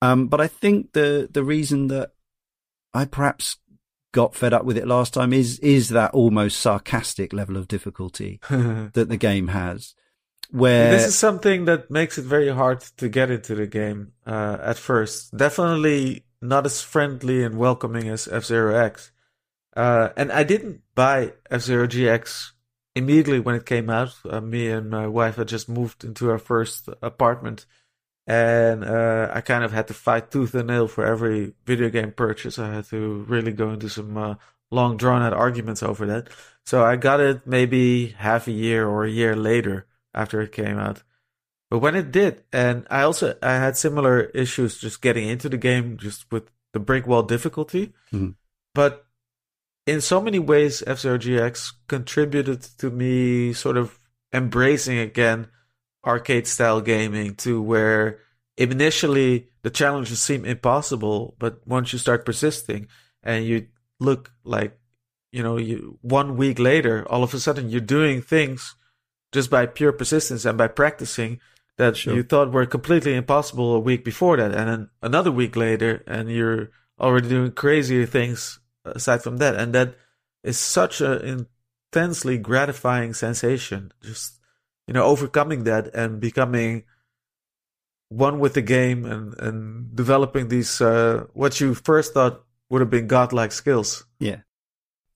Um, 0.00 0.28
but 0.28 0.40
I 0.40 0.46
think 0.46 0.92
the 0.92 1.28
the 1.30 1.42
reason 1.42 1.88
that 1.88 2.12
I 2.96 3.04
perhaps 3.04 3.58
got 4.12 4.34
fed 4.34 4.54
up 4.54 4.64
with 4.64 4.78
it 4.78 4.86
last 4.86 5.12
time 5.12 5.34
is 5.34 5.58
is 5.58 5.90
that 5.90 6.12
almost 6.12 6.58
sarcastic 6.58 7.34
level 7.34 7.56
of 7.58 7.68
difficulty 7.68 8.40
that 8.48 9.08
the 9.08 9.18
game 9.18 9.48
has, 9.48 9.94
where 10.50 10.92
this 10.92 11.06
is 11.06 11.18
something 11.18 11.66
that 11.66 11.90
makes 11.90 12.16
it 12.16 12.24
very 12.24 12.48
hard 12.48 12.80
to 12.96 13.08
get 13.10 13.30
into 13.30 13.54
the 13.54 13.66
game 13.66 14.12
uh, 14.26 14.56
at 14.62 14.78
first. 14.78 15.36
Definitely 15.36 16.24
not 16.40 16.64
as 16.64 16.80
friendly 16.80 17.44
and 17.44 17.58
welcoming 17.58 18.08
as 18.08 18.26
F 18.28 18.44
Zero 18.44 18.74
X. 18.74 19.12
Uh, 19.76 20.08
and 20.16 20.32
I 20.32 20.42
didn't 20.44 20.80
buy 20.94 21.34
F 21.50 21.60
Zero 21.60 21.86
GX 21.86 22.52
immediately 22.94 23.40
when 23.40 23.54
it 23.54 23.66
came 23.66 23.90
out. 23.90 24.14
Uh, 24.24 24.40
me 24.40 24.68
and 24.68 24.88
my 24.88 25.06
wife 25.06 25.36
had 25.36 25.48
just 25.48 25.68
moved 25.68 26.04
into 26.04 26.30
our 26.30 26.38
first 26.38 26.88
apartment, 27.02 27.66
and 28.26 28.84
uh, 28.84 29.30
I 29.32 29.40
kind 29.40 29.62
of 29.64 29.72
had 29.72 29.88
to 29.88 29.94
fight 29.94 30.30
tooth 30.30 30.54
and 30.54 30.68
nail 30.68 30.88
for 30.88 31.04
every 31.06 31.54
video 31.64 31.88
game 31.90 32.12
purchase. 32.12 32.58
I 32.58 32.74
had 32.74 32.86
to 32.86 33.24
really 33.28 33.52
go 33.52 33.70
into 33.70 33.88
some 33.88 34.16
uh, 34.16 34.34
long, 34.70 34.96
drawn 34.96 35.22
out 35.22 35.32
arguments 35.32 35.82
over 35.82 36.06
that. 36.06 36.28
So 36.64 36.84
I 36.84 36.96
got 36.96 37.20
it 37.20 37.46
maybe 37.46 38.08
half 38.18 38.48
a 38.48 38.52
year 38.52 38.86
or 38.88 39.04
a 39.04 39.10
year 39.10 39.36
later 39.36 39.86
after 40.12 40.40
it 40.40 40.50
came 40.50 40.78
out. 40.78 41.02
But 41.70 41.78
when 41.78 41.94
it 41.94 42.10
did, 42.10 42.42
and 42.52 42.86
I 42.90 43.02
also 43.02 43.36
I 43.42 43.54
had 43.54 43.76
similar 43.76 44.22
issues 44.34 44.78
just 44.78 45.02
getting 45.02 45.28
into 45.28 45.48
the 45.48 45.56
game, 45.56 45.96
just 45.96 46.30
with 46.32 46.50
the 46.72 46.80
brick 46.80 47.06
wall 47.06 47.22
difficulty. 47.22 47.92
Mhm. 48.12 48.34
But 48.74 49.06
in 49.86 50.00
so 50.00 50.20
many 50.20 50.38
ways, 50.38 50.82
F 50.86 51.00
Zero 51.00 51.18
GX 51.18 51.72
contributed 51.88 52.62
to 52.78 52.90
me 52.90 53.52
sort 53.52 53.76
of 53.76 53.98
embracing 54.32 54.98
again 54.98 55.48
arcade 56.06 56.46
style 56.46 56.80
gaming 56.80 57.34
to 57.34 57.60
where 57.60 58.20
initially 58.56 59.48
the 59.62 59.70
challenges 59.70 60.22
seem 60.22 60.44
impossible, 60.44 61.34
but 61.38 61.66
once 61.66 61.92
you 61.92 61.98
start 61.98 62.24
persisting 62.24 62.86
and 63.22 63.44
you 63.44 63.66
look 63.98 64.30
like, 64.44 64.78
you 65.32 65.42
know, 65.42 65.56
you 65.56 65.98
one 66.02 66.36
week 66.36 66.58
later, 66.58 67.04
all 67.10 67.22
of 67.22 67.34
a 67.34 67.40
sudden 67.40 67.68
you're 67.68 67.80
doing 67.80 68.22
things 68.22 68.76
just 69.32 69.50
by 69.50 69.66
pure 69.66 69.92
persistence 69.92 70.44
and 70.44 70.56
by 70.56 70.68
practicing 70.68 71.40
that 71.76 71.96
Sure. 71.96 72.14
you 72.14 72.22
thought 72.22 72.52
were 72.52 72.64
completely 72.64 73.14
impossible 73.14 73.74
a 73.74 73.80
week 73.80 74.04
before 74.04 74.36
that, 74.38 74.54
and 74.54 74.68
then 74.68 74.90
another 75.02 75.30
week 75.30 75.56
later, 75.56 76.02
and 76.06 76.30
you're 76.30 76.70
already 76.98 77.28
doing 77.28 77.52
crazier 77.52 78.06
things 78.06 78.60
aside 78.84 79.22
from 79.22 79.36
that, 79.38 79.56
and 79.56 79.74
that 79.74 79.94
is 80.42 80.58
such 80.58 81.02
an 81.02 81.46
intensely 81.92 82.38
gratifying 82.38 83.12
sensation. 83.12 83.92
Just 84.00 84.35
you 84.86 84.94
know, 84.94 85.04
overcoming 85.04 85.64
that 85.64 85.94
and 85.94 86.20
becoming 86.20 86.84
one 88.08 88.38
with 88.38 88.54
the 88.54 88.62
game 88.62 89.04
and 89.04 89.34
and 89.40 89.96
developing 89.96 90.48
these 90.48 90.80
uh, 90.80 91.24
what 91.34 91.60
you 91.60 91.74
first 91.74 92.14
thought 92.14 92.44
would 92.70 92.80
have 92.80 92.90
been 92.90 93.06
godlike 93.06 93.52
skills. 93.52 94.04
Yeah, 94.18 94.40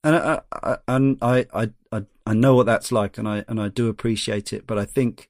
and 0.02 0.16
I, 0.16 0.40
I, 0.52 0.76
and 0.88 1.18
I, 1.22 1.47
I, 1.52 1.70
I, 2.26 2.34
know 2.34 2.55
what 2.55 2.66
that's 2.66 2.90
like, 2.92 3.18
and 3.18 3.28
I 3.28 3.44
and 3.48 3.60
I 3.60 3.68
do 3.68 3.88
appreciate 3.88 4.52
it. 4.52 4.66
But 4.66 4.78
I 4.78 4.84
think 4.84 5.28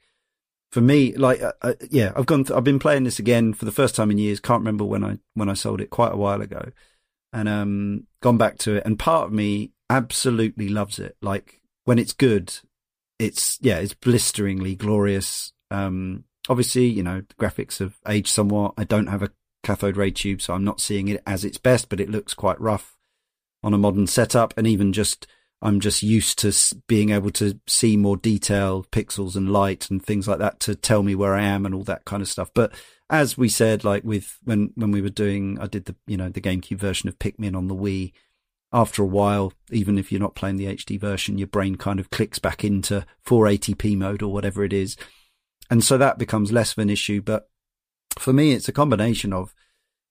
for 0.71 0.81
me, 0.81 1.15
like, 1.17 1.43
uh, 1.43 1.53
uh, 1.63 1.75
yeah, 1.91 2.13
I've 2.15 2.27
gone. 2.27 2.45
Th- 2.45 2.57
I've 2.57 2.65
been 2.65 2.79
playing 2.79 3.05
this 3.05 3.19
again 3.19 3.53
for 3.53 3.65
the 3.65 3.73
first 3.73 3.95
time 3.95 4.11
in 4.11 4.19
years. 4.19 4.41
Can't 4.41 4.61
remember 4.61 4.85
when 4.85 5.03
I 5.03 5.19
when 5.35 5.49
I 5.49 5.55
sold 5.55 5.81
it 5.81 5.91
quite 5.91 6.13
a 6.13 6.17
while 6.17 6.41
ago, 6.41 6.71
and 7.33 7.49
um, 7.49 8.07
gone 8.23 8.39
back 8.39 8.59
to 8.59 8.77
it. 8.77 8.85
And 8.87 8.99
part 8.99 9.27
of 9.27 9.33
me 9.33 9.73
absolutely 9.89 10.69
loves 10.69 10.99
it. 10.99 11.17
Like 11.21 11.61
when 11.85 11.99
it's 11.99 12.13
good, 12.13 12.57
it's 13.21 13.59
yeah, 13.61 13.79
it's 13.79 13.95
blisteringly 13.95 14.75
glorious. 14.75 15.53
Um, 15.71 16.25
obviously, 16.49 16.87
you 16.87 17.03
know, 17.03 17.21
the 17.21 17.35
graphics 17.35 17.79
have 17.79 17.99
aged 18.09 18.29
somewhat. 18.29 18.75
I 18.79 18.85
don't 18.85 19.09
have 19.09 19.23
a 19.23 19.31
cathode 19.63 19.97
ray 19.97 20.11
tube, 20.11 20.41
so 20.41 20.55
I'm 20.55 20.65
not 20.65 20.81
seeing 20.81 21.09
it 21.09 21.23
as 21.27 21.45
its 21.45 21.59
best, 21.59 21.91
but 21.91 22.01
it 22.01 22.11
looks 22.11 22.33
quite 22.35 22.61
rough 22.61 22.97
on 23.63 23.75
a 23.75 23.79
modern 23.79 24.07
setup. 24.07 24.55
And 24.57 24.67
even 24.67 24.95
just, 24.95 25.27
I'm 25.61 25.81
just 25.81 26.03
used 26.03 26.39
to 26.39 26.53
being 26.89 27.11
able 27.11 27.31
to 27.33 27.61
see 27.67 27.97
more 27.99 28.17
detail, 28.17 28.87
pixels 28.91 29.37
and 29.37 29.53
light 29.53 29.91
and 29.91 30.03
things 30.03 30.27
like 30.27 30.39
that 30.39 30.59
to 30.61 30.75
tell 30.75 31.03
me 31.03 31.15
where 31.15 31.35
I 31.35 31.43
am 31.43 31.67
and 31.67 31.75
all 31.75 31.85
that 31.85 32.07
kind 32.07 32.23
of 32.23 32.29
stuff. 32.29 32.51
But 32.55 32.73
as 33.11 33.37
we 33.37 33.51
said, 33.51 33.85
like 33.85 34.03
with 34.03 34.39
when, 34.45 34.73
when 34.77 34.93
we 34.93 35.03
were 35.03 35.11
doing, 35.11 35.59
I 35.61 35.67
did 35.67 35.85
the, 35.85 35.95
you 36.07 36.17
know, 36.17 36.31
the 36.31 36.41
GameCube 36.41 36.79
version 36.79 37.09
of 37.09 37.19
Pikmin 37.19 37.55
on 37.55 37.69
the 37.69 37.77
Wii. 37.77 38.13
After 38.73 39.03
a 39.03 39.07
while, 39.07 39.53
even 39.71 39.99
if 39.99 40.13
you're 40.13 40.21
not 40.21 40.37
playing 40.37 40.57
the 40.57 40.67
HD 40.67 40.99
version, 40.99 41.39
your 41.39 41.49
brain 41.49 41.75
kind 41.77 41.99
of 41.99 42.11
clicks 42.11 42.39
back 42.39 42.65
into 42.65 43.05
480p 43.27 43.97
mode 43.97 44.23
or 44.23 44.33
whatever 44.33 44.65
it 44.65 44.73
is. 44.73 44.97
And 45.71 45.83
so 45.83 45.99
that 45.99 46.19
becomes 46.19 46.53
less 46.53 46.73
of 46.73 46.79
an 46.79 46.91
issue. 46.91 47.21
But 47.21 47.49
for 48.19 48.33
me, 48.33 48.53
it's 48.53 48.69
a 48.69 48.73
combination 48.73 49.33
of, 49.33 49.55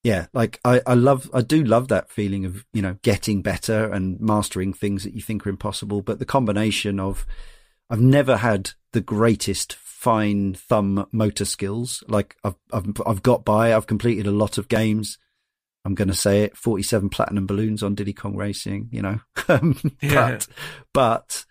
yeah, 0.04 0.28
like 0.34 0.60
I, 0.66 0.82
I 0.86 0.94
love, 0.94 1.30
I 1.34 1.42
do 1.42 1.64
love 1.64 1.88
that 1.88 2.10
feeling 2.12 2.46
of, 2.46 2.66
you 2.74 2.82
know, 2.82 2.98
getting 3.02 3.42
better 3.42 3.92
and 3.92 4.20
mastering 4.20 4.74
things 4.74 5.04
that 5.04 5.14
you 5.14 5.22
think 5.22 5.46
are 5.46 5.50
impossible. 5.50 6.02
But 6.02 6.20
the 6.20 6.26
combination 6.26 7.00
of, 7.00 7.26
I've 7.90 8.02
never 8.02 8.38
had 8.38 8.72
the 8.92 9.02
greatest 9.02 9.74
fine 9.74 10.54
thumb 10.54 11.08
motor 11.12 11.46
skills. 11.46 12.04
Like 12.08 12.36
I've, 12.44 12.56
I've, 12.72 12.92
I've 13.06 13.24
got 13.24 13.46
by, 13.46 13.74
I've 13.74 13.88
completed 13.88 14.28
a 14.28 14.32
lot 14.32 14.58
of 14.58 14.68
games. 14.68 15.18
I'm 15.90 15.96
going 15.96 16.08
to 16.10 16.14
say 16.14 16.44
it, 16.44 16.56
47 16.56 17.10
platinum 17.10 17.48
balloons 17.48 17.82
on 17.82 17.96
Diddy 17.96 18.14
Kong 18.14 18.36
Racing, 18.36 18.90
you 18.92 19.02
know, 19.02 19.20
Um, 19.50 19.76
Yeah. 20.04 20.38
but, 20.38 20.48
but, 20.94 21.46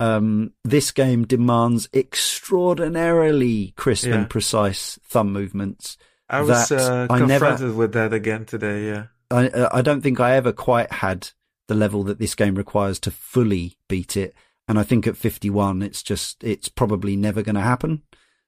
um, 0.00 0.50
this 0.64 0.90
game 0.90 1.24
demands 1.24 1.88
extraordinarily 1.94 3.72
crisp 3.76 4.06
Yeah. 4.06 4.14
and 4.16 4.30
precise 4.30 4.98
thumb 5.08 5.32
movements. 5.32 5.96
I 6.28 6.40
was 6.40 6.72
uh, 6.72 7.06
I 7.08 7.20
never- 7.20 7.46
confronted 7.46 7.76
with 7.76 7.92
that 7.92 8.12
again 8.12 8.44
today. 8.46 8.86
Yeah. 8.86 9.04
I, 9.30 9.48
uh, 9.48 9.68
I 9.72 9.82
don't 9.82 10.00
think 10.00 10.18
I 10.18 10.34
ever 10.34 10.52
quite 10.52 10.90
had 10.92 11.30
the 11.68 11.74
level 11.74 12.02
that 12.04 12.18
this 12.18 12.34
game 12.34 12.56
requires 12.56 12.98
to 13.00 13.10
fully 13.12 13.76
beat 13.88 14.16
it. 14.16 14.34
And 14.66 14.78
I 14.78 14.82
think 14.82 15.06
at 15.06 15.16
51, 15.16 15.82
it's 15.82 16.02
just, 16.02 16.42
it's 16.42 16.68
probably 16.68 17.16
never 17.16 17.42
going 17.42 17.54
to 17.54 17.60
happen. 17.60 18.02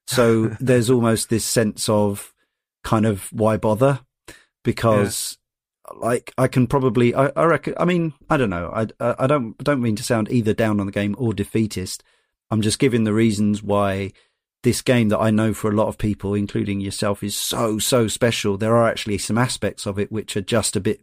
So 0.07 0.47
there's 0.59 0.89
almost 0.89 1.29
this 1.29 1.45
sense 1.45 1.87
of 1.87 2.33
kind 2.83 3.05
of 3.05 3.31
why 3.31 3.55
bother? 3.57 4.01
Because 4.67 5.37
like 5.95 6.33
I 6.37 6.49
can 6.49 6.67
probably, 6.67 7.15
I, 7.15 7.31
I 7.35 7.45
reckon, 7.45 7.73
I 7.77 7.85
mean, 7.85 8.13
I 8.29 8.35
don't 8.35 8.49
know. 8.49 8.69
I, 8.75 8.87
I 8.99 9.25
don't, 9.25 9.57
don't 9.59 9.81
mean 9.81 9.95
to 9.95 10.03
sound 10.03 10.29
either 10.29 10.53
down 10.53 10.81
on 10.81 10.85
the 10.85 10.91
game 10.91 11.15
or 11.17 11.33
defeatist. 11.33 12.03
I'm 12.51 12.61
just 12.61 12.77
giving 12.77 13.05
the 13.05 13.13
reasons 13.13 13.63
why 13.63 14.11
this 14.63 14.81
game 14.81 15.07
that 15.09 15.19
I 15.19 15.31
know 15.31 15.53
for 15.53 15.71
a 15.71 15.75
lot 15.75 15.87
of 15.87 15.97
people, 15.97 16.33
including 16.33 16.81
yourself, 16.81 17.23
is 17.23 17.37
so, 17.37 17.79
so 17.79 18.09
special. 18.09 18.57
There 18.57 18.75
are 18.75 18.89
actually 18.89 19.17
some 19.19 19.37
aspects 19.37 19.85
of 19.85 19.97
it 19.97 20.11
which 20.11 20.35
are 20.35 20.41
just 20.41 20.75
a 20.75 20.81
bit 20.81 20.99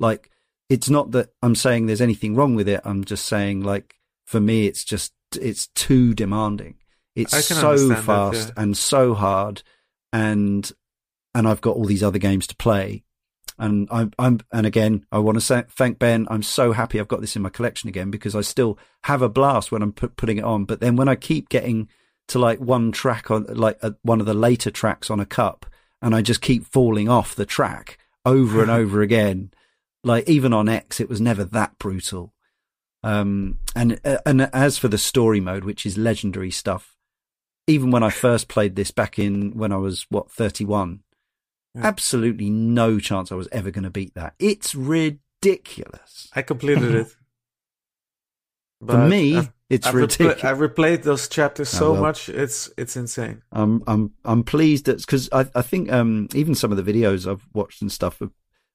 like, 0.00 0.30
it's 0.68 0.90
not 0.90 1.12
that 1.12 1.28
I'm 1.40 1.54
saying 1.54 1.86
there's 1.86 2.00
anything 2.00 2.34
wrong 2.34 2.56
with 2.56 2.68
it. 2.68 2.80
I'm 2.84 3.04
just 3.04 3.26
saying 3.26 3.62
like, 3.62 3.94
for 4.26 4.40
me, 4.40 4.66
it's 4.66 4.82
just, 4.82 5.12
it's 5.40 5.68
too 5.68 6.14
demanding. 6.14 6.74
It's 7.14 7.30
so 7.46 7.68
understand 7.68 7.90
that, 7.92 8.02
fast 8.02 8.48
yeah. 8.48 8.62
and 8.62 8.76
so 8.76 9.14
hard. 9.14 9.62
And, 10.12 10.68
and 11.34 11.48
I've 11.48 11.60
got 11.60 11.76
all 11.76 11.84
these 11.84 12.02
other 12.02 12.18
games 12.18 12.46
to 12.48 12.56
play. 12.56 13.04
And 13.58 13.88
I'm, 13.90 14.12
I'm, 14.18 14.40
and 14.52 14.66
again, 14.66 15.06
I 15.12 15.18
want 15.18 15.36
to 15.36 15.40
say, 15.40 15.64
thank 15.68 15.98
Ben. 15.98 16.26
I'm 16.28 16.42
so 16.42 16.72
happy 16.72 16.98
I've 16.98 17.08
got 17.08 17.20
this 17.20 17.36
in 17.36 17.42
my 17.42 17.50
collection 17.50 17.88
again 17.88 18.10
because 18.10 18.34
I 18.34 18.40
still 18.40 18.78
have 19.04 19.22
a 19.22 19.28
blast 19.28 19.70
when 19.70 19.82
I'm 19.82 19.92
put, 19.92 20.16
putting 20.16 20.38
it 20.38 20.44
on. 20.44 20.64
But 20.64 20.80
then 20.80 20.96
when 20.96 21.08
I 21.08 21.14
keep 21.14 21.48
getting 21.48 21.88
to 22.28 22.38
like 22.38 22.58
one 22.58 22.90
track 22.90 23.30
on, 23.30 23.44
like 23.44 23.78
uh, 23.82 23.92
one 24.02 24.20
of 24.20 24.26
the 24.26 24.34
later 24.34 24.70
tracks 24.70 25.10
on 25.10 25.20
a 25.20 25.26
cup, 25.26 25.66
and 26.02 26.14
I 26.14 26.22
just 26.22 26.40
keep 26.40 26.66
falling 26.66 27.08
off 27.08 27.34
the 27.34 27.46
track 27.46 27.98
over 28.24 28.60
and 28.60 28.70
over 28.70 29.02
again, 29.02 29.52
like 30.02 30.28
even 30.28 30.52
on 30.52 30.68
X, 30.68 31.00
it 31.00 31.08
was 31.08 31.20
never 31.20 31.44
that 31.44 31.78
brutal. 31.78 32.32
Um, 33.02 33.58
and, 33.76 34.00
uh, 34.04 34.18
and 34.26 34.42
as 34.52 34.78
for 34.78 34.88
the 34.88 34.98
story 34.98 35.40
mode, 35.40 35.64
which 35.64 35.86
is 35.86 35.98
legendary 35.98 36.50
stuff, 36.50 36.96
even 37.66 37.90
when 37.90 38.02
I 38.02 38.10
first 38.10 38.48
played 38.48 38.76
this 38.76 38.90
back 38.90 39.18
in 39.18 39.56
when 39.56 39.72
I 39.72 39.76
was 39.76 40.06
what, 40.08 40.30
31, 40.30 41.00
Yeah. 41.74 41.86
absolutely 41.86 42.50
no 42.50 42.98
chance 43.00 43.32
I 43.32 43.34
was 43.34 43.48
ever 43.52 43.70
going 43.70 43.84
to 43.84 43.90
beat 43.90 44.14
that. 44.14 44.34
It's 44.38 44.74
ridiculous. 44.74 46.28
I 46.34 46.42
completed 46.42 46.94
it. 46.94 47.06
For 48.86 48.98
me, 49.08 49.36
I've, 49.38 49.52
it's 49.70 49.86
I've, 49.86 49.94
ridiculous. 49.94 50.44
I've 50.44 50.58
replayed 50.58 51.04
those 51.04 51.26
chapters 51.28 51.74
Oh, 51.74 51.78
so 51.78 51.92
well. 51.92 52.02
much. 52.02 52.28
It's 52.28 52.70
it's 52.76 52.96
insane. 52.96 53.42
I'm 53.50 53.82
I'm 53.86 54.12
I'm 54.24 54.42
pleased 54.44 54.84
that 54.86 54.98
because 54.98 55.28
I 55.32 55.46
I 55.54 55.62
think 55.62 55.90
um 55.90 56.28
even 56.34 56.54
some 56.54 56.70
of 56.70 56.82
the 56.84 56.92
videos 56.92 57.30
I've 57.30 57.46
watched 57.54 57.80
and 57.80 57.90
stuff 57.90 58.20
of 58.20 58.30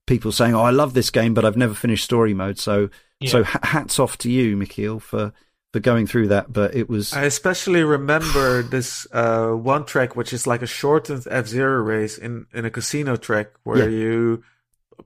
people 0.07 0.31
saying 0.31 0.55
oh 0.55 0.61
I 0.61 0.71
love 0.71 0.95
this 0.95 1.11
game 1.11 1.35
but 1.35 1.45
I've 1.45 1.57
never 1.57 1.75
finished 1.75 2.03
story 2.03 2.33
mode 2.33 2.57
so 2.57 2.89
Yeah. 3.19 3.29
so 3.29 3.43
hats 3.43 3.99
off 3.99 4.17
to 4.19 4.31
you 4.31 4.57
Michiel 4.57 4.99
for 4.99 5.31
for 5.71 5.79
going 5.79 6.07
through 6.07 6.27
that 6.29 6.51
but 6.51 6.73
it 6.75 6.89
was 6.89 7.13
I 7.13 7.23
especially 7.25 7.83
remember 7.83 8.63
this 8.63 9.05
uh, 9.11 9.51
one 9.51 9.85
track, 9.85 10.15
which 10.15 10.33
is 10.33 10.47
like 10.47 10.61
a 10.63 10.67
shortened 10.67 11.27
F 11.29 11.47
Zero 11.47 11.81
race 11.83 12.17
in, 12.17 12.47
in 12.53 12.65
a 12.65 12.71
casino 12.71 13.15
track 13.15 13.47
where 13.63 13.89
Yeah. 13.89 13.97
you 13.97 14.43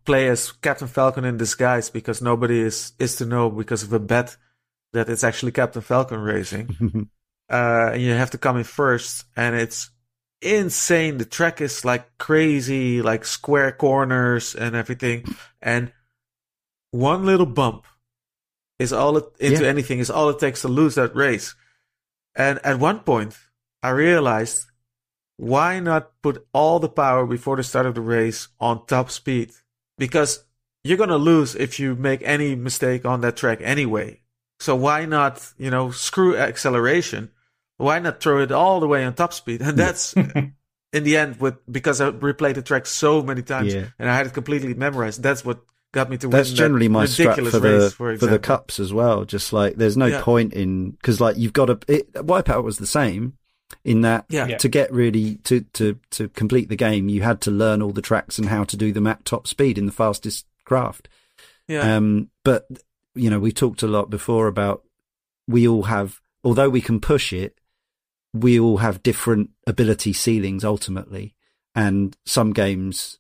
play 0.06 0.28
as 0.30 0.52
Captain 0.54 0.88
Falcon 0.88 1.26
in 1.26 1.38
disguise 1.38 1.90
because 1.90 2.22
nobody 2.22 2.60
is, 2.62 2.94
is 2.98 3.16
to 3.18 3.26
know 3.26 3.50
because 3.50 3.84
of 3.84 3.94
a 3.94 4.00
bet 4.00 4.38
that 4.94 5.10
it's 5.10 5.24
actually 5.24 5.52
Captain 5.52 5.82
Falcon 5.82 6.20
racing. 6.20 7.10
uh, 7.52 7.92
and 7.94 8.02
you 8.02 8.12
have 8.12 8.32
to 8.32 8.38
come 8.38 8.58
in 8.58 8.64
first, 8.64 9.26
and 9.36 9.56
it's 9.56 9.90
insane. 10.42 11.18
The 11.18 11.26
track 11.26 11.62
is 11.62 11.84
like 11.86 12.18
crazy, 12.18 13.02
like 13.02 13.26
square 13.26 13.72
corners 13.72 14.56
and 14.56 14.76
everything. 14.76 15.26
And 15.62 15.92
one 16.92 17.26
little 17.26 17.46
bump 17.46 17.86
is 18.80 18.92
all 18.94 19.18
it 19.18 19.26
into 19.40 19.64
Yeah. 19.64 19.70
anything 19.70 20.00
is 20.00 20.10
all 20.10 20.30
it 20.30 20.40
takes 20.40 20.62
to 20.62 20.68
lose 20.68 20.96
that 20.96 21.16
race. 21.16 21.56
And 22.36 22.60
at 22.66 22.80
one 22.80 23.00
point, 23.00 23.38
I 23.82 23.90
realized 23.90 24.66
why 25.38 25.80
not 25.80 26.12
put 26.22 26.46
all 26.54 26.80
the 26.80 26.90
power 26.90 27.26
before 27.26 27.56
the 27.58 27.64
start 27.64 27.86
of 27.86 27.96
the 27.96 28.02
race 28.02 28.48
on 28.60 28.86
top 28.86 29.10
speed? 29.12 29.52
Because 29.98 30.44
you're 30.84 30.98
gonna 30.98 31.18
lose 31.18 31.56
if 31.56 31.80
you 31.80 31.96
make 31.96 32.22
any 32.24 32.56
mistake 32.56 33.06
on 33.06 33.22
that 33.22 33.38
track 33.38 33.60
anyway. 33.62 34.22
So 34.60 34.76
why 34.76 35.06
not, 35.06 35.54
you 35.58 35.70
know, 35.70 35.92
screw 35.92 36.38
acceleration? 36.38 37.32
Why 37.78 38.00
not 38.00 38.22
throw 38.22 38.40
it 38.42 38.52
all 38.52 38.80
the 38.80 38.88
way 38.88 39.04
on 39.04 39.14
top 39.14 39.34
speed? 39.34 39.62
And 39.62 39.78
that's 39.78 40.14
in 40.94 41.04
the 41.04 41.18
end 41.18 41.40
with 41.40 41.56
because 41.72 42.00
I 42.02 42.12
replayed 42.12 42.56
the 42.56 42.62
track 42.62 42.86
so 42.86 43.22
many 43.24 43.42
times 43.42 43.74
Yeah. 43.74 43.88
and 44.00 44.10
I 44.10 44.16
had 44.16 44.28
it 44.28 44.34
completely 44.34 44.74
memorized. 44.74 45.22
That's 45.24 45.44
what 45.44 45.62
got 45.94 46.10
me 46.10 46.18
to 46.18 46.28
that's 46.28 46.50
win 46.50 46.56
generally 46.58 46.88
that 46.88 46.94
my 46.94 47.06
strat 47.06 47.36
for 47.50 47.60
the 47.60 47.80
race, 47.80 47.94
for 47.94 48.18
for, 48.18 48.26
the 48.28 48.40
cups 48.40 48.80
as 48.80 48.92
well 48.92 49.24
just 49.24 49.54
like 49.54 49.76
there's 49.76 49.96
no 49.96 50.08
Yeah. 50.08 50.22
point 50.22 50.52
in 50.54 50.92
because 50.92 51.22
like 51.22 51.38
you've 51.38 51.54
got 51.54 51.68
to 51.68 51.80
it, 51.88 52.12
wipeout 52.14 52.64
was 52.64 52.78
the 52.80 52.86
same 52.88 53.38
in 53.86 54.02
that 54.02 54.26
Yeah. 54.30 54.48
Yeah. 54.48 54.58
to 54.58 54.68
get 54.68 54.92
really 54.92 55.36
to 55.46 55.62
to 55.74 55.98
to 56.12 56.28
complete 56.30 56.68
the 56.70 56.76
game 56.76 57.08
you 57.10 57.22
had 57.22 57.40
to 57.42 57.52
learn 57.52 57.82
all 57.82 57.92
the 57.92 58.02
tracks 58.02 58.38
and 58.38 58.50
how 58.50 58.64
to 58.66 58.76
do 58.76 58.92
them 58.92 59.08
at 59.08 59.24
top 59.24 59.48
speed 59.48 59.78
in 59.78 59.86
the 59.86 59.92
fastest 59.92 60.46
craft 60.66 61.08
Yeah. 61.68 61.96
Um, 61.96 62.30
but 62.44 62.68
you 63.16 63.30
know, 63.30 63.40
we 63.40 63.52
talked 63.52 63.84
a 63.84 63.88
lot 63.88 64.10
before 64.10 64.48
about 64.48 64.82
we 65.48 65.68
all 65.68 65.84
have, 65.84 66.20
although 66.44 66.70
we 66.70 66.82
can 66.82 67.00
push 67.00 67.32
it, 67.32 67.56
we 68.34 68.60
all 68.60 68.78
have 68.78 69.04
different 69.04 69.52
ability 69.68 70.14
ceilings 70.14 70.64
ultimately, 70.66 71.36
and 71.76 72.18
some 72.26 72.54
games 72.54 73.20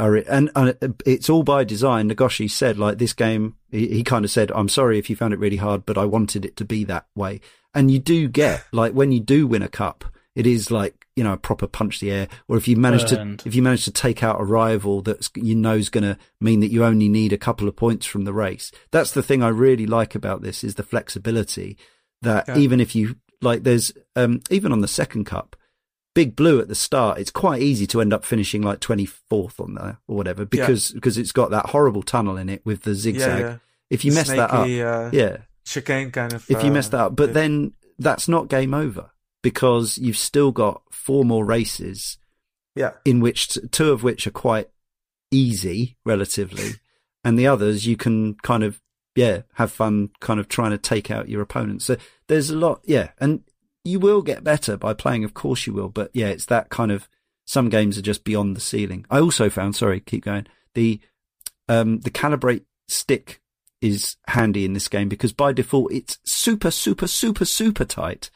are, 0.00 0.16
and, 0.16 0.50
and 0.56 0.94
it's 1.06 1.28
all 1.30 1.42
by 1.42 1.64
design. 1.64 2.08
Nagoshi 2.08 2.50
said, 2.50 2.78
like 2.78 2.98
this 2.98 3.12
game, 3.12 3.56
he, 3.70 3.86
he 3.88 4.02
kind 4.04 4.24
of 4.24 4.30
said, 4.30 4.50
"I'm 4.52 4.68
sorry 4.68 4.98
if 4.98 5.08
you 5.10 5.16
found 5.16 5.32
it 5.34 5.38
really 5.38 5.56
hard, 5.58 5.86
but 5.86 5.98
I 5.98 6.04
wanted 6.06 6.44
it 6.44 6.56
to 6.56 6.64
be 6.64 6.84
that 6.84 7.06
way." 7.14 7.40
And 7.74 7.90
you 7.90 7.98
do 7.98 8.28
get 8.28 8.64
like 8.72 8.92
when 8.92 9.12
you 9.12 9.20
do 9.20 9.46
win 9.46 9.62
a 9.62 9.68
cup, 9.68 10.04
it 10.34 10.46
is 10.46 10.70
like 10.70 11.06
you 11.16 11.24
know 11.24 11.32
a 11.34 11.36
proper 11.36 11.66
punch 11.66 12.00
the 12.00 12.10
air. 12.10 12.28
Or 12.48 12.56
if 12.56 12.66
you 12.66 12.76
manage 12.76 13.12
Earned. 13.12 13.40
to 13.40 13.48
if 13.48 13.54
you 13.54 13.62
manage 13.62 13.84
to 13.84 13.92
take 13.92 14.22
out 14.22 14.40
a 14.40 14.44
rival 14.44 15.02
that 15.02 15.28
you 15.36 15.54
know 15.54 15.74
is 15.74 15.90
going 15.90 16.04
to 16.04 16.16
mean 16.40 16.60
that 16.60 16.70
you 16.72 16.84
only 16.84 17.08
need 17.08 17.32
a 17.32 17.38
couple 17.38 17.68
of 17.68 17.76
points 17.76 18.06
from 18.06 18.24
the 18.24 18.32
race. 18.32 18.72
That's 18.90 19.12
the 19.12 19.22
thing 19.22 19.42
I 19.42 19.48
really 19.48 19.86
like 19.86 20.14
about 20.14 20.42
this 20.42 20.64
is 20.64 20.74
the 20.76 20.82
flexibility 20.82 21.76
that 22.22 22.46
Yeah. 22.48 22.58
even 22.58 22.80
if 22.80 22.94
you 22.94 23.16
like, 23.42 23.62
there's 23.62 23.92
um 24.16 24.40
even 24.50 24.72
on 24.72 24.80
the 24.80 24.88
second 24.88 25.24
cup. 25.24 25.56
Big 26.14 26.34
Blue 26.34 26.60
at 26.60 26.68
the 26.68 26.74
start, 26.74 27.18
it's 27.18 27.30
quite 27.30 27.62
easy 27.62 27.86
to 27.88 28.00
end 28.00 28.12
up 28.12 28.24
finishing 28.24 28.62
like 28.62 28.80
24th 28.80 29.60
on 29.60 29.74
there 29.74 29.98
or 30.08 30.16
whatever 30.16 30.44
because 30.44 30.90
because 30.92 31.16
it's 31.16 31.32
got 31.32 31.50
that 31.50 31.66
horrible 31.66 32.02
tunnel 32.02 32.36
in 32.36 32.48
it 32.48 32.64
with 32.64 32.82
the 32.82 32.94
zigzag. 32.94 33.40
yeah, 33.40 33.48
yeah. 33.48 33.56
If 33.90 34.04
you 34.04 34.12
mess 34.12 34.28
that 34.28 34.50
up, 34.50 34.64
uh, 34.64 35.10
yeah, 35.12 35.38
chicane 35.64 36.10
kind 36.10 36.32
of. 36.32 36.48
if 36.48 36.62
you 36.62 36.70
uh, 36.70 36.74
mess 36.74 36.88
that 36.88 37.00
up. 37.00 37.16
But 37.16 37.34
then 37.34 37.72
that's 37.98 38.28
not 38.28 38.48
game 38.48 38.74
over 38.74 39.10
because 39.42 39.98
you've 39.98 40.16
still 40.16 40.52
got 40.52 40.82
four 40.90 41.24
more 41.24 41.44
races 41.44 42.18
yeah, 42.74 42.92
in 43.04 43.20
which 43.20 43.48
t- 43.48 43.60
two 43.70 43.90
of 43.90 44.02
which 44.02 44.26
are 44.26 44.32
quite 44.32 44.68
easy 45.30 45.96
relatively, 46.04 46.72
and 47.24 47.38
the 47.38 47.46
others 47.46 47.86
you 47.86 47.96
can 47.96 48.34
kind 48.42 48.62
of 48.62 48.80
yeah 49.16 49.42
have 49.54 49.72
fun 49.72 50.10
kind 50.20 50.38
of 50.38 50.48
trying 50.48 50.70
to 50.70 50.78
take 50.78 51.10
out 51.10 51.28
your 51.28 51.42
opponents. 51.42 51.84
So 51.84 51.96
there's 52.28 52.50
a 52.50 52.56
lot 52.56 52.80
yeah, 52.84 53.10
and 53.18 53.42
you 53.84 53.98
will 53.98 54.22
get 54.22 54.44
better 54.44 54.76
by 54.76 54.94
playing, 54.94 55.24
of 55.24 55.34
course 55.34 55.66
you 55.66 55.72
will. 55.72 55.88
But 55.88 56.10
yeah, 56.14 56.28
it's 56.28 56.46
that 56.46 56.68
kind 56.68 56.90
of 56.90 57.08
some 57.46 57.68
games 57.68 57.98
are 57.98 58.02
just 58.02 58.24
beyond 58.24 58.56
the 58.56 58.60
ceiling. 58.60 59.04
I 59.10 59.20
also 59.20 59.50
found 59.50 59.76
sorry, 59.76 60.00
keep 60.00 60.24
going 60.24 60.46
the 60.74 61.00
um 61.68 62.00
the 62.00 62.10
calibrate 62.10 62.64
stick 62.88 63.40
is 63.80 64.16
handy 64.28 64.64
in 64.64 64.74
this 64.74 64.88
game 64.88 65.08
because 65.08 65.32
by 65.32 65.52
default 65.52 65.92
it's 65.92 66.18
super 66.24 66.70
super 66.70 67.06
super 67.06 67.44
super 67.44 67.84
tight. 67.84 68.30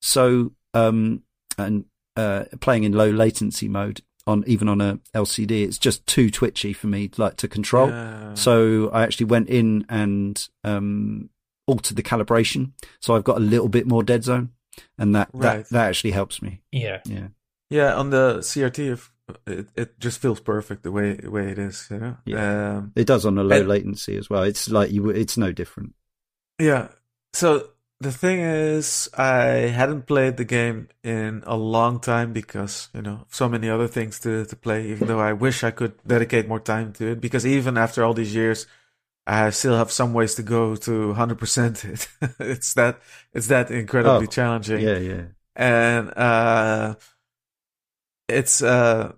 So 0.00 0.52
um 0.74 1.22
and 1.58 1.84
uh 2.16 2.44
playing 2.60 2.84
in 2.84 2.92
low 2.92 3.10
latency 3.10 3.68
mode 3.68 4.02
on 4.26 4.44
even 4.46 4.68
on 4.68 4.80
a 4.80 5.00
LCD 5.14 5.64
it's 5.64 5.78
just 5.78 6.06
too 6.06 6.30
twitchy 6.30 6.72
for 6.72 6.86
me 6.86 7.10
like 7.16 7.36
to 7.36 7.48
control. 7.48 7.88
Yeah. 7.88 8.34
So 8.34 8.90
I 8.90 9.02
actually 9.02 9.26
went 9.26 9.48
in 9.48 9.86
and 9.88 10.48
um 10.64 11.30
altered 11.66 11.96
the 11.96 12.02
calibration 12.02 12.72
so 13.00 13.14
I've 13.14 13.24
got 13.24 13.36
a 13.36 13.40
little 13.40 13.68
bit 13.68 13.86
more 13.86 14.02
dead 14.02 14.24
zone 14.24 14.50
and 14.98 15.14
that 15.14 15.28
Right. 15.32 15.64
that 15.64 15.68
that 15.70 15.88
actually 15.88 16.12
helps 16.12 16.40
me. 16.42 16.60
yeah. 16.72 17.00
Yeah. 17.04 17.28
yeah, 17.70 17.94
on 17.94 18.10
the 18.10 18.38
CRT, 18.42 18.78
if- 18.92 19.12
it 19.46 19.68
it 19.76 20.00
just 20.00 20.20
feels 20.20 20.40
perfect 20.40 20.82
the 20.82 20.90
way 20.90 21.14
the 21.14 21.30
way 21.30 21.52
it 21.52 21.58
is. 21.58 21.86
You 21.90 21.98
know. 21.98 22.16
Yeah. 22.24 22.76
Um, 22.78 22.92
It 22.96 23.06
does 23.06 23.24
on 23.24 23.38
a 23.38 23.44
low 23.44 23.60
And- 23.60 23.68
latency 23.68 24.16
as 24.18 24.28
well. 24.28 24.42
It's 24.42 24.68
like 24.68 24.90
you 24.90 25.08
it's 25.10 25.36
no 25.36 25.52
different. 25.52 25.94
Yeah. 26.58 26.88
So 27.32 27.70
the 28.00 28.10
thing 28.10 28.40
is, 28.40 29.08
I 29.16 29.70
hadn't 29.70 30.06
played 30.06 30.36
the 30.36 30.44
game 30.44 30.88
in 31.04 31.42
a 31.46 31.54
long 31.56 32.00
time 32.00 32.32
because, 32.32 32.88
you 32.94 33.02
know, 33.02 33.26
so 33.30 33.48
many 33.48 33.68
other 33.70 33.86
things 33.88 34.18
to, 34.20 34.46
to 34.46 34.56
play, 34.56 34.88
even 34.90 35.06
though 35.06 35.20
I 35.20 35.32
wish 35.34 35.62
I 35.62 35.70
could 35.70 35.92
dedicate 36.06 36.48
more 36.48 36.60
time 36.60 36.92
to 36.94 37.12
it. 37.12 37.20
Because 37.20 37.46
even 37.46 37.76
after 37.76 38.02
all 38.02 38.14
these 38.14 38.34
years, 38.34 38.66
I 39.26 39.50
still 39.50 39.76
have 39.76 39.92
some 39.92 40.12
ways 40.12 40.34
to 40.36 40.42
go 40.42 40.76
to 40.76 40.90
100% 41.14 41.84
it. 41.84 42.08
it's 42.40 42.74
that, 42.74 43.00
it's 43.32 43.46
that 43.48 43.70
incredibly 43.70 44.26
Oh, 44.26 44.30
challenging. 44.30 44.80
Yeah, 44.80 44.98
yeah. 44.98 45.22
And, 45.54 46.16
uh, 46.16 46.94
it's, 48.28 48.62
uh, 48.62 49.12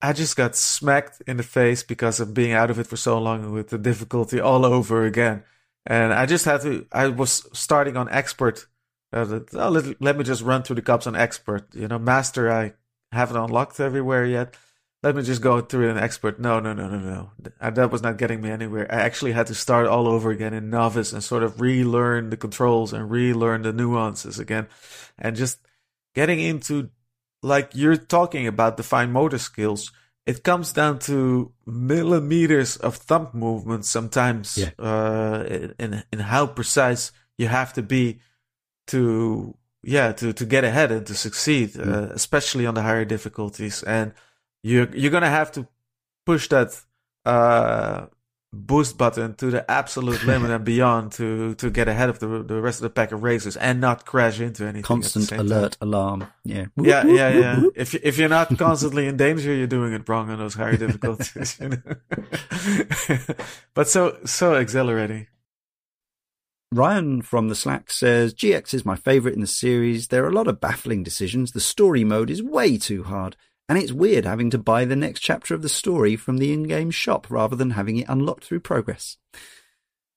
I 0.00 0.12
just 0.12 0.36
got 0.36 0.54
smacked 0.54 1.22
in 1.26 1.38
the 1.38 1.42
face 1.42 1.82
because 1.82 2.20
of 2.20 2.34
being 2.34 2.52
out 2.52 2.70
of 2.70 2.78
it 2.78 2.86
for 2.86 2.96
so 2.96 3.18
long 3.18 3.52
with 3.52 3.68
the 3.70 3.78
difficulty 3.78 4.40
all 4.40 4.64
over 4.64 5.04
again. 5.04 5.42
And 5.86 6.12
I 6.12 6.26
just 6.26 6.44
had 6.44 6.60
to, 6.62 6.86
I 6.92 7.08
was 7.08 7.48
starting 7.52 7.96
on 7.96 8.08
expert. 8.10 8.66
Uh, 9.12 9.40
oh, 9.54 9.68
let, 9.70 10.00
let 10.00 10.16
me 10.18 10.22
just 10.24 10.42
run 10.42 10.62
through 10.62 10.76
the 10.76 10.82
cups 10.82 11.06
on 11.06 11.16
expert. 11.16 11.74
You 11.74 11.88
know, 11.88 11.98
master, 11.98 12.50
I 12.52 12.74
haven't 13.10 13.36
unlocked 13.42 13.80
everywhere 13.80 14.24
yet. 14.24 14.54
Let 15.02 15.14
me 15.14 15.22
just 15.22 15.40
go 15.42 15.60
through 15.60 15.90
an 15.90 15.98
expert. 15.98 16.40
No, 16.40 16.58
no, 16.58 16.72
no, 16.72 16.88
no, 16.88 16.98
no. 16.98 17.30
That 17.70 17.90
was 17.92 18.02
not 18.02 18.16
getting 18.18 18.40
me 18.40 18.50
anywhere. 18.50 18.86
I 18.92 18.96
actually 19.02 19.30
had 19.32 19.46
to 19.46 19.54
start 19.54 19.86
all 19.86 20.08
over 20.08 20.30
again 20.30 20.52
in 20.54 20.70
novice 20.70 21.12
and 21.12 21.22
sort 21.22 21.44
of 21.44 21.60
relearn 21.60 22.30
the 22.30 22.36
controls 22.36 22.92
and 22.92 23.08
relearn 23.08 23.62
the 23.62 23.72
nuances 23.72 24.40
again. 24.40 24.66
And 25.16 25.36
just 25.36 25.60
getting 26.16 26.40
into, 26.40 26.90
like 27.44 27.70
you're 27.74 27.96
talking 27.96 28.48
about 28.48 28.76
the 28.76 28.82
fine 28.82 29.12
motor 29.12 29.38
skills, 29.38 29.92
it 30.26 30.42
comes 30.42 30.72
down 30.72 30.98
to 31.00 31.52
millimeters 31.64 32.76
of 32.76 32.96
thumb 32.96 33.28
movement 33.32 33.84
sometimes 33.84 34.58
Yeah. 34.58 34.70
uh, 34.78 35.44
in, 35.78 36.02
in 36.12 36.18
how 36.18 36.48
precise 36.48 37.12
you 37.38 37.46
have 37.46 37.72
to 37.74 37.82
be 37.82 38.18
to 38.88 39.54
yeah 39.82 40.12
to 40.12 40.32
to 40.32 40.44
get 40.44 40.64
ahead 40.64 40.90
and 40.90 41.06
to 41.06 41.14
succeed 41.14 41.70
Mm. 41.74 41.88
uh, 41.88 42.12
especially 42.14 42.66
on 42.66 42.74
the 42.74 42.82
higher 42.82 43.04
difficulties 43.04 43.82
and 43.84 44.12
you're 44.62 44.88
you're 44.94 45.10
gonna 45.10 45.30
have 45.30 45.52
to 45.52 45.66
push 46.26 46.48
that 46.48 46.80
uh 47.24 48.06
boost 48.50 48.96
button 48.96 49.34
to 49.34 49.50
the 49.50 49.70
absolute 49.70 50.24
limit 50.24 50.50
and 50.50 50.64
beyond 50.74 51.12
to 51.12 51.54
to 51.56 51.70
get 51.70 51.86
ahead 51.86 52.08
of 52.08 52.18
the 52.18 52.42
the 52.42 52.60
rest 52.60 52.78
of 52.78 52.82
the 52.82 52.90
pack 52.90 53.12
of 53.12 53.22
racers 53.22 53.56
and 53.58 53.78
not 53.80 54.06
crash 54.06 54.40
into 54.40 54.64
anything 54.64 54.82
Constant 54.82 55.26
same 55.26 55.38
time. 55.38 55.46
alert 55.46 55.76
alarm. 55.82 56.26
Yeah. 56.44 56.66
yeah 56.76 57.04
yeah 57.06 57.28
yeah 57.28 57.60
if 57.74 57.94
if 57.94 58.16
you're 58.18 58.30
not 58.30 58.56
constantly 58.56 59.06
in 59.06 59.16
danger 59.18 59.52
you're 59.54 59.66
doing 59.66 59.92
it 59.92 60.08
wrong 60.08 60.30
on 60.30 60.38
those 60.38 60.54
higher 60.54 60.76
difficulties 60.84 61.58
you 61.60 61.68
know? 61.68 61.82
but 63.74 63.86
so 63.86 64.16
so 64.24 64.54
exhilarating 64.54 65.26
Ryan 66.72 67.22
from 67.22 67.48
the 67.48 67.54
Slack 67.54 67.90
says 67.90 68.34
GX 68.34 68.74
is 68.74 68.84
my 68.84 68.94
favorite 68.96 69.34
in 69.34 69.40
the 69.40 69.46
series. 69.46 70.08
There 70.08 70.24
are 70.24 70.28
a 70.28 70.34
lot 70.34 70.48
of 70.48 70.60
baffling 70.60 71.02
decisions. 71.02 71.52
The 71.52 71.60
story 71.60 72.04
mode 72.04 72.28
is 72.28 72.42
way 72.42 72.76
too 72.76 73.04
hard, 73.04 73.36
and 73.68 73.78
it's 73.78 73.92
weird 73.92 74.24
having 74.24 74.50
to 74.50 74.58
buy 74.58 74.84
the 74.84 74.96
next 74.96 75.20
chapter 75.20 75.54
of 75.54 75.62
the 75.62 75.68
story 75.68 76.16
from 76.16 76.38
the 76.38 76.52
in-game 76.52 76.90
shop 76.90 77.26
rather 77.30 77.56
than 77.56 77.70
having 77.70 77.96
it 77.96 78.08
unlocked 78.08 78.44
through 78.44 78.60
progress. 78.60 79.16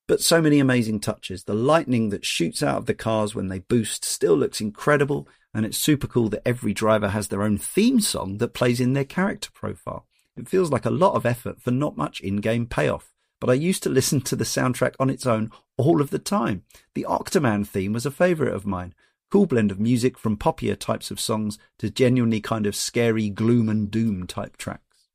But 0.08 0.20
so 0.20 0.42
many 0.42 0.58
amazing 0.58 1.00
touches. 1.00 1.44
The 1.44 1.54
lightning 1.54 2.10
that 2.10 2.24
shoots 2.24 2.62
out 2.62 2.78
of 2.78 2.86
the 2.86 2.94
cars 2.94 3.34
when 3.34 3.48
they 3.48 3.60
boost 3.60 4.04
still 4.04 4.36
looks 4.36 4.60
incredible, 4.60 5.28
and 5.54 5.64
it's 5.64 5.78
super 5.78 6.06
cool 6.06 6.28
that 6.30 6.46
every 6.46 6.72
driver 6.72 7.08
has 7.08 7.28
their 7.28 7.42
own 7.42 7.58
theme 7.58 8.00
song 8.00 8.38
that 8.38 8.54
plays 8.54 8.80
in 8.80 8.94
their 8.94 9.04
character 9.04 9.50
profile. 9.52 10.06
It 10.36 10.48
feels 10.48 10.70
like 10.70 10.86
a 10.86 10.90
lot 10.90 11.14
of 11.14 11.26
effort 11.26 11.60
for 11.60 11.70
not 11.70 11.96
much 11.96 12.20
in-game 12.20 12.66
payoff 12.66 13.12
but 13.42 13.50
I 13.50 13.54
used 13.54 13.82
to 13.82 13.90
listen 13.90 14.20
to 14.20 14.36
the 14.36 14.44
soundtrack 14.44 14.94
on 15.00 15.10
its 15.10 15.26
own 15.26 15.50
all 15.76 16.00
of 16.00 16.10
the 16.10 16.20
time. 16.20 16.62
The 16.94 17.04
Octoman 17.08 17.66
theme 17.66 17.92
was 17.92 18.06
a 18.06 18.12
favourite 18.12 18.54
of 18.54 18.64
mine. 18.66 18.94
Cool 19.32 19.46
blend 19.46 19.70
of 19.70 19.80
music 19.80 20.18
from 20.18 20.36
poppier 20.36 20.78
types 20.78 21.10
of 21.10 21.18
songs 21.18 21.58
to 21.78 21.90
genuinely 21.90 22.40
kind 22.40 22.66
of 22.66 22.76
scary 22.76 23.30
gloom 23.30 23.68
and 23.68 23.90
doom 23.90 24.26
type 24.26 24.56
tracks. 24.56 25.08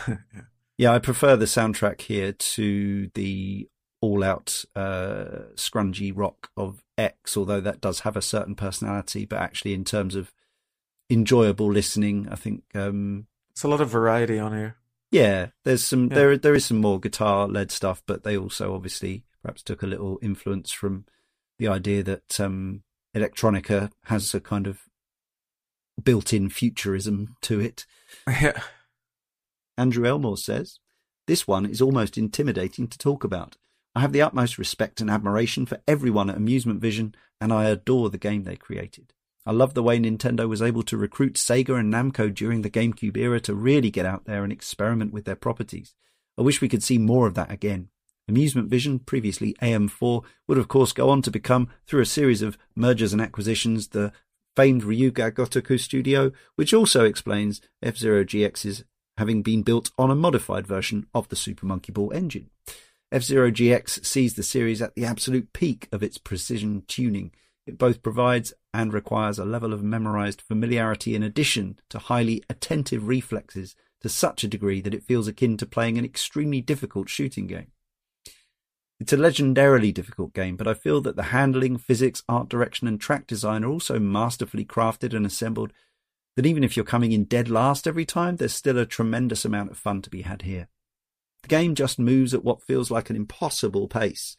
Yeah, 0.78 0.92
I 0.94 0.98
prefer 0.98 1.36
the 1.36 1.44
soundtrack 1.44 2.00
here 2.00 2.32
to 2.32 3.10
the 3.12 3.68
all 4.00 4.24
out 4.24 4.64
uh, 4.74 5.50
scrungy 5.54 6.10
rock 6.10 6.48
of 6.56 6.82
X, 6.96 7.36
although 7.36 7.60
that 7.60 7.82
does 7.82 8.00
have 8.00 8.16
a 8.16 8.22
certain 8.22 8.54
personality, 8.54 9.26
but 9.26 9.40
actually 9.40 9.74
in 9.74 9.84
terms 9.84 10.14
of 10.14 10.32
enjoyable 11.10 11.70
listening, 11.70 12.28
I 12.30 12.36
think 12.36 12.62
um, 12.74 13.26
it's 13.50 13.62
a 13.62 13.68
lot 13.68 13.82
of 13.82 13.90
variety 13.90 14.38
on 14.38 14.56
here 14.56 14.76
yeah, 15.10 15.48
there's 15.64 15.84
some 15.84 16.08
Yeah. 16.08 16.14
there 16.14 16.36
there 16.38 16.54
is 16.54 16.64
some 16.64 16.80
more 16.80 17.00
guitar 17.00 17.48
led 17.48 17.70
stuff, 17.70 18.02
but 18.06 18.22
they 18.22 18.36
also 18.36 18.74
obviously 18.74 19.24
perhaps 19.42 19.62
took 19.62 19.82
a 19.82 19.86
little 19.86 20.18
influence 20.22 20.70
from 20.72 21.04
the 21.58 21.68
idea 21.68 22.02
that 22.02 22.40
um, 22.40 22.82
electronica 23.14 23.90
has 24.04 24.34
a 24.34 24.40
kind 24.40 24.66
of 24.66 24.80
built-in 26.02 26.48
futurism 26.48 27.36
to 27.42 27.60
it. 27.60 27.86
yeah 28.26 28.62
Andrew 29.80 30.06
Elmore 30.06 30.36
says, 30.36 30.78
This 31.26 31.46
one 31.46 31.64
is 31.64 31.80
almost 31.80 32.18
intimidating 32.18 32.86
to 32.88 32.98
talk 32.98 33.24
about. 33.24 33.56
I 33.94 34.00
have 34.00 34.12
the 34.12 34.22
utmost 34.22 34.58
respect 34.58 35.00
and 35.00 35.10
admiration 35.10 35.64
for 35.64 35.80
everyone 35.88 36.28
at 36.28 36.36
Amusement 36.36 36.80
Vision, 36.80 37.14
and 37.40 37.52
I 37.52 37.64
adore 37.64 38.10
the 38.10 38.18
game 38.18 38.44
they 38.44 38.56
created. 38.56 39.14
I 39.46 39.52
love 39.52 39.72
the 39.72 39.82
way 39.82 39.98
Nintendo 39.98 40.46
was 40.46 40.60
able 40.60 40.82
to 40.82 40.98
recruit 40.98 41.34
Sega 41.34 41.80
and 41.80 41.92
Namco 41.92 42.32
during 42.32 42.60
the 42.60 42.70
GameCube 42.70 43.16
era 43.16 43.40
to 43.40 43.54
really 43.54 43.90
get 43.90 44.04
out 44.04 44.26
there 44.26 44.44
and 44.44 44.52
experiment 44.52 45.14
with 45.14 45.24
their 45.24 45.34
properties. 45.34 45.94
I 46.36 46.42
wish 46.42 46.60
we 46.60 46.68
could 46.68 46.82
see 46.82 46.98
more 46.98 47.26
of 47.26 47.34
that 47.34 47.50
again. 47.50 47.88
Amusement 48.30 48.68
Vision, 48.70 49.00
previously 49.00 49.54
AM4, 49.60 50.22
would 50.46 50.56
of 50.56 50.68
course 50.68 50.92
go 50.92 51.10
on 51.10 51.20
to 51.22 51.30
become, 51.30 51.68
through 51.86 52.00
a 52.00 52.06
series 52.06 52.42
of 52.42 52.56
mergers 52.76 53.12
and 53.12 53.20
acquisitions, 53.20 53.88
the 53.88 54.12
famed 54.54 54.84
Ryu 54.84 55.10
Ga 55.10 55.32
Gotoku 55.32 55.78
studio, 55.78 56.30
which 56.54 56.72
also 56.72 57.04
explains 57.04 57.60
F-Zero 57.82 58.22
GX's 58.24 58.84
having 59.18 59.42
been 59.42 59.62
built 59.62 59.90
on 59.98 60.10
a 60.10 60.14
modified 60.14 60.66
version 60.66 61.06
of 61.12 61.28
the 61.28 61.36
Super 61.36 61.66
Monkey 61.66 61.90
Ball 61.90 62.12
engine. 62.12 62.50
F-Zero 63.10 63.50
GX 63.50 64.06
sees 64.06 64.34
the 64.34 64.44
series 64.44 64.80
at 64.80 64.94
the 64.94 65.04
absolute 65.04 65.52
peak 65.52 65.88
of 65.90 66.02
its 66.02 66.16
precision 66.16 66.84
tuning. 66.86 67.32
It 67.66 67.78
both 67.78 68.00
provides 68.02 68.52
and 68.72 68.92
requires 68.92 69.40
a 69.40 69.44
level 69.44 69.72
of 69.72 69.82
memorized 69.82 70.40
familiarity 70.40 71.16
in 71.16 71.24
addition 71.24 71.80
to 71.88 71.98
highly 71.98 72.44
attentive 72.48 73.08
reflexes 73.08 73.74
to 74.02 74.08
such 74.08 74.44
a 74.44 74.48
degree 74.48 74.80
that 74.80 74.94
it 74.94 75.02
feels 75.02 75.26
akin 75.26 75.56
to 75.56 75.66
playing 75.66 75.98
an 75.98 76.04
extremely 76.04 76.60
difficult 76.60 77.08
shooting 77.08 77.48
game. 77.48 77.72
It's 79.00 79.14
a 79.14 79.16
legendarily 79.16 79.94
difficult 79.94 80.34
game, 80.34 80.56
but 80.56 80.68
I 80.68 80.74
feel 80.74 81.00
that 81.00 81.16
the 81.16 81.24
handling, 81.24 81.78
physics, 81.78 82.22
art 82.28 82.50
direction, 82.50 82.86
and 82.86 83.00
track 83.00 83.26
design 83.26 83.64
are 83.64 83.70
also 83.70 83.98
masterfully 83.98 84.66
crafted 84.66 85.14
and 85.14 85.24
assembled 85.24 85.72
that 86.36 86.44
even 86.44 86.62
if 86.62 86.76
you're 86.76 86.84
coming 86.84 87.12
in 87.12 87.24
dead 87.24 87.48
last 87.48 87.88
every 87.88 88.04
time, 88.04 88.36
there's 88.36 88.52
still 88.52 88.76
a 88.76 88.84
tremendous 88.84 89.46
amount 89.46 89.70
of 89.70 89.78
fun 89.78 90.02
to 90.02 90.10
be 90.10 90.20
had 90.22 90.42
here. 90.42 90.68
The 91.42 91.48
game 91.48 91.74
just 91.74 91.98
moves 91.98 92.34
at 92.34 92.44
what 92.44 92.62
feels 92.62 92.90
like 92.90 93.08
an 93.08 93.16
impossible 93.16 93.88
pace, 93.88 94.36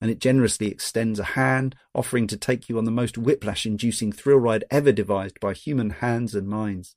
and 0.00 0.12
it 0.12 0.20
generously 0.20 0.68
extends 0.68 1.18
a 1.18 1.24
hand, 1.24 1.74
offering 1.92 2.28
to 2.28 2.36
take 2.36 2.68
you 2.68 2.78
on 2.78 2.84
the 2.84 2.92
most 2.92 3.18
whiplash 3.18 3.66
inducing 3.66 4.12
thrill 4.12 4.38
ride 4.38 4.64
ever 4.70 4.92
devised 4.92 5.40
by 5.40 5.54
human 5.54 5.90
hands 5.90 6.36
and 6.36 6.46
minds. 6.46 6.94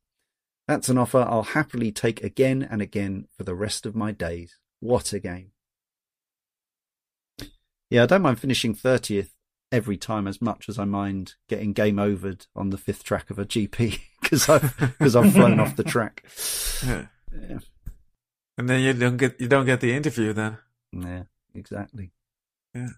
That's 0.68 0.88
an 0.88 1.00
offer 1.00 1.26
I'll 1.28 1.42
happily 1.42 1.92
take 1.92 2.24
again 2.24 2.62
and 2.62 2.80
again 2.80 3.26
for 3.36 3.44
the 3.44 3.56
rest 3.56 3.88
of 3.88 3.96
my 3.96 4.12
days. 4.12 4.60
What 4.80 5.14
a 5.14 5.20
game. 5.20 5.52
Yeah, 7.90 8.04
I 8.04 8.06
don't 8.06 8.22
mind 8.22 8.40
finishing 8.40 8.76
30th 8.76 9.30
every 9.72 9.98
time 9.98 10.28
as 10.28 10.42
much 10.42 10.70
as 10.70 10.80
I 10.80 10.86
mind 10.86 11.36
getting 11.50 11.74
game 11.74 11.98
overed 11.98 12.48
on 12.56 12.70
the 12.70 12.78
fifth 12.78 13.04
track 13.04 13.30
of 13.30 13.38
a 13.40 13.46
GP 13.46 14.00
because 14.22 14.48
I've, 14.50 14.78
because 14.78 15.16
I've 15.16 15.34
flown 15.34 15.60
off 15.60 15.76
the 15.76 15.84
track. 15.96 16.24
yeah 16.86 17.08
Yeah. 17.50 17.60
and 18.58 18.70
then 18.70 18.82
you 18.82 18.94
don't 18.94 19.18
get 19.18 19.40
you 19.40 19.48
don't 19.48 19.66
get 19.66 19.82
the 19.82 19.94
interview 19.94 20.34
then 20.34 20.58
Yeah, 20.94 21.24
exactly. 21.54 22.12
Yeah. 22.74 22.90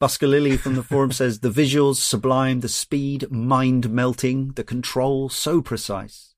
Busker 0.00 0.28
Lily 0.28 0.56
from 0.56 0.74
the 0.76 0.82
forum 0.90 1.10
says 1.12 1.40
the 1.40 1.50
visuals 1.50 1.96
sublime, 1.96 2.60
the 2.60 2.68
speed 2.68 3.30
mind 3.32 3.90
melting, 3.90 4.52
the 4.52 4.64
control 4.64 5.28
so 5.28 5.60
precise. 5.60 6.34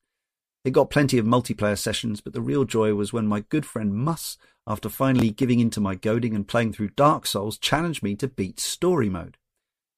It 0.63 0.71
got 0.71 0.89
plenty 0.91 1.17
of 1.17 1.25
multiplayer 1.25 1.77
sessions, 1.77 2.21
but 2.21 2.33
the 2.33 2.41
real 2.41 2.65
joy 2.65 2.93
was 2.93 3.11
when 3.13 3.25
my 3.27 3.39
good 3.49 3.65
friend 3.65 3.93
Muss, 3.95 4.37
after 4.67 4.89
finally 4.89 5.31
giving 5.31 5.59
in 5.59 5.69
to 5.71 5.81
my 5.81 5.95
goading 5.95 6.35
and 6.35 6.47
playing 6.47 6.73
through 6.73 6.89
Dark 6.89 7.25
Souls, 7.25 7.57
challenged 7.57 8.03
me 8.03 8.15
to 8.15 8.27
beat 8.27 8.59
story 8.59 9.09
mode. 9.09 9.37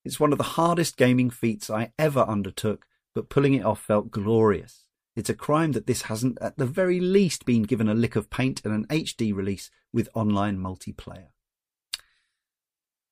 It's 0.05 0.19
one 0.19 0.31
of 0.31 0.37
the 0.37 0.43
hardest 0.43 0.97
gaming 0.97 1.29
feats 1.29 1.69
I 1.69 1.91
ever 1.97 2.21
undertook, 2.21 2.85
but 3.13 3.29
pulling 3.29 3.53
it 3.53 3.65
off 3.65 3.81
felt 3.81 4.11
glorious. 4.11 4.85
It's 5.15 5.29
a 5.29 5.35
crime 5.35 5.73
that 5.73 5.85
this 5.85 6.03
hasn't 6.03 6.37
at 6.41 6.57
the 6.57 6.65
very 6.65 6.99
least 6.99 7.45
been 7.45 7.63
given 7.63 7.87
a 7.87 7.93
lick 7.93 8.15
of 8.15 8.29
paint 8.29 8.61
and 8.65 8.73
an 8.73 8.87
HD 8.87 9.33
release 9.33 9.69
with 9.91 10.09
online 10.13 10.57
multiplayer. 10.57 11.27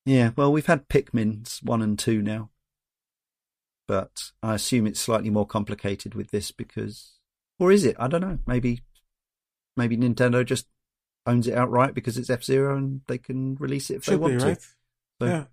Yeah, 0.06 0.32
well, 0.36 0.52
we've 0.52 0.65
had 0.65 0.90
Pikmin's 0.90 1.60
1 1.61 1.82
and 1.82 1.99
2 1.99 2.22
now. 2.22 2.49
But 3.88 4.32
I 4.41 4.56
assume 4.56 4.88
it's 4.88 4.99
slightly 4.99 5.30
more 5.30 5.45
complicated 5.45 6.15
with 6.15 6.32
this 6.32 6.52
because. 6.52 7.19
Or 7.60 7.72
is 7.72 7.86
it? 7.86 7.95
I 7.99 8.07
don't 8.07 8.22
know. 8.22 8.40
Maybe 8.48 8.82
maybe 9.78 9.98
Nintendo 9.98 10.45
just 10.45 10.68
owns 11.26 11.48
it 11.48 11.56
outright 11.56 11.93
because 11.93 12.18
it's 12.18 12.30
F 12.30 12.43
Zero 12.43 12.77
and 12.77 13.02
they 13.07 13.18
can 13.18 13.56
release 13.56 13.89
it 13.89 13.98
if 13.98 14.06
they 14.06 14.15
want 14.15 14.34
be 14.34 14.39
to. 14.39 14.45
right 14.45 14.61
So 15.19 15.26
yeah 15.26 15.43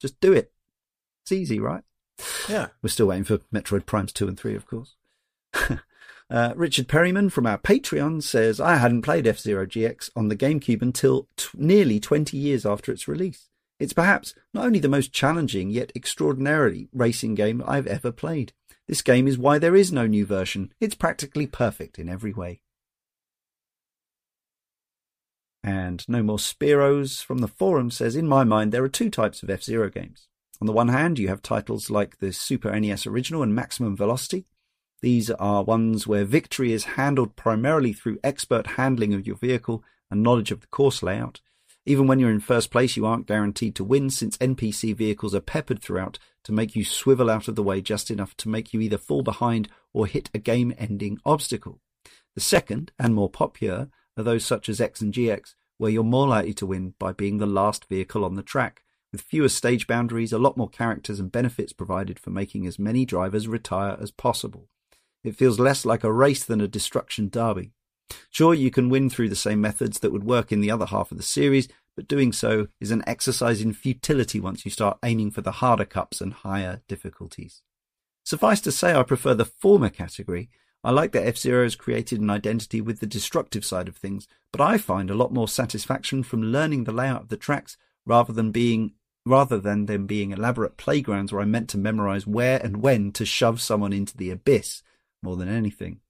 just 0.00 0.20
do 0.20 0.32
it. 0.32 0.52
It's 1.22 1.32
easy, 1.32 1.60
right? 1.60 1.84
yeah 2.48 2.68
We're 2.82 2.88
still 2.88 3.06
waiting 3.06 3.24
for 3.24 3.38
Metroid 3.54 3.86
Primes 3.86 4.12
2 4.12 4.26
and 4.28 4.38
3, 4.38 4.54
of 4.56 4.66
course. 4.66 4.96
uh, 6.30 6.52
Richard 6.56 6.88
Perryman 6.88 7.30
from 7.30 7.46
our 7.46 7.58
Patreon 7.58 8.22
says, 8.22 8.60
I 8.60 8.76
hadn't 8.76 9.02
played 9.02 9.26
F 9.26 9.38
Zero 9.38 9.66
GX 9.66 10.10
on 10.16 10.28
the 10.28 10.36
GameCube 10.36 10.82
until 10.82 11.28
t- 11.36 11.48
nearly 11.54 12.00
20 12.00 12.36
years 12.36 12.66
after 12.66 12.90
its 12.90 13.06
release. 13.06 13.48
It's 13.78 13.92
perhaps 13.92 14.34
not 14.52 14.66
only 14.66 14.78
the 14.78 14.88
most 14.88 15.12
challenging 15.12 15.70
yet 15.70 15.92
extraordinarily 15.94 16.88
racing 16.92 17.34
game 17.34 17.62
I've 17.66 17.86
ever 17.86 18.12
played. 18.12 18.52
This 18.86 19.02
game 19.02 19.28
is 19.28 19.38
why 19.38 19.58
there 19.58 19.76
is 19.76 19.92
no 19.92 20.06
new 20.06 20.26
version. 20.26 20.72
It's 20.80 20.94
practically 20.94 21.46
perfect 21.46 21.98
in 21.98 22.08
every 22.08 22.32
way. 22.32 22.62
And 25.62 26.08
No 26.08 26.22
More 26.22 26.38
Spiros 26.38 27.22
from 27.22 27.38
the 27.38 27.48
forum 27.48 27.90
says, 27.90 28.16
In 28.16 28.26
my 28.26 28.44
mind, 28.44 28.72
there 28.72 28.84
are 28.84 28.88
two 28.88 29.10
types 29.10 29.42
of 29.42 29.50
F 29.50 29.62
Zero 29.62 29.90
games. 29.90 30.26
On 30.60 30.66
the 30.66 30.72
one 30.72 30.88
hand, 30.88 31.18
you 31.18 31.28
have 31.28 31.42
titles 31.42 31.90
like 31.90 32.18
the 32.18 32.32
Super 32.32 32.78
NES 32.78 33.06
Original 33.06 33.42
and 33.42 33.54
Maximum 33.54 33.96
Velocity. 33.96 34.46
These 35.02 35.30
are 35.30 35.64
ones 35.64 36.06
where 36.06 36.24
victory 36.24 36.72
is 36.72 36.84
handled 36.84 37.36
primarily 37.36 37.92
through 37.92 38.18
expert 38.22 38.66
handling 38.66 39.14
of 39.14 39.26
your 39.26 39.36
vehicle 39.36 39.82
and 40.10 40.22
knowledge 40.22 40.50
of 40.50 40.60
the 40.60 40.66
course 40.66 41.02
layout. 41.02 41.40
Even 41.86 42.06
when 42.06 42.18
you're 42.18 42.30
in 42.30 42.40
first 42.40 42.70
place, 42.70 42.96
you 42.96 43.06
aren't 43.06 43.26
guaranteed 43.26 43.74
to 43.76 43.84
win 43.84 44.10
since 44.10 44.36
NPC 44.36 44.94
vehicles 44.94 45.34
are 45.34 45.40
peppered 45.40 45.80
throughout 45.80 46.18
to 46.44 46.52
make 46.52 46.76
you 46.76 46.84
swivel 46.84 47.30
out 47.30 47.48
of 47.48 47.56
the 47.56 47.62
way 47.62 47.80
just 47.80 48.10
enough 48.10 48.36
to 48.38 48.48
make 48.48 48.74
you 48.74 48.80
either 48.80 48.98
fall 48.98 49.22
behind 49.22 49.68
or 49.94 50.06
hit 50.06 50.28
a 50.34 50.38
game 50.38 50.74
ending 50.76 51.18
obstacle. 51.24 51.80
The 52.34 52.40
second, 52.40 52.92
and 52.98 53.14
more 53.14 53.30
popular, 53.30 53.88
are 54.16 54.24
those 54.24 54.44
such 54.44 54.68
as 54.68 54.80
X 54.80 55.00
and 55.00 55.12
GX, 55.12 55.54
where 55.78 55.90
you're 55.90 56.04
more 56.04 56.28
likely 56.28 56.54
to 56.54 56.66
win 56.66 56.94
by 56.98 57.12
being 57.12 57.38
the 57.38 57.46
last 57.46 57.86
vehicle 57.86 58.24
on 58.24 58.34
the 58.34 58.42
track, 58.42 58.82
with 59.12 59.22
fewer 59.22 59.48
stage 59.48 59.86
boundaries, 59.86 60.32
a 60.32 60.38
lot 60.38 60.56
more 60.56 60.68
characters 60.68 61.18
and 61.18 61.32
benefits 61.32 61.72
provided 61.72 62.18
for 62.18 62.30
making 62.30 62.66
as 62.66 62.78
many 62.78 63.04
drivers 63.04 63.48
retire 63.48 63.96
as 64.00 64.10
possible. 64.10 64.68
It 65.24 65.36
feels 65.36 65.58
less 65.58 65.84
like 65.84 66.04
a 66.04 66.12
race 66.12 66.44
than 66.44 66.60
a 66.60 66.68
destruction 66.68 67.28
derby. 67.28 67.72
Sure, 68.30 68.54
you 68.54 68.70
can 68.70 68.88
win 68.88 69.10
through 69.10 69.28
the 69.28 69.36
same 69.36 69.60
methods 69.60 70.00
that 70.00 70.12
would 70.12 70.24
work 70.24 70.52
in 70.52 70.60
the 70.60 70.70
other 70.70 70.86
half 70.86 71.10
of 71.10 71.16
the 71.16 71.22
series, 71.22 71.68
but 71.96 72.08
doing 72.08 72.32
so 72.32 72.68
is 72.80 72.90
an 72.90 73.02
exercise 73.06 73.60
in 73.60 73.72
futility 73.72 74.40
once 74.40 74.64
you 74.64 74.70
start 74.70 74.98
aiming 75.04 75.30
for 75.30 75.42
the 75.42 75.52
harder 75.52 75.84
cups 75.84 76.20
and 76.20 76.32
higher 76.32 76.82
difficulties. 76.88 77.62
Suffice 78.24 78.60
to 78.62 78.72
say, 78.72 78.94
I 78.94 79.02
prefer 79.02 79.34
the 79.34 79.44
former 79.44 79.90
category. 79.90 80.50
I 80.82 80.90
like 80.92 81.12
that 81.12 81.26
F 81.26 81.36
Zero 81.36 81.64
has 81.64 81.76
created 81.76 82.20
an 82.20 82.30
identity 82.30 82.80
with 82.80 83.00
the 83.00 83.06
destructive 83.06 83.64
side 83.64 83.88
of 83.88 83.96
things, 83.96 84.26
but 84.50 84.62
I 84.62 84.78
find 84.78 85.10
a 85.10 85.14
lot 85.14 85.32
more 85.32 85.48
satisfaction 85.48 86.22
from 86.22 86.42
learning 86.42 86.84
the 86.84 86.92
layout 86.92 87.22
of 87.22 87.28
the 87.28 87.36
tracks 87.36 87.76
rather 88.06 88.32
than 88.32 88.50
being 88.50 88.92
rather 89.26 89.58
than 89.58 89.84
them 89.84 90.06
being 90.06 90.30
elaborate 90.30 90.78
playgrounds 90.78 91.32
where 91.32 91.42
I'm 91.42 91.50
meant 91.50 91.68
to 91.70 91.78
memorize 91.78 92.26
where 92.26 92.58
and 92.64 92.78
when 92.78 93.12
to 93.12 93.26
shove 93.26 93.60
someone 93.60 93.92
into 93.92 94.16
the 94.16 94.30
abyss 94.30 94.82
more 95.22 95.36
than 95.36 95.48
anything. 95.48 96.00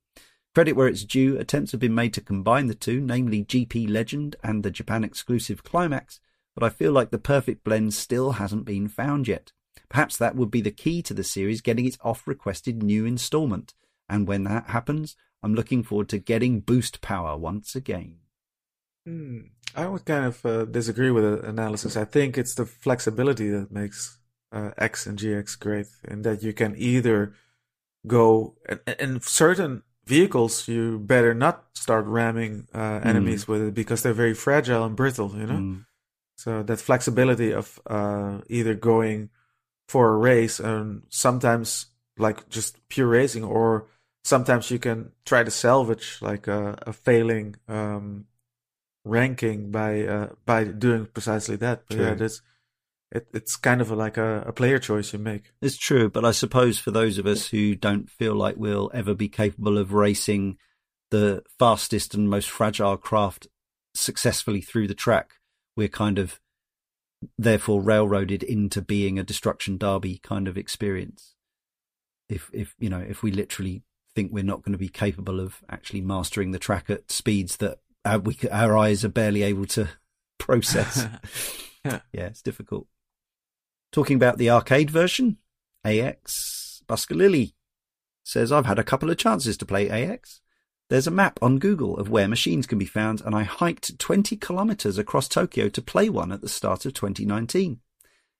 Credit 0.54 0.72
where 0.74 0.88
it's 0.88 1.04
due, 1.04 1.36
attempts 1.38 1.72
have 1.72 1.80
been 1.80 1.94
made 1.94 2.14
to 2.14 2.20
combine 2.20 2.66
the 2.66 2.74
two, 2.74 3.00
namely 3.00 3.44
GP 3.44 3.88
Legend 3.90 4.36
and 4.42 4.62
the 4.62 4.70
Japan 4.70 5.02
exclusive 5.02 5.64
Climax, 5.64 6.20
but 6.54 6.64
I 6.64 6.70
feel 6.70 6.92
like 6.92 7.10
the 7.10 7.18
perfect 7.18 7.64
blend 7.64 7.94
still 7.94 8.32
hasn't 8.32 8.64
been 8.64 8.88
found 8.88 9.26
yet. 9.26 9.52
Perhaps 9.88 10.16
that 10.16 10.36
would 10.36 10.50
be 10.50 10.60
the 10.60 10.70
key 10.70 11.02
to 11.02 11.14
the 11.14 11.24
series 11.24 11.60
getting 11.60 11.86
its 11.86 11.98
off 12.02 12.26
requested 12.26 12.82
new 12.82 13.04
installment, 13.04 13.74
and 14.10 14.26
when 14.26 14.44
that 14.44 14.66
happens, 14.68 15.16
I'm 15.42 15.54
looking 15.54 15.82
forward 15.82 16.08
to 16.10 16.18
getting 16.18 16.60
boost 16.60 17.00
power 17.00 17.36
once 17.36 17.74
again. 17.74 18.16
Hmm. 19.06 19.40
I 19.74 19.86
would 19.86 20.04
kind 20.04 20.26
of 20.26 20.44
uh, 20.44 20.64
disagree 20.64 21.10
with 21.10 21.24
the 21.24 21.48
analysis. 21.48 21.96
I 21.96 22.04
think 22.04 22.36
it's 22.36 22.54
the 22.54 22.66
flexibility 22.66 23.48
that 23.50 23.70
makes 23.70 24.18
uh, 24.52 24.72
X 24.76 25.06
and 25.06 25.18
GX 25.18 25.58
great, 25.58 25.86
in 26.08 26.22
that 26.22 26.42
you 26.42 26.52
can 26.52 26.74
either 26.76 27.34
go 28.06 28.56
in 28.98 29.20
certain 29.20 29.82
vehicles, 30.06 30.66
you 30.66 30.98
better 30.98 31.34
not 31.34 31.66
start 31.74 32.04
ramming 32.06 32.66
uh, 32.74 33.00
enemies 33.04 33.44
mm. 33.44 33.48
with 33.48 33.62
it 33.62 33.74
because 33.74 34.02
they're 34.02 34.12
very 34.12 34.34
fragile 34.34 34.84
and 34.84 34.96
brittle, 34.96 35.32
you 35.36 35.46
know? 35.46 35.54
Mm. 35.54 35.84
So 36.36 36.62
that 36.62 36.80
flexibility 36.80 37.52
of 37.52 37.78
uh, 37.86 38.40
either 38.48 38.74
going 38.74 39.30
for 39.88 40.08
a 40.08 40.16
race 40.16 40.58
and 40.58 41.02
sometimes 41.10 41.86
like 42.18 42.48
just 42.48 42.76
pure 42.88 43.06
racing 43.06 43.44
or 43.44 43.86
sometimes 44.24 44.70
you 44.70 44.78
can 44.78 45.12
try 45.24 45.42
to 45.42 45.50
salvage 45.50 46.18
like 46.20 46.46
a, 46.46 46.78
a 46.86 46.92
failing 46.92 47.56
um, 47.68 48.26
ranking 49.04 49.70
by 49.70 50.04
uh, 50.04 50.28
by 50.46 50.64
doing 50.64 51.06
precisely 51.06 51.56
that. 51.56 51.84
But 51.88 51.98
yeah, 51.98 52.14
that's 52.14 52.42
it, 53.12 53.28
it's 53.32 53.56
kind 53.56 53.80
of 53.80 53.90
a, 53.90 53.96
like 53.96 54.16
a, 54.16 54.44
a, 54.46 54.52
player 54.52 54.78
choice 54.78 55.12
you 55.12 55.18
make. 55.18 55.52
It's 55.60 55.76
true, 55.76 56.08
but 56.08 56.24
I 56.24 56.30
suppose 56.30 56.78
for 56.78 56.90
those 56.90 57.18
of 57.18 57.26
us 57.26 57.48
who 57.48 57.74
don't 57.74 58.08
feel 58.08 58.34
like 58.34 58.56
we'll 58.56 58.90
ever 58.94 59.14
be 59.14 59.28
capable 59.28 59.78
of 59.78 59.92
racing 59.92 60.58
the 61.10 61.42
fastest 61.58 62.14
and 62.14 62.30
most 62.30 62.48
fragile 62.48 62.96
craft 62.96 63.48
successfully 63.94 64.60
through 64.60 64.86
the 64.86 64.94
track, 64.94 65.34
we're 65.76 65.88
kind 65.88 66.18
of 66.18 66.40
therefore 67.36 67.82
railroaded 67.82 68.42
into 68.42 68.80
being 68.80 69.18
a 69.18 69.24
destruction 69.24 69.76
derby 69.76 70.18
kind 70.18 70.46
of 70.46 70.56
experience. 70.56 71.34
If 72.28 72.48
if 72.52 72.76
you 72.78 72.88
know 72.88 73.00
if 73.00 73.24
we 73.24 73.32
literally 73.32 73.82
think 74.14 74.32
we're 74.32 74.44
not 74.44 74.62
going 74.62 74.72
to 74.72 74.78
be 74.78 74.88
capable 74.88 75.40
of 75.40 75.62
actually 75.68 76.00
mastering 76.00 76.50
the 76.50 76.58
track 76.58 76.90
at 76.90 77.10
speeds 77.10 77.56
that 77.58 77.78
our, 78.04 78.18
we, 78.18 78.36
our 78.50 78.76
eyes 78.76 79.04
are 79.04 79.10
barely 79.10 79.42
able 79.42 79.66
to 79.66 79.88
process. 80.38 81.06
yeah, 81.84 82.00
it's 82.12 82.42
difficult. 82.42 82.86
Talking 83.92 84.16
about 84.16 84.38
the 84.38 84.50
arcade 84.50 84.90
version, 84.90 85.38
AX 85.84 86.82
Busker 86.88 87.16
Lily 87.16 87.54
says, 88.24 88.52
I've 88.52 88.66
had 88.66 88.78
a 88.78 88.84
couple 88.84 89.10
of 89.10 89.16
chances 89.16 89.56
to 89.56 89.66
play 89.66 89.88
AX. 89.88 90.40
There's 90.88 91.06
a 91.06 91.12
map 91.12 91.38
on 91.40 91.58
Google 91.58 91.96
of 91.96 92.08
where 92.08 92.28
machines 92.28 92.66
can 92.66 92.78
be 92.78 92.84
found, 92.84 93.20
and 93.20 93.34
I 93.34 93.44
hiked 93.44 93.98
20 93.98 94.36
kilometers 94.36 94.98
across 94.98 95.28
Tokyo 95.28 95.68
to 95.68 95.82
play 95.82 96.08
one 96.08 96.32
at 96.32 96.40
the 96.40 96.48
start 96.48 96.84
of 96.84 96.94
2019. 96.94 97.80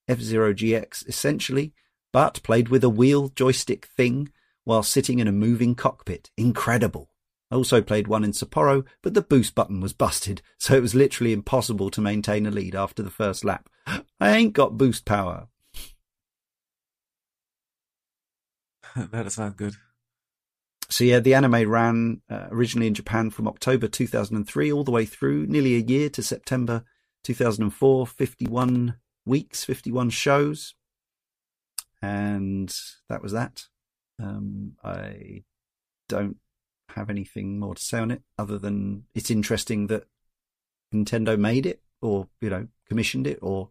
F 0.09 0.21
Zero 0.21 0.53
GX, 0.53 1.09
essentially, 1.09 1.73
but 2.13 2.43
played 2.43 2.69
with 2.69 2.83
a 2.83 2.89
wheel 2.89 3.29
joystick 3.29 3.87
thing 3.87 4.33
while 4.65 4.82
sitting 4.82 5.19
in 5.19 5.28
a 5.28 5.32
moving 5.32 5.74
cockpit. 5.74 6.31
Incredible. 6.37 7.11
I 7.51 7.57
also 7.57 7.82
played 7.82 8.07
one 8.07 8.23
in 8.23 8.31
Sapporo, 8.31 8.85
but 9.03 9.15
the 9.15 9.23
boost 9.23 9.55
button 9.55 9.81
was 9.81 9.93
busted, 9.93 10.43
so 10.59 10.74
it 10.74 10.82
was 10.82 10.95
literally 10.95 11.32
impossible 11.32 11.91
to 11.91 12.01
maintain 12.01 12.47
a 12.47 12.51
lead 12.51 12.74
after 12.74 13.03
the 13.03 13.11
first 13.11 13.45
lap. 13.45 13.69
I 14.20 14.37
ain't 14.37 14.53
got 14.53 14.78
boost 14.78 15.05
power. 15.05 15.49
that 18.97 19.39
not 19.39 19.57
good. 19.57 19.74
So 20.89 21.05
yeah, 21.05 21.20
the 21.20 21.35
anime 21.35 21.70
ran 21.70 22.20
uh, 22.28 22.49
originally 22.51 22.89
in 22.89 22.95
Japan 22.95 23.31
from 23.31 23.47
October 23.47 23.87
2003 23.87 24.73
all 24.73 24.82
the 24.82 24.91
way 24.91 25.05
through 25.07 25.47
nearly 25.47 25.77
a 25.77 25.78
year 25.78 26.09
to 26.11 26.23
September 26.23 26.85
2004, 27.23 28.07
51 28.07 28.97
weeks, 29.24 29.65
51 29.65 30.11
shows. 30.11 30.74
And 32.03 32.74
that 33.09 33.23
was 33.23 33.32
that. 33.32 33.66
Um, 34.21 34.73
I 34.85 35.45
don't 36.09 36.37
have 36.91 37.11
anything 37.11 37.59
more 37.59 37.75
to 37.75 37.83
say 37.83 37.99
on 37.99 38.11
it 38.11 38.23
other 38.39 38.59
than 38.59 39.05
it's 39.15 39.31
interesting 39.31 39.87
that 39.87 40.05
Nintendo 40.93 41.39
made 41.39 41.67
it 41.67 41.83
or 42.03 42.29
you 42.41 42.51
know 42.51 42.67
commissioned 42.89 43.27
it 43.27 43.39
or 43.43 43.71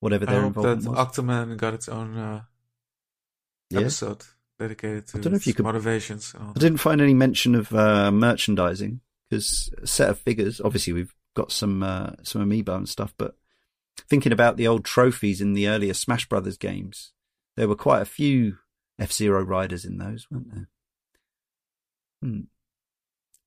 whatever 0.00 0.26
their 0.26 0.44
involvement 0.44 0.82
that 0.82 0.90
was. 0.90 0.98
Octoman 0.98 1.56
got 1.56 1.74
its 1.74 1.88
own 1.88 2.16
uh, 2.16 2.42
yeah. 3.70 3.80
episode 3.80 4.24
dedicated 4.58 5.06
to 5.08 5.18
I 5.18 5.20
don't 5.20 5.32
know 5.32 5.36
if 5.36 5.46
you 5.46 5.54
could, 5.54 5.64
motivations. 5.64 6.34
I 6.38 6.58
didn't 6.58 6.78
find 6.78 7.00
any 7.00 7.14
mention 7.14 7.54
of 7.54 7.72
uh, 7.74 8.10
merchandising 8.10 9.00
because 9.28 9.70
a 9.82 9.86
set 9.86 10.10
of 10.10 10.18
figures. 10.18 10.60
Obviously, 10.60 10.92
we've 10.92 11.14
got 11.34 11.52
some 11.52 11.82
uh, 11.82 12.12
some 12.22 12.42
amiibo 12.42 12.76
and 12.76 12.88
stuff, 12.88 13.14
but 13.18 13.36
thinking 14.08 14.32
about 14.32 14.56
the 14.56 14.66
old 14.66 14.84
trophies 14.84 15.40
in 15.40 15.52
the 15.52 15.68
earlier 15.68 15.94
Smash 15.94 16.28
Brothers 16.28 16.56
games, 16.56 17.12
there 17.56 17.68
were 17.68 17.76
quite 17.76 18.02
a 18.02 18.06
few 18.06 18.58
F 18.98 19.12
Zero 19.12 19.42
riders 19.42 19.84
in 19.84 19.98
those, 19.98 20.26
weren't 20.30 20.52
there? 20.52 20.68
Hmm. 22.22 22.40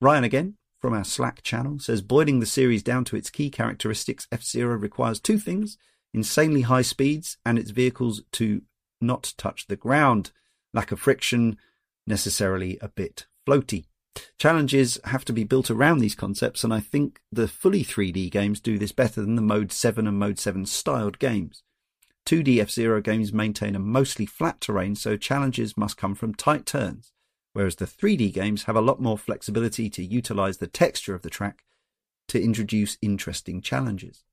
Ryan 0.02 0.24
again 0.24 0.56
from 0.80 0.94
our 0.94 1.04
Slack 1.04 1.42
channel 1.42 1.80
says 1.80 2.02
boiling 2.02 2.40
the 2.40 2.46
series 2.46 2.84
down 2.84 3.04
to 3.06 3.16
its 3.16 3.30
key 3.30 3.50
characteristics, 3.50 4.28
F 4.32 4.44
Zero 4.44 4.76
requires 4.76 5.20
two 5.20 5.38
things 5.38 5.78
insanely 6.14 6.62
high 6.62 6.82
speeds 6.82 7.38
and 7.46 7.60
its 7.60 7.70
vehicles 7.72 8.24
to 8.32 8.64
not 9.00 9.34
touch 9.38 9.68
the 9.68 9.76
ground. 9.76 10.32
Lack 10.74 10.92
of 10.92 11.00
friction, 11.00 11.58
necessarily 12.06 12.78
a 12.82 12.88
bit 12.88 13.28
floaty. 13.48 13.86
Challenges 14.38 15.00
have 15.06 15.24
to 15.26 15.34
be 15.34 15.44
built 15.44 15.72
around 15.72 16.00
these 16.00 16.16
concepts, 16.16 16.64
and 16.64 16.74
I 16.74 16.80
think 16.80 17.22
the 17.32 17.48
fully 17.48 17.84
3D 17.84 18.30
games 18.32 18.60
do 18.60 18.78
this 18.78 18.92
better 18.92 19.22
than 19.22 19.36
the 19.36 19.42
Mode 19.42 19.72
7 19.72 20.08
and 20.08 20.18
Mode 20.18 20.40
7 20.40 20.66
styled 20.66 21.20
games. 21.20 21.64
2D 22.30 22.60
F 22.60 22.70
Zero 22.70 23.02
games 23.02 23.34
maintain 23.34 23.76
a 23.76 23.80
mostly 23.80 24.26
flat 24.26 24.62
terrain, 24.62 24.96
so 24.96 25.18
challenges 25.18 25.78
must 25.78 25.98
come 25.98 26.16
from 26.16 26.34
tight 26.34 26.66
turns 26.66 27.12
whereas 27.54 27.76
the 27.76 27.86
3D 27.86 28.34
games 28.34 28.64
have 28.64 28.76
a 28.76 28.82
lot 28.82 29.02
more 29.02 29.18
flexibility 29.18 29.90
to 29.90 30.04
utilize 30.04 30.58
the 30.58 30.68
texture 30.68 31.14
of 31.16 31.22
the 31.22 31.30
track 31.30 31.64
to 32.28 32.42
introduce 32.42 32.98
interesting 33.02 33.62
challenges. 33.62 34.24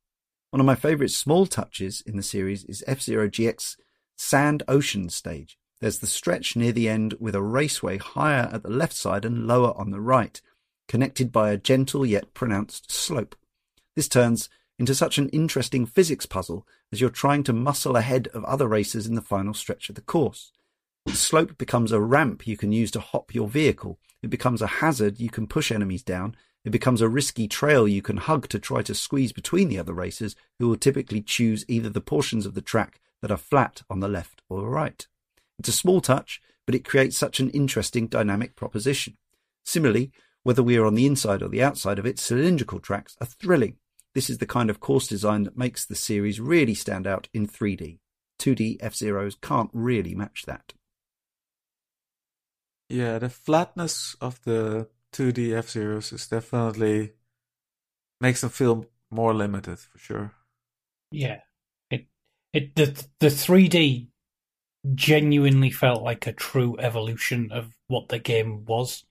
One 0.50 0.60
of 0.60 0.66
my 0.66 0.74
favorite 0.74 1.10
small 1.10 1.46
touches 1.46 2.02
in 2.02 2.16
the 2.16 2.22
series 2.22 2.64
is 2.64 2.84
F-Zero 2.86 3.28
GX 3.28 3.76
Sand 4.16 4.62
Ocean 4.68 5.08
stage. 5.08 5.58
There's 5.80 5.98
the 5.98 6.06
stretch 6.06 6.56
near 6.56 6.72
the 6.72 6.88
end 6.88 7.14
with 7.18 7.34
a 7.34 7.42
raceway 7.42 7.98
higher 7.98 8.48
at 8.52 8.62
the 8.62 8.70
left 8.70 8.94
side 8.94 9.24
and 9.24 9.46
lower 9.46 9.76
on 9.76 9.90
the 9.90 10.00
right, 10.00 10.40
connected 10.88 11.32
by 11.32 11.50
a 11.50 11.58
gentle 11.58 12.06
yet 12.06 12.32
pronounced 12.32 12.92
slope. 12.92 13.34
This 13.94 14.08
turns 14.08 14.48
into 14.78 14.94
such 14.94 15.18
an 15.18 15.28
interesting 15.30 15.86
physics 15.86 16.26
puzzle 16.26 16.66
as 16.92 17.00
you're 17.00 17.10
trying 17.10 17.42
to 17.44 17.52
muscle 17.52 17.96
ahead 17.96 18.28
of 18.28 18.44
other 18.44 18.68
racers 18.68 19.06
in 19.06 19.14
the 19.14 19.20
final 19.20 19.54
stretch 19.54 19.88
of 19.88 19.94
the 19.94 20.00
course. 20.00 20.52
The 21.06 21.12
slope 21.12 21.56
becomes 21.56 21.92
a 21.92 22.00
ramp 22.00 22.46
you 22.46 22.56
can 22.56 22.72
use 22.72 22.90
to 22.92 23.00
hop 23.00 23.34
your 23.34 23.48
vehicle. 23.48 23.98
It 24.22 24.30
becomes 24.30 24.60
a 24.60 24.66
hazard 24.66 25.20
you 25.20 25.30
can 25.30 25.46
push 25.46 25.70
enemies 25.70 26.02
down. 26.02 26.36
It 26.64 26.70
becomes 26.70 27.00
a 27.00 27.08
risky 27.08 27.46
trail 27.46 27.86
you 27.86 28.02
can 28.02 28.16
hug 28.16 28.48
to 28.48 28.58
try 28.58 28.82
to 28.82 28.94
squeeze 28.94 29.32
between 29.32 29.68
the 29.68 29.78
other 29.78 29.94
racers 29.94 30.34
who 30.58 30.68
will 30.68 30.76
typically 30.76 31.22
choose 31.22 31.64
either 31.68 31.88
the 31.88 32.00
portions 32.00 32.44
of 32.44 32.54
the 32.54 32.60
track 32.60 33.00
that 33.22 33.30
are 33.30 33.36
flat 33.36 33.82
on 33.88 34.00
the 34.00 34.08
left 34.08 34.42
or 34.48 34.68
right. 34.68 35.06
It's 35.58 35.68
a 35.68 35.72
small 35.72 36.00
touch, 36.00 36.42
but 36.66 36.74
it 36.74 36.84
creates 36.84 37.16
such 37.16 37.38
an 37.38 37.50
interesting 37.50 38.08
dynamic 38.08 38.56
proposition. 38.56 39.16
Similarly, 39.64 40.10
whether 40.42 40.62
we 40.62 40.76
are 40.76 40.84
on 40.84 40.94
the 40.94 41.06
inside 41.06 41.42
or 41.42 41.48
the 41.48 41.62
outside 41.62 41.98
of 41.98 42.06
it, 42.06 42.18
cylindrical 42.18 42.80
tracks 42.80 43.16
are 43.20 43.26
thrilling. 43.26 43.76
This 44.16 44.30
is 44.30 44.38
the 44.38 44.46
kind 44.46 44.70
of 44.70 44.80
course 44.80 45.06
design 45.06 45.42
that 45.42 45.58
makes 45.58 45.84
the 45.84 45.94
series 45.94 46.40
really 46.40 46.72
stand 46.72 47.06
out 47.06 47.28
in 47.34 47.46
3D. 47.46 47.98
2D 48.40 48.78
F 48.80 48.94
Zeros 48.94 49.36
can't 49.42 49.68
really 49.74 50.14
match 50.14 50.44
that. 50.46 50.72
Yeah, 52.88 53.18
the 53.18 53.28
flatness 53.28 54.16
of 54.18 54.42
the 54.44 54.88
2D 55.12 55.52
F 55.52 55.68
Zeros 55.68 56.14
is 56.14 56.26
definitely 56.28 57.12
makes 58.18 58.40
them 58.40 58.48
feel 58.48 58.86
more 59.10 59.34
limited 59.34 59.80
for 59.80 59.98
sure. 59.98 60.32
Yeah, 61.10 61.40
it 61.90 62.06
it 62.54 62.74
the 62.74 62.86
the 63.20 63.28
3D 63.28 64.08
genuinely 64.94 65.70
felt 65.70 66.02
like 66.02 66.26
a 66.26 66.32
true 66.32 66.74
evolution 66.78 67.52
of 67.52 67.74
what 67.88 68.08
the 68.08 68.18
game 68.18 68.64
was. 68.64 69.04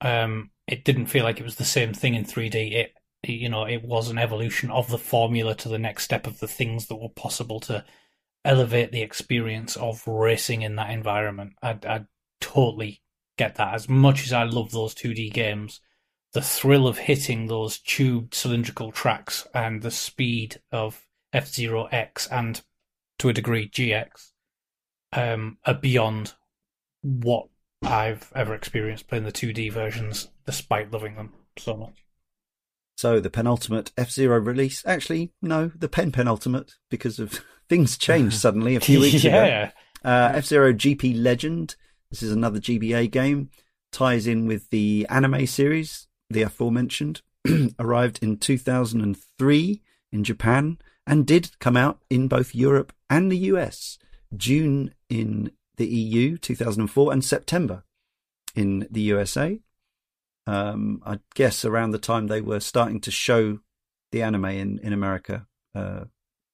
Um, 0.00 0.50
it 0.66 0.84
didn't 0.84 1.06
feel 1.06 1.22
like 1.22 1.38
it 1.38 1.44
was 1.44 1.54
the 1.54 1.64
same 1.64 1.94
thing 1.94 2.16
in 2.16 2.24
3D. 2.24 2.72
It 2.72 2.92
you 3.22 3.48
know 3.48 3.64
it 3.64 3.82
was 3.82 4.10
an 4.10 4.18
evolution 4.18 4.70
of 4.70 4.88
the 4.88 4.98
formula 4.98 5.54
to 5.56 5.68
the 5.68 5.78
next 5.78 6.04
step 6.04 6.26
of 6.26 6.38
the 6.38 6.48
things 6.48 6.86
that 6.86 6.96
were 6.96 7.08
possible 7.08 7.60
to 7.60 7.84
elevate 8.44 8.92
the 8.92 9.02
experience 9.02 9.76
of 9.76 10.06
racing 10.06 10.62
in 10.62 10.76
that 10.76 10.90
environment. 10.90 11.54
I, 11.62 11.78
I 11.86 12.04
totally 12.40 13.02
get 13.36 13.56
that. 13.56 13.74
As 13.74 13.88
much 13.88 14.24
as 14.24 14.32
I 14.32 14.44
love 14.44 14.70
those 14.70 14.94
2D 14.94 15.32
games, 15.32 15.80
the 16.32 16.40
thrill 16.40 16.86
of 16.86 16.98
hitting 16.98 17.46
those 17.46 17.78
tubed 17.78 18.34
cylindrical 18.34 18.92
tracks 18.92 19.46
and 19.52 19.82
the 19.82 19.90
speed 19.90 20.60
of 20.70 21.06
F 21.32 21.48
Zero 21.48 21.86
X 21.86 22.28
and 22.28 22.62
to 23.18 23.28
a 23.28 23.32
degree 23.32 23.68
GX 23.68 24.32
um, 25.12 25.58
are 25.64 25.74
beyond 25.74 26.34
what 27.02 27.48
I've 27.82 28.32
ever 28.34 28.54
experienced 28.54 29.08
playing 29.08 29.24
the 29.24 29.32
2D 29.32 29.72
versions, 29.72 30.28
despite 30.44 30.92
loving 30.92 31.16
them 31.16 31.32
so 31.58 31.76
much. 31.76 32.05
So 32.96 33.20
the 33.20 33.30
penultimate 33.30 33.92
F 33.96 34.10
Zero 34.10 34.40
release, 34.40 34.82
actually, 34.86 35.32
no, 35.42 35.70
the 35.76 35.88
pen 35.88 36.12
penultimate 36.12 36.74
because 36.90 37.18
of 37.18 37.40
things 37.68 37.96
changed 37.98 38.36
suddenly 38.40 38.74
a 38.74 38.80
few 38.80 39.00
weeks 39.00 39.22
yeah. 39.22 39.44
ago. 39.44 39.72
Uh, 40.04 40.32
F 40.34 40.46
Zero 40.46 40.72
GP 40.72 41.22
Legend. 41.22 41.76
This 42.10 42.22
is 42.22 42.32
another 42.32 42.58
GBA 42.58 43.10
game. 43.10 43.50
Ties 43.92 44.26
in 44.26 44.46
with 44.46 44.70
the 44.70 45.06
anime 45.10 45.46
series, 45.46 46.08
the 46.30 46.42
aforementioned. 46.42 47.22
Arrived 47.78 48.18
in 48.22 48.38
2003 48.38 49.82
in 50.10 50.24
Japan 50.24 50.78
and 51.06 51.26
did 51.26 51.58
come 51.60 51.76
out 51.76 52.00
in 52.10 52.28
both 52.28 52.54
Europe 52.54 52.92
and 53.08 53.30
the 53.30 53.38
US. 53.38 53.98
June 54.36 54.94
in 55.08 55.52
the 55.76 55.86
EU 55.86 56.36
2004 56.38 57.12
and 57.12 57.24
September 57.24 57.84
in 58.54 58.86
the 58.90 59.02
USA. 59.02 59.60
Um, 60.46 61.02
I 61.04 61.18
guess 61.34 61.64
around 61.64 61.90
the 61.90 61.98
time 61.98 62.26
they 62.26 62.40
were 62.40 62.60
starting 62.60 63.00
to 63.02 63.10
show 63.10 63.58
the 64.12 64.22
anime 64.22 64.44
in 64.44 64.78
in 64.78 64.92
America, 64.92 65.46
uh, 65.74 66.04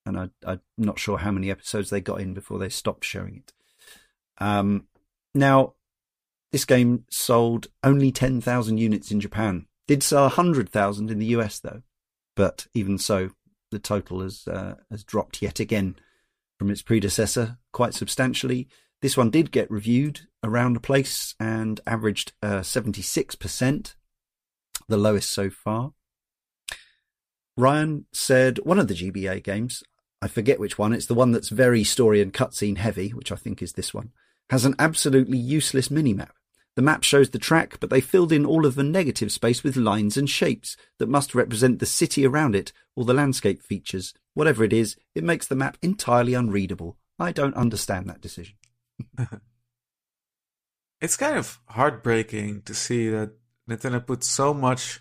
and 0.07 0.19
I, 0.19 0.31
I'm 0.47 0.61
not 0.79 0.99
sure 0.99 1.19
how 1.19 1.31
many 1.31 1.51
episodes 1.51 1.91
they 1.91 2.01
got 2.01 2.21
in 2.21 2.35
before 2.35 2.59
they 2.59 2.71
stopped 2.71 3.05
showing 3.05 3.37
it. 3.37 3.53
Um, 4.39 4.87
now, 5.35 5.75
this 6.51 6.65
game 6.65 7.05
sold 7.11 7.67
only 7.83 8.11
ten 8.11 8.41
thousand 8.41 8.79
units 8.79 9.11
in 9.11 9.21
Japan. 9.21 9.67
Did 9.87 10.03
sell 10.03 10.29
hundred 10.29 10.71
thousand 10.71 11.11
in 11.11 11.19
the 11.19 11.27
US 11.27 11.61
though, 11.61 11.83
but 12.35 12.67
even 12.73 12.97
so, 12.99 13.31
the 13.71 13.79
total 13.79 14.23
has 14.23 14.49
uh, 14.49 14.77
has 14.91 15.05
dropped 15.05 15.43
yet 15.43 15.61
again 15.61 15.97
from 16.59 16.71
its 16.71 16.83
predecessor 16.83 17.59
quite 17.73 17.93
substantially. 17.93 18.69
This 19.03 19.17
one 19.17 19.31
did 19.31 19.51
get 19.51 19.69
reviewed 19.69 20.21
around 20.45 20.75
the 20.75 20.81
place 20.81 21.35
and 21.41 21.81
averaged 21.87 22.33
uh, 22.41 22.61
76%, 22.61 23.95
the 24.89 24.97
lowest 24.97 25.31
so 25.31 25.51
far. 25.51 25.93
Ryan 27.57 28.07
said 28.13 28.59
one 28.63 28.79
of 28.79 28.87
the 28.87 28.95
GBA 28.95 29.43
games, 29.43 29.83
I 30.23 30.29
forget 30.29 30.61
which 30.61 30.79
one, 30.79 30.93
it's 30.93 31.07
the 31.07 31.15
one 31.15 31.33
that's 31.33 31.49
very 31.49 31.83
story 31.83 32.23
and 32.23 32.33
cutscene 32.33 32.79
heavy, 32.79 33.09
which 33.11 33.33
I 33.33 33.37
think 33.37 33.61
is 33.61 33.73
this 33.73 33.93
one, 33.93 34.13
has 34.51 34.65
an 34.65 34.77
absolutely 34.79 35.37
useless 35.37 35.89
minimap. 35.89 36.31
The 36.77 36.83
map 36.83 37.03
shows 37.03 37.31
the 37.31 37.41
track, 37.41 37.81
but 37.81 37.91
they 37.91 38.01
filled 38.01 38.33
in 38.33 38.47
all 38.47 38.65
of 38.65 38.77
the 38.77 38.85
negative 38.85 39.33
space 39.33 39.65
with 39.65 39.77
lines 39.77 40.17
and 40.17 40.31
shapes 40.31 40.77
that 40.99 41.09
must 41.09 41.35
represent 41.35 41.81
the 41.81 41.87
city 41.87 42.25
around 42.25 42.55
it 42.55 42.73
or 42.95 43.05
the 43.05 43.13
landscape 43.13 43.63
features. 43.63 44.15
Whatever 44.35 44.63
it 44.63 44.73
is, 44.73 44.97
it 45.17 45.25
makes 45.25 45.49
the 45.49 45.57
map 45.57 45.77
entirely 45.83 46.35
unreadable. 46.35 46.97
I 47.19 47.33
don't 47.33 47.57
understand 47.57 48.09
that 48.09 48.21
decision. 48.21 48.55
it's 51.01 51.17
kind 51.17 51.37
of 51.37 51.59
heartbreaking 51.67 52.63
to 52.63 52.75
see 52.75 53.09
that 53.09 53.33
Nintendo 53.69 54.05
put 54.05 54.25
so 54.25 54.55
much 54.55 55.01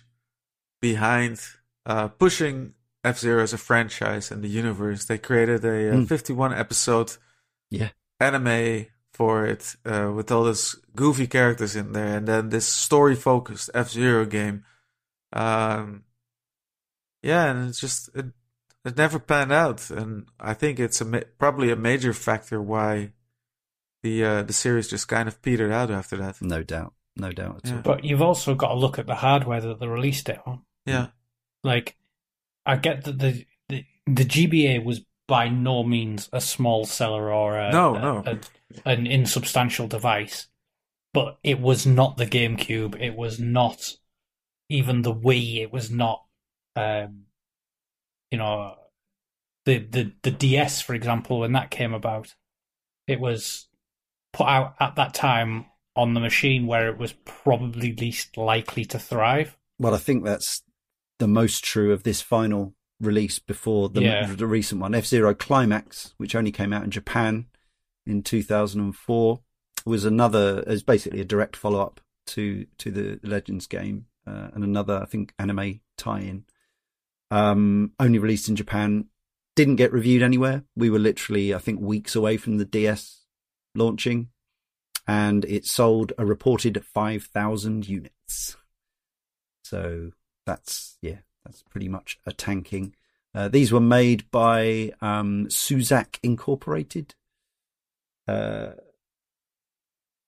behind 0.80 1.40
uh, 1.86 2.08
pushing 2.08 2.74
F 3.04 3.18
Zero 3.18 3.42
as 3.42 3.52
a 3.52 3.58
franchise 3.58 4.30
and 4.30 4.42
the 4.42 4.48
universe. 4.48 5.04
They 5.04 5.18
created 5.18 5.64
a, 5.64 5.68
Mm. 5.92 6.08
51 6.08 6.54
episode 6.54 7.16
Yeah. 7.70 7.90
anime 8.20 8.86
for 9.12 9.44
it 9.46 9.76
uh, 9.84 10.10
with 10.14 10.30
all 10.32 10.44
these 10.44 10.74
goofy 10.96 11.26
characters 11.26 11.76
in 11.76 11.92
there, 11.92 12.16
and 12.16 12.26
then 12.26 12.48
this 12.48 12.66
story 12.66 13.14
focused 13.14 13.70
F 13.74 13.90
Zero 13.90 14.24
game. 14.24 14.64
Um, 15.32 16.04
yeah, 17.22 17.50
and 17.50 17.68
it's 17.68 17.80
just 17.80 18.08
it, 18.14 18.26
it 18.84 18.96
never 18.96 19.18
panned 19.18 19.52
out, 19.52 19.90
and 19.90 20.26
I 20.40 20.54
think 20.54 20.80
it's 20.80 21.00
a 21.00 21.04
ma- 21.04 21.20
probably 21.38 21.70
a 21.70 21.76
major 21.76 22.12
factor 22.12 22.60
why 22.60 23.12
the 24.02 24.24
uh, 24.24 24.42
the 24.42 24.52
series 24.52 24.88
just 24.88 25.08
kind 25.08 25.28
of 25.28 25.40
petered 25.42 25.72
out 25.72 25.90
after 25.90 26.16
that. 26.18 26.40
No 26.42 26.62
doubt. 26.62 26.94
No 27.16 27.30
doubt 27.32 27.60
at 27.64 27.66
Yeah. 27.70 27.76
all. 27.76 27.82
But 27.82 28.04
you've 28.04 28.22
also 28.22 28.54
got 28.54 28.68
to 28.68 28.74
look 28.74 28.98
at 28.98 29.06
the 29.06 29.16
hardware 29.16 29.60
that 29.60 29.80
they 29.80 29.86
released 29.86 30.28
it 30.28 30.40
on. 30.46 30.62
Yeah, 30.86 31.08
Like, 31.62 31.96
I 32.66 32.76
get 32.76 33.04
that 33.04 33.18
the 33.18 33.44
the, 33.68 33.84
the 34.06 34.24
GBA 34.24 34.84
was 34.84 35.02
by 35.28 35.48
no 35.48 35.82
means 35.84 36.28
a 36.32 36.40
small 36.40 36.84
seller 36.84 37.32
or 37.32 37.56
a, 37.58 37.70
No, 37.70 37.94
a- 37.94 38.00
no. 38.00 38.24
a- 38.26 38.38
an 38.88 39.06
insubstantial 39.06 39.86
device, 39.86 40.48
but 41.14 41.38
it 41.44 41.60
was 41.60 41.86
not 41.86 42.16
the 42.16 42.26
GameCube. 42.26 43.00
It 43.00 43.14
was 43.14 43.38
not 43.38 43.92
even 44.68 45.02
the 45.02 45.14
Wii. 45.14 45.58
It 45.62 45.72
was 45.72 45.90
not, 45.90 46.24
um, 46.74 47.24
you 48.30 48.38
know, 48.38 48.74
the 49.66 49.78
the 49.78 50.12
the 50.22 50.30
DS, 50.32 50.80
for 50.80 50.94
example, 50.94 51.40
when 51.40 51.52
that 51.52 51.70
came 51.70 51.94
about, 51.94 52.34
it 53.06 53.20
was 53.20 53.68
put 54.32 54.46
out 54.46 54.74
at 54.80 54.96
that 54.96 55.14
time 55.14 55.66
on 55.94 56.14
the 56.14 56.20
machine 56.20 56.66
where 56.66 56.88
it 56.88 56.98
was 56.98 57.12
probably 57.24 57.94
least 57.94 58.36
likely 58.36 58.84
to 58.86 58.98
thrive. 58.98 59.56
Well, 59.78 59.94
I 59.94 59.98
think 59.98 60.24
that's 60.24 60.62
the 61.18 61.28
most 61.28 61.62
true 61.64 61.92
of 61.92 62.02
this 62.02 62.20
final 62.22 62.74
release 63.00 63.38
before 63.38 63.88
the, 63.88 64.02
Yeah. 64.02 64.32
the 64.32 64.46
recent 64.46 64.80
one. 64.80 64.94
F 64.94 65.04
Zero 65.04 65.34
Climax, 65.34 66.14
which 66.16 66.34
only 66.34 66.52
came 66.52 66.72
out 66.72 66.84
in 66.84 66.90
Japan 66.90 67.46
in 68.06 68.22
2004, 68.22 69.40
was 69.84 70.04
another, 70.04 70.62
is 70.66 70.82
basically 70.82 71.20
a 71.20 71.24
direct 71.24 71.56
follow 71.56 71.80
up 71.80 72.00
to, 72.28 72.66
to 72.78 72.90
the 72.90 73.20
Legends 73.22 73.66
game, 73.66 74.06
uh, 74.26 74.48
and 74.54 74.64
another, 74.64 75.00
I 75.02 75.06
think, 75.06 75.34
anime 75.38 75.80
tie 75.98 76.20
in. 76.20 76.44
Um, 77.30 77.92
only 77.98 78.18
released 78.18 78.48
in 78.48 78.56
Japan, 78.56 79.06
didn't 79.56 79.76
get 79.76 79.92
reviewed 79.92 80.22
anywhere. 80.22 80.64
We 80.76 80.90
were 80.90 80.98
literally, 80.98 81.54
I 81.54 81.58
think, 81.58 81.80
weeks 81.80 82.14
away 82.14 82.36
from 82.36 82.58
the 82.58 82.64
DS 82.64 83.21
launching, 83.74 84.28
and 85.06 85.44
it 85.44 85.66
sold 85.66 86.12
a 86.18 86.26
reported 86.26 86.84
5,000 86.84 87.88
units. 87.88 88.56
So 89.64 90.12
that's 90.46 90.98
yeah, 91.02 91.18
that's 91.44 91.62
pretty 91.62 91.88
much 91.88 92.18
a 92.26 92.32
tanking. 92.32 92.94
Uh, 93.34 93.48
these 93.48 93.72
were 93.72 93.80
made 93.80 94.30
by 94.30 94.92
um, 95.00 95.46
Suzak 95.46 96.18
Incorporated. 96.22 97.14
Uh, 98.28 98.72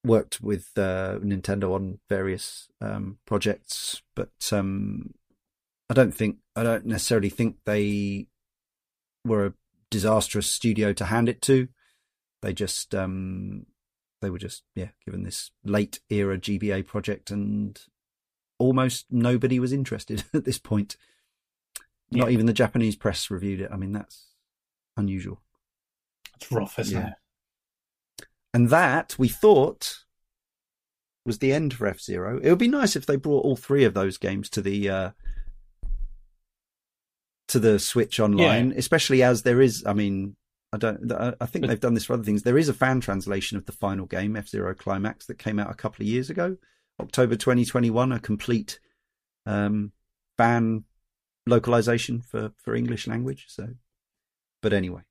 worked 0.05 0.41
with 0.41 0.71
uh, 0.77 1.19
Nintendo 1.23 1.75
on 1.75 1.99
various 2.09 2.69
um, 2.81 3.19
projects, 3.27 4.03
but 4.15 4.33
um, 4.53 5.15
I 5.91 5.95
don't 5.95 6.15
think 6.15 6.39
I 6.57 6.63
don't 6.63 6.87
necessarily 6.87 7.31
think 7.31 7.57
they 7.65 8.27
were 9.25 9.47
a 9.47 9.55
disastrous 9.91 10.47
studio 10.47 10.93
to 10.95 11.05
hand 11.07 11.29
it 11.29 11.41
to. 11.43 11.69
They 12.45 12.53
just 12.53 12.95
um, 12.95 13.65
they 14.21 14.29
were 14.29 14.39
just 14.39 14.65
yeah 14.75 14.89
given 15.05 15.23
this 15.23 15.51
late 15.65 16.01
era 16.11 16.37
GBA 16.39 16.87
project 16.87 17.31
and 17.31 17.81
almost 18.59 19.07
nobody 19.11 19.59
was 19.59 19.73
interested 19.73 20.25
at 20.35 20.45
this 20.45 20.59
point. 20.59 20.99
Not 22.11 22.29
Yeah. 22.29 22.35
even 22.35 22.45
the 22.45 22.53
Japanese 22.53 22.97
press 22.97 23.31
reviewed 23.31 23.63
it. 23.63 23.71
I 23.73 23.77
mean, 23.77 23.93
that's 23.93 24.27
unusual. 24.99 25.41
It's 26.37 26.53
rough, 26.53 26.79
isn't 26.79 27.01
Yeah. 27.01 27.09
it? 27.09 28.27
And 28.53 28.69
that 28.69 29.17
we 29.19 29.29
thought 29.29 30.05
was 31.25 31.39
the 31.39 31.51
end 31.55 31.73
for 31.73 31.87
F 31.87 31.99
Zero. 31.99 32.39
It 32.43 32.51
would 32.51 32.59
be 32.59 32.69
nice 32.69 32.95
if 32.95 33.07
they 33.07 33.17
brought 33.17 33.45
all 33.45 33.57
three 33.57 33.85
of 33.85 33.95
those 33.95 34.19
games 34.19 34.51
to 34.51 34.61
the 34.61 34.91
uh, 34.91 35.11
to 37.49 37.59
the 37.59 37.79
Switch 37.79 38.21
online, 38.21 38.71
yeah. 38.71 38.77
especially 38.77 39.23
as 39.23 39.43
there 39.43 39.63
is. 39.63 39.83
I 39.87 39.95
mean, 39.95 40.37
I 40.75 40.77
don't. 40.77 41.13
I 41.41 41.47
think 41.47 41.67
they've 41.67 41.79
done 41.79 41.95
this 41.95 42.05
for 42.05 42.15
other 42.15 42.25
things. 42.25 42.43
There 42.43 42.59
is 42.59 42.69
a 42.69 42.75
fan 42.75 43.01
translation 43.01 43.57
of 43.57 43.67
the 43.67 43.73
final 43.73 44.07
game, 44.07 44.37
F 44.37 44.49
Zero 44.49 44.75
Climax, 44.75 45.27
that 45.27 45.39
came 45.39 45.59
out 45.59 45.71
a 45.71 45.75
couple 45.75 46.03
of 46.03 46.09
years 46.09 46.31
ago, 46.31 46.57
October 47.01 47.37
2021. 47.37 48.13
A 48.13 48.19
complete 48.19 48.81
um, 49.47 49.93
fan 50.37 50.85
localization 51.47 52.23
for 52.23 52.53
for 52.59 52.75
English 52.75 53.07
language. 53.07 53.47
So, 53.49 53.69
but 54.63 54.73
anyway. 54.73 55.03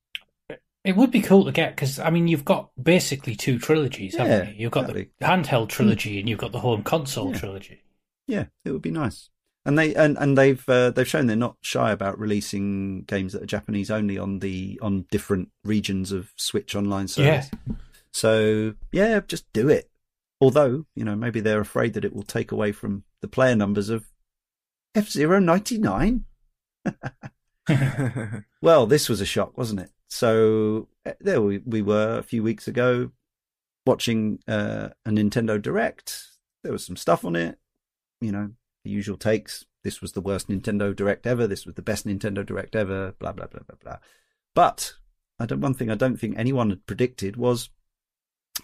It 0.84 0.98
would 0.98 1.12
be 1.12 1.22
cool 1.22 1.46
to 1.46 1.54
get 1.54 1.74
because 1.74 1.98
I 1.98 2.10
mean 2.10 2.28
you've 2.28 2.44
got 2.44 2.72
basically 2.82 3.36
two 3.36 3.58
trilogies, 3.58 4.16
haven't 4.16 4.50
you? 4.50 4.64
You've 4.64 4.72
got 4.72 4.90
exactly. 4.90 5.12
the 5.18 5.26
handheld 5.26 5.70
trilogy 5.70 6.18
mm. 6.18 6.20
and 6.20 6.30
you've 6.30 6.40
got 6.40 6.52
the 6.52 6.60
home 6.60 6.84
console 6.84 7.32
yeah. 7.32 7.40
trilogy. 7.40 7.84
Yeah, 8.28 8.46
it 8.66 8.72
would 8.72 8.82
be 8.82 8.92
nice 8.92 9.30
and 9.66 9.78
they 9.78 9.96
and, 9.96 10.18
and 10.18 10.38
they've 10.38 10.68
uh, 10.68 10.92
they've 10.92 11.08
shown 11.08 11.28
they're 11.28 11.36
not 11.36 11.58
shy 11.62 11.92
about 11.92 12.20
releasing 12.20 13.04
games 13.04 13.34
that 13.34 13.44
are 13.44 13.48
Japanese 13.48 13.90
only 13.90 14.18
on 14.18 14.40
the 14.40 14.80
on 14.82 15.06
different 15.10 15.50
regions 15.64 16.12
of 16.12 16.32
Switch 16.36 16.76
Online 16.76 17.08
service. 17.08 17.50
Yeah. 17.52 17.76
So 18.12 18.74
yeah, 18.92 19.22
just 19.26 19.52
do 19.54 19.70
it. 19.70 19.90
Although 20.42 20.86
you 20.96 21.06
know 21.06 21.16
maybe 21.16 21.40
they're 21.40 21.62
afraid 21.62 21.94
that 21.94 22.06
it 22.06 22.14
will 22.14 22.24
take 22.24 22.52
away 22.52 22.72
from 22.72 23.04
the 23.22 23.28
player 23.28 23.56
numbers 23.56 23.90
of 23.90 24.06
F 24.96 25.10
Zero 25.10 25.40
ninety 25.40 25.78
nine. 25.78 26.26
well, 28.62 28.86
this 28.86 29.08
was 29.08 29.22
a 29.22 29.26
shock, 29.26 29.58
wasn't 29.58 29.80
it? 29.80 29.92
So 30.10 30.90
uh, 31.06 31.14
there 31.22 31.42
we, 31.42 31.60
we 31.60 31.82
were 31.82 32.18
a 32.18 32.24
few 32.24 32.44
weeks 32.44 32.68
ago 32.68 33.12
watching 33.86 34.40
uh, 34.48 34.90
a 35.06 35.10
Nintendo 35.10 35.62
Direct. 35.62 36.24
There 36.64 36.72
was 36.72 36.86
some 36.86 36.98
stuff 36.98 37.26
on 37.26 37.36
it, 37.36 37.58
you 38.22 38.32
know, 38.32 38.52
the 38.84 38.90
usual 38.90 39.18
takes. 39.18 39.66
This 39.84 40.02
was 40.02 40.14
the 40.14 40.22
worst 40.22 40.48
Nintendo 40.50 40.96
Direct 40.96 41.28
ever. 41.28 41.48
This 41.48 41.66
was 41.66 41.76
the 41.76 41.82
best 41.82 42.06
Nintendo 42.06 42.46
Direct 42.46 42.76
ever. 42.76 43.14
Blah 43.20 43.34
blah 43.34 43.48
blah 43.48 43.62
blah 43.68 43.78
blah. 43.82 43.98
But 44.56 44.94
I 45.40 45.46
don't, 45.46 45.62
one 45.62 45.74
thing 45.74 45.90
I 45.90 45.96
don't 45.96 46.18
think 46.18 46.38
anyone 46.38 46.70
had 46.70 46.86
predicted 46.86 47.38
was 47.38 47.70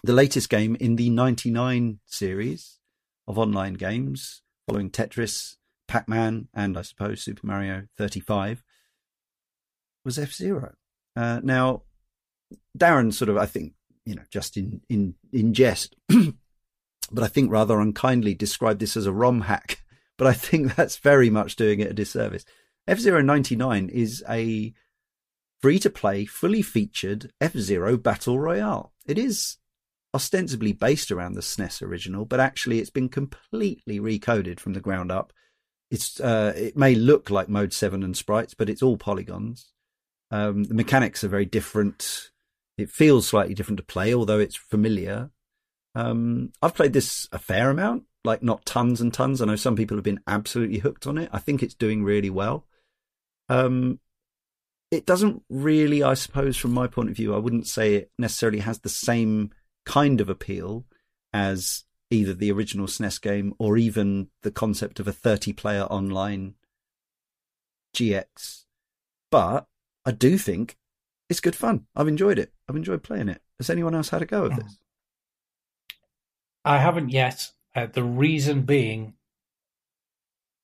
the 0.02 0.12
latest 0.12 0.48
game 0.48 0.76
in 0.76 0.96
the 0.96 1.10
99 1.10 1.98
series 2.06 2.78
of 3.26 3.38
online 3.38 3.74
games, 3.74 4.42
following 4.66 4.90
Tetris, 4.90 5.56
Pac-Man, 5.88 6.48
and 6.54 6.78
I 6.78 6.82
suppose 6.82 7.22
Super 7.22 7.46
Mario 7.46 7.86
35, 7.98 8.62
was 10.04 10.18
F 10.18 10.32
Zero. 10.32 10.74
Uh, 11.16 11.40
now, 11.42 11.82
Darren 12.78 13.12
sort 13.12 13.28
of, 13.28 13.36
I 13.36 13.46
think, 13.46 13.74
you 14.06 14.14
know, 14.14 14.22
just 14.30 14.56
in 14.56 14.80
in 14.88 15.14
in 15.32 15.52
jest, 15.52 15.96
but 16.08 17.24
I 17.24 17.28
think 17.28 17.50
rather 17.50 17.80
unkindly 17.80 18.34
described 18.34 18.80
this 18.80 18.96
as 18.96 19.06
a 19.06 19.12
ROM 19.12 19.42
hack 19.42 19.79
but 20.20 20.26
I 20.26 20.34
think 20.34 20.74
that's 20.76 20.98
very 20.98 21.30
much 21.30 21.56
doing 21.56 21.80
it 21.80 21.90
a 21.90 21.94
disservice. 21.94 22.44
F 22.86 22.98
Zero 22.98 23.22
ninety 23.22 23.56
nine 23.56 23.88
is 23.88 24.22
a 24.28 24.74
free 25.62 25.78
to 25.78 25.88
play, 25.88 26.26
fully 26.26 26.60
featured 26.60 27.32
F 27.40 27.56
Zero 27.56 27.96
Battle 27.96 28.38
Royale. 28.38 28.92
It 29.06 29.16
is 29.16 29.56
ostensibly 30.12 30.72
based 30.72 31.10
around 31.10 31.34
the 31.34 31.40
SNES 31.40 31.82
original, 31.82 32.26
but 32.26 32.40
actually 32.40 32.80
it's 32.80 32.90
been 32.90 33.08
completely 33.08 33.98
recoded 33.98 34.60
from 34.60 34.74
the 34.74 34.80
ground 34.80 35.10
up. 35.10 35.32
It's 35.90 36.20
uh, 36.20 36.52
it 36.54 36.76
may 36.76 36.94
look 36.94 37.30
like 37.30 37.48
Mode 37.48 37.72
Seven 37.72 38.02
and 38.02 38.14
sprites, 38.14 38.52
but 38.52 38.68
it's 38.68 38.82
all 38.82 38.98
polygons. 38.98 39.72
Um, 40.30 40.64
the 40.64 40.74
mechanics 40.74 41.24
are 41.24 41.28
very 41.28 41.46
different. 41.46 42.30
It 42.76 42.90
feels 42.90 43.26
slightly 43.26 43.54
different 43.54 43.78
to 43.78 43.84
play, 43.84 44.12
although 44.12 44.38
it's 44.38 44.56
familiar. 44.56 45.30
Um, 45.94 46.52
I've 46.60 46.74
played 46.74 46.92
this 46.92 47.26
a 47.32 47.38
fair 47.38 47.70
amount 47.70 48.04
like 48.24 48.42
not 48.42 48.66
tons 48.66 49.00
and 49.00 49.12
tons. 49.12 49.40
I 49.40 49.46
know 49.46 49.56
some 49.56 49.76
people 49.76 49.96
have 49.96 50.04
been 50.04 50.20
absolutely 50.26 50.78
hooked 50.78 51.06
on 51.06 51.18
it. 51.18 51.30
I 51.32 51.38
think 51.38 51.62
it's 51.62 51.74
doing 51.74 52.04
really 52.04 52.30
well. 52.30 52.66
Um, 53.48 54.00
it 54.90 55.06
doesn't 55.06 55.42
really, 55.48 56.02
I 56.02 56.14
suppose, 56.14 56.56
from 56.56 56.72
my 56.72 56.86
point 56.86 57.10
of 57.10 57.16
view, 57.16 57.34
I 57.34 57.38
wouldn't 57.38 57.66
say 57.66 57.94
it 57.94 58.10
necessarily 58.18 58.58
has 58.60 58.80
the 58.80 58.88
same 58.88 59.50
kind 59.86 60.20
of 60.20 60.28
appeal 60.28 60.84
as 61.32 61.84
either 62.10 62.34
the 62.34 62.50
original 62.50 62.86
SNES 62.86 63.20
game 63.22 63.54
or 63.58 63.76
even 63.76 64.28
the 64.42 64.50
concept 64.50 64.98
of 64.98 65.06
a 65.06 65.12
30 65.12 65.52
player 65.52 65.84
online 65.84 66.54
GX. 67.94 68.64
But 69.30 69.66
I 70.04 70.10
do 70.10 70.36
think 70.36 70.76
it's 71.28 71.40
good 71.40 71.54
fun. 71.54 71.86
I've 71.94 72.08
enjoyed 72.08 72.38
it. 72.38 72.52
I've 72.68 72.76
enjoyed 72.76 73.04
playing 73.04 73.28
it. 73.28 73.40
Has 73.58 73.70
anyone 73.70 73.94
else 73.94 74.08
had 74.08 74.22
a 74.22 74.26
go 74.26 74.46
at 74.46 74.56
this? 74.56 74.78
I 76.64 76.78
haven't 76.78 77.10
yet. 77.10 77.52
Uh, 77.74 77.86
the 77.86 78.02
reason 78.02 78.62
being, 78.62 79.14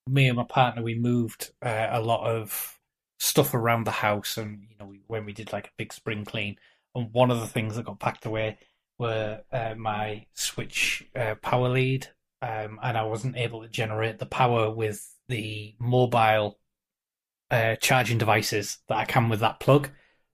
me 0.07 0.27
and 0.27 0.37
my 0.37 0.43
partner 0.43 0.83
we 0.83 0.97
moved 0.97 1.51
uh, 1.61 1.87
a 1.91 2.01
lot 2.01 2.27
of 2.27 2.77
stuff 3.19 3.53
around 3.53 3.85
the 3.85 3.91
house, 3.91 4.37
and 4.37 4.63
you 4.69 4.75
know 4.79 4.93
when 5.07 5.25
we 5.25 5.33
did 5.33 5.53
like 5.53 5.67
a 5.67 5.77
big 5.77 5.93
spring 5.93 6.25
clean, 6.25 6.57
and 6.95 7.13
one 7.13 7.31
of 7.31 7.39
the 7.39 7.47
things 7.47 7.75
that 7.75 7.85
got 7.85 7.99
packed 7.99 8.25
away 8.25 8.57
were 8.99 9.41
uh, 9.51 9.75
my 9.75 10.25
Switch 10.33 11.07
uh, 11.15 11.35
power 11.35 11.69
lead, 11.69 12.07
um, 12.41 12.79
and 12.83 12.97
I 12.97 13.03
wasn't 13.03 13.37
able 13.37 13.61
to 13.61 13.69
generate 13.69 14.19
the 14.19 14.25
power 14.25 14.69
with 14.69 15.07
the 15.29 15.75
mobile 15.79 16.59
uh, 17.51 17.75
charging 17.75 18.17
devices 18.17 18.79
that 18.87 18.97
I 18.97 19.05
can 19.05 19.29
with 19.29 19.39
that 19.41 19.59
plug. 19.59 19.89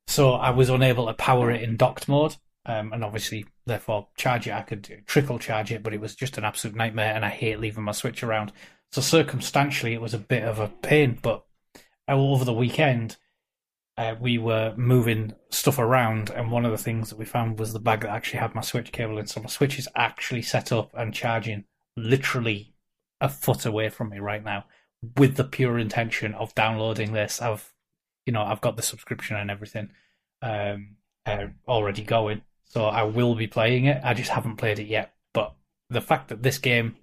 So 0.08 0.34
I 0.34 0.50
was 0.50 0.70
unable 0.70 1.08
to 1.08 1.14
power 1.14 1.52
it 1.52 1.62
in 1.62 1.78
docked 1.78 2.08
mode 2.08 2.36
um, 2.66 2.94
and 2.94 3.04
obviously, 3.04 3.46
therefore, 3.66 4.08
charge 4.18 4.48
it. 4.48 4.54
I 4.54 4.62
could 4.62 5.04
trickle 5.06 5.40
charge 5.40 5.72
it, 5.72 5.84
but 5.84 5.94
it 5.94 6.02
was 6.02 6.16
just 6.16 6.38
an 6.38 6.46
absolute 6.46 6.76
nightmare, 6.76 7.14
and 7.14 7.26
I 7.26 7.30
hate 7.30 7.60
leaving 7.60 7.84
my 7.84 7.92
Switch 7.92 8.24
around. 8.24 8.52
So 8.92 9.02
circumstantially, 9.02 9.94
it 9.94 10.02
was 10.02 10.14
a 10.14 10.20
bit 10.20 10.44
of 10.44 10.60
a 10.60 10.68
pain. 10.68 11.20
But 11.22 11.44
over 12.08 12.46
the 12.46 12.54
weekend, 12.54 13.18
uh, 13.98 14.16
we 14.20 14.38
were 14.38 14.74
moving 14.78 15.34
stuff 15.50 15.78
around, 15.78 16.30
and 16.30 16.52
one 16.52 16.66
of 16.66 16.72
the 16.72 16.78
things 16.78 17.10
that 17.10 17.20
we 17.20 17.26
found 17.26 17.60
was 17.60 17.74
the 17.74 17.80
bag 17.80 18.02
that 18.02 18.12
actually 18.12 18.40
had 18.40 18.56
my 18.56 18.62
Switch 18.62 18.92
cable 18.92 19.18
in. 19.18 19.28
So 19.28 19.42
my 19.42 19.50
Switch 19.50 19.78
is 19.78 19.90
actually 19.96 20.42
set 20.42 20.72
up 20.72 20.92
and 20.94 21.14
charging 21.14 21.66
literally 21.98 22.74
a 23.20 23.30
foot 23.30 23.66
away 23.66 23.90
from 23.90 24.10
me 24.10 24.20
right 24.20 24.44
now, 24.44 24.66
with 25.18 25.36
the 25.36 25.44
pure 25.44 25.78
intention 25.78 26.34
of 26.34 26.56
downloading 26.56 27.14
this. 27.14 27.42
I've, 27.42 27.74
you 28.26 28.32
know, 28.32 28.44
I've 28.44 28.62
got 28.62 28.78
the 28.78 28.82
subscription 28.82 29.36
and 29.36 29.52
everything 29.52 29.90
um, 30.42 30.96
uh, 31.26 31.48
already 31.68 32.04
going. 32.04 32.42
So 32.74 32.86
I 32.86 33.04
will 33.04 33.36
be 33.36 33.46
playing 33.46 33.86
it. 33.86 34.02
I 34.04 34.16
just 34.16 34.32
haven't 34.32 34.56
played 34.56 34.80
it 34.80 34.88
yet. 34.88 35.14
But 35.32 35.54
the 35.92 36.02
fact 36.02 36.30
that 36.30 36.42
this 36.42 36.58
game, 36.58 36.96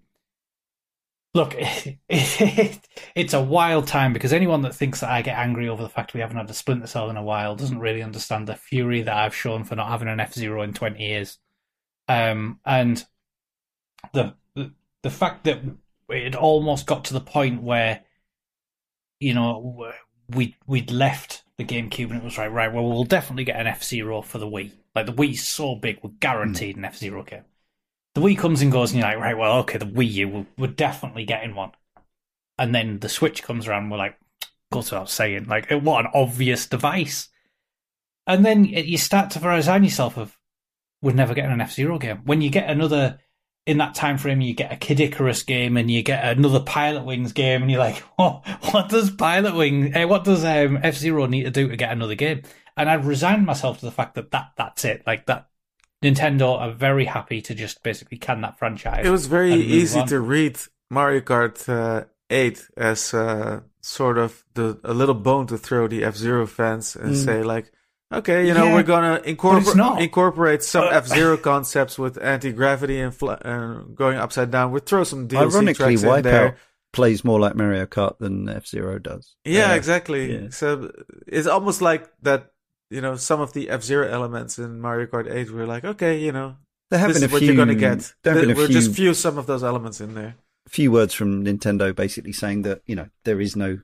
look, 1.32 1.54
it, 1.56 1.98
it, 2.08 2.88
it's 3.14 3.34
a 3.34 3.40
wild 3.40 3.86
time 3.86 4.12
because 4.12 4.32
anyone 4.32 4.62
that 4.62 4.74
thinks 4.74 4.98
that 4.98 5.10
I 5.10 5.22
get 5.22 5.38
angry 5.38 5.68
over 5.68 5.80
the 5.80 5.88
fact 5.88 6.12
we 6.12 6.22
haven't 6.22 6.38
had 6.38 6.50
a 6.50 6.54
Splinter 6.54 6.88
Cell 6.88 7.08
in 7.08 7.16
a 7.16 7.22
while 7.22 7.54
doesn't 7.54 7.78
really 7.78 8.02
understand 8.02 8.48
the 8.48 8.56
fury 8.56 9.02
that 9.02 9.16
I've 9.16 9.34
shown 9.34 9.62
for 9.62 9.76
not 9.76 9.86
having 9.86 10.08
an 10.08 10.18
F 10.18 10.34
Zero 10.34 10.62
in 10.62 10.74
twenty 10.74 11.06
years. 11.06 11.38
Um, 12.08 12.58
and 12.66 13.04
the, 14.12 14.34
the 14.56 14.72
the 15.02 15.10
fact 15.10 15.44
that 15.44 15.60
it 16.08 16.34
almost 16.34 16.86
got 16.86 17.04
to 17.04 17.12
the 17.12 17.20
point 17.20 17.62
where, 17.62 18.00
you 19.20 19.34
know, 19.34 19.92
we 20.28 20.56
we'd 20.66 20.90
left 20.90 21.44
the 21.58 21.64
GameCube 21.64 22.10
and 22.10 22.16
it 22.16 22.24
was 22.24 22.38
like, 22.38 22.50
right, 22.50 22.72
well, 22.72 22.88
we'll 22.88 23.04
definitely 23.04 23.44
get 23.44 23.60
an 23.60 23.68
F 23.68 23.84
Zero 23.84 24.20
for 24.20 24.38
the 24.38 24.48
Wii. 24.48 24.72
Like 24.94 25.06
the 25.06 25.12
Wii's 25.12 25.46
so 25.46 25.74
big, 25.76 25.98
we're 26.02 26.10
guaranteed 26.20 26.76
mm. 26.76 26.78
an 26.78 26.84
F 26.86 26.96
Zero 26.96 27.22
game. 27.22 27.44
The 28.14 28.20
Wii 28.20 28.36
comes 28.36 28.60
and 28.60 28.72
goes, 28.72 28.90
and 28.90 29.00
you're 29.00 29.08
like, 29.08 29.18
right, 29.18 29.38
well, 29.38 29.58
okay, 29.60 29.78
the 29.78 29.86
Wii 29.86 30.10
U, 30.12 30.28
we're, 30.28 30.46
we're 30.58 30.66
definitely 30.66 31.24
getting 31.24 31.54
one. 31.54 31.70
And 32.58 32.74
then 32.74 32.98
the 32.98 33.08
Switch 33.08 33.42
comes 33.42 33.68
around, 33.68 33.84
and 33.84 33.92
we're 33.92 33.98
like, 33.98 34.18
goes 34.72 34.90
without 34.90 35.10
saying, 35.10 35.46
like, 35.46 35.70
what 35.70 36.04
an 36.04 36.10
obvious 36.12 36.66
device. 36.66 37.28
And 38.26 38.44
then 38.44 38.64
you 38.64 38.98
start 38.98 39.30
to 39.30 39.40
resign 39.40 39.84
yourself 39.84 40.18
of, 40.18 40.36
we're 41.02 41.14
never 41.14 41.34
getting 41.34 41.52
an 41.52 41.60
F 41.60 41.72
Zero 41.72 41.98
game. 41.98 42.22
When 42.24 42.40
you 42.40 42.50
get 42.50 42.68
another 42.68 43.18
in 43.66 43.78
that 43.78 43.94
time 43.94 44.18
frame, 44.18 44.40
you 44.40 44.54
get 44.54 44.72
a 44.72 44.76
Kid 44.76 45.00
Icarus 45.00 45.42
game 45.42 45.76
and 45.76 45.90
you 45.90 46.02
get 46.02 46.36
another 46.36 46.60
Pilotwings 46.60 47.32
game, 47.32 47.62
and 47.62 47.70
you're 47.70 47.80
like, 47.80 48.02
oh, 48.18 48.42
what 48.70 48.88
does 48.88 49.10
Pilotwings, 49.10 49.94
eh, 49.94 50.04
what 50.04 50.24
does 50.24 50.44
um, 50.44 50.78
F 50.82 50.96
Zero 50.96 51.26
need 51.26 51.44
to 51.44 51.50
do 51.50 51.68
to 51.68 51.76
get 51.76 51.92
another 51.92 52.16
game? 52.16 52.42
And 52.80 52.88
I've 52.88 53.06
resigned 53.06 53.44
myself 53.44 53.78
to 53.80 53.84
the 53.84 53.92
fact 53.92 54.14
that, 54.14 54.30
that 54.30 54.52
that's 54.56 54.86
it. 54.86 55.02
Like 55.06 55.26
that, 55.26 55.50
Nintendo 56.02 56.58
are 56.58 56.72
very 56.72 57.04
happy 57.04 57.42
to 57.42 57.54
just 57.54 57.82
basically 57.82 58.16
can 58.16 58.40
that 58.40 58.58
franchise. 58.58 59.04
It 59.04 59.10
was 59.10 59.26
very 59.26 59.52
easy 59.52 60.00
on. 60.00 60.06
to 60.08 60.18
read 60.18 60.58
Mario 60.90 61.20
Kart 61.20 61.68
uh, 61.68 62.06
8 62.30 62.68
as 62.78 63.12
uh, 63.12 63.60
sort 63.82 64.16
of 64.16 64.44
the 64.54 64.80
a 64.82 64.94
little 64.94 65.14
bone 65.14 65.46
to 65.48 65.58
throw 65.58 65.88
the 65.88 66.04
F 66.04 66.16
Zero 66.16 66.46
fans 66.46 66.96
and 66.96 67.12
mm. 67.12 67.24
say 67.24 67.42
like, 67.42 67.70
Okay, 68.12 68.48
you 68.48 68.54
know 68.54 68.64
yeah, 68.64 68.74
we're 68.74 68.82
gonna 68.82 69.20
incorporate 69.24 70.02
incorporate 70.02 70.62
some 70.64 70.84
uh, 70.84 70.88
F 70.88 71.06
Zero 71.06 71.36
concepts 71.50 71.98
with 71.98 72.18
anti 72.20 72.50
gravity 72.50 72.98
and 72.98 73.14
fl- 73.14 73.30
uh, 73.30 73.82
going 73.94 74.16
upside 74.16 74.50
down. 74.50 74.72
We'll 74.72 74.80
throw 74.80 75.04
some 75.04 75.28
DLC 75.28 75.52
Ironically, 75.52 75.96
tracks 75.96 76.02
in 76.02 76.22
there. 76.22 76.56
plays 76.92 77.24
more 77.24 77.38
like 77.38 77.54
Mario 77.54 77.86
Kart 77.86 78.18
than 78.18 78.48
F 78.48 78.66
Zero 78.66 78.98
does. 78.98 79.36
Yeah, 79.44 79.72
uh, 79.72 79.74
exactly. 79.74 80.32
Yeah. 80.32 80.48
So 80.50 80.90
it's 81.28 81.46
almost 81.46 81.82
like 81.82 82.08
that. 82.22 82.50
You 82.90 83.00
know, 83.00 83.16
some 83.16 83.40
of 83.40 83.52
the 83.52 83.70
F 83.70 83.82
Zero 83.82 84.08
elements 84.08 84.58
in 84.58 84.80
Mario 84.80 85.06
Kart 85.06 85.32
Eight 85.32 85.50
were 85.50 85.66
like, 85.66 85.84
okay, 85.84 86.18
you 86.18 86.32
know, 86.32 86.56
There 86.90 86.98
have 86.98 87.08
this 87.12 87.18
been 87.18 87.24
a 87.24 87.26
is 87.26 87.32
what 87.32 87.38
few. 87.38 87.46
you're 87.48 87.56
going 87.56 87.68
to 87.68 87.74
get. 87.76 88.12
There 88.24 88.34
we'll 88.34 88.66
few, 88.66 88.68
just 88.68 88.92
fuse 88.94 89.18
some 89.18 89.38
of 89.38 89.46
those 89.46 89.62
elements 89.62 90.00
in 90.00 90.14
there. 90.14 90.34
A 90.66 90.70
few 90.70 90.90
words 90.90 91.14
from 91.14 91.44
Nintendo, 91.44 91.94
basically 91.94 92.32
saying 92.32 92.62
that 92.62 92.82
you 92.86 92.96
know 92.96 93.08
there 93.24 93.40
is 93.40 93.54
no, 93.54 93.78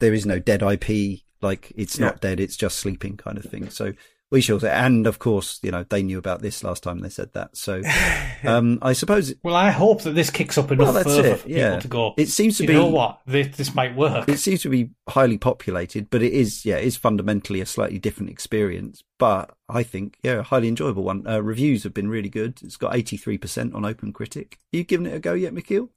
there 0.00 0.12
is 0.12 0.26
no 0.26 0.38
dead 0.38 0.62
IP. 0.62 1.20
Like 1.40 1.72
it's 1.76 1.98
not 1.98 2.20
dead; 2.20 2.38
it's 2.40 2.56
just 2.56 2.78
sleeping, 2.78 3.16
kind 3.16 3.38
of 3.38 3.44
thing. 3.44 3.70
So 3.70 3.92
we 4.30 4.40
shall 4.40 4.58
say. 4.60 4.70
And 4.70 5.06
of 5.06 5.18
course, 5.18 5.60
you 5.62 5.70
know 5.70 5.84
they 5.88 6.02
knew 6.02 6.18
about 6.18 6.42
this 6.42 6.64
last 6.64 6.82
time 6.82 7.00
they 7.00 7.08
said 7.08 7.32
that. 7.34 7.56
So 7.56 7.82
um, 8.44 8.78
I 8.82 8.92
suppose 8.92 9.34
Well, 9.42 9.54
I 9.54 9.70
hope 9.70 10.02
that 10.02 10.12
this 10.14 10.30
kicks 10.30 10.58
up 10.58 10.70
enough 10.72 10.94
Well, 10.94 11.04
further 11.04 11.28
it, 11.28 11.40
for 11.40 11.48
yeah. 11.48 11.68
people 11.70 11.80
to 11.82 11.88
go. 11.88 12.14
it 12.16 12.28
seems 12.28 12.56
to 12.58 12.64
you 12.64 12.68
be. 12.68 12.74
know 12.74 12.88
what? 12.88 13.20
This, 13.26 13.56
this 13.56 13.74
might 13.74 13.94
work. 13.96 14.28
It 14.28 14.38
seems 14.38 14.62
to 14.62 14.68
be 14.68 14.90
highly 15.08 15.38
populated, 15.38 16.10
but 16.10 16.22
it 16.22 16.32
is, 16.32 16.64
yeah, 16.64 16.76
it 16.76 16.84
is 16.86 16.96
fundamentally 16.96 17.60
a 17.60 17.66
slightly 17.66 17.98
different 17.98 18.30
experience. 18.30 19.02
But 19.18 19.54
I 19.68 19.82
think, 19.82 20.18
yeah, 20.22 20.40
a 20.40 20.42
highly 20.42 20.68
enjoyable 20.68 21.04
one. 21.04 21.26
Uh, 21.26 21.40
reviews 21.42 21.84
have 21.84 21.94
been 21.94 22.08
really 22.08 22.28
good. 22.28 22.60
It's 22.62 22.76
got 22.76 22.92
83% 22.92 23.74
on 23.74 23.84
Open 23.84 24.12
Critic. 24.12 24.58
You 24.72 24.84
given 24.84 25.06
it 25.06 25.14
a 25.14 25.18
go 25.20 25.32
yet, 25.34 25.54
Michiel? 25.54 25.88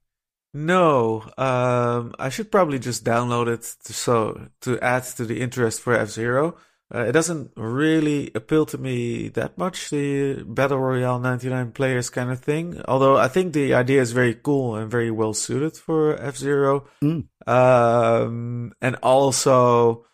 No, 0.53 1.21
um, 1.37 2.15
I 2.17 2.29
should 2.29 2.51
probably 2.51 2.79
just 2.79 3.03
download 3.05 3.47
it 3.47 3.75
to, 3.85 3.93
so 3.93 4.47
to 4.61 4.79
add 4.79 5.03
to 5.17 5.25
the 5.25 5.41
interest 5.41 5.79
for 5.81 5.93
F 5.93 6.09
Zero. 6.09 6.55
Uh, 6.93 7.01
it 7.01 7.11
doesn't 7.11 7.51
really 7.55 8.31
appeal 8.33 8.65
to 8.65 8.77
me 8.77 9.29
that 9.29 9.57
much, 9.57 9.91
the 9.91 10.43
Battle 10.43 10.79
Royale 10.79 11.19
99 11.19 11.71
players 11.71 12.09
kind 12.09 12.31
of 12.31 12.39
thing. 12.39 12.81
Although 12.87 13.17
I 13.17 13.27
think 13.27 13.53
the 13.53 13.75
idea 13.75 14.01
is 14.01 14.11
very 14.11 14.33
cool 14.33 14.75
and 14.75 14.89
very 14.89 15.11
well 15.11 15.33
suited 15.33 15.77
for 15.77 16.17
F 16.17 16.35
Zero. 16.37 16.87
Mm. 17.03 17.27
Um, 17.45 18.73
and 18.81 18.95
also, 19.03 20.05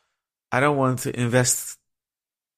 I 0.51 0.59
don't 0.59 0.77
want 0.77 0.99
to 0.99 1.17
invest 1.17 1.77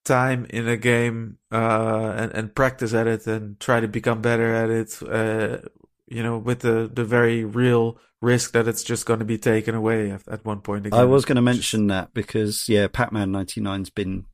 time 0.03 0.47
in 0.49 0.67
a 0.67 0.77
game 0.77 1.37
uh, 1.51 2.13
and, 2.17 2.31
and 2.31 2.55
practice 2.55 2.93
at 2.93 3.05
it 3.05 3.27
and 3.27 3.59
try 3.59 3.79
to 3.79 3.87
become 3.87 4.21
better 4.21 4.55
at 4.55 4.69
it. 4.69 5.03
Uh, 5.03 5.67
you 6.07 6.23
know, 6.23 6.37
with 6.37 6.59
the, 6.61 6.89
the 6.91 7.03
very 7.05 7.43
real 7.43 7.97
risk 8.21 8.53
that 8.53 8.67
it's 8.67 8.83
just 8.83 9.05
going 9.05 9.19
to 9.19 9.25
be 9.25 9.37
taken 9.37 9.75
away 9.75 10.09
at, 10.11 10.27
at 10.27 10.45
one 10.45 10.61
point 10.61 10.85
again. 10.85 10.99
I 10.99 11.03
was 11.05 11.25
going 11.25 11.35
to 11.35 11.41
mention 11.41 11.87
that 11.87 12.13
because, 12.13 12.67
yeah, 12.67 12.87
Pac-Man 12.87 13.31
99's 13.31 13.89
been 13.89 14.25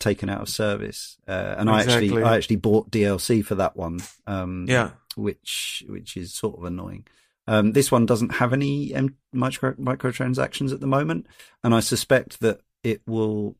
taken 0.00 0.28
out 0.28 0.42
of 0.42 0.48
service. 0.48 1.16
Uh, 1.26 1.54
and 1.56 1.70
I 1.70 1.80
actually, 1.82 2.22
I 2.22 2.36
actually 2.36 2.56
bought 2.56 2.90
DLC 2.90 3.44
for 3.44 3.54
that 3.54 3.76
one. 3.76 4.00
Um, 4.26 4.66
Yeah. 4.68 4.90
which 5.14 5.84
which 5.88 6.16
is 6.16 6.34
sort 6.34 6.58
of 6.58 6.64
annoying. 6.64 7.06
Um, 7.46 7.72
this 7.72 7.90
one 7.90 8.06
doesn't 8.06 8.34
have 8.34 8.52
any 8.52 8.94
um, 8.94 9.16
micro 9.32 9.72
microtransactions 9.74 10.72
at 10.72 10.80
the 10.80 10.86
moment, 10.86 11.26
and 11.64 11.74
I 11.74 11.80
suspect 11.80 12.40
that 12.40 12.60
it 12.82 13.02
will 13.06 13.56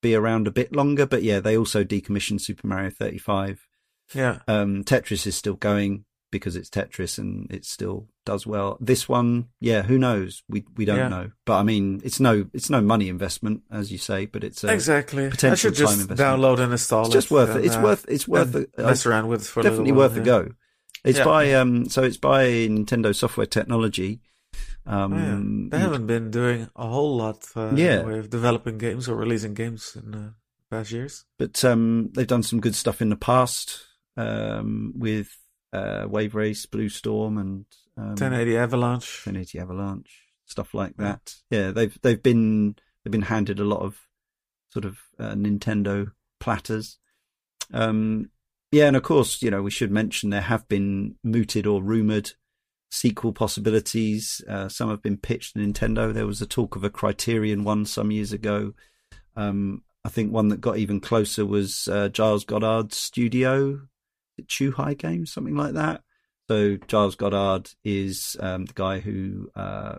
be 0.00 0.14
around 0.14 0.46
a 0.46 0.50
bit 0.52 0.74
longer. 0.74 1.06
But 1.06 1.22
yeah, 1.22 1.40
they 1.40 1.56
also 1.56 1.84
decommissioned 1.84 2.40
Super 2.40 2.66
Mario 2.66 2.90
35. 2.90 3.66
Yeah. 4.14 4.38
Um, 4.48 4.82
Tetris 4.84 5.26
is 5.26 5.36
still 5.36 5.54
going 5.54 6.04
because 6.32 6.56
it's 6.56 6.68
Tetris 6.68 7.18
and 7.18 7.48
it 7.52 7.64
still 7.64 8.08
does 8.24 8.44
well. 8.44 8.76
This 8.80 9.08
one, 9.08 9.48
yeah, 9.60 9.82
who 9.82 9.96
knows? 9.98 10.42
We 10.48 10.64
we 10.76 10.84
don't 10.84 10.96
Yeah. 10.98 11.08
know. 11.08 11.30
But 11.44 11.58
I 11.58 11.62
mean, 11.62 12.00
it's 12.02 12.18
no 12.18 12.46
it's 12.52 12.68
no 12.70 12.80
money 12.80 13.08
investment 13.08 13.62
as 13.70 13.92
you 13.92 13.98
say, 13.98 14.26
but 14.26 14.42
it's 14.42 14.64
a, 14.64 14.72
exactly. 14.72 15.26
I 15.26 15.30
potential 15.30 15.56
should 15.70 15.74
just 15.78 15.92
time 15.92 16.00
investment. 16.02 16.40
download 16.40 16.58
and 16.58 16.72
install 16.72 17.06
it's 17.06 17.10
it. 17.10 17.18
just 17.18 17.30
worth 17.30 17.54
it. 17.54 17.64
It's 17.64 17.76
uh, 17.76 17.80
worth 17.82 18.04
it's 18.08 18.26
worth. 18.26 18.56
I- 18.76 18.82
mess 18.82 19.06
around 19.06 19.28
with 19.28 19.46
for 19.46 19.62
definitely 19.62 19.92
worth 19.92 20.12
while, 20.12 20.20
a 20.22 20.24
yeah. 20.24 20.44
go. 20.46 20.48
It's 21.04 21.18
Yeah. 21.18 21.24
by 21.24 21.52
um, 21.54 21.88
so 21.88 22.02
it's 22.02 22.16
by 22.16 22.46
Nintendo 22.46 23.14
Software 23.14 23.46
Technology. 23.46 24.20
Um, 24.86 25.12
Oh. 25.12 25.76
They 25.76 25.78
haven't 25.80 26.06
been 26.08 26.30
doing 26.32 26.68
a 26.74 26.86
whole 26.88 27.16
lot 27.16 27.44
uh, 27.54 27.72
Yeah. 27.76 28.00
in 28.00 28.06
the 28.06 28.12
way 28.12 28.18
of 28.18 28.30
developing 28.30 28.78
games 28.78 29.08
or 29.08 29.14
releasing 29.16 29.54
games 29.54 29.96
in 29.96 30.10
the 30.10 30.34
past 30.70 30.90
years. 30.90 31.24
but 31.38 31.64
um, 31.64 32.10
they've 32.14 32.26
done 32.26 32.42
some 32.42 32.60
good 32.60 32.74
stuff 32.74 33.00
in 33.02 33.08
the 33.10 33.16
past 33.16 33.84
um, 34.16 34.92
with 34.96 35.28
uh, 35.72 36.06
Wave 36.08 36.34
Race, 36.34 36.66
Blue 36.66 36.88
Storm, 36.88 37.38
and 37.38 37.64
um, 37.96 38.08
1080 38.08 38.56
Avalanche. 38.56 39.26
1080 39.26 39.58
Avalanche, 39.58 40.22
stuff 40.46 40.74
like 40.74 40.96
that. 40.96 41.34
Yeah, 41.50 41.70
they've 41.70 41.96
they've 42.02 42.22
been 42.22 42.76
they've 43.02 43.12
been 43.12 43.22
handed 43.22 43.60
a 43.60 43.64
lot 43.64 43.80
of 43.80 43.98
sort 44.70 44.84
of 44.84 44.98
uh, 45.18 45.34
Nintendo 45.34 46.12
platters. 46.40 46.98
Um, 47.72 48.30
yeah, 48.70 48.86
and 48.86 48.96
of 48.96 49.02
course, 49.02 49.42
you 49.42 49.50
know, 49.50 49.62
we 49.62 49.70
should 49.70 49.90
mention 49.90 50.30
there 50.30 50.40
have 50.40 50.66
been 50.68 51.16
mooted 51.22 51.66
or 51.66 51.82
rumored 51.82 52.32
sequel 52.90 53.32
possibilities. 53.32 54.42
Uh, 54.48 54.68
some 54.68 54.90
have 54.90 55.02
been 55.02 55.18
pitched 55.18 55.54
to 55.54 55.60
Nintendo. 55.60 56.12
There 56.12 56.26
was 56.26 56.42
a 56.42 56.46
talk 56.46 56.76
of 56.76 56.84
a 56.84 56.90
Criterion 56.90 57.64
one 57.64 57.84
some 57.84 58.10
years 58.10 58.32
ago. 58.32 58.72
Um, 59.36 59.82
I 60.04 60.08
think 60.08 60.32
one 60.32 60.48
that 60.48 60.60
got 60.60 60.78
even 60.78 61.00
closer 61.00 61.46
was 61.46 61.88
uh, 61.88 62.08
Giles 62.08 62.44
Goddard's 62.44 62.96
studio, 62.96 63.80
Chuhai 64.42 64.96
Games, 64.96 65.32
something 65.32 65.56
like 65.56 65.74
that. 65.74 66.02
So 66.48 66.76
Giles 66.76 67.14
Goddard 67.14 67.70
is 67.84 68.36
um, 68.40 68.66
the 68.66 68.74
guy 68.74 69.00
who 69.00 69.50
uh, 69.54 69.98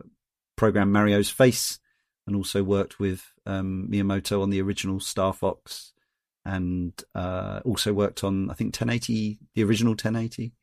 programmed 0.56 0.92
Mario's 0.92 1.30
Face 1.30 1.80
and 2.28 2.36
also 2.36 2.64
worked 2.64 3.00
with 3.00 3.32
um, 3.46 3.88
Miyamoto 3.92 4.42
on 4.42 4.50
the 4.50 4.62
original 4.62 5.00
Star 5.00 5.34
Fox, 5.34 5.94
and 6.46 6.94
uh, 7.16 7.62
also 7.66 7.94
worked 7.94 8.24
on 8.24 8.50
I 8.50 8.54
think 8.54 8.68
1080, 8.68 9.40
the 9.56 9.64
original 9.64 9.92
1080. 9.92 10.54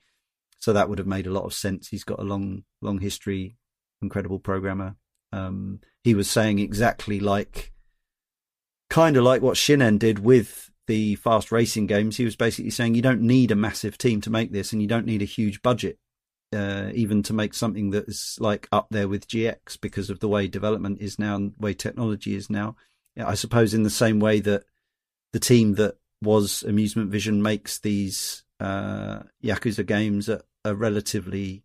So 0.59 0.73
that 0.73 0.89
would 0.89 0.99
have 0.99 1.07
made 1.07 1.27
a 1.27 1.33
lot 1.33 1.45
of 1.45 1.55
sense. 1.55 1.89
He's 1.89 2.05
got 2.05 2.21
a 2.21 2.25
long, 2.25 2.65
long 2.83 2.99
history, 2.99 3.57
incredible 4.03 4.39
programmer. 4.39 4.97
Um, 5.33 5.81
he 6.03 6.15
was 6.15 6.29
saying 6.29 6.59
exactly 6.59 7.19
like, 7.19 7.73
kind 8.91 9.17
of 9.17 9.25
like 9.25 9.41
what 9.41 9.57
Shin'en 9.57 9.99
did 9.99 10.19
with 10.19 10.70
the 10.91 11.15
fast 11.15 11.53
racing 11.53 11.87
games. 11.87 12.17
He 12.17 12.25
was 12.25 12.35
basically 12.35 12.73
saying 12.73 12.97
you 12.97 13.01
don't 13.01 13.23
need 13.23 13.53
a 13.53 13.55
massive 13.55 13.97
team 13.97 14.21
to 14.23 14.31
make 14.31 14.51
this, 14.51 14.73
and 14.73 14.83
you 14.83 14.89
don't 14.89 15.07
need 15.07 15.23
a 15.23 15.37
huge 15.37 15.63
budget, 15.63 16.01
uh, 16.53 16.91
even 16.93 17.23
to 17.23 17.33
make 17.33 17.55
something 17.55 17.91
that 17.91 18.09
is 18.09 18.37
like 18.41 18.67
up 18.73 18.89
there 18.91 19.07
with 19.07 19.29
GX 19.29 19.81
because 19.81 20.11
of 20.11 20.19
the 20.19 20.27
way 20.27 20.49
development 20.49 21.01
is 21.01 21.17
now 21.17 21.37
and 21.37 21.53
the 21.53 21.63
way 21.63 21.75
technology 21.75 22.35
is 22.35 22.51
now. 22.51 22.75
I 23.17 23.35
suppose 23.35 23.73
in 23.73 23.85
the 23.85 23.91
same 23.91 24.19
way 24.19 24.41
that 24.41 24.65
the 25.33 25.39
team 25.39 25.75
that 25.75 25.97
was 26.21 26.65
Amusement 26.65 27.13
Vision 27.13 27.41
makes 27.41 27.79
these 27.79 28.43
uh, 28.59 29.21
Yakuza 29.45 29.87
games 29.87 30.29
at 30.29 30.43
a 30.65 30.75
relatively 30.75 31.63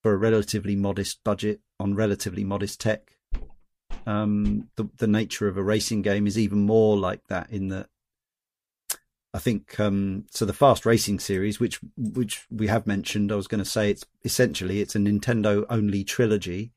for 0.00 0.12
a 0.12 0.16
relatively 0.16 0.76
modest 0.76 1.24
budget 1.24 1.60
on 1.80 1.96
relatively 1.96 2.44
modest 2.44 2.80
tech. 2.80 3.16
Um, 4.06 4.68
the 4.76 4.88
the 4.98 5.08
nature 5.08 5.48
of 5.48 5.56
a 5.56 5.62
racing 5.62 6.02
game 6.02 6.28
is 6.28 6.38
even 6.38 6.60
more 6.60 6.96
like 6.96 7.26
that 7.26 7.50
in 7.50 7.66
that 7.68 7.88
I 9.32 9.38
think 9.38 9.78
um, 9.78 10.26
so. 10.30 10.44
The 10.44 10.52
fast 10.52 10.84
racing 10.84 11.20
series, 11.20 11.60
which 11.60 11.78
which 11.96 12.46
we 12.50 12.66
have 12.66 12.86
mentioned, 12.86 13.30
I 13.30 13.36
was 13.36 13.46
going 13.46 13.62
to 13.62 13.70
say 13.70 13.90
it's 13.90 14.04
essentially 14.24 14.80
it's 14.80 14.96
a 14.96 14.98
Nintendo 14.98 15.64
only 15.70 16.02
trilogy. 16.04 16.72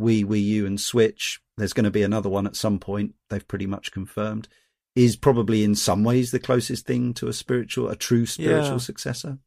Wii, 0.00 0.24
Wii 0.24 0.42
U, 0.42 0.66
and 0.66 0.80
Switch. 0.80 1.40
There's 1.56 1.74
going 1.74 1.84
to 1.84 1.90
be 1.90 2.02
another 2.02 2.28
one 2.30 2.46
at 2.46 2.56
some 2.56 2.78
point. 2.78 3.14
They've 3.28 3.46
pretty 3.46 3.66
much 3.66 3.92
confirmed. 3.92 4.48
Is 4.96 5.16
probably 5.16 5.64
in 5.64 5.74
some 5.74 6.02
ways 6.02 6.30
the 6.30 6.38
closest 6.38 6.86
thing 6.86 7.14
to 7.14 7.28
a 7.28 7.32
spiritual, 7.32 7.88
a 7.88 7.96
true 7.96 8.26
spiritual 8.26 8.72
Yeah. 8.72 8.78
successor. 8.78 9.38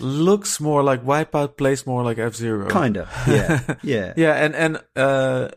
Looks 0.00 0.58
more 0.60 0.82
like 0.82 1.04
Wipeout, 1.04 1.56
plays 1.58 1.86
more 1.86 2.02
like 2.02 2.16
F 2.18 2.34
Zero. 2.34 2.68
Kind 2.70 2.96
of, 2.96 3.08
yeah, 3.28 3.74
yeah, 3.82 4.14
Yeah, 4.16 4.32
and 4.32 4.54
and 4.54 4.80
uh, 4.96 5.50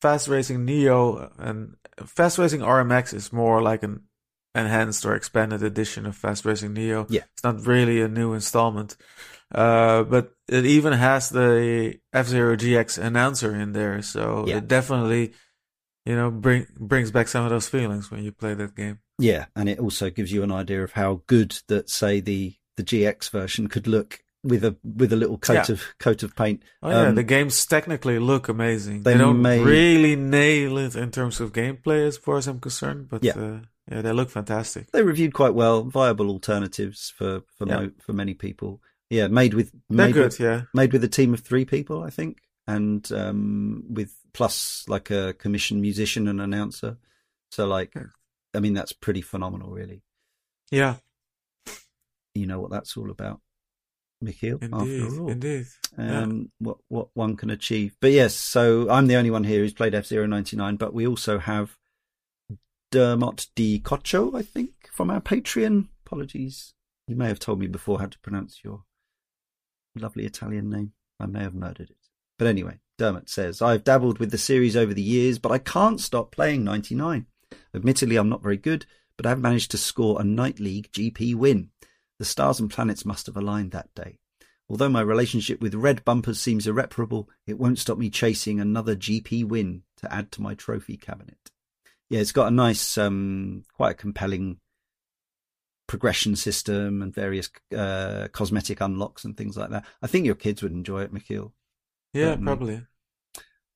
Fast 0.00 0.28
Racing 0.28 0.64
Neo 0.64 1.30
and 1.38 1.76
Fast 2.06 2.38
Racing 2.38 2.60
RMX 2.60 3.12
is 3.12 3.32
more 3.32 3.60
like 3.60 3.82
an 3.82 4.02
enhanced 4.54 5.04
or 5.06 5.14
expanded 5.14 5.62
edition 5.62 6.06
of 6.06 6.16
Fast 6.16 6.44
Racing 6.44 6.74
Neo. 6.74 7.06
Yeah. 7.08 7.22
it's 7.32 7.44
not 7.44 7.66
really 7.66 8.00
a 8.02 8.08
new 8.08 8.32
installment, 8.34 8.96
uh, 9.54 10.02
but 10.04 10.32
it 10.48 10.66
even 10.66 10.92
has 10.92 11.30
the 11.30 11.98
F 12.12 12.26
Zero 12.28 12.56
GX 12.56 12.98
announcer 13.02 13.54
in 13.54 13.72
there, 13.72 14.02
so 14.02 14.44
Yeah. 14.46 14.58
it 14.58 14.68
definitely, 14.68 15.32
you 16.04 16.14
know, 16.16 16.30
bring 16.30 16.66
brings 16.78 17.10
back 17.10 17.28
some 17.28 17.44
of 17.44 17.50
those 17.50 17.68
feelings 17.68 18.10
when 18.10 18.22
you 18.24 18.32
play 18.32 18.54
that 18.54 18.74
game. 18.74 18.98
yeah. 19.18 19.46
And 19.56 19.68
it 19.68 19.78
also 19.78 20.10
gives 20.10 20.32
you 20.32 20.42
an 20.42 20.52
idea 20.52 20.82
of 20.82 20.92
how 20.92 21.22
good 21.26 21.58
that, 21.68 21.88
say, 21.90 22.20
the 22.20 22.54
the 22.76 22.82
GX 22.82 23.30
version 23.30 23.68
could 23.68 23.86
look 23.86 24.20
with 24.44 24.64
a 24.64 24.76
with 24.82 25.12
a 25.12 25.16
little 25.16 25.38
coat 25.38 25.68
Yeah. 25.68 25.72
of 25.74 25.82
coat 25.98 26.22
of 26.22 26.34
paint. 26.34 26.62
Oh 26.82 26.90
yeah, 26.90 27.08
Um, 27.08 27.14
the 27.14 27.22
games 27.22 27.64
technically 27.66 28.18
look 28.18 28.48
amazing. 28.48 29.02
they 29.02 29.12
They, 29.12 29.18
don't 29.18 29.40
made- 29.40 29.64
really 29.64 30.16
nail 30.16 30.78
it 30.78 30.96
in 30.96 31.10
terms 31.10 31.40
of 31.40 31.52
gameplay, 31.52 32.06
as 32.06 32.16
far 32.18 32.38
as 32.38 32.46
I'm 32.48 32.58
concerned, 32.60 33.08
but 33.08 33.22
Yeah. 33.22 33.34
uh, 33.38 33.60
yeah, 33.90 34.00
they 34.02 34.12
look 34.12 34.30
fantastic. 34.30 34.90
They 34.92 35.02
reviewed 35.02 35.34
quite 35.34 35.54
well, 35.54 35.82
viable 35.84 36.28
alternatives 36.30 37.12
for 37.16 37.42
for 37.56 37.66
Yeah. 37.66 37.80
mo- 37.80 37.92
for 38.00 38.12
many 38.12 38.34
people. 38.34 38.80
Yeah, 39.10 39.28
made 39.28 39.54
with 39.54 39.72
They're 39.90 40.06
made 40.06 40.14
good, 40.14 40.24
with, 40.24 40.40
yeah. 40.40 40.62
made 40.72 40.92
with 40.92 41.04
a 41.04 41.08
team 41.08 41.34
of 41.34 41.40
three 41.40 41.64
people, 41.66 42.02
I 42.02 42.08
think, 42.10 42.38
and 42.66 43.10
um, 43.12 43.84
with 43.90 44.14
plus 44.32 44.84
like 44.88 45.10
a 45.10 45.34
commissioned 45.34 45.82
musician 45.82 46.28
and 46.28 46.40
announcer. 46.40 46.96
So 47.50 47.66
like, 47.66 47.94
Yeah. 47.94 48.04
I 48.54 48.60
mean, 48.60 48.72
that's 48.74 48.92
pretty 48.94 49.20
phenomenal, 49.22 49.70
really. 49.70 50.02
Yeah, 50.70 50.96
You 52.34 52.46
know 52.46 52.60
what 52.60 52.70
that's 52.70 52.96
all 52.96 53.10
about, 53.10 53.40
Michiel. 54.24 54.62
indeed, 54.62 55.02
after 55.02 55.20
all. 55.20 55.28
indeed. 55.30 55.66
Yeah. 55.98 56.20
um, 56.22 56.50
what 56.58 56.78
what 56.88 57.08
one 57.12 57.36
can 57.36 57.50
achieve. 57.50 57.94
But 58.00 58.12
yes, 58.12 58.34
so 58.34 58.88
I'm 58.88 59.06
the 59.08 59.16
only 59.16 59.30
one 59.30 59.44
here 59.44 59.60
who's 59.60 59.74
played 59.74 59.94
F 59.94 60.10
99 60.10 60.76
but 60.76 60.94
we 60.94 61.06
also 61.06 61.38
have 61.38 61.76
Dermot 62.92 63.48
D. 63.54 63.80
Cocho, 63.80 64.36
I 64.36 64.42
think, 64.42 64.90
from 64.92 65.08
our 65.08 65.22
Patreon. 65.22 65.88
Apologies 66.04 66.74
You 67.08 67.16
may 67.16 67.26
have 67.28 67.38
told 67.38 67.58
me 67.58 67.66
before 67.66 67.98
how 67.98 68.04
to 68.04 68.18
pronounce 68.18 68.60
your 68.62 68.84
lovely 69.96 70.26
Italian 70.26 70.68
name. 70.68 70.92
I 71.18 71.24
may 71.24 71.40
have 71.40 71.54
murdered 71.54 71.88
it. 71.88 72.10
But 72.38 72.48
anyway, 72.48 72.80
Dermot 72.98 73.30
says, 73.30 73.62
I've 73.62 73.82
dabbled 73.82 74.18
with 74.18 74.30
the 74.30 74.36
series 74.36 74.76
over 74.76 74.92
the 74.92 75.00
years, 75.00 75.38
but 75.38 75.50
I 75.50 75.56
can't 75.56 76.02
stop 76.02 76.32
playing 76.32 76.64
99. 76.64 77.24
Admittedly, 77.74 78.16
I'm 78.16 78.28
not 78.28 78.42
very 78.42 78.58
good, 78.58 78.84
but 79.16 79.24
I've 79.24 79.40
managed 79.40 79.70
to 79.70 79.78
score 79.78 80.20
a 80.20 80.24
Knight 80.24 80.60
League 80.60 80.92
GP 80.92 81.34
win. 81.34 81.70
The 82.18 82.26
stars 82.26 82.60
and 82.60 82.70
planets 82.70 83.06
must 83.06 83.24
have 83.24 83.38
aligned 83.38 83.70
that 83.70 83.94
day. 83.94 84.18
Although 84.68 84.90
my 84.90 85.00
relationship 85.00 85.62
with 85.62 85.74
red 85.74 86.04
bumpers 86.04 86.40
seems 86.40 86.66
irreparable, 86.66 87.30
it 87.46 87.58
won't 87.58 87.78
stop 87.78 87.96
me 87.96 88.10
chasing 88.10 88.60
another 88.60 88.94
GP 88.94 89.48
win 89.48 89.84
to 89.96 90.12
add 90.12 90.30
to 90.32 90.42
my 90.42 90.52
trophy 90.52 90.98
cabinet. 90.98 91.51
Yeah, 92.12 92.20
it's 92.20 92.32
got 92.32 92.48
a 92.48 92.50
nice, 92.50 92.98
um, 92.98 93.64
quite 93.74 93.92
a 93.92 93.94
compelling 93.94 94.58
progression 95.86 96.36
system 96.36 97.00
and 97.00 97.14
various 97.14 97.50
uh, 97.74 98.28
cosmetic 98.32 98.82
unlocks 98.82 99.24
and 99.24 99.34
things 99.34 99.56
like 99.56 99.70
that. 99.70 99.86
I 100.02 100.06
think 100.08 100.26
your 100.26 100.34
kids 100.34 100.62
would 100.62 100.72
enjoy 100.72 101.02
it, 101.02 101.14
Michiel. 101.14 101.52
Yeah, 102.12 102.32
Certainly. 102.32 102.46
probably. 102.46 102.82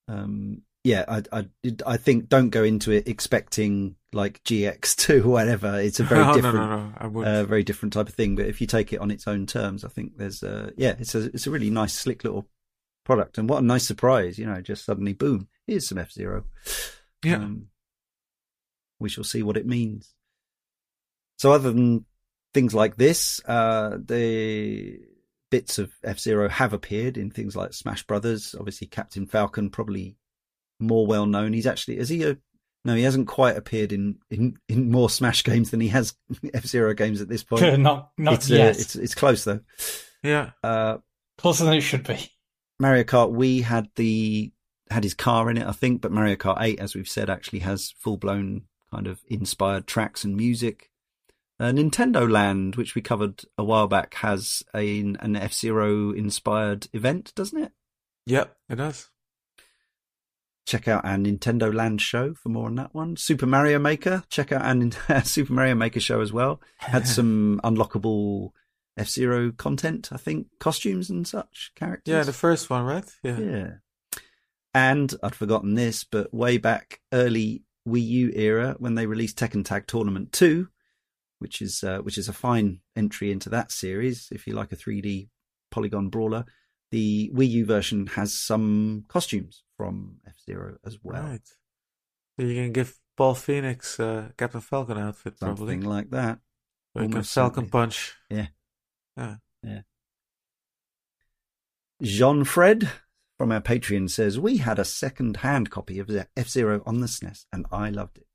Um, 0.07 0.61
yeah, 0.83 1.03
I, 1.07 1.23
I, 1.31 1.45
I 1.85 1.97
think 1.97 2.29
don't 2.29 2.51
go 2.51 2.63
into 2.63 2.91
it 2.91 3.07
expecting 3.07 3.95
like 4.13 4.43
GX2 4.43 5.21
or 5.25 5.29
whatever. 5.29 5.79
It's 5.79 5.99
a 5.99 6.03
very 6.03 6.23
no, 6.25 6.33
different, 6.35 6.55
no, 6.55 7.09
no, 7.09 7.09
no. 7.09 7.23
Uh, 7.23 7.43
very 7.43 7.63
different 7.63 7.93
type 7.93 8.07
of 8.07 8.13
thing. 8.13 8.35
But 8.35 8.45
if 8.45 8.61
you 8.61 8.67
take 8.67 8.93
it 8.93 9.01
on 9.01 9.09
its 9.09 9.27
own 9.27 9.47
terms, 9.47 9.83
I 9.83 9.89
think 9.89 10.15
there's, 10.15 10.43
a 10.43 10.73
yeah, 10.77 10.93
it's 10.99 11.15
a, 11.15 11.25
it's 11.25 11.47
a 11.47 11.51
really 11.51 11.71
nice, 11.71 11.93
slick 11.93 12.23
little 12.23 12.47
product. 13.03 13.39
And 13.39 13.49
what 13.49 13.63
a 13.63 13.65
nice 13.65 13.87
surprise, 13.87 14.37
you 14.37 14.45
know, 14.45 14.61
just 14.61 14.85
suddenly, 14.85 15.13
boom, 15.13 15.47
here's 15.65 15.87
some 15.87 15.97
F 15.97 16.11
Zero. 16.11 16.45
yeah. 17.23 17.37
Um, 17.37 17.69
we 18.99 19.09
shall 19.09 19.23
see 19.23 19.43
what 19.43 19.57
it 19.57 19.65
means. 19.65 20.13
So, 21.37 21.51
other 21.51 21.71
than 21.71 22.05
things 22.53 22.73
like 22.73 22.97
this, 22.97 23.41
uh, 23.45 23.97
the 24.03 24.99
bits 25.49 25.77
of 25.77 25.91
F 26.03 26.19
Zero 26.19 26.49
have 26.49 26.73
appeared 26.73 27.17
in 27.17 27.29
things 27.29 27.55
like 27.55 27.73
Smash 27.73 28.03
Brothers. 28.03 28.55
Obviously, 28.57 28.87
Captain 28.87 29.27
Falcon 29.27 29.69
probably 29.69 30.17
more 30.79 31.05
well 31.05 31.25
known. 31.25 31.53
He's 31.53 31.67
actually 31.67 31.97
is 31.97 32.09
he 32.09 32.23
a 32.23 32.37
no? 32.85 32.95
He 32.95 33.03
hasn't 33.03 33.27
quite 33.27 33.57
appeared 33.57 33.91
in 33.91 34.17
in, 34.29 34.57
in 34.67 34.91
more 34.91 35.09
Smash 35.09 35.43
games 35.43 35.71
than 35.71 35.79
he 35.79 35.89
has 35.89 36.15
F 36.53 36.65
Zero 36.65 36.93
games 36.93 37.21
at 37.21 37.29
this 37.29 37.43
point. 37.43 37.79
not 37.79 38.11
not 38.17 38.35
it's, 38.35 38.51
uh, 38.51 38.55
yet. 38.55 38.79
it's 38.79 38.95
it's 38.95 39.15
close 39.15 39.43
though. 39.43 39.61
yeah. 40.23 40.51
Uh, 40.63 40.97
Closer 41.37 41.65
than 41.65 41.75
it 41.75 41.81
should 41.81 42.03
be. 42.03 42.31
Mario 42.79 43.03
Kart 43.03 43.31
we 43.31 43.61
had 43.61 43.89
the 43.95 44.51
had 44.89 45.03
his 45.03 45.13
car 45.13 45.49
in 45.49 45.57
it, 45.57 45.67
I 45.67 45.71
think, 45.71 46.01
but 46.01 46.11
Mario 46.11 46.35
Kart 46.35 46.57
8, 46.61 46.79
as 46.79 46.95
we've 46.95 47.09
said, 47.09 47.29
actually 47.29 47.59
has 47.59 47.93
full 47.99 48.17
blown 48.17 48.63
kind 48.91 49.07
of 49.07 49.21
inspired 49.27 49.87
tracks 49.87 50.23
and 50.23 50.35
music. 50.35 50.89
Uh, 51.59 51.71
Nintendo 51.71 52.29
Land, 52.29 52.75
which 52.75 52.93
we 52.93 53.01
covered 53.01 53.41
a 53.57 53.63
while 53.63 53.87
back, 53.87 54.13
has 54.15 54.61
a, 54.75 54.99
an 54.99 55.35
F 55.35 55.53
Zero 55.53 56.11
inspired 56.11 56.87
event, 56.93 57.33
doesn't 57.35 57.61
it? 57.61 57.71
Yep, 58.27 58.55
it 58.69 58.75
does. 58.75 59.09
Check 60.67 60.87
out 60.87 61.05
our 61.05 61.15
Nintendo 61.15 61.73
Land 61.73 62.01
show 62.01 62.33
for 62.33 62.49
more 62.49 62.67
on 62.67 62.75
that 62.75 62.93
one. 62.93 63.15
Super 63.15 63.45
Mario 63.45 63.79
Maker, 63.79 64.23
check 64.29 64.51
out 64.51 64.61
our 64.61 65.23
Super 65.23 65.53
Mario 65.53 65.75
Maker 65.75 65.99
show 65.99 66.21
as 66.21 66.31
well. 66.31 66.61
Had 66.77 67.07
some 67.07 67.59
unlockable 67.63 68.51
F 68.97 69.09
Zero 69.09 69.51
content, 69.51 70.09
I 70.11 70.17
think, 70.17 70.47
costumes 70.59 71.09
and 71.09 71.27
such 71.27 71.71
characters. 71.75 72.11
Yeah, 72.11 72.23
the 72.23 72.33
first 72.33 72.69
one, 72.69 72.83
right? 72.83 73.05
Yeah. 73.23 73.39
Yeah. 73.39 73.69
And 74.73 75.13
I'd 75.23 75.33
forgotten 75.33 75.73
this, 75.75 76.03
but 76.03 76.33
way 76.33 76.57
back 76.57 76.99
early 77.11 77.63
Wii 77.87 78.05
U 78.05 78.31
era 78.35 78.75
when 78.79 78.95
they 78.95 79.05
released 79.05 79.37
Tekken 79.37 79.63
Tag 79.63 79.87
Tournament 79.87 80.31
2, 80.33 80.67
which 81.39 81.61
is 81.61 81.83
uh, 81.83 81.99
which 81.99 82.17
is 82.17 82.27
a 82.27 82.33
fine 82.33 82.81
entry 82.95 83.31
into 83.31 83.49
that 83.49 83.71
series 83.71 84.29
if 84.31 84.45
you 84.47 84.53
like 84.53 84.71
a 84.71 84.75
3D 84.75 85.29
polygon 85.71 86.09
brawler, 86.09 86.45
the 86.91 87.31
Wii 87.33 87.49
U 87.49 87.65
version 87.65 88.07
has 88.07 88.33
some 88.33 89.05
costumes 89.07 89.63
from 89.75 90.17
F-Zero 90.27 90.77
as 90.85 90.97
well. 91.03 91.23
Right. 91.23 91.47
So 92.39 92.45
you 92.45 92.55
can 92.55 92.71
give 92.71 92.99
Paul 93.15 93.35
Phoenix 93.35 93.99
uh, 93.99 94.29
Captain 94.37 94.61
Falcon 94.61 94.97
outfit, 94.97 95.39
probably. 95.39 95.73
Something 95.73 95.89
like 95.89 96.09
that. 96.11 96.39
Or 96.95 97.03
you 97.03 97.09
can 97.09 97.23
Falcon. 97.23 97.69
Punch. 97.69 98.15
Yeah. 98.29 98.47
Yeah. 99.17 99.35
Yeah. 99.63 99.81
Jean 102.01 102.43
Fred 102.43 102.89
from 103.37 103.51
our 103.51 103.61
Patreon 103.61 104.09
says, 104.09 104.39
We 104.39 104.57
had 104.57 104.79
a 104.79 104.85
second 104.85 105.37
hand 105.37 105.69
copy 105.69 105.99
of 105.99 106.09
F 106.35 106.49
Zero 106.49 106.81
on 106.85 107.01
the 107.01 107.07
SNES 107.07 107.45
and 107.53 107.65
I 107.71 107.89
loved 107.89 108.17
it. 108.17 108.27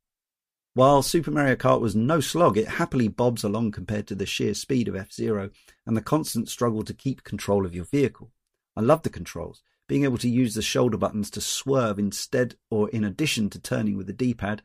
While 0.75 1.03
Super 1.03 1.31
Mario 1.31 1.57
Kart 1.57 1.81
was 1.81 1.95
no 1.95 2.21
slog, 2.21 2.57
it 2.57 2.67
happily 2.67 3.09
bobs 3.09 3.45
along 3.45 3.73
compared 3.73 4.07
to 4.07 4.15
the 4.15 4.25
sheer 4.25 4.55
speed 4.55 4.89
of 4.89 4.97
F 4.97 5.13
Zero 5.13 5.51
and 5.85 5.97
the 5.97 6.03
constant 6.03 6.49
struggle 6.49 6.83
to 6.85 6.95
keep 6.95 7.25
control 7.25 7.67
of 7.67 7.75
your 7.75 7.85
vehicle. 7.85 8.33
I 8.75 8.81
loved 8.81 9.05
the 9.05 9.11
controls, 9.11 9.63
being 9.87 10.05
able 10.05 10.19
to 10.19 10.31
use 10.31 10.55
the 10.55 10.63
shoulder 10.63 10.97
buttons 10.97 11.31
to 11.33 11.41
swerve 11.41 11.99
instead 11.99 12.55
or 12.71 12.89
in 12.89 13.05
addition 13.05 13.51
to 13.51 13.61
turning 13.61 13.97
with 13.99 14.07
the 14.07 14.15
D 14.15 14.33
pad. 14.33 14.63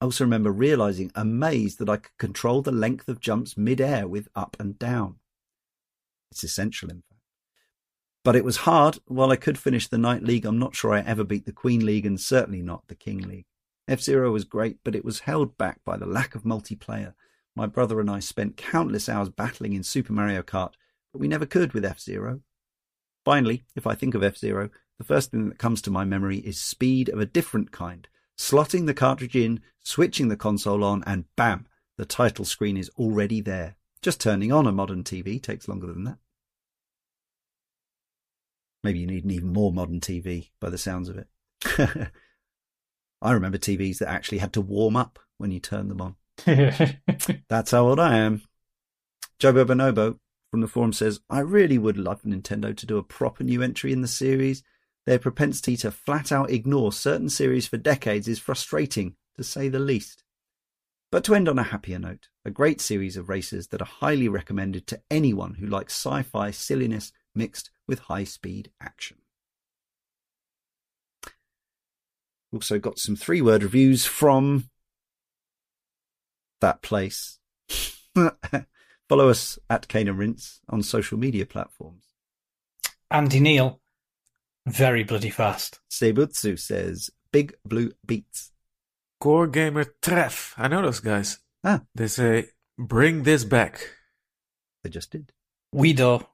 I 0.00 0.06
also 0.06 0.24
remember 0.24 0.50
realizing, 0.50 1.12
amazed, 1.14 1.78
that 1.80 1.90
I 1.90 1.98
could 1.98 2.16
control 2.18 2.62
the 2.62 2.72
length 2.72 3.08
of 3.08 3.20
jumps 3.20 3.56
mid 3.56 3.80
air 3.80 4.08
with 4.08 4.28
up 4.34 4.56
and 4.58 4.78
down. 4.78 5.16
It's 6.30 6.44
essential, 6.44 6.88
in 6.88 7.02
fact. 7.02 7.11
But 8.24 8.36
it 8.36 8.44
was 8.44 8.58
hard. 8.58 8.98
While 9.06 9.32
I 9.32 9.36
could 9.36 9.58
finish 9.58 9.88
the 9.88 9.98
Knight 9.98 10.22
League, 10.22 10.44
I'm 10.44 10.58
not 10.58 10.76
sure 10.76 10.94
I 10.94 11.00
ever 11.00 11.24
beat 11.24 11.44
the 11.44 11.52
Queen 11.52 11.84
League 11.84 12.06
and 12.06 12.20
certainly 12.20 12.62
not 12.62 12.86
the 12.86 12.94
King 12.94 13.18
League. 13.18 13.46
F 13.88 14.00
Zero 14.00 14.30
was 14.30 14.44
great, 14.44 14.78
but 14.84 14.94
it 14.94 15.04
was 15.04 15.20
held 15.20 15.58
back 15.58 15.80
by 15.84 15.96
the 15.96 16.06
lack 16.06 16.34
of 16.34 16.44
multiplayer. 16.44 17.14
My 17.56 17.66
brother 17.66 18.00
and 18.00 18.08
I 18.08 18.20
spent 18.20 18.56
countless 18.56 19.08
hours 19.08 19.28
battling 19.28 19.72
in 19.72 19.82
Super 19.82 20.12
Mario 20.12 20.42
Kart, 20.42 20.72
but 21.12 21.18
we 21.18 21.28
never 21.28 21.46
could 21.46 21.72
with 21.72 21.84
F 21.84 21.98
Zero. 21.98 22.40
Finally, 23.24 23.64
if 23.74 23.86
I 23.86 23.94
think 23.94 24.14
of 24.14 24.22
F 24.22 24.36
Zero, 24.36 24.70
the 24.98 25.04
first 25.04 25.32
thing 25.32 25.48
that 25.48 25.58
comes 25.58 25.82
to 25.82 25.90
my 25.90 26.04
memory 26.04 26.38
is 26.38 26.60
speed 26.60 27.08
of 27.08 27.18
a 27.18 27.26
different 27.26 27.72
kind. 27.72 28.06
Slotting 28.38 28.86
the 28.86 28.94
cartridge 28.94 29.36
in, 29.36 29.60
switching 29.80 30.28
the 30.28 30.36
console 30.36 30.84
on, 30.84 31.02
and 31.06 31.24
bam, 31.36 31.66
the 31.98 32.06
title 32.06 32.44
screen 32.44 32.76
is 32.76 32.90
already 32.96 33.40
there. 33.40 33.76
Just 34.00 34.20
turning 34.20 34.52
on 34.52 34.66
a 34.66 34.72
modern 34.72 35.02
TV 35.02 35.42
takes 35.42 35.68
longer 35.68 35.88
than 35.88 36.04
that. 36.04 36.18
Maybe 38.82 38.98
you 38.98 39.06
need 39.06 39.24
an 39.24 39.30
even 39.30 39.52
more 39.52 39.72
modern 39.72 40.00
TV 40.00 40.50
by 40.60 40.70
the 40.70 40.78
sounds 40.78 41.08
of 41.08 41.18
it. 41.18 41.28
I 43.22 43.32
remember 43.32 43.58
TVs 43.58 43.98
that 43.98 44.08
actually 44.08 44.38
had 44.38 44.52
to 44.54 44.60
warm 44.60 44.96
up 44.96 45.18
when 45.38 45.52
you 45.52 45.60
turned 45.60 45.90
them 45.90 46.00
on. 46.00 46.16
That's 47.48 47.70
how 47.70 47.86
old 47.86 48.00
I 48.00 48.18
am. 48.18 48.42
Jobo 49.38 49.64
Bonobo 49.64 50.18
from 50.50 50.60
the 50.60 50.68
forum 50.68 50.92
says, 50.92 51.20
I 51.30 51.40
really 51.40 51.78
would 51.78 51.96
love 51.96 52.22
Nintendo 52.22 52.76
to 52.76 52.86
do 52.86 52.98
a 52.98 53.02
proper 53.02 53.44
new 53.44 53.62
entry 53.62 53.92
in 53.92 54.02
the 54.02 54.08
series. 54.08 54.62
Their 55.06 55.18
propensity 55.18 55.76
to 55.78 55.90
flat 55.90 56.32
out 56.32 56.50
ignore 56.50 56.92
certain 56.92 57.28
series 57.28 57.66
for 57.66 57.76
decades 57.76 58.28
is 58.28 58.38
frustrating, 58.38 59.16
to 59.36 59.44
say 59.44 59.68
the 59.68 59.78
least. 59.78 60.24
But 61.10 61.24
to 61.24 61.34
end 61.34 61.48
on 61.48 61.58
a 61.58 61.64
happier 61.64 61.98
note, 61.98 62.28
a 62.44 62.50
great 62.50 62.80
series 62.80 63.16
of 63.16 63.28
races 63.28 63.68
that 63.68 63.82
are 63.82 63.86
highly 63.86 64.28
recommended 64.28 64.86
to 64.88 65.00
anyone 65.10 65.54
who 65.54 65.66
likes 65.66 65.94
sci 65.94 66.22
fi 66.22 66.50
silliness 66.50 67.12
mixed 67.34 67.70
with 67.86 68.00
high 68.00 68.24
speed 68.24 68.70
action. 68.80 69.18
Also 72.52 72.78
got 72.78 72.98
some 72.98 73.16
three 73.16 73.40
word 73.40 73.62
reviews 73.62 74.04
from 74.04 74.68
that 76.60 76.82
place. 76.82 77.38
Follow 79.08 79.28
us 79.28 79.58
at 79.68 79.88
Cane 79.88 80.08
and 80.08 80.18
Rinse 80.18 80.60
on 80.68 80.82
social 80.82 81.18
media 81.18 81.46
platforms. 81.46 82.04
Andy 83.10 83.40
Neal, 83.40 83.80
very 84.66 85.02
bloody 85.02 85.30
fast. 85.30 85.80
Sebutsu 85.90 86.58
says, 86.58 87.10
Big 87.32 87.54
Blue 87.64 87.92
Beats. 88.06 88.52
Core 89.20 89.46
Gamer 89.46 89.84
Treff. 90.02 90.54
I 90.56 90.68
know 90.68 90.82
those 90.82 91.00
guys. 91.00 91.38
Ah. 91.64 91.82
They 91.94 92.08
say, 92.08 92.46
bring 92.78 93.22
this 93.22 93.44
back. 93.44 93.86
They 94.82 94.90
just 94.90 95.12
did. 95.12 95.32
Weedo, 95.74 96.26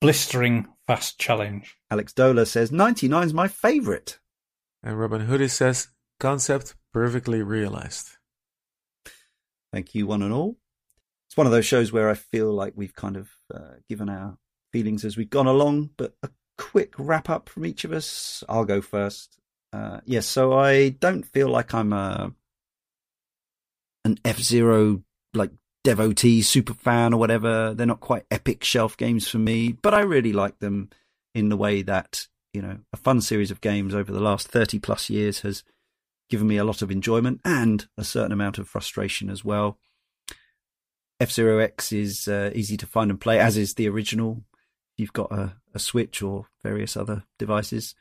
blistering 0.00 0.66
fast 0.86 1.18
challenge. 1.18 1.76
Alex 1.90 2.12
Dola 2.12 2.46
says, 2.46 2.70
99's 2.70 3.34
my 3.34 3.48
favourite. 3.48 4.18
And 4.82 4.98
Robin 4.98 5.22
Hoodie 5.22 5.48
says, 5.48 5.88
concept 6.20 6.74
perfectly 6.92 7.42
realized. 7.42 8.10
Thank 9.72 9.94
you, 9.94 10.06
one 10.06 10.22
and 10.22 10.32
all. 10.32 10.56
It's 11.28 11.36
one 11.36 11.46
of 11.46 11.52
those 11.52 11.66
shows 11.66 11.92
where 11.92 12.08
I 12.08 12.14
feel 12.14 12.52
like 12.52 12.72
we've 12.74 12.94
kind 12.94 13.16
of 13.16 13.28
uh, 13.52 13.74
given 13.88 14.08
our 14.08 14.38
feelings 14.72 15.04
as 15.04 15.16
we've 15.16 15.28
gone 15.28 15.46
along, 15.46 15.90
but 15.96 16.14
a 16.22 16.30
quick 16.56 16.94
wrap 16.98 17.28
up 17.28 17.48
from 17.48 17.66
each 17.66 17.84
of 17.84 17.92
us. 17.92 18.42
I'll 18.48 18.64
go 18.64 18.80
first. 18.80 19.38
Uh, 19.72 20.00
yes, 20.04 20.26
so 20.26 20.54
I 20.54 20.90
don't 20.90 21.24
feel 21.24 21.48
like 21.48 21.74
I'm 21.74 21.92
a 21.92 22.32
an 24.04 24.18
F 24.24 24.38
Zero 24.38 25.02
like 25.34 25.50
devotee, 25.88 26.42
super 26.42 26.74
fan 26.74 27.14
or 27.14 27.16
whatever. 27.16 27.72
They're 27.72 27.86
not 27.86 28.00
quite 28.00 28.26
epic 28.30 28.62
shelf 28.62 28.94
games 28.98 29.26
for 29.26 29.38
me, 29.38 29.72
but 29.72 29.94
I 29.94 30.00
really 30.00 30.34
like 30.34 30.58
them 30.58 30.90
in 31.34 31.48
the 31.48 31.56
way 31.56 31.80
that 31.80 32.26
you 32.52 32.60
know 32.60 32.80
a 32.92 32.98
fun 32.98 33.22
series 33.22 33.50
of 33.50 33.62
games 33.62 33.94
over 33.94 34.12
the 34.12 34.20
last 34.20 34.48
thirty 34.48 34.78
plus 34.78 35.08
years 35.08 35.40
has 35.40 35.64
given 36.28 36.46
me 36.46 36.58
a 36.58 36.64
lot 36.64 36.82
of 36.82 36.90
enjoyment 36.90 37.40
and 37.42 37.88
a 37.96 38.04
certain 38.04 38.32
amount 38.32 38.58
of 38.58 38.68
frustration 38.68 39.30
as 39.30 39.46
well. 39.46 39.78
F 41.20 41.32
Zero 41.32 41.58
X 41.58 41.90
is 41.90 42.28
uh, 42.28 42.50
easy 42.54 42.76
to 42.76 42.86
find 42.86 43.10
and 43.10 43.18
play, 43.18 43.38
as 43.38 43.56
is 43.56 43.74
the 43.74 43.88
original. 43.88 44.44
You've 44.98 45.14
got 45.14 45.32
a, 45.32 45.54
a 45.72 45.78
Switch 45.78 46.20
or 46.20 46.48
various 46.62 46.98
other 46.98 47.24
devices, 47.38 47.94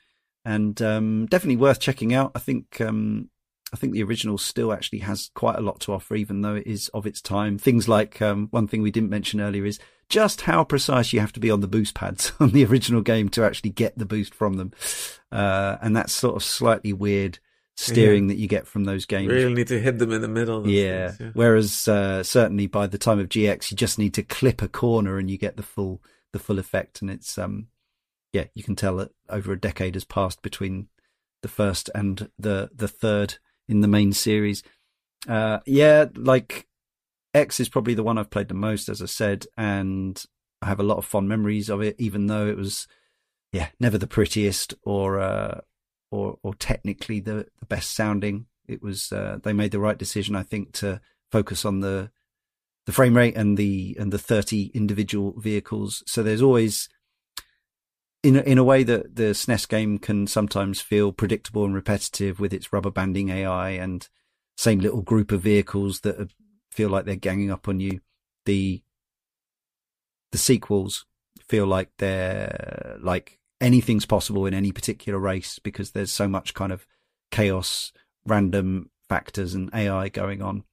and 0.44 0.82
um, 0.82 1.26
definitely 1.28 1.56
worth 1.56 1.80
checking 1.80 2.14
out. 2.14 2.34
I 2.36 2.40
think 2.40 2.82
um, 2.82 3.30
I 3.74 3.76
think 3.76 3.94
the 3.94 4.04
original 4.04 4.38
still 4.38 4.72
actually 4.72 5.00
has 5.00 5.30
quite 5.34 5.58
a 5.58 5.62
lot 5.62 5.80
to 5.82 5.94
offer, 5.94 6.16
even 6.16 6.42
though 6.42 6.56
it 6.56 6.68
is 6.68 6.88
of 6.90 7.06
its 7.06 7.22
time. 7.22 7.58
Things 7.58 7.88
like 7.88 8.22
um, 8.22 8.48
one 8.52 8.68
thing 8.68 8.82
we 8.82 8.92
didn't 8.92 9.10
mention 9.10 9.42
earlier 9.42 9.66
is 9.66 9.80
just 10.10 10.42
how 10.42 10.64
precise 10.64 11.12
you 11.12 11.20
have 11.20 11.34
to 11.34 11.40
be 11.40 11.52
on 11.52 11.60
the 11.60 11.68
boost 11.68 11.94
pads 11.94 12.32
on 12.40 12.52
the 12.52 12.64
original 12.66 13.02
game 13.02 13.30
to 13.30 13.44
actually 13.44 13.72
get 13.72 13.98
the 13.98 14.06
boost 14.06 14.34
from 14.34 14.54
them, 14.54 14.72
uh, 15.32 15.78
and 15.82 15.96
that's 15.96 16.14
sort 16.14 16.36
of 16.36 16.44
slightly 16.44 16.94
weird 16.94 17.40
steering 17.78 18.24
yeah. 18.24 18.34
that 18.34 18.40
you 18.40 18.48
get 18.48 18.68
from 18.68 18.86
those 18.86 19.06
games. 19.06 19.26
You 19.26 19.34
really 19.34 19.54
need 19.54 19.68
to 19.68 19.80
hit 19.80 20.00
them 20.00 20.12
in 20.12 20.22
the 20.22 20.28
middle. 20.28 20.68
Yeah. 20.68 21.10
Things, 21.10 21.20
yeah. 21.20 21.32
Whereas 21.34 21.88
uh, 21.88 22.24
certainly 22.24 22.68
by 22.68 22.88
the 22.88 22.98
time 22.98 23.20
of 23.20 23.30
GX, 23.30 23.72
you 23.72 23.78
just 23.78 24.00
need 24.00 24.14
to 24.16 24.24
clip 24.24 24.62
a 24.62 24.68
corner 24.68 25.18
and 25.18 25.30
you 25.30 25.38
get 25.38 25.58
the 25.58 25.64
full 25.64 26.02
the 26.34 26.40
full 26.40 26.60
effect. 26.60 27.02
And 27.02 27.12
it's 27.12 27.38
um 27.38 27.68
yeah, 28.34 28.46
you 28.54 28.64
can 28.64 28.76
tell 28.76 28.98
that 28.98 29.12
over 29.30 29.54
a 29.54 29.60
decade 29.60 29.96
has 29.96 30.04
passed 30.04 30.42
between 30.42 30.88
the 31.42 31.48
first 31.48 31.90
and 31.94 32.30
the 32.38 32.72
the 32.76 32.88
third 32.88 33.36
in 33.68 33.82
the 33.82 33.88
main 33.88 34.14
series. 34.14 34.64
Uh, 35.28 35.60
yeah, 35.66 36.06
like 36.16 36.68
X 37.34 37.60
is 37.60 37.70
probably 37.70 37.94
the 37.94 38.04
one 38.04 38.18
I've 38.18 38.30
played 38.30 38.48
the 38.48 38.54
most, 38.54 38.90
as 38.90 39.02
I 39.02 39.06
said, 39.06 39.46
and 39.58 40.24
I 40.62 40.68
have 40.68 40.80
a 40.80 40.84
lot 40.84 40.98
of 40.98 41.06
fond 41.06 41.30
memories 41.30 41.70
of 41.70 41.82
it, 41.82 41.96
even 42.00 42.28
though 42.28 42.48
it 42.48 42.58
was 42.58 42.88
yeah 43.54 43.70
never 43.80 43.98
the 43.98 44.08
prettiest 44.08 44.74
or 44.84 45.20
uh, 45.20 45.62
or 46.12 46.38
or 46.44 46.56
technically 46.56 47.20
the, 47.20 47.48
the 47.60 47.66
best 47.68 47.96
sounding. 47.96 48.48
It 48.68 48.82
was 48.82 49.12
uh, 49.12 49.40
they 49.44 49.54
made 49.54 49.72
the 49.72 49.80
right 49.80 49.98
decision, 49.98 50.36
I 50.36 50.44
think, 50.44 50.74
to 50.74 51.02
focus 51.32 51.66
on 51.66 51.82
the 51.82 52.12
the 52.86 52.92
frame 52.92 53.18
rate 53.18 53.36
and 53.36 53.58
the 53.58 53.96
and 54.00 54.12
the 54.12 54.18
30 54.18 54.72
individual 54.74 55.34
vehicles. 55.38 56.04
So 56.08 56.24
there's 56.24 56.42
always 56.42 56.90
in 58.24 58.36
a, 58.36 58.42
in 58.42 58.58
a 58.58 58.64
way 58.64 58.84
that 58.84 59.16
the 59.16 59.32
SNES 59.34 59.68
game 59.68 59.98
can 60.00 60.28
sometimes 60.28 60.82
feel 60.82 61.12
predictable 61.12 61.66
and 61.66 61.76
repetitive 61.76 62.40
with 62.40 62.54
its 62.54 62.74
rubber 62.74 62.92
banding 62.92 63.30
AI 63.30 63.72
and 63.72 64.10
same 64.58 64.80
little 64.80 65.02
group 65.02 65.32
of 65.32 65.42
vehicles 65.42 66.02
that 66.02 66.32
feel 66.72 66.90
like 66.90 67.06
they're 67.06 67.16
ganging 67.16 67.52
up 67.52 67.68
on 67.68 67.80
you. 67.80 68.02
The 68.46 68.82
the 70.32 70.38
sequels 70.38 71.06
feel 71.48 71.66
like 71.66 71.90
they're 71.98 72.98
like 73.00 73.40
anything's 73.62 74.06
possible 74.06 74.46
in 74.46 74.54
any 74.54 74.72
particular 74.72 75.20
race 75.20 75.60
because 75.60 75.92
there's 75.92 76.12
so 76.12 76.28
much 76.28 76.54
kind 76.54 76.72
of 76.72 76.86
chaos, 77.32 77.92
random 78.26 78.90
factors, 79.08 79.54
and 79.54 79.70
AI 79.74 80.10
going 80.10 80.42
on. 80.42 80.64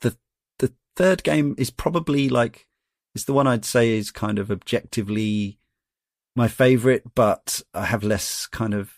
The 0.00 0.16
the 0.58 0.74
third 0.96 1.22
game 1.22 1.54
is 1.56 1.70
probably 1.70 2.28
like 2.28 2.66
it's 3.14 3.24
the 3.24 3.32
one 3.32 3.46
I'd 3.46 3.64
say 3.64 3.96
is 3.96 4.10
kind 4.10 4.38
of 4.38 4.50
objectively 4.50 5.58
my 6.34 6.48
favorite, 6.48 7.14
but 7.14 7.62
I 7.74 7.84
have 7.84 8.04
less 8.04 8.46
kind 8.46 8.74
of 8.74 8.92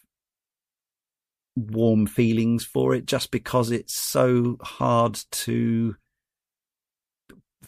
warm 1.56 2.06
feelings 2.06 2.64
for 2.64 2.94
it 2.94 3.06
just 3.06 3.30
because 3.30 3.70
it's 3.70 3.94
so 3.94 4.56
hard 4.60 5.18
to 5.30 5.96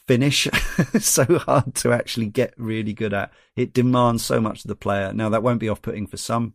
finish 0.06 0.48
so 1.01 1.24
hard 1.38 1.74
to 1.74 1.93
actually 1.93 2.26
get 2.26 2.55
really 2.56 2.93
good 2.93 3.14
at. 3.14 3.32
It 3.55 3.72
demands 3.72 4.24
so 4.24 4.40
much 4.40 4.64
of 4.64 4.68
the 4.68 4.76
player. 4.76 5.12
Now 5.12 5.28
that 5.30 5.43
won't 5.43 5.60
be 5.60 5.68
off 5.68 5.82
putting 5.82 6.06
for 6.06 6.16
some, 6.16 6.55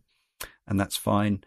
and 0.66 0.78
that's 0.78 0.96
fine. 0.96 1.44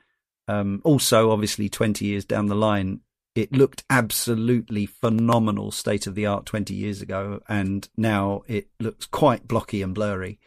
Um, 0.47 0.81
also, 0.83 1.31
obviously, 1.31 1.69
20 1.69 2.05
years 2.05 2.25
down 2.25 2.47
the 2.47 2.55
line, 2.55 3.01
it 3.33 3.51
looked 3.51 3.83
absolutely 3.89 4.85
phenomenal 4.85 5.71
state 5.71 6.07
of 6.07 6.15
the 6.15 6.25
art 6.25 6.45
20 6.45 6.73
years 6.73 7.01
ago, 7.01 7.41
and 7.49 7.87
now 7.97 8.43
it 8.47 8.67
looks 8.79 9.05
quite 9.05 9.47
blocky 9.47 9.81
and 9.81 9.95
blurry, 9.95 10.39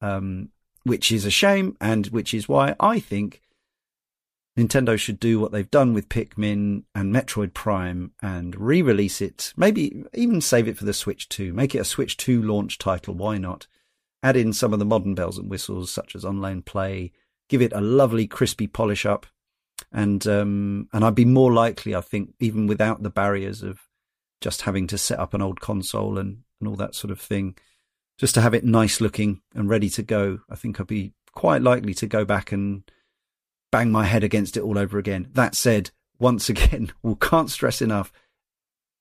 um, 0.00 0.50
which 0.84 1.12
is 1.12 1.24
a 1.24 1.30
shame, 1.30 1.76
and 1.80 2.06
which 2.08 2.32
is 2.34 2.48
why 2.48 2.74
I 2.80 3.00
think 3.00 3.42
Nintendo 4.58 4.98
should 4.98 5.20
do 5.20 5.38
what 5.38 5.52
they've 5.52 5.70
done 5.70 5.94
with 5.94 6.08
Pikmin 6.08 6.84
and 6.94 7.14
Metroid 7.14 7.54
Prime 7.54 8.12
and 8.20 8.54
re-release 8.56 9.20
it. 9.20 9.52
Maybe 9.56 10.04
even 10.12 10.40
save 10.40 10.68
it 10.68 10.76
for 10.76 10.84
the 10.84 10.92
Switch 10.92 11.28
2. 11.28 11.52
Make 11.52 11.74
it 11.74 11.80
a 11.80 11.84
Switch 11.84 12.16
2 12.16 12.42
launch 12.42 12.78
title. 12.78 13.14
Why 13.14 13.38
not? 13.38 13.66
Add 14.22 14.36
in 14.36 14.52
some 14.52 14.72
of 14.72 14.78
the 14.78 14.84
modern 14.84 15.14
bells 15.14 15.38
and 15.38 15.48
whistles, 15.48 15.90
such 15.90 16.14
as 16.14 16.24
online 16.24 16.62
play. 16.62 17.12
Give 17.48 17.62
it 17.62 17.72
a 17.72 17.80
lovely, 17.80 18.26
crispy 18.26 18.66
polish 18.66 19.06
up, 19.06 19.26
and 19.92 20.26
um, 20.26 20.88
and 20.92 21.04
I'd 21.04 21.14
be 21.14 21.24
more 21.24 21.52
likely, 21.52 21.94
I 21.94 22.00
think, 22.00 22.34
even 22.38 22.66
without 22.66 23.02
the 23.02 23.10
barriers 23.10 23.62
of 23.62 23.80
just 24.40 24.62
having 24.62 24.86
to 24.88 24.98
set 24.98 25.18
up 25.18 25.32
an 25.32 25.42
old 25.42 25.60
console 25.60 26.18
and 26.18 26.42
and 26.60 26.68
all 26.68 26.76
that 26.76 26.94
sort 26.94 27.10
of 27.10 27.20
thing, 27.20 27.56
just 28.20 28.34
to 28.34 28.42
have 28.42 28.52
it 28.52 28.64
nice 28.64 29.00
looking 29.00 29.40
and 29.54 29.70
ready 29.70 29.88
to 29.88 30.02
go. 30.02 30.40
I 30.50 30.54
think 30.54 30.78
I'd 30.78 30.86
be 30.86 31.14
quite 31.32 31.62
likely 31.62 31.94
to 31.94 32.06
go 32.06 32.26
back 32.26 32.52
and 32.52 32.82
bang 33.72 33.90
my 33.90 34.04
head 34.04 34.22
against 34.22 34.58
it 34.58 34.60
all 34.60 34.76
over 34.76 34.98
again. 34.98 35.28
That 35.32 35.54
said, 35.54 35.90
once 36.18 36.48
again, 36.50 36.92
we 37.02 37.14
can't 37.14 37.50
stress 37.50 37.80
enough. 37.80 38.12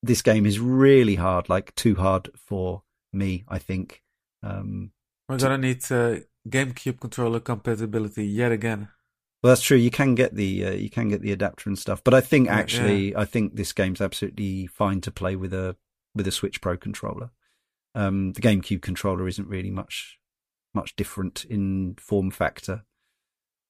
This 0.01 0.21
game 0.21 0.45
is 0.45 0.57
really 0.57 1.15
hard, 1.15 1.49
like 1.49 1.75
too 1.75 1.95
hard 1.95 2.29
for 2.37 2.83
me, 3.11 3.43
I 3.49 3.59
think. 3.59 4.01
Um, 4.41 4.91
We're 5.27 5.37
gonna 5.37 5.57
need 5.57 5.83
uh, 5.91 6.19
GameCube 6.47 7.01
controller 7.01 7.41
compatibility 7.41 8.25
yet 8.25 8.53
again. 8.53 8.87
Well, 9.43 9.51
that's 9.51 9.61
true. 9.61 9.75
You 9.75 9.91
can 9.91 10.15
get 10.15 10.33
the 10.33 10.65
uh, 10.65 10.71
you 10.71 10.89
can 10.89 11.09
get 11.09 11.21
the 11.21 11.33
adapter 11.33 11.69
and 11.69 11.77
stuff, 11.77 12.01
but 12.05 12.13
I 12.13 12.21
think 12.21 12.47
actually, 12.47 13.11
yeah. 13.11 13.19
I 13.19 13.25
think 13.25 13.57
this 13.57 13.73
game's 13.73 13.99
absolutely 13.99 14.67
fine 14.67 15.01
to 15.01 15.11
play 15.11 15.35
with 15.35 15.53
a 15.53 15.75
with 16.15 16.25
a 16.25 16.31
Switch 16.31 16.61
Pro 16.61 16.77
controller. 16.77 17.31
Um, 17.95 18.33
the 18.33 18.41
GameCube 18.41 18.81
controller 18.81 19.27
isn't 19.27 19.47
really 19.47 19.71
much 19.71 20.19
much 20.73 20.95
different 20.95 21.45
in 21.45 21.95
form 21.99 22.31
factor. 22.31 22.83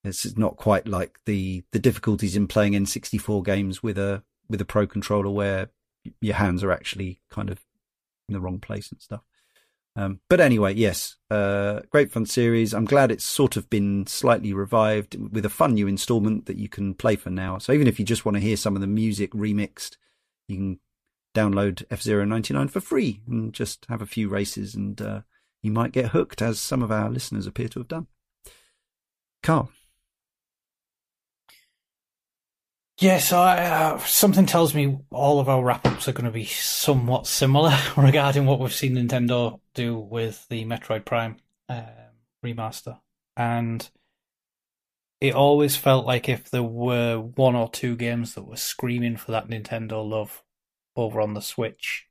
It's 0.04 0.38
not 0.38 0.58
quite 0.58 0.88
like 0.88 1.20
the 1.26 1.64
the 1.72 1.80
difficulties 1.80 2.36
in 2.36 2.48
playing 2.48 2.74
N64 2.74 3.44
games 3.44 3.84
with 3.84 3.98
a 3.98 4.24
with 4.50 4.62
a 4.62 4.66
pro 4.66 4.88
controller 4.88 5.30
where 5.30 5.70
your 6.22 6.36
hands 6.36 6.64
are 6.64 6.72
actually 6.72 7.22
kind 7.30 7.50
of 7.50 7.60
in 8.28 8.34
the 8.34 8.40
wrong 8.40 8.60
place 8.60 8.92
and 8.92 9.02
stuff. 9.02 9.22
Um, 9.96 10.22
but 10.30 10.40
anyway, 10.40 10.74
yes, 10.76 11.18
uh, 11.30 11.82
great 11.90 12.12
fun 12.12 12.26
series. 12.26 12.74
I'm 12.74 12.86
glad 12.86 13.12
it's 13.12 13.26
sort 13.26 13.58
of 13.58 13.70
been 13.70 14.08
slightly 14.08 14.54
revived 14.54 15.16
with 15.34 15.46
a 15.46 15.50
fun 15.50 15.74
new 15.74 15.88
installment 15.88 16.46
that 16.46 16.58
you 16.58 16.70
can 16.70 16.94
play 16.94 17.16
for 17.16 17.30
now. 17.30 17.58
So 17.58 17.74
even 17.74 17.88
if 17.88 18.00
you 18.00 18.06
just 18.06 18.24
want 18.24 18.36
to 18.36 18.42
hear 18.42 18.56
some 18.56 18.76
of 18.76 18.82
the 18.82 18.88
music 18.88 19.32
remixed, 19.34 19.98
you 20.48 20.58
can 20.58 20.80
download 21.36 21.84
F 21.90 22.02
Zero 22.02 22.26
99 22.26 22.68
for 22.70 22.80
free 22.80 23.22
and 23.28 23.54
just 23.54 23.86
have 23.90 24.02
a 24.02 24.08
few 24.08 24.30
races, 24.30 24.76
and 24.76 25.02
uh, 25.02 25.22
you 25.62 25.72
might 25.72 25.92
get 25.92 26.08
hooked, 26.08 26.42
as 26.42 26.60
some 26.60 26.82
of 26.82 26.92
our 26.92 27.10
listeners 27.10 27.48
appear 27.48 27.68
to 27.70 27.80
have 27.80 27.88
done. 27.88 28.08
Karl. 29.44 29.72
Yes, 33.00 33.32
I, 33.32 33.66
uh, 33.66 33.98
something 34.00 34.46
tells 34.46 34.76
me 34.76 34.98
all 35.10 35.40
of 35.40 35.48
our 35.48 35.64
wrap 35.64 35.88
ups 35.88 36.10
are 36.10 36.12
going 36.12 36.26
to 36.26 36.32
be 36.32 36.44
somewhat 36.44 37.28
similar 37.28 37.78
regarding 37.98 38.46
what 38.46 38.60
we've 38.60 38.74
seen 38.74 38.96
Nintendo 38.96 39.62
do 39.74 39.98
with 39.98 40.46
the 40.50 40.66
Metroid 40.66 41.06
Prime 41.06 41.38
um, 41.70 41.86
remaster. 42.44 43.00
And 43.38 43.90
it 45.22 45.34
always 45.34 45.78
felt 45.78 46.06
like 46.06 46.28
if 46.28 46.50
there 46.50 46.62
were 46.62 47.20
one 47.20 47.56
or 47.56 47.70
two 47.70 47.96
games 47.96 48.34
that 48.34 48.46
were 48.46 48.58
screaming 48.58 49.16
for 49.16 49.32
that 49.32 49.48
Nintendo 49.48 50.08
love 50.08 50.44
over 50.96 51.22
on 51.22 51.34
the 51.34 51.42
Switch 51.42 52.08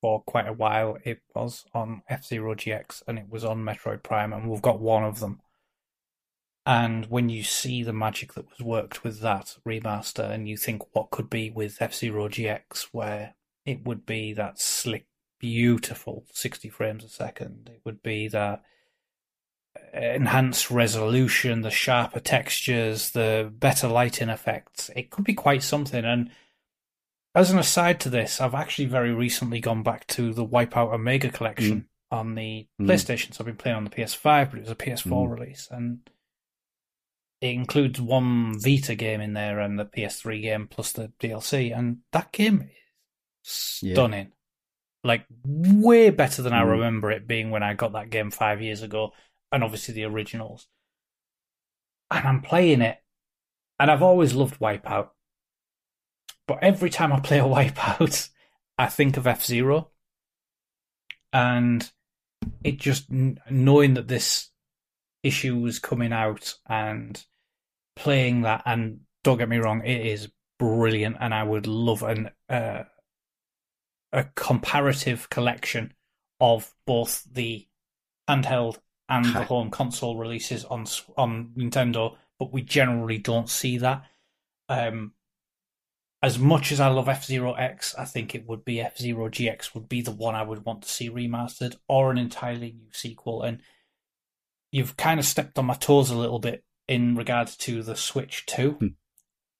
for 0.00 0.22
quite 0.22 0.48
a 0.48 0.52
while, 0.52 0.98
it 1.04 1.22
was 1.34 1.64
on 1.72 2.02
F 2.08 2.24
Zero 2.24 2.54
GX 2.54 3.02
and 3.06 3.18
it 3.18 3.28
was 3.28 3.44
on 3.44 3.64
Metroid 3.64 4.02
Prime, 4.02 4.32
and 4.32 4.50
we've 4.50 4.62
got 4.62 4.80
one 4.80 5.04
of 5.04 5.20
them. 5.20 5.40
And 6.66 7.06
when 7.06 7.28
you 7.28 7.42
see 7.42 7.82
the 7.82 7.92
magic 7.92 8.34
that 8.34 8.48
was 8.48 8.60
worked 8.60 9.04
with 9.04 9.20
that 9.20 9.56
remaster, 9.66 10.30
and 10.30 10.48
you 10.48 10.56
think 10.56 10.82
what 10.94 11.10
could 11.10 11.28
be 11.28 11.50
with 11.50 11.80
F 11.80 11.94
Zero 11.94 12.28
GX, 12.28 12.88
where 12.92 13.34
it 13.66 13.84
would 13.86 14.06
be 14.06 14.32
that 14.34 14.58
slick, 14.58 15.06
beautiful 15.38 16.24
60 16.32 16.68
frames 16.70 17.04
a 17.04 17.08
second, 17.08 17.70
it 17.72 17.80
would 17.84 18.02
be 18.02 18.28
that 18.28 18.62
enhanced 19.92 20.70
resolution, 20.70 21.62
the 21.62 21.70
sharper 21.70 22.20
textures, 22.20 23.10
the 23.10 23.52
better 23.58 23.88
lighting 23.88 24.28
effects, 24.28 24.90
it 24.96 25.10
could 25.10 25.24
be 25.24 25.34
quite 25.34 25.62
something. 25.62 26.04
And 26.04 26.30
as 27.34 27.50
an 27.50 27.58
aside 27.58 28.00
to 28.00 28.10
this, 28.10 28.40
I've 28.40 28.54
actually 28.54 28.86
very 28.86 29.12
recently 29.12 29.60
gone 29.60 29.82
back 29.82 30.06
to 30.08 30.32
the 30.32 30.46
Wipeout 30.46 30.92
Omega 30.92 31.30
collection 31.30 31.88
mm. 32.12 32.16
on 32.16 32.34
the 32.34 32.68
mm. 32.80 32.86
PlayStation. 32.86 33.34
So 33.34 33.40
I've 33.40 33.46
been 33.46 33.56
playing 33.56 33.76
on 33.76 33.84
the 33.84 33.90
PS5, 33.90 34.50
but 34.50 34.58
it 34.58 34.62
was 34.62 34.70
a 34.70 34.76
PS4 34.76 35.04
mm. 35.04 35.30
release. 35.30 35.68
And 35.70 35.98
it 37.40 37.48
includes 37.48 38.00
one 38.00 38.58
Vita 38.58 38.94
game 38.94 39.20
in 39.20 39.32
there 39.32 39.58
and 39.58 39.78
the 39.78 39.84
PS3 39.84 40.42
game 40.42 40.68
plus 40.68 40.92
the 40.92 41.12
DLC, 41.20 41.76
and 41.76 41.98
that 42.12 42.32
game 42.32 42.62
is 42.62 42.68
stunning. 43.42 44.26
Yeah. 44.26 44.30
Like 45.06 45.26
way 45.44 46.08
better 46.10 46.40
than 46.40 46.52
mm. 46.52 46.56
I 46.56 46.62
remember 46.62 47.10
it 47.10 47.26
being 47.26 47.50
when 47.50 47.62
I 47.62 47.74
got 47.74 47.92
that 47.92 48.10
game 48.10 48.30
five 48.30 48.62
years 48.62 48.82
ago, 48.82 49.10
and 49.50 49.64
obviously 49.64 49.92
the 49.92 50.04
originals. 50.04 50.68
And 52.10 52.26
I'm 52.26 52.42
playing 52.42 52.80
it, 52.80 52.98
and 53.80 53.90
I've 53.90 54.02
always 54.02 54.34
loved 54.34 54.60
Wipeout, 54.60 55.08
but 56.46 56.58
every 56.62 56.90
time 56.90 57.12
I 57.12 57.20
play 57.20 57.38
a 57.38 57.44
Wipeout, 57.44 58.30
I 58.78 58.86
think 58.86 59.16
of 59.16 59.26
F 59.26 59.44
Zero 59.44 59.90
and 61.34 61.90
it 62.62 62.78
just 62.78 63.10
knowing 63.10 63.94
that 63.94 64.08
this 64.08 64.50
issue 65.22 65.56
was 65.58 65.78
coming 65.78 66.12
out 66.12 66.54
and 66.68 67.24
playing 67.96 68.42
that, 68.42 68.62
and 68.64 69.00
don't 69.24 69.38
get 69.38 69.48
me 69.48 69.56
wrong, 69.56 69.84
it 69.84 70.06
is 70.06 70.28
brilliant, 70.58 71.16
and 71.20 71.34
I 71.34 71.42
would 71.42 71.66
love 71.66 72.02
an 72.02 72.30
uh, 72.48 72.84
a 74.12 74.24
comparative 74.36 75.28
collection 75.28 75.92
of 76.40 76.72
both 76.86 77.24
the 77.30 77.66
handheld 78.30 78.78
and 79.08 79.24
the 79.26 79.44
home 79.44 79.70
console 79.70 80.16
releases 80.16 80.64
on 80.64 80.86
on 81.16 81.52
Nintendo, 81.56 82.16
but 82.38 82.52
we 82.52 82.62
generally 82.62 83.18
don't 83.18 83.50
see 83.50 83.78
that. 83.78 84.04
Um, 84.68 85.12
as 86.24 86.38
much 86.38 86.72
as 86.72 86.80
I 86.80 86.88
love 86.88 87.06
F 87.06 87.26
Zero 87.26 87.52
X, 87.52 87.94
I 87.96 88.06
think 88.06 88.34
it 88.34 88.48
would 88.48 88.64
be 88.64 88.80
F 88.80 88.96
Zero 88.96 89.28
GX 89.28 89.74
would 89.74 89.90
be 89.90 90.00
the 90.00 90.10
one 90.10 90.34
I 90.34 90.42
would 90.42 90.64
want 90.64 90.80
to 90.82 90.88
see 90.88 91.10
remastered 91.10 91.76
or 91.86 92.10
an 92.10 92.16
entirely 92.16 92.72
new 92.72 92.88
sequel. 92.92 93.42
And 93.42 93.60
you've 94.72 94.96
kind 94.96 95.20
of 95.20 95.26
stepped 95.26 95.58
on 95.58 95.66
my 95.66 95.74
toes 95.74 96.08
a 96.08 96.16
little 96.16 96.38
bit 96.38 96.64
in 96.88 97.14
regards 97.14 97.58
to 97.58 97.82
the 97.82 97.94
Switch 97.94 98.46
2. 98.46 98.70
Hmm. 98.70 98.86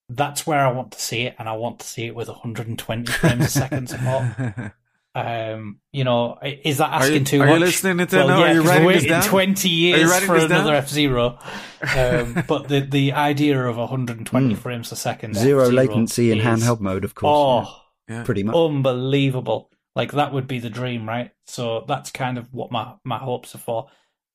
That's 0.09 0.47
where 0.47 0.67
I 0.67 0.73
want 0.73 0.93
to 0.93 1.01
see 1.01 1.23
it, 1.23 1.35
and 1.39 1.51
I 1.51 1.53
want 1.53 1.81
to 1.81 1.87
see 1.87 2.07
it 2.07 2.15
with 2.15 2.29
120 2.29 3.13
frames 3.13 3.45
a 3.45 3.49
second 3.49 3.91
support. 3.91 4.73
Um, 5.17 5.79
you 5.93 6.03
know, 6.03 6.39
is 6.43 6.79
that 6.79 6.91
asking 6.91 7.21
you, 7.21 7.25
too 7.25 7.43
are 7.43 7.47
much? 7.47 7.55
Are 7.55 7.59
you 7.59 7.65
listening 7.65 8.07
to 8.07 8.17
well, 8.17 8.41
yeah, 8.41 8.51
Are 8.51 8.55
you 8.55 8.63
writing 8.63 8.89
this 8.89 9.05
down? 9.05 9.23
20 9.23 9.69
years 9.69 10.21
for 10.21 10.37
another 10.37 10.75
F 10.75 10.89
Zero. 10.89 11.39
Um, 11.85 12.43
but 12.49 12.69
the 12.69 12.81
the 12.81 13.13
idea 13.13 13.63
of 13.63 13.77
120 13.77 14.25
mm. 14.55 14.57
frames 14.57 14.91
a 14.91 14.97
second, 14.97 15.35
zero 15.37 15.65
F-Zero 15.65 15.77
latency 15.77 16.33
in 16.33 16.39
handheld 16.39 16.81
mode, 16.81 17.05
of 17.05 17.15
course. 17.15 17.69
Oh, 17.69 17.83
yeah. 18.09 18.23
pretty 18.23 18.43
much 18.43 18.57
unbelievable. 18.57 19.71
Like 19.95 20.13
that 20.13 20.33
would 20.33 20.49
be 20.49 20.61
the 20.61 20.71
dream, 20.71 21.07
right? 21.07 21.33
So 21.45 21.85
that's 21.87 22.11
kind 22.11 22.39
of 22.39 22.55
what 22.55 22.73
my 22.73 22.95
my 23.05 23.19
hopes 23.19 23.55
are 23.55 23.59
for, 23.59 23.89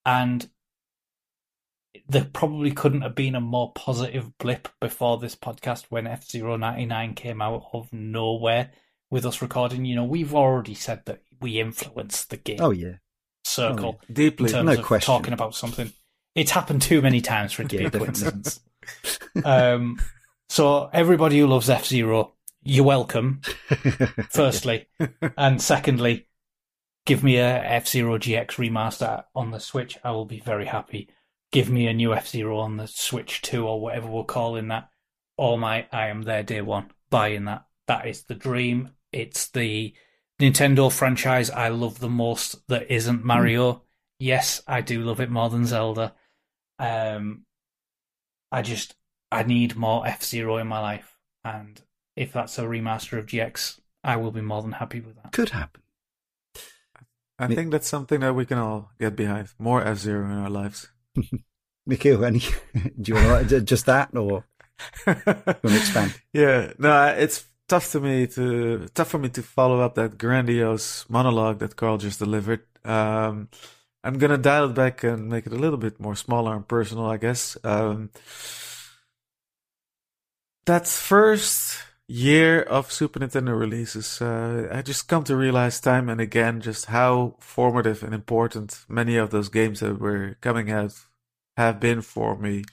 and 0.05 0.47
there 2.07 2.29
probably 2.31 2.69
couldn't 2.69 3.01
have 3.01 3.15
been 3.15 3.33
a 3.33 3.41
more 3.41 3.73
positive 3.73 4.37
blip 4.37 4.67
before 4.79 5.17
this 5.17 5.35
podcast 5.35 5.85
when 5.89 6.05
F 6.05 6.29
Zero 6.29 6.55
ninety 6.55 6.85
nine 6.85 7.15
came 7.15 7.41
out 7.41 7.65
of 7.73 7.91
nowhere 7.91 8.69
with 9.11 9.25
us 9.25 9.41
recording. 9.41 9.85
You 9.85 9.95
know, 9.95 10.03
we've 10.03 10.33
already 10.33 10.73
said 10.73 11.05
that 11.05 11.21
we 11.41 11.59
influenced 11.59 12.29
the 12.29 12.37
game. 12.37 12.59
Oh 12.59 12.71
yeah, 12.71 12.95
circle 13.43 13.99
oh, 13.99 14.05
yeah. 14.07 14.15
deeply, 14.15 14.47
in 14.47 14.51
terms 14.51 14.65
no 14.67 14.73
of 14.73 14.85
question. 14.85 15.13
Talking 15.13 15.33
about 15.33 15.55
something, 15.55 15.91
it's 16.35 16.51
happened 16.51 16.81
too 16.81 17.01
many 17.01 17.21
times 17.21 17.53
for 17.53 17.63
it 17.63 17.69
to 17.69 17.77
be 17.77 17.85
a 17.85 17.91
coincidence. 17.91 18.61
um, 19.43 19.99
so 20.49 20.89
everybody 20.93 21.39
who 21.39 21.47
loves 21.47 21.69
F 21.69 21.85
Zero, 21.85 22.33
you're 22.63 22.85
welcome. 22.85 23.41
firstly, 24.29 24.87
and 25.37 25.61
secondly, 25.61 26.27
give 27.05 27.23
me 27.23 27.37
a 27.37 27.63
F 27.63 27.87
Zero 27.87 28.17
GX 28.17 28.47
remaster 28.51 29.23
on 29.35 29.51
the 29.51 29.59
Switch. 29.59 29.97
I 30.03 30.11
will 30.11 30.25
be 30.25 30.39
very 30.39 30.65
happy. 30.65 31.09
Give 31.51 31.69
me 31.69 31.87
a 31.87 31.93
new 31.93 32.13
F 32.13 32.27
Zero 32.27 32.59
on 32.59 32.77
the 32.77 32.87
Switch 32.87 33.41
Two 33.41 33.67
or 33.67 33.81
whatever 33.81 34.07
we're 34.07 34.23
calling 34.23 34.67
that. 34.69 34.89
All 35.37 35.57
my, 35.57 35.87
I 35.91 36.07
am 36.07 36.23
there 36.23 36.43
day 36.43 36.61
one 36.61 36.91
buying 37.09 37.45
that. 37.45 37.65
That 37.87 38.07
is 38.07 38.23
the 38.23 38.35
dream. 38.35 38.91
It's 39.11 39.49
the 39.49 39.93
Nintendo 40.39 40.91
franchise 40.91 41.49
I 41.49 41.69
love 41.69 41.99
the 41.99 42.09
most 42.09 42.67
that 42.67 42.91
isn't 42.91 43.25
Mario. 43.25 43.73
Mm. 43.73 43.81
Yes, 44.19 44.61
I 44.67 44.81
do 44.81 45.01
love 45.03 45.19
it 45.19 45.29
more 45.29 45.49
than 45.49 45.65
Zelda. 45.65 46.13
Um, 46.77 47.45
I 48.51 48.61
just 48.61 48.95
I 49.31 49.43
need 49.43 49.75
more 49.75 50.07
F 50.07 50.23
Zero 50.23 50.57
in 50.57 50.67
my 50.67 50.79
life, 50.79 51.15
and 51.43 51.81
if 52.15 52.33
that's 52.33 52.57
a 52.57 52.63
remaster 52.63 53.17
of 53.17 53.27
GX, 53.27 53.79
I 54.03 54.15
will 54.17 54.31
be 54.31 54.41
more 54.41 54.61
than 54.61 54.73
happy 54.73 54.99
with 54.99 55.15
that. 55.15 55.31
Could 55.31 55.49
happen. 55.49 55.83
I 57.37 57.47
Mi- 57.47 57.55
think 57.55 57.71
that's 57.71 57.87
something 57.87 58.19
that 58.21 58.33
we 58.35 58.45
can 58.45 58.57
all 58.57 58.91
get 58.99 59.15
behind. 59.15 59.49
More 59.57 59.83
F 59.83 59.97
Zero 59.99 60.25
in 60.25 60.31
our 60.31 60.49
lives. 60.49 60.89
Michiel, 61.89 62.25
any? 62.25 62.39
Do 63.01 63.13
you 63.13 63.15
want 63.15 63.49
to 63.49 63.61
just 63.61 63.85
that, 63.85 64.15
or 64.15 64.45
want 65.05 65.23
to 65.25 65.75
expand? 65.75 66.19
Yeah, 66.33 66.73
no, 66.77 67.07
it's 67.07 67.45
tough 67.69 67.91
to 67.91 67.99
me 68.01 68.27
to 68.27 68.87
tough 68.93 69.09
for 69.09 69.19
me 69.19 69.29
to 69.29 69.43
follow 69.43 69.79
up 69.81 69.95
that 69.95 70.17
grandiose 70.17 71.05
monologue 71.09 71.59
that 71.59 71.75
Karl 71.75 71.97
just 71.97 72.19
delivered. 72.19 72.63
Um, 72.83 73.49
I'm 74.03 74.17
gonna 74.17 74.37
dial 74.37 74.69
it 74.69 74.73
back 74.75 75.03
and 75.03 75.29
make 75.29 75.45
it 75.45 75.53
a 75.53 75.57
little 75.57 75.77
bit 75.77 75.99
more 75.99 76.15
smaller 76.15 76.55
and 76.55 76.67
personal, 76.67 77.05
I 77.05 77.17
guess. 77.17 77.57
Um, 77.63 78.09
that 80.65 80.87
first 80.87 81.83
year 82.07 82.61
of 82.61 82.91
Super 82.91 83.19
Nintendo 83.19 83.57
releases, 83.57 84.21
uh, 84.21 84.67
I 84.71 84.81
just 84.81 85.07
come 85.07 85.23
to 85.25 85.35
realize 85.35 85.79
time 85.79 86.09
and 86.09 86.19
again 86.19 86.61
just 86.61 86.85
how 86.85 87.35
formative 87.39 88.03
and 88.03 88.13
important 88.13 88.85
many 88.89 89.15
of 89.17 89.29
those 89.29 89.49
games 89.49 89.81
that 89.81 89.99
were 89.99 90.37
coming 90.41 90.71
out 90.71 90.93
have 91.57 91.79
been 91.79 92.01
for 92.01 92.37
me. 92.37 92.63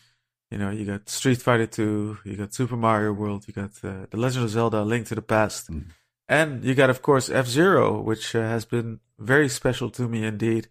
You 0.51 0.59
know, 0.59 0.71
you 0.71 0.85
got 0.85 1.09
Street 1.09 1.43
Fighter 1.43 1.67
2, 1.67 2.19
you 2.25 2.37
got 2.37 2.55
Super 2.55 2.77
Mario 2.77 3.13
World, 3.13 3.47
you 3.49 3.55
got 3.55 3.73
uh, 3.83 4.07
The 4.11 4.17
Legend 4.17 4.45
of 4.45 4.51
Zelda: 4.51 4.83
Link 4.83 5.07
to 5.09 5.15
the 5.17 5.23
Past, 5.23 5.71
mm. 5.71 5.87
and 6.29 6.65
you 6.65 6.75
got, 6.75 6.91
of 6.91 7.03
course, 7.03 7.29
F 7.29 7.47
Zero, 7.47 8.01
which 8.01 8.35
uh, 8.35 8.43
has 8.43 8.65
been 8.65 9.01
very 9.19 9.49
special 9.49 9.91
to 9.91 10.09
me 10.09 10.25
indeed. 10.25 10.69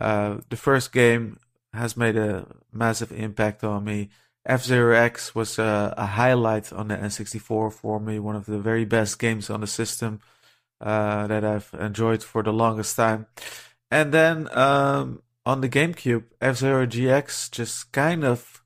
Uh, 0.00 0.38
the 0.48 0.56
first 0.56 0.92
game 0.92 1.38
has 1.74 1.96
made 1.96 2.16
a 2.16 2.46
massive 2.72 3.12
impact 3.12 3.62
on 3.64 3.84
me. 3.84 4.08
F 4.46 4.64
Zero 4.64 4.96
X 4.96 5.34
was 5.34 5.58
uh, 5.58 5.94
a 5.96 6.06
highlight 6.06 6.72
on 6.72 6.88
the 6.88 6.96
N64 6.96 7.72
for 7.72 8.00
me, 8.00 8.18
one 8.18 8.34
of 8.34 8.46
the 8.46 8.58
very 8.58 8.84
best 8.84 9.18
games 9.18 9.50
on 9.50 9.60
the 9.60 9.66
system 9.66 10.20
uh, 10.80 11.26
that 11.26 11.44
I've 11.44 11.70
enjoyed 11.78 12.22
for 12.22 12.42
the 12.42 12.52
longest 12.52 12.96
time. 12.96 13.26
And 13.90 14.12
then 14.12 14.48
um, 14.56 15.22
on 15.44 15.60
the 15.60 15.68
GameCube, 15.68 16.24
F 16.40 16.56
Zero 16.56 16.86
GX 16.86 17.50
just 17.50 17.92
kind 17.92 18.24
of 18.24 18.61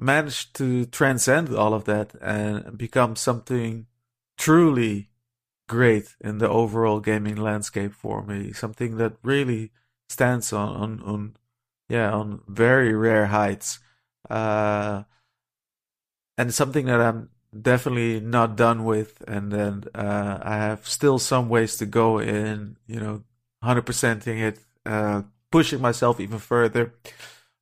managed 0.00 0.56
to 0.56 0.86
transcend 0.86 1.54
all 1.54 1.74
of 1.74 1.84
that 1.84 2.14
and 2.22 2.76
become 2.78 3.14
something 3.14 3.86
truly 4.38 5.10
great 5.68 6.16
in 6.20 6.38
the 6.38 6.48
overall 6.48 7.00
gaming 7.00 7.36
landscape 7.36 7.92
for 7.92 8.24
me. 8.24 8.52
Something 8.52 8.96
that 8.96 9.12
really 9.22 9.70
stands 10.08 10.52
on 10.52 10.68
on, 10.76 11.02
on 11.02 11.36
yeah 11.88 12.10
on 12.12 12.40
very 12.48 12.94
rare 12.94 13.26
heights, 13.26 13.78
uh, 14.28 15.04
and 16.38 16.52
something 16.54 16.86
that 16.86 17.00
I'm 17.00 17.28
definitely 17.60 18.20
not 18.20 18.56
done 18.56 18.84
with. 18.84 19.22
And 19.28 19.52
then 19.52 19.84
uh, 19.94 20.38
I 20.42 20.56
have 20.56 20.88
still 20.88 21.18
some 21.18 21.48
ways 21.48 21.76
to 21.76 21.86
go 21.86 22.18
in 22.18 22.76
you 22.86 23.00
know 23.00 23.22
hundred 23.62 23.84
percenting 23.84 24.38
it, 24.38 24.58
uh, 24.86 25.22
pushing 25.52 25.82
myself 25.82 26.18
even 26.20 26.38
further 26.38 26.94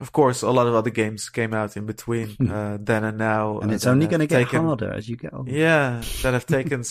of 0.01 0.13
course, 0.13 0.43
a 0.43 0.51
lot 0.51 0.67
of 0.67 0.75
other 0.75 0.91
games 0.91 1.29
came 1.29 1.53
out 1.53 1.77
in 1.77 1.85
between 1.85 2.31
hmm. 2.31 2.51
uh, 2.51 2.79
then 2.81 3.05
and 3.05 3.19
now, 3.19 3.59
and 3.59 3.73
it's 3.73 3.87
only 3.87 4.07
going 4.07 4.21
to 4.21 4.27
get 4.27 4.45
taken, 4.45 4.65
harder 4.65 4.93
as 4.93 5.09
you 5.09 5.17
get 5.17 5.35
older. 5.35 5.51
Yeah, 5.51 6.03
that 6.23 6.35
have 6.35 6.47
taken 6.59 6.85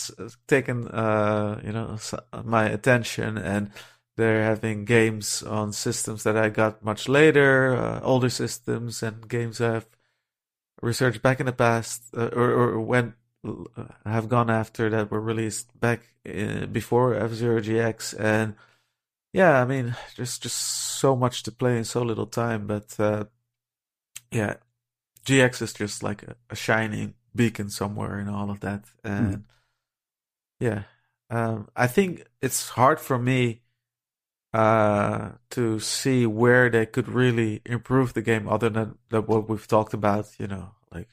taken 0.48 0.88
uh, 0.88 1.62
you 1.64 1.72
know 1.72 1.98
my 2.44 2.66
attention, 2.66 3.38
and 3.38 3.72
they're 4.18 4.44
having 4.44 4.84
games 4.84 5.42
on 5.44 5.72
systems 5.72 6.24
that 6.24 6.36
I 6.36 6.50
got 6.50 6.84
much 6.84 7.08
later, 7.08 7.76
uh, 7.76 8.02
older 8.02 8.30
systems, 8.30 9.02
and 9.02 9.28
games 9.28 9.62
I've 9.62 9.88
researched 10.82 11.22
back 11.22 11.40
in 11.40 11.46
the 11.46 11.54
past 11.54 12.04
uh, 12.16 12.30
or, 12.34 12.52
or 12.52 12.82
when 12.82 13.14
have 14.06 14.28
gone 14.28 14.50
after 14.50 14.90
that 14.90 15.10
were 15.12 15.22
released 15.22 15.80
back 15.80 16.02
in, 16.26 16.64
uh, 16.64 16.66
before 16.66 17.16
F 17.16 17.32
Zero 17.32 17.62
GX 17.62 18.20
and 18.20 18.56
yeah, 19.34 19.62
I 19.62 19.66
mean, 19.66 19.96
there's 20.16 20.38
just 20.40 20.58
so 20.58 21.16
much 21.16 21.44
to 21.44 21.52
play 21.52 21.78
in 21.78 21.84
so 21.84 22.02
little 22.02 22.26
time. 22.26 22.68
But 22.68 23.00
uh, 23.00 23.26
yeah, 24.32 24.56
GX 25.26 25.62
is 25.62 25.74
just 25.74 26.04
like 26.04 26.24
a, 26.24 26.36
a, 26.50 26.56
shining 26.56 27.14
beacon 27.36 27.70
somewhere 27.70 28.20
in 28.20 28.30
all 28.30 28.50
of 28.50 28.62
that. 28.62 28.86
Hmm. 29.04 29.12
And 29.12 29.38
mm. 29.38 29.44
yeah, 30.60 30.84
um, 31.30 31.68
I 31.76 31.88
think 31.88 32.26
it's 32.42 32.70
hard 32.70 33.00
for 33.00 33.20
me 33.20 33.62
uh, 34.54 35.32
to 35.52 35.80
see 35.80 36.26
where 36.26 36.70
they 36.70 36.86
could 36.86 37.10
really 37.10 37.62
improve 37.66 38.14
the 38.14 38.22
game, 38.22 38.48
other 38.48 38.70
than, 38.70 38.98
than 39.10 39.24
what 39.24 39.50
we've 39.50 39.68
talked 39.68 39.94
about. 39.94 40.28
You 40.40 40.48
know, 40.48 40.72
like 40.92 41.10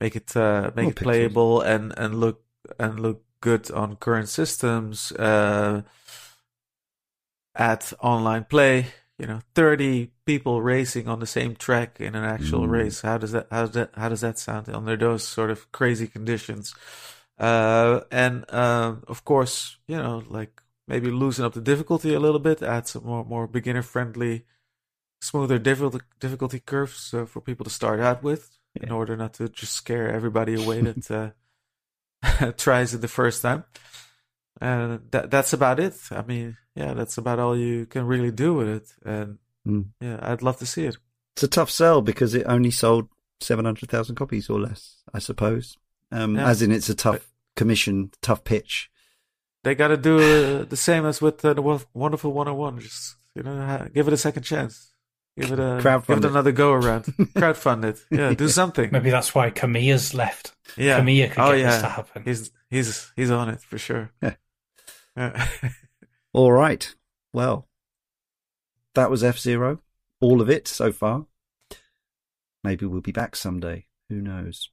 make 0.00 0.16
it 0.16 0.36
uh, 0.36 0.70
make 0.74 0.88
it 0.88 0.96
playable 0.96 1.60
and 1.60 1.92
and 1.96 2.18
look 2.18 2.42
and 2.78 2.98
look 2.98 3.22
good 3.40 3.70
on 3.70 3.96
current 3.96 4.28
systems. 4.28 5.12
Uh, 5.12 5.82
at 7.56 7.92
online 8.00 8.44
play. 8.44 8.86
You 9.18 9.26
know, 9.26 9.40
thirty 9.54 10.12
people 10.26 10.60
racing 10.60 11.08
on 11.08 11.20
the 11.20 11.26
same 11.26 11.56
track 11.56 12.00
in 12.00 12.14
an 12.14 12.24
actual 12.24 12.66
mm. 12.66 12.70
race. 12.70 13.00
How 13.00 13.16
does 13.16 13.32
that 13.32 13.46
how 13.50 13.62
does 13.62 13.72
that 13.72 13.90
how 13.94 14.08
does 14.10 14.20
that 14.20 14.38
sound 14.38 14.68
under 14.68 14.96
those 14.96 15.22
sort 15.24 15.50
of 15.50 15.72
crazy 15.72 16.06
conditions? 16.06 16.74
Uh, 17.38 18.00
and 18.10 18.44
uh, 18.50 18.96
of 19.08 19.24
course, 19.24 19.78
you 19.86 19.96
know, 19.96 20.22
like 20.28 20.62
maybe 20.88 21.10
loosen 21.10 21.44
up 21.44 21.54
the 21.54 21.60
difficulty 21.60 22.14
a 22.14 22.20
little 22.20 22.40
bit, 22.40 22.62
add 22.62 22.88
some 22.88 23.04
more 23.04 23.24
more 23.24 23.46
beginner 23.46 23.82
friendly, 23.82 24.44
smoother 25.20 25.58
difficulty 25.58 26.04
difficulty 26.20 26.60
curves 26.60 27.14
uh, 27.14 27.24
for 27.24 27.40
people 27.40 27.64
to 27.64 27.70
start 27.70 28.00
out 28.00 28.22
with, 28.22 28.58
yeah. 28.74 28.84
in 28.84 28.92
order 28.92 29.16
not 29.16 29.34
to 29.34 29.48
just 29.48 29.72
scare 29.72 30.10
everybody 30.10 30.54
away 30.54 30.80
that 30.82 31.34
uh, 32.22 32.52
tries 32.56 32.94
it 32.94 33.00
the 33.00 33.08
first 33.08 33.42
time. 33.42 33.64
And 34.60 35.00
that 35.10 35.30
that's 35.30 35.52
about 35.52 35.78
it. 35.80 35.94
I 36.10 36.22
mean, 36.22 36.56
yeah, 36.74 36.94
that's 36.94 37.18
about 37.18 37.38
all 37.38 37.56
you 37.56 37.86
can 37.86 38.06
really 38.06 38.30
do 38.30 38.54
with 38.54 38.68
it. 38.68 38.88
And 39.04 39.38
Mm. 39.66 39.86
yeah, 40.00 40.18
I'd 40.22 40.42
love 40.42 40.58
to 40.58 40.66
see 40.66 40.84
it. 40.84 40.96
It's 41.34 41.42
a 41.42 41.48
tough 41.48 41.70
sell 41.70 42.00
because 42.00 42.34
it 42.34 42.46
only 42.46 42.70
sold 42.70 43.08
700,000 43.40 44.14
copies 44.14 44.48
or 44.48 44.60
less, 44.60 45.02
I 45.12 45.18
suppose. 45.18 45.76
Um, 46.12 46.36
Yeah. 46.36 46.48
As 46.48 46.62
in, 46.62 46.70
it's 46.70 46.88
a 46.88 46.94
tough 46.94 47.28
commission, 47.56 48.10
tough 48.22 48.44
pitch. 48.44 48.88
They 49.64 49.74
got 49.74 49.88
to 49.88 49.96
do 49.96 50.18
uh, 50.18 50.64
the 50.64 50.76
same 50.76 51.04
as 51.04 51.20
with 51.20 51.44
uh, 51.44 51.54
the 51.54 51.62
Wonderful 51.94 52.32
101. 52.32 52.78
Just 52.78 53.16
you 53.34 53.42
know, 53.42 53.88
give 53.92 54.06
it 54.06 54.14
a 54.14 54.16
second 54.16 54.44
chance. 54.44 54.92
Give 55.38 55.50
it 55.52 55.58
a 55.58 55.80
Crowdfund 55.82 56.06
give 56.06 56.18
it 56.18 56.24
it. 56.24 56.30
another 56.30 56.52
go 56.52 56.72
around. 56.72 57.04
Crowdfund 57.34 57.84
it. 57.84 57.98
Yeah, 58.10 58.32
do 58.32 58.48
something. 58.48 58.88
Maybe 58.92 59.10
that's 59.10 59.34
why 59.34 59.50
Kamiya's 59.50 60.14
left. 60.14 60.54
Yeah. 60.78 61.00
Kamiya 61.00 61.32
could 61.32 61.40
oh 61.42 61.50
get 61.50 61.58
yeah. 61.60 61.70
this 61.72 61.80
to 61.82 61.88
happen. 61.88 62.22
He's 62.24 62.50
he's 62.70 63.12
he's 63.16 63.30
on 63.32 63.48
it 63.50 63.60
for 63.60 63.76
sure. 63.78 64.12
Yeah. 64.22 64.34
All 66.32 66.52
right. 66.52 66.94
Well, 67.32 67.68
that 68.94 69.10
was 69.10 69.24
F 69.24 69.38
Zero. 69.38 69.80
All 70.20 70.40
of 70.40 70.50
it 70.50 70.68
so 70.68 70.92
far. 70.92 71.26
Maybe 72.64 72.86
we'll 72.86 73.00
be 73.00 73.12
back 73.12 73.36
someday. 73.36 73.86
Who 74.08 74.20
knows? 74.20 74.70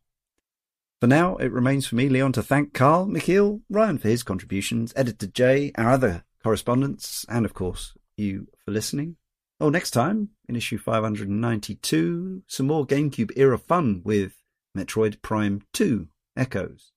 For 0.99 1.07
now, 1.07 1.35
it 1.35 1.51
remains 1.51 1.85
for 1.85 1.95
me, 1.95 2.07
Leon, 2.07 2.31
to 2.33 2.41
thank 2.41 2.73
Karl, 2.73 3.07
Michiel, 3.07 3.61
Ryan 3.69 3.97
for 3.97 4.07
his 4.07 4.23
contributions, 4.23 4.93
Editor 4.95 5.27
Jay, 5.27 5.73
our 5.75 5.89
other 5.89 6.23
correspondents, 6.41 7.25
and 7.27 7.43
of 7.45 7.53
course, 7.53 7.93
you 8.15 8.47
for 8.63 8.71
listening. 8.71 9.17
Oh, 9.59 9.69
next 9.69 9.91
time, 9.91 10.29
in 10.47 10.55
issue 10.55 10.77
592, 10.77 12.43
some 12.47 12.67
more 12.67 12.87
GameCube 12.87 13.31
era 13.35 13.57
fun 13.57 14.01
with 14.05 14.37
Metroid 14.77 15.21
Prime 15.21 15.63
2 15.73 16.07
Echoes. 16.37 16.92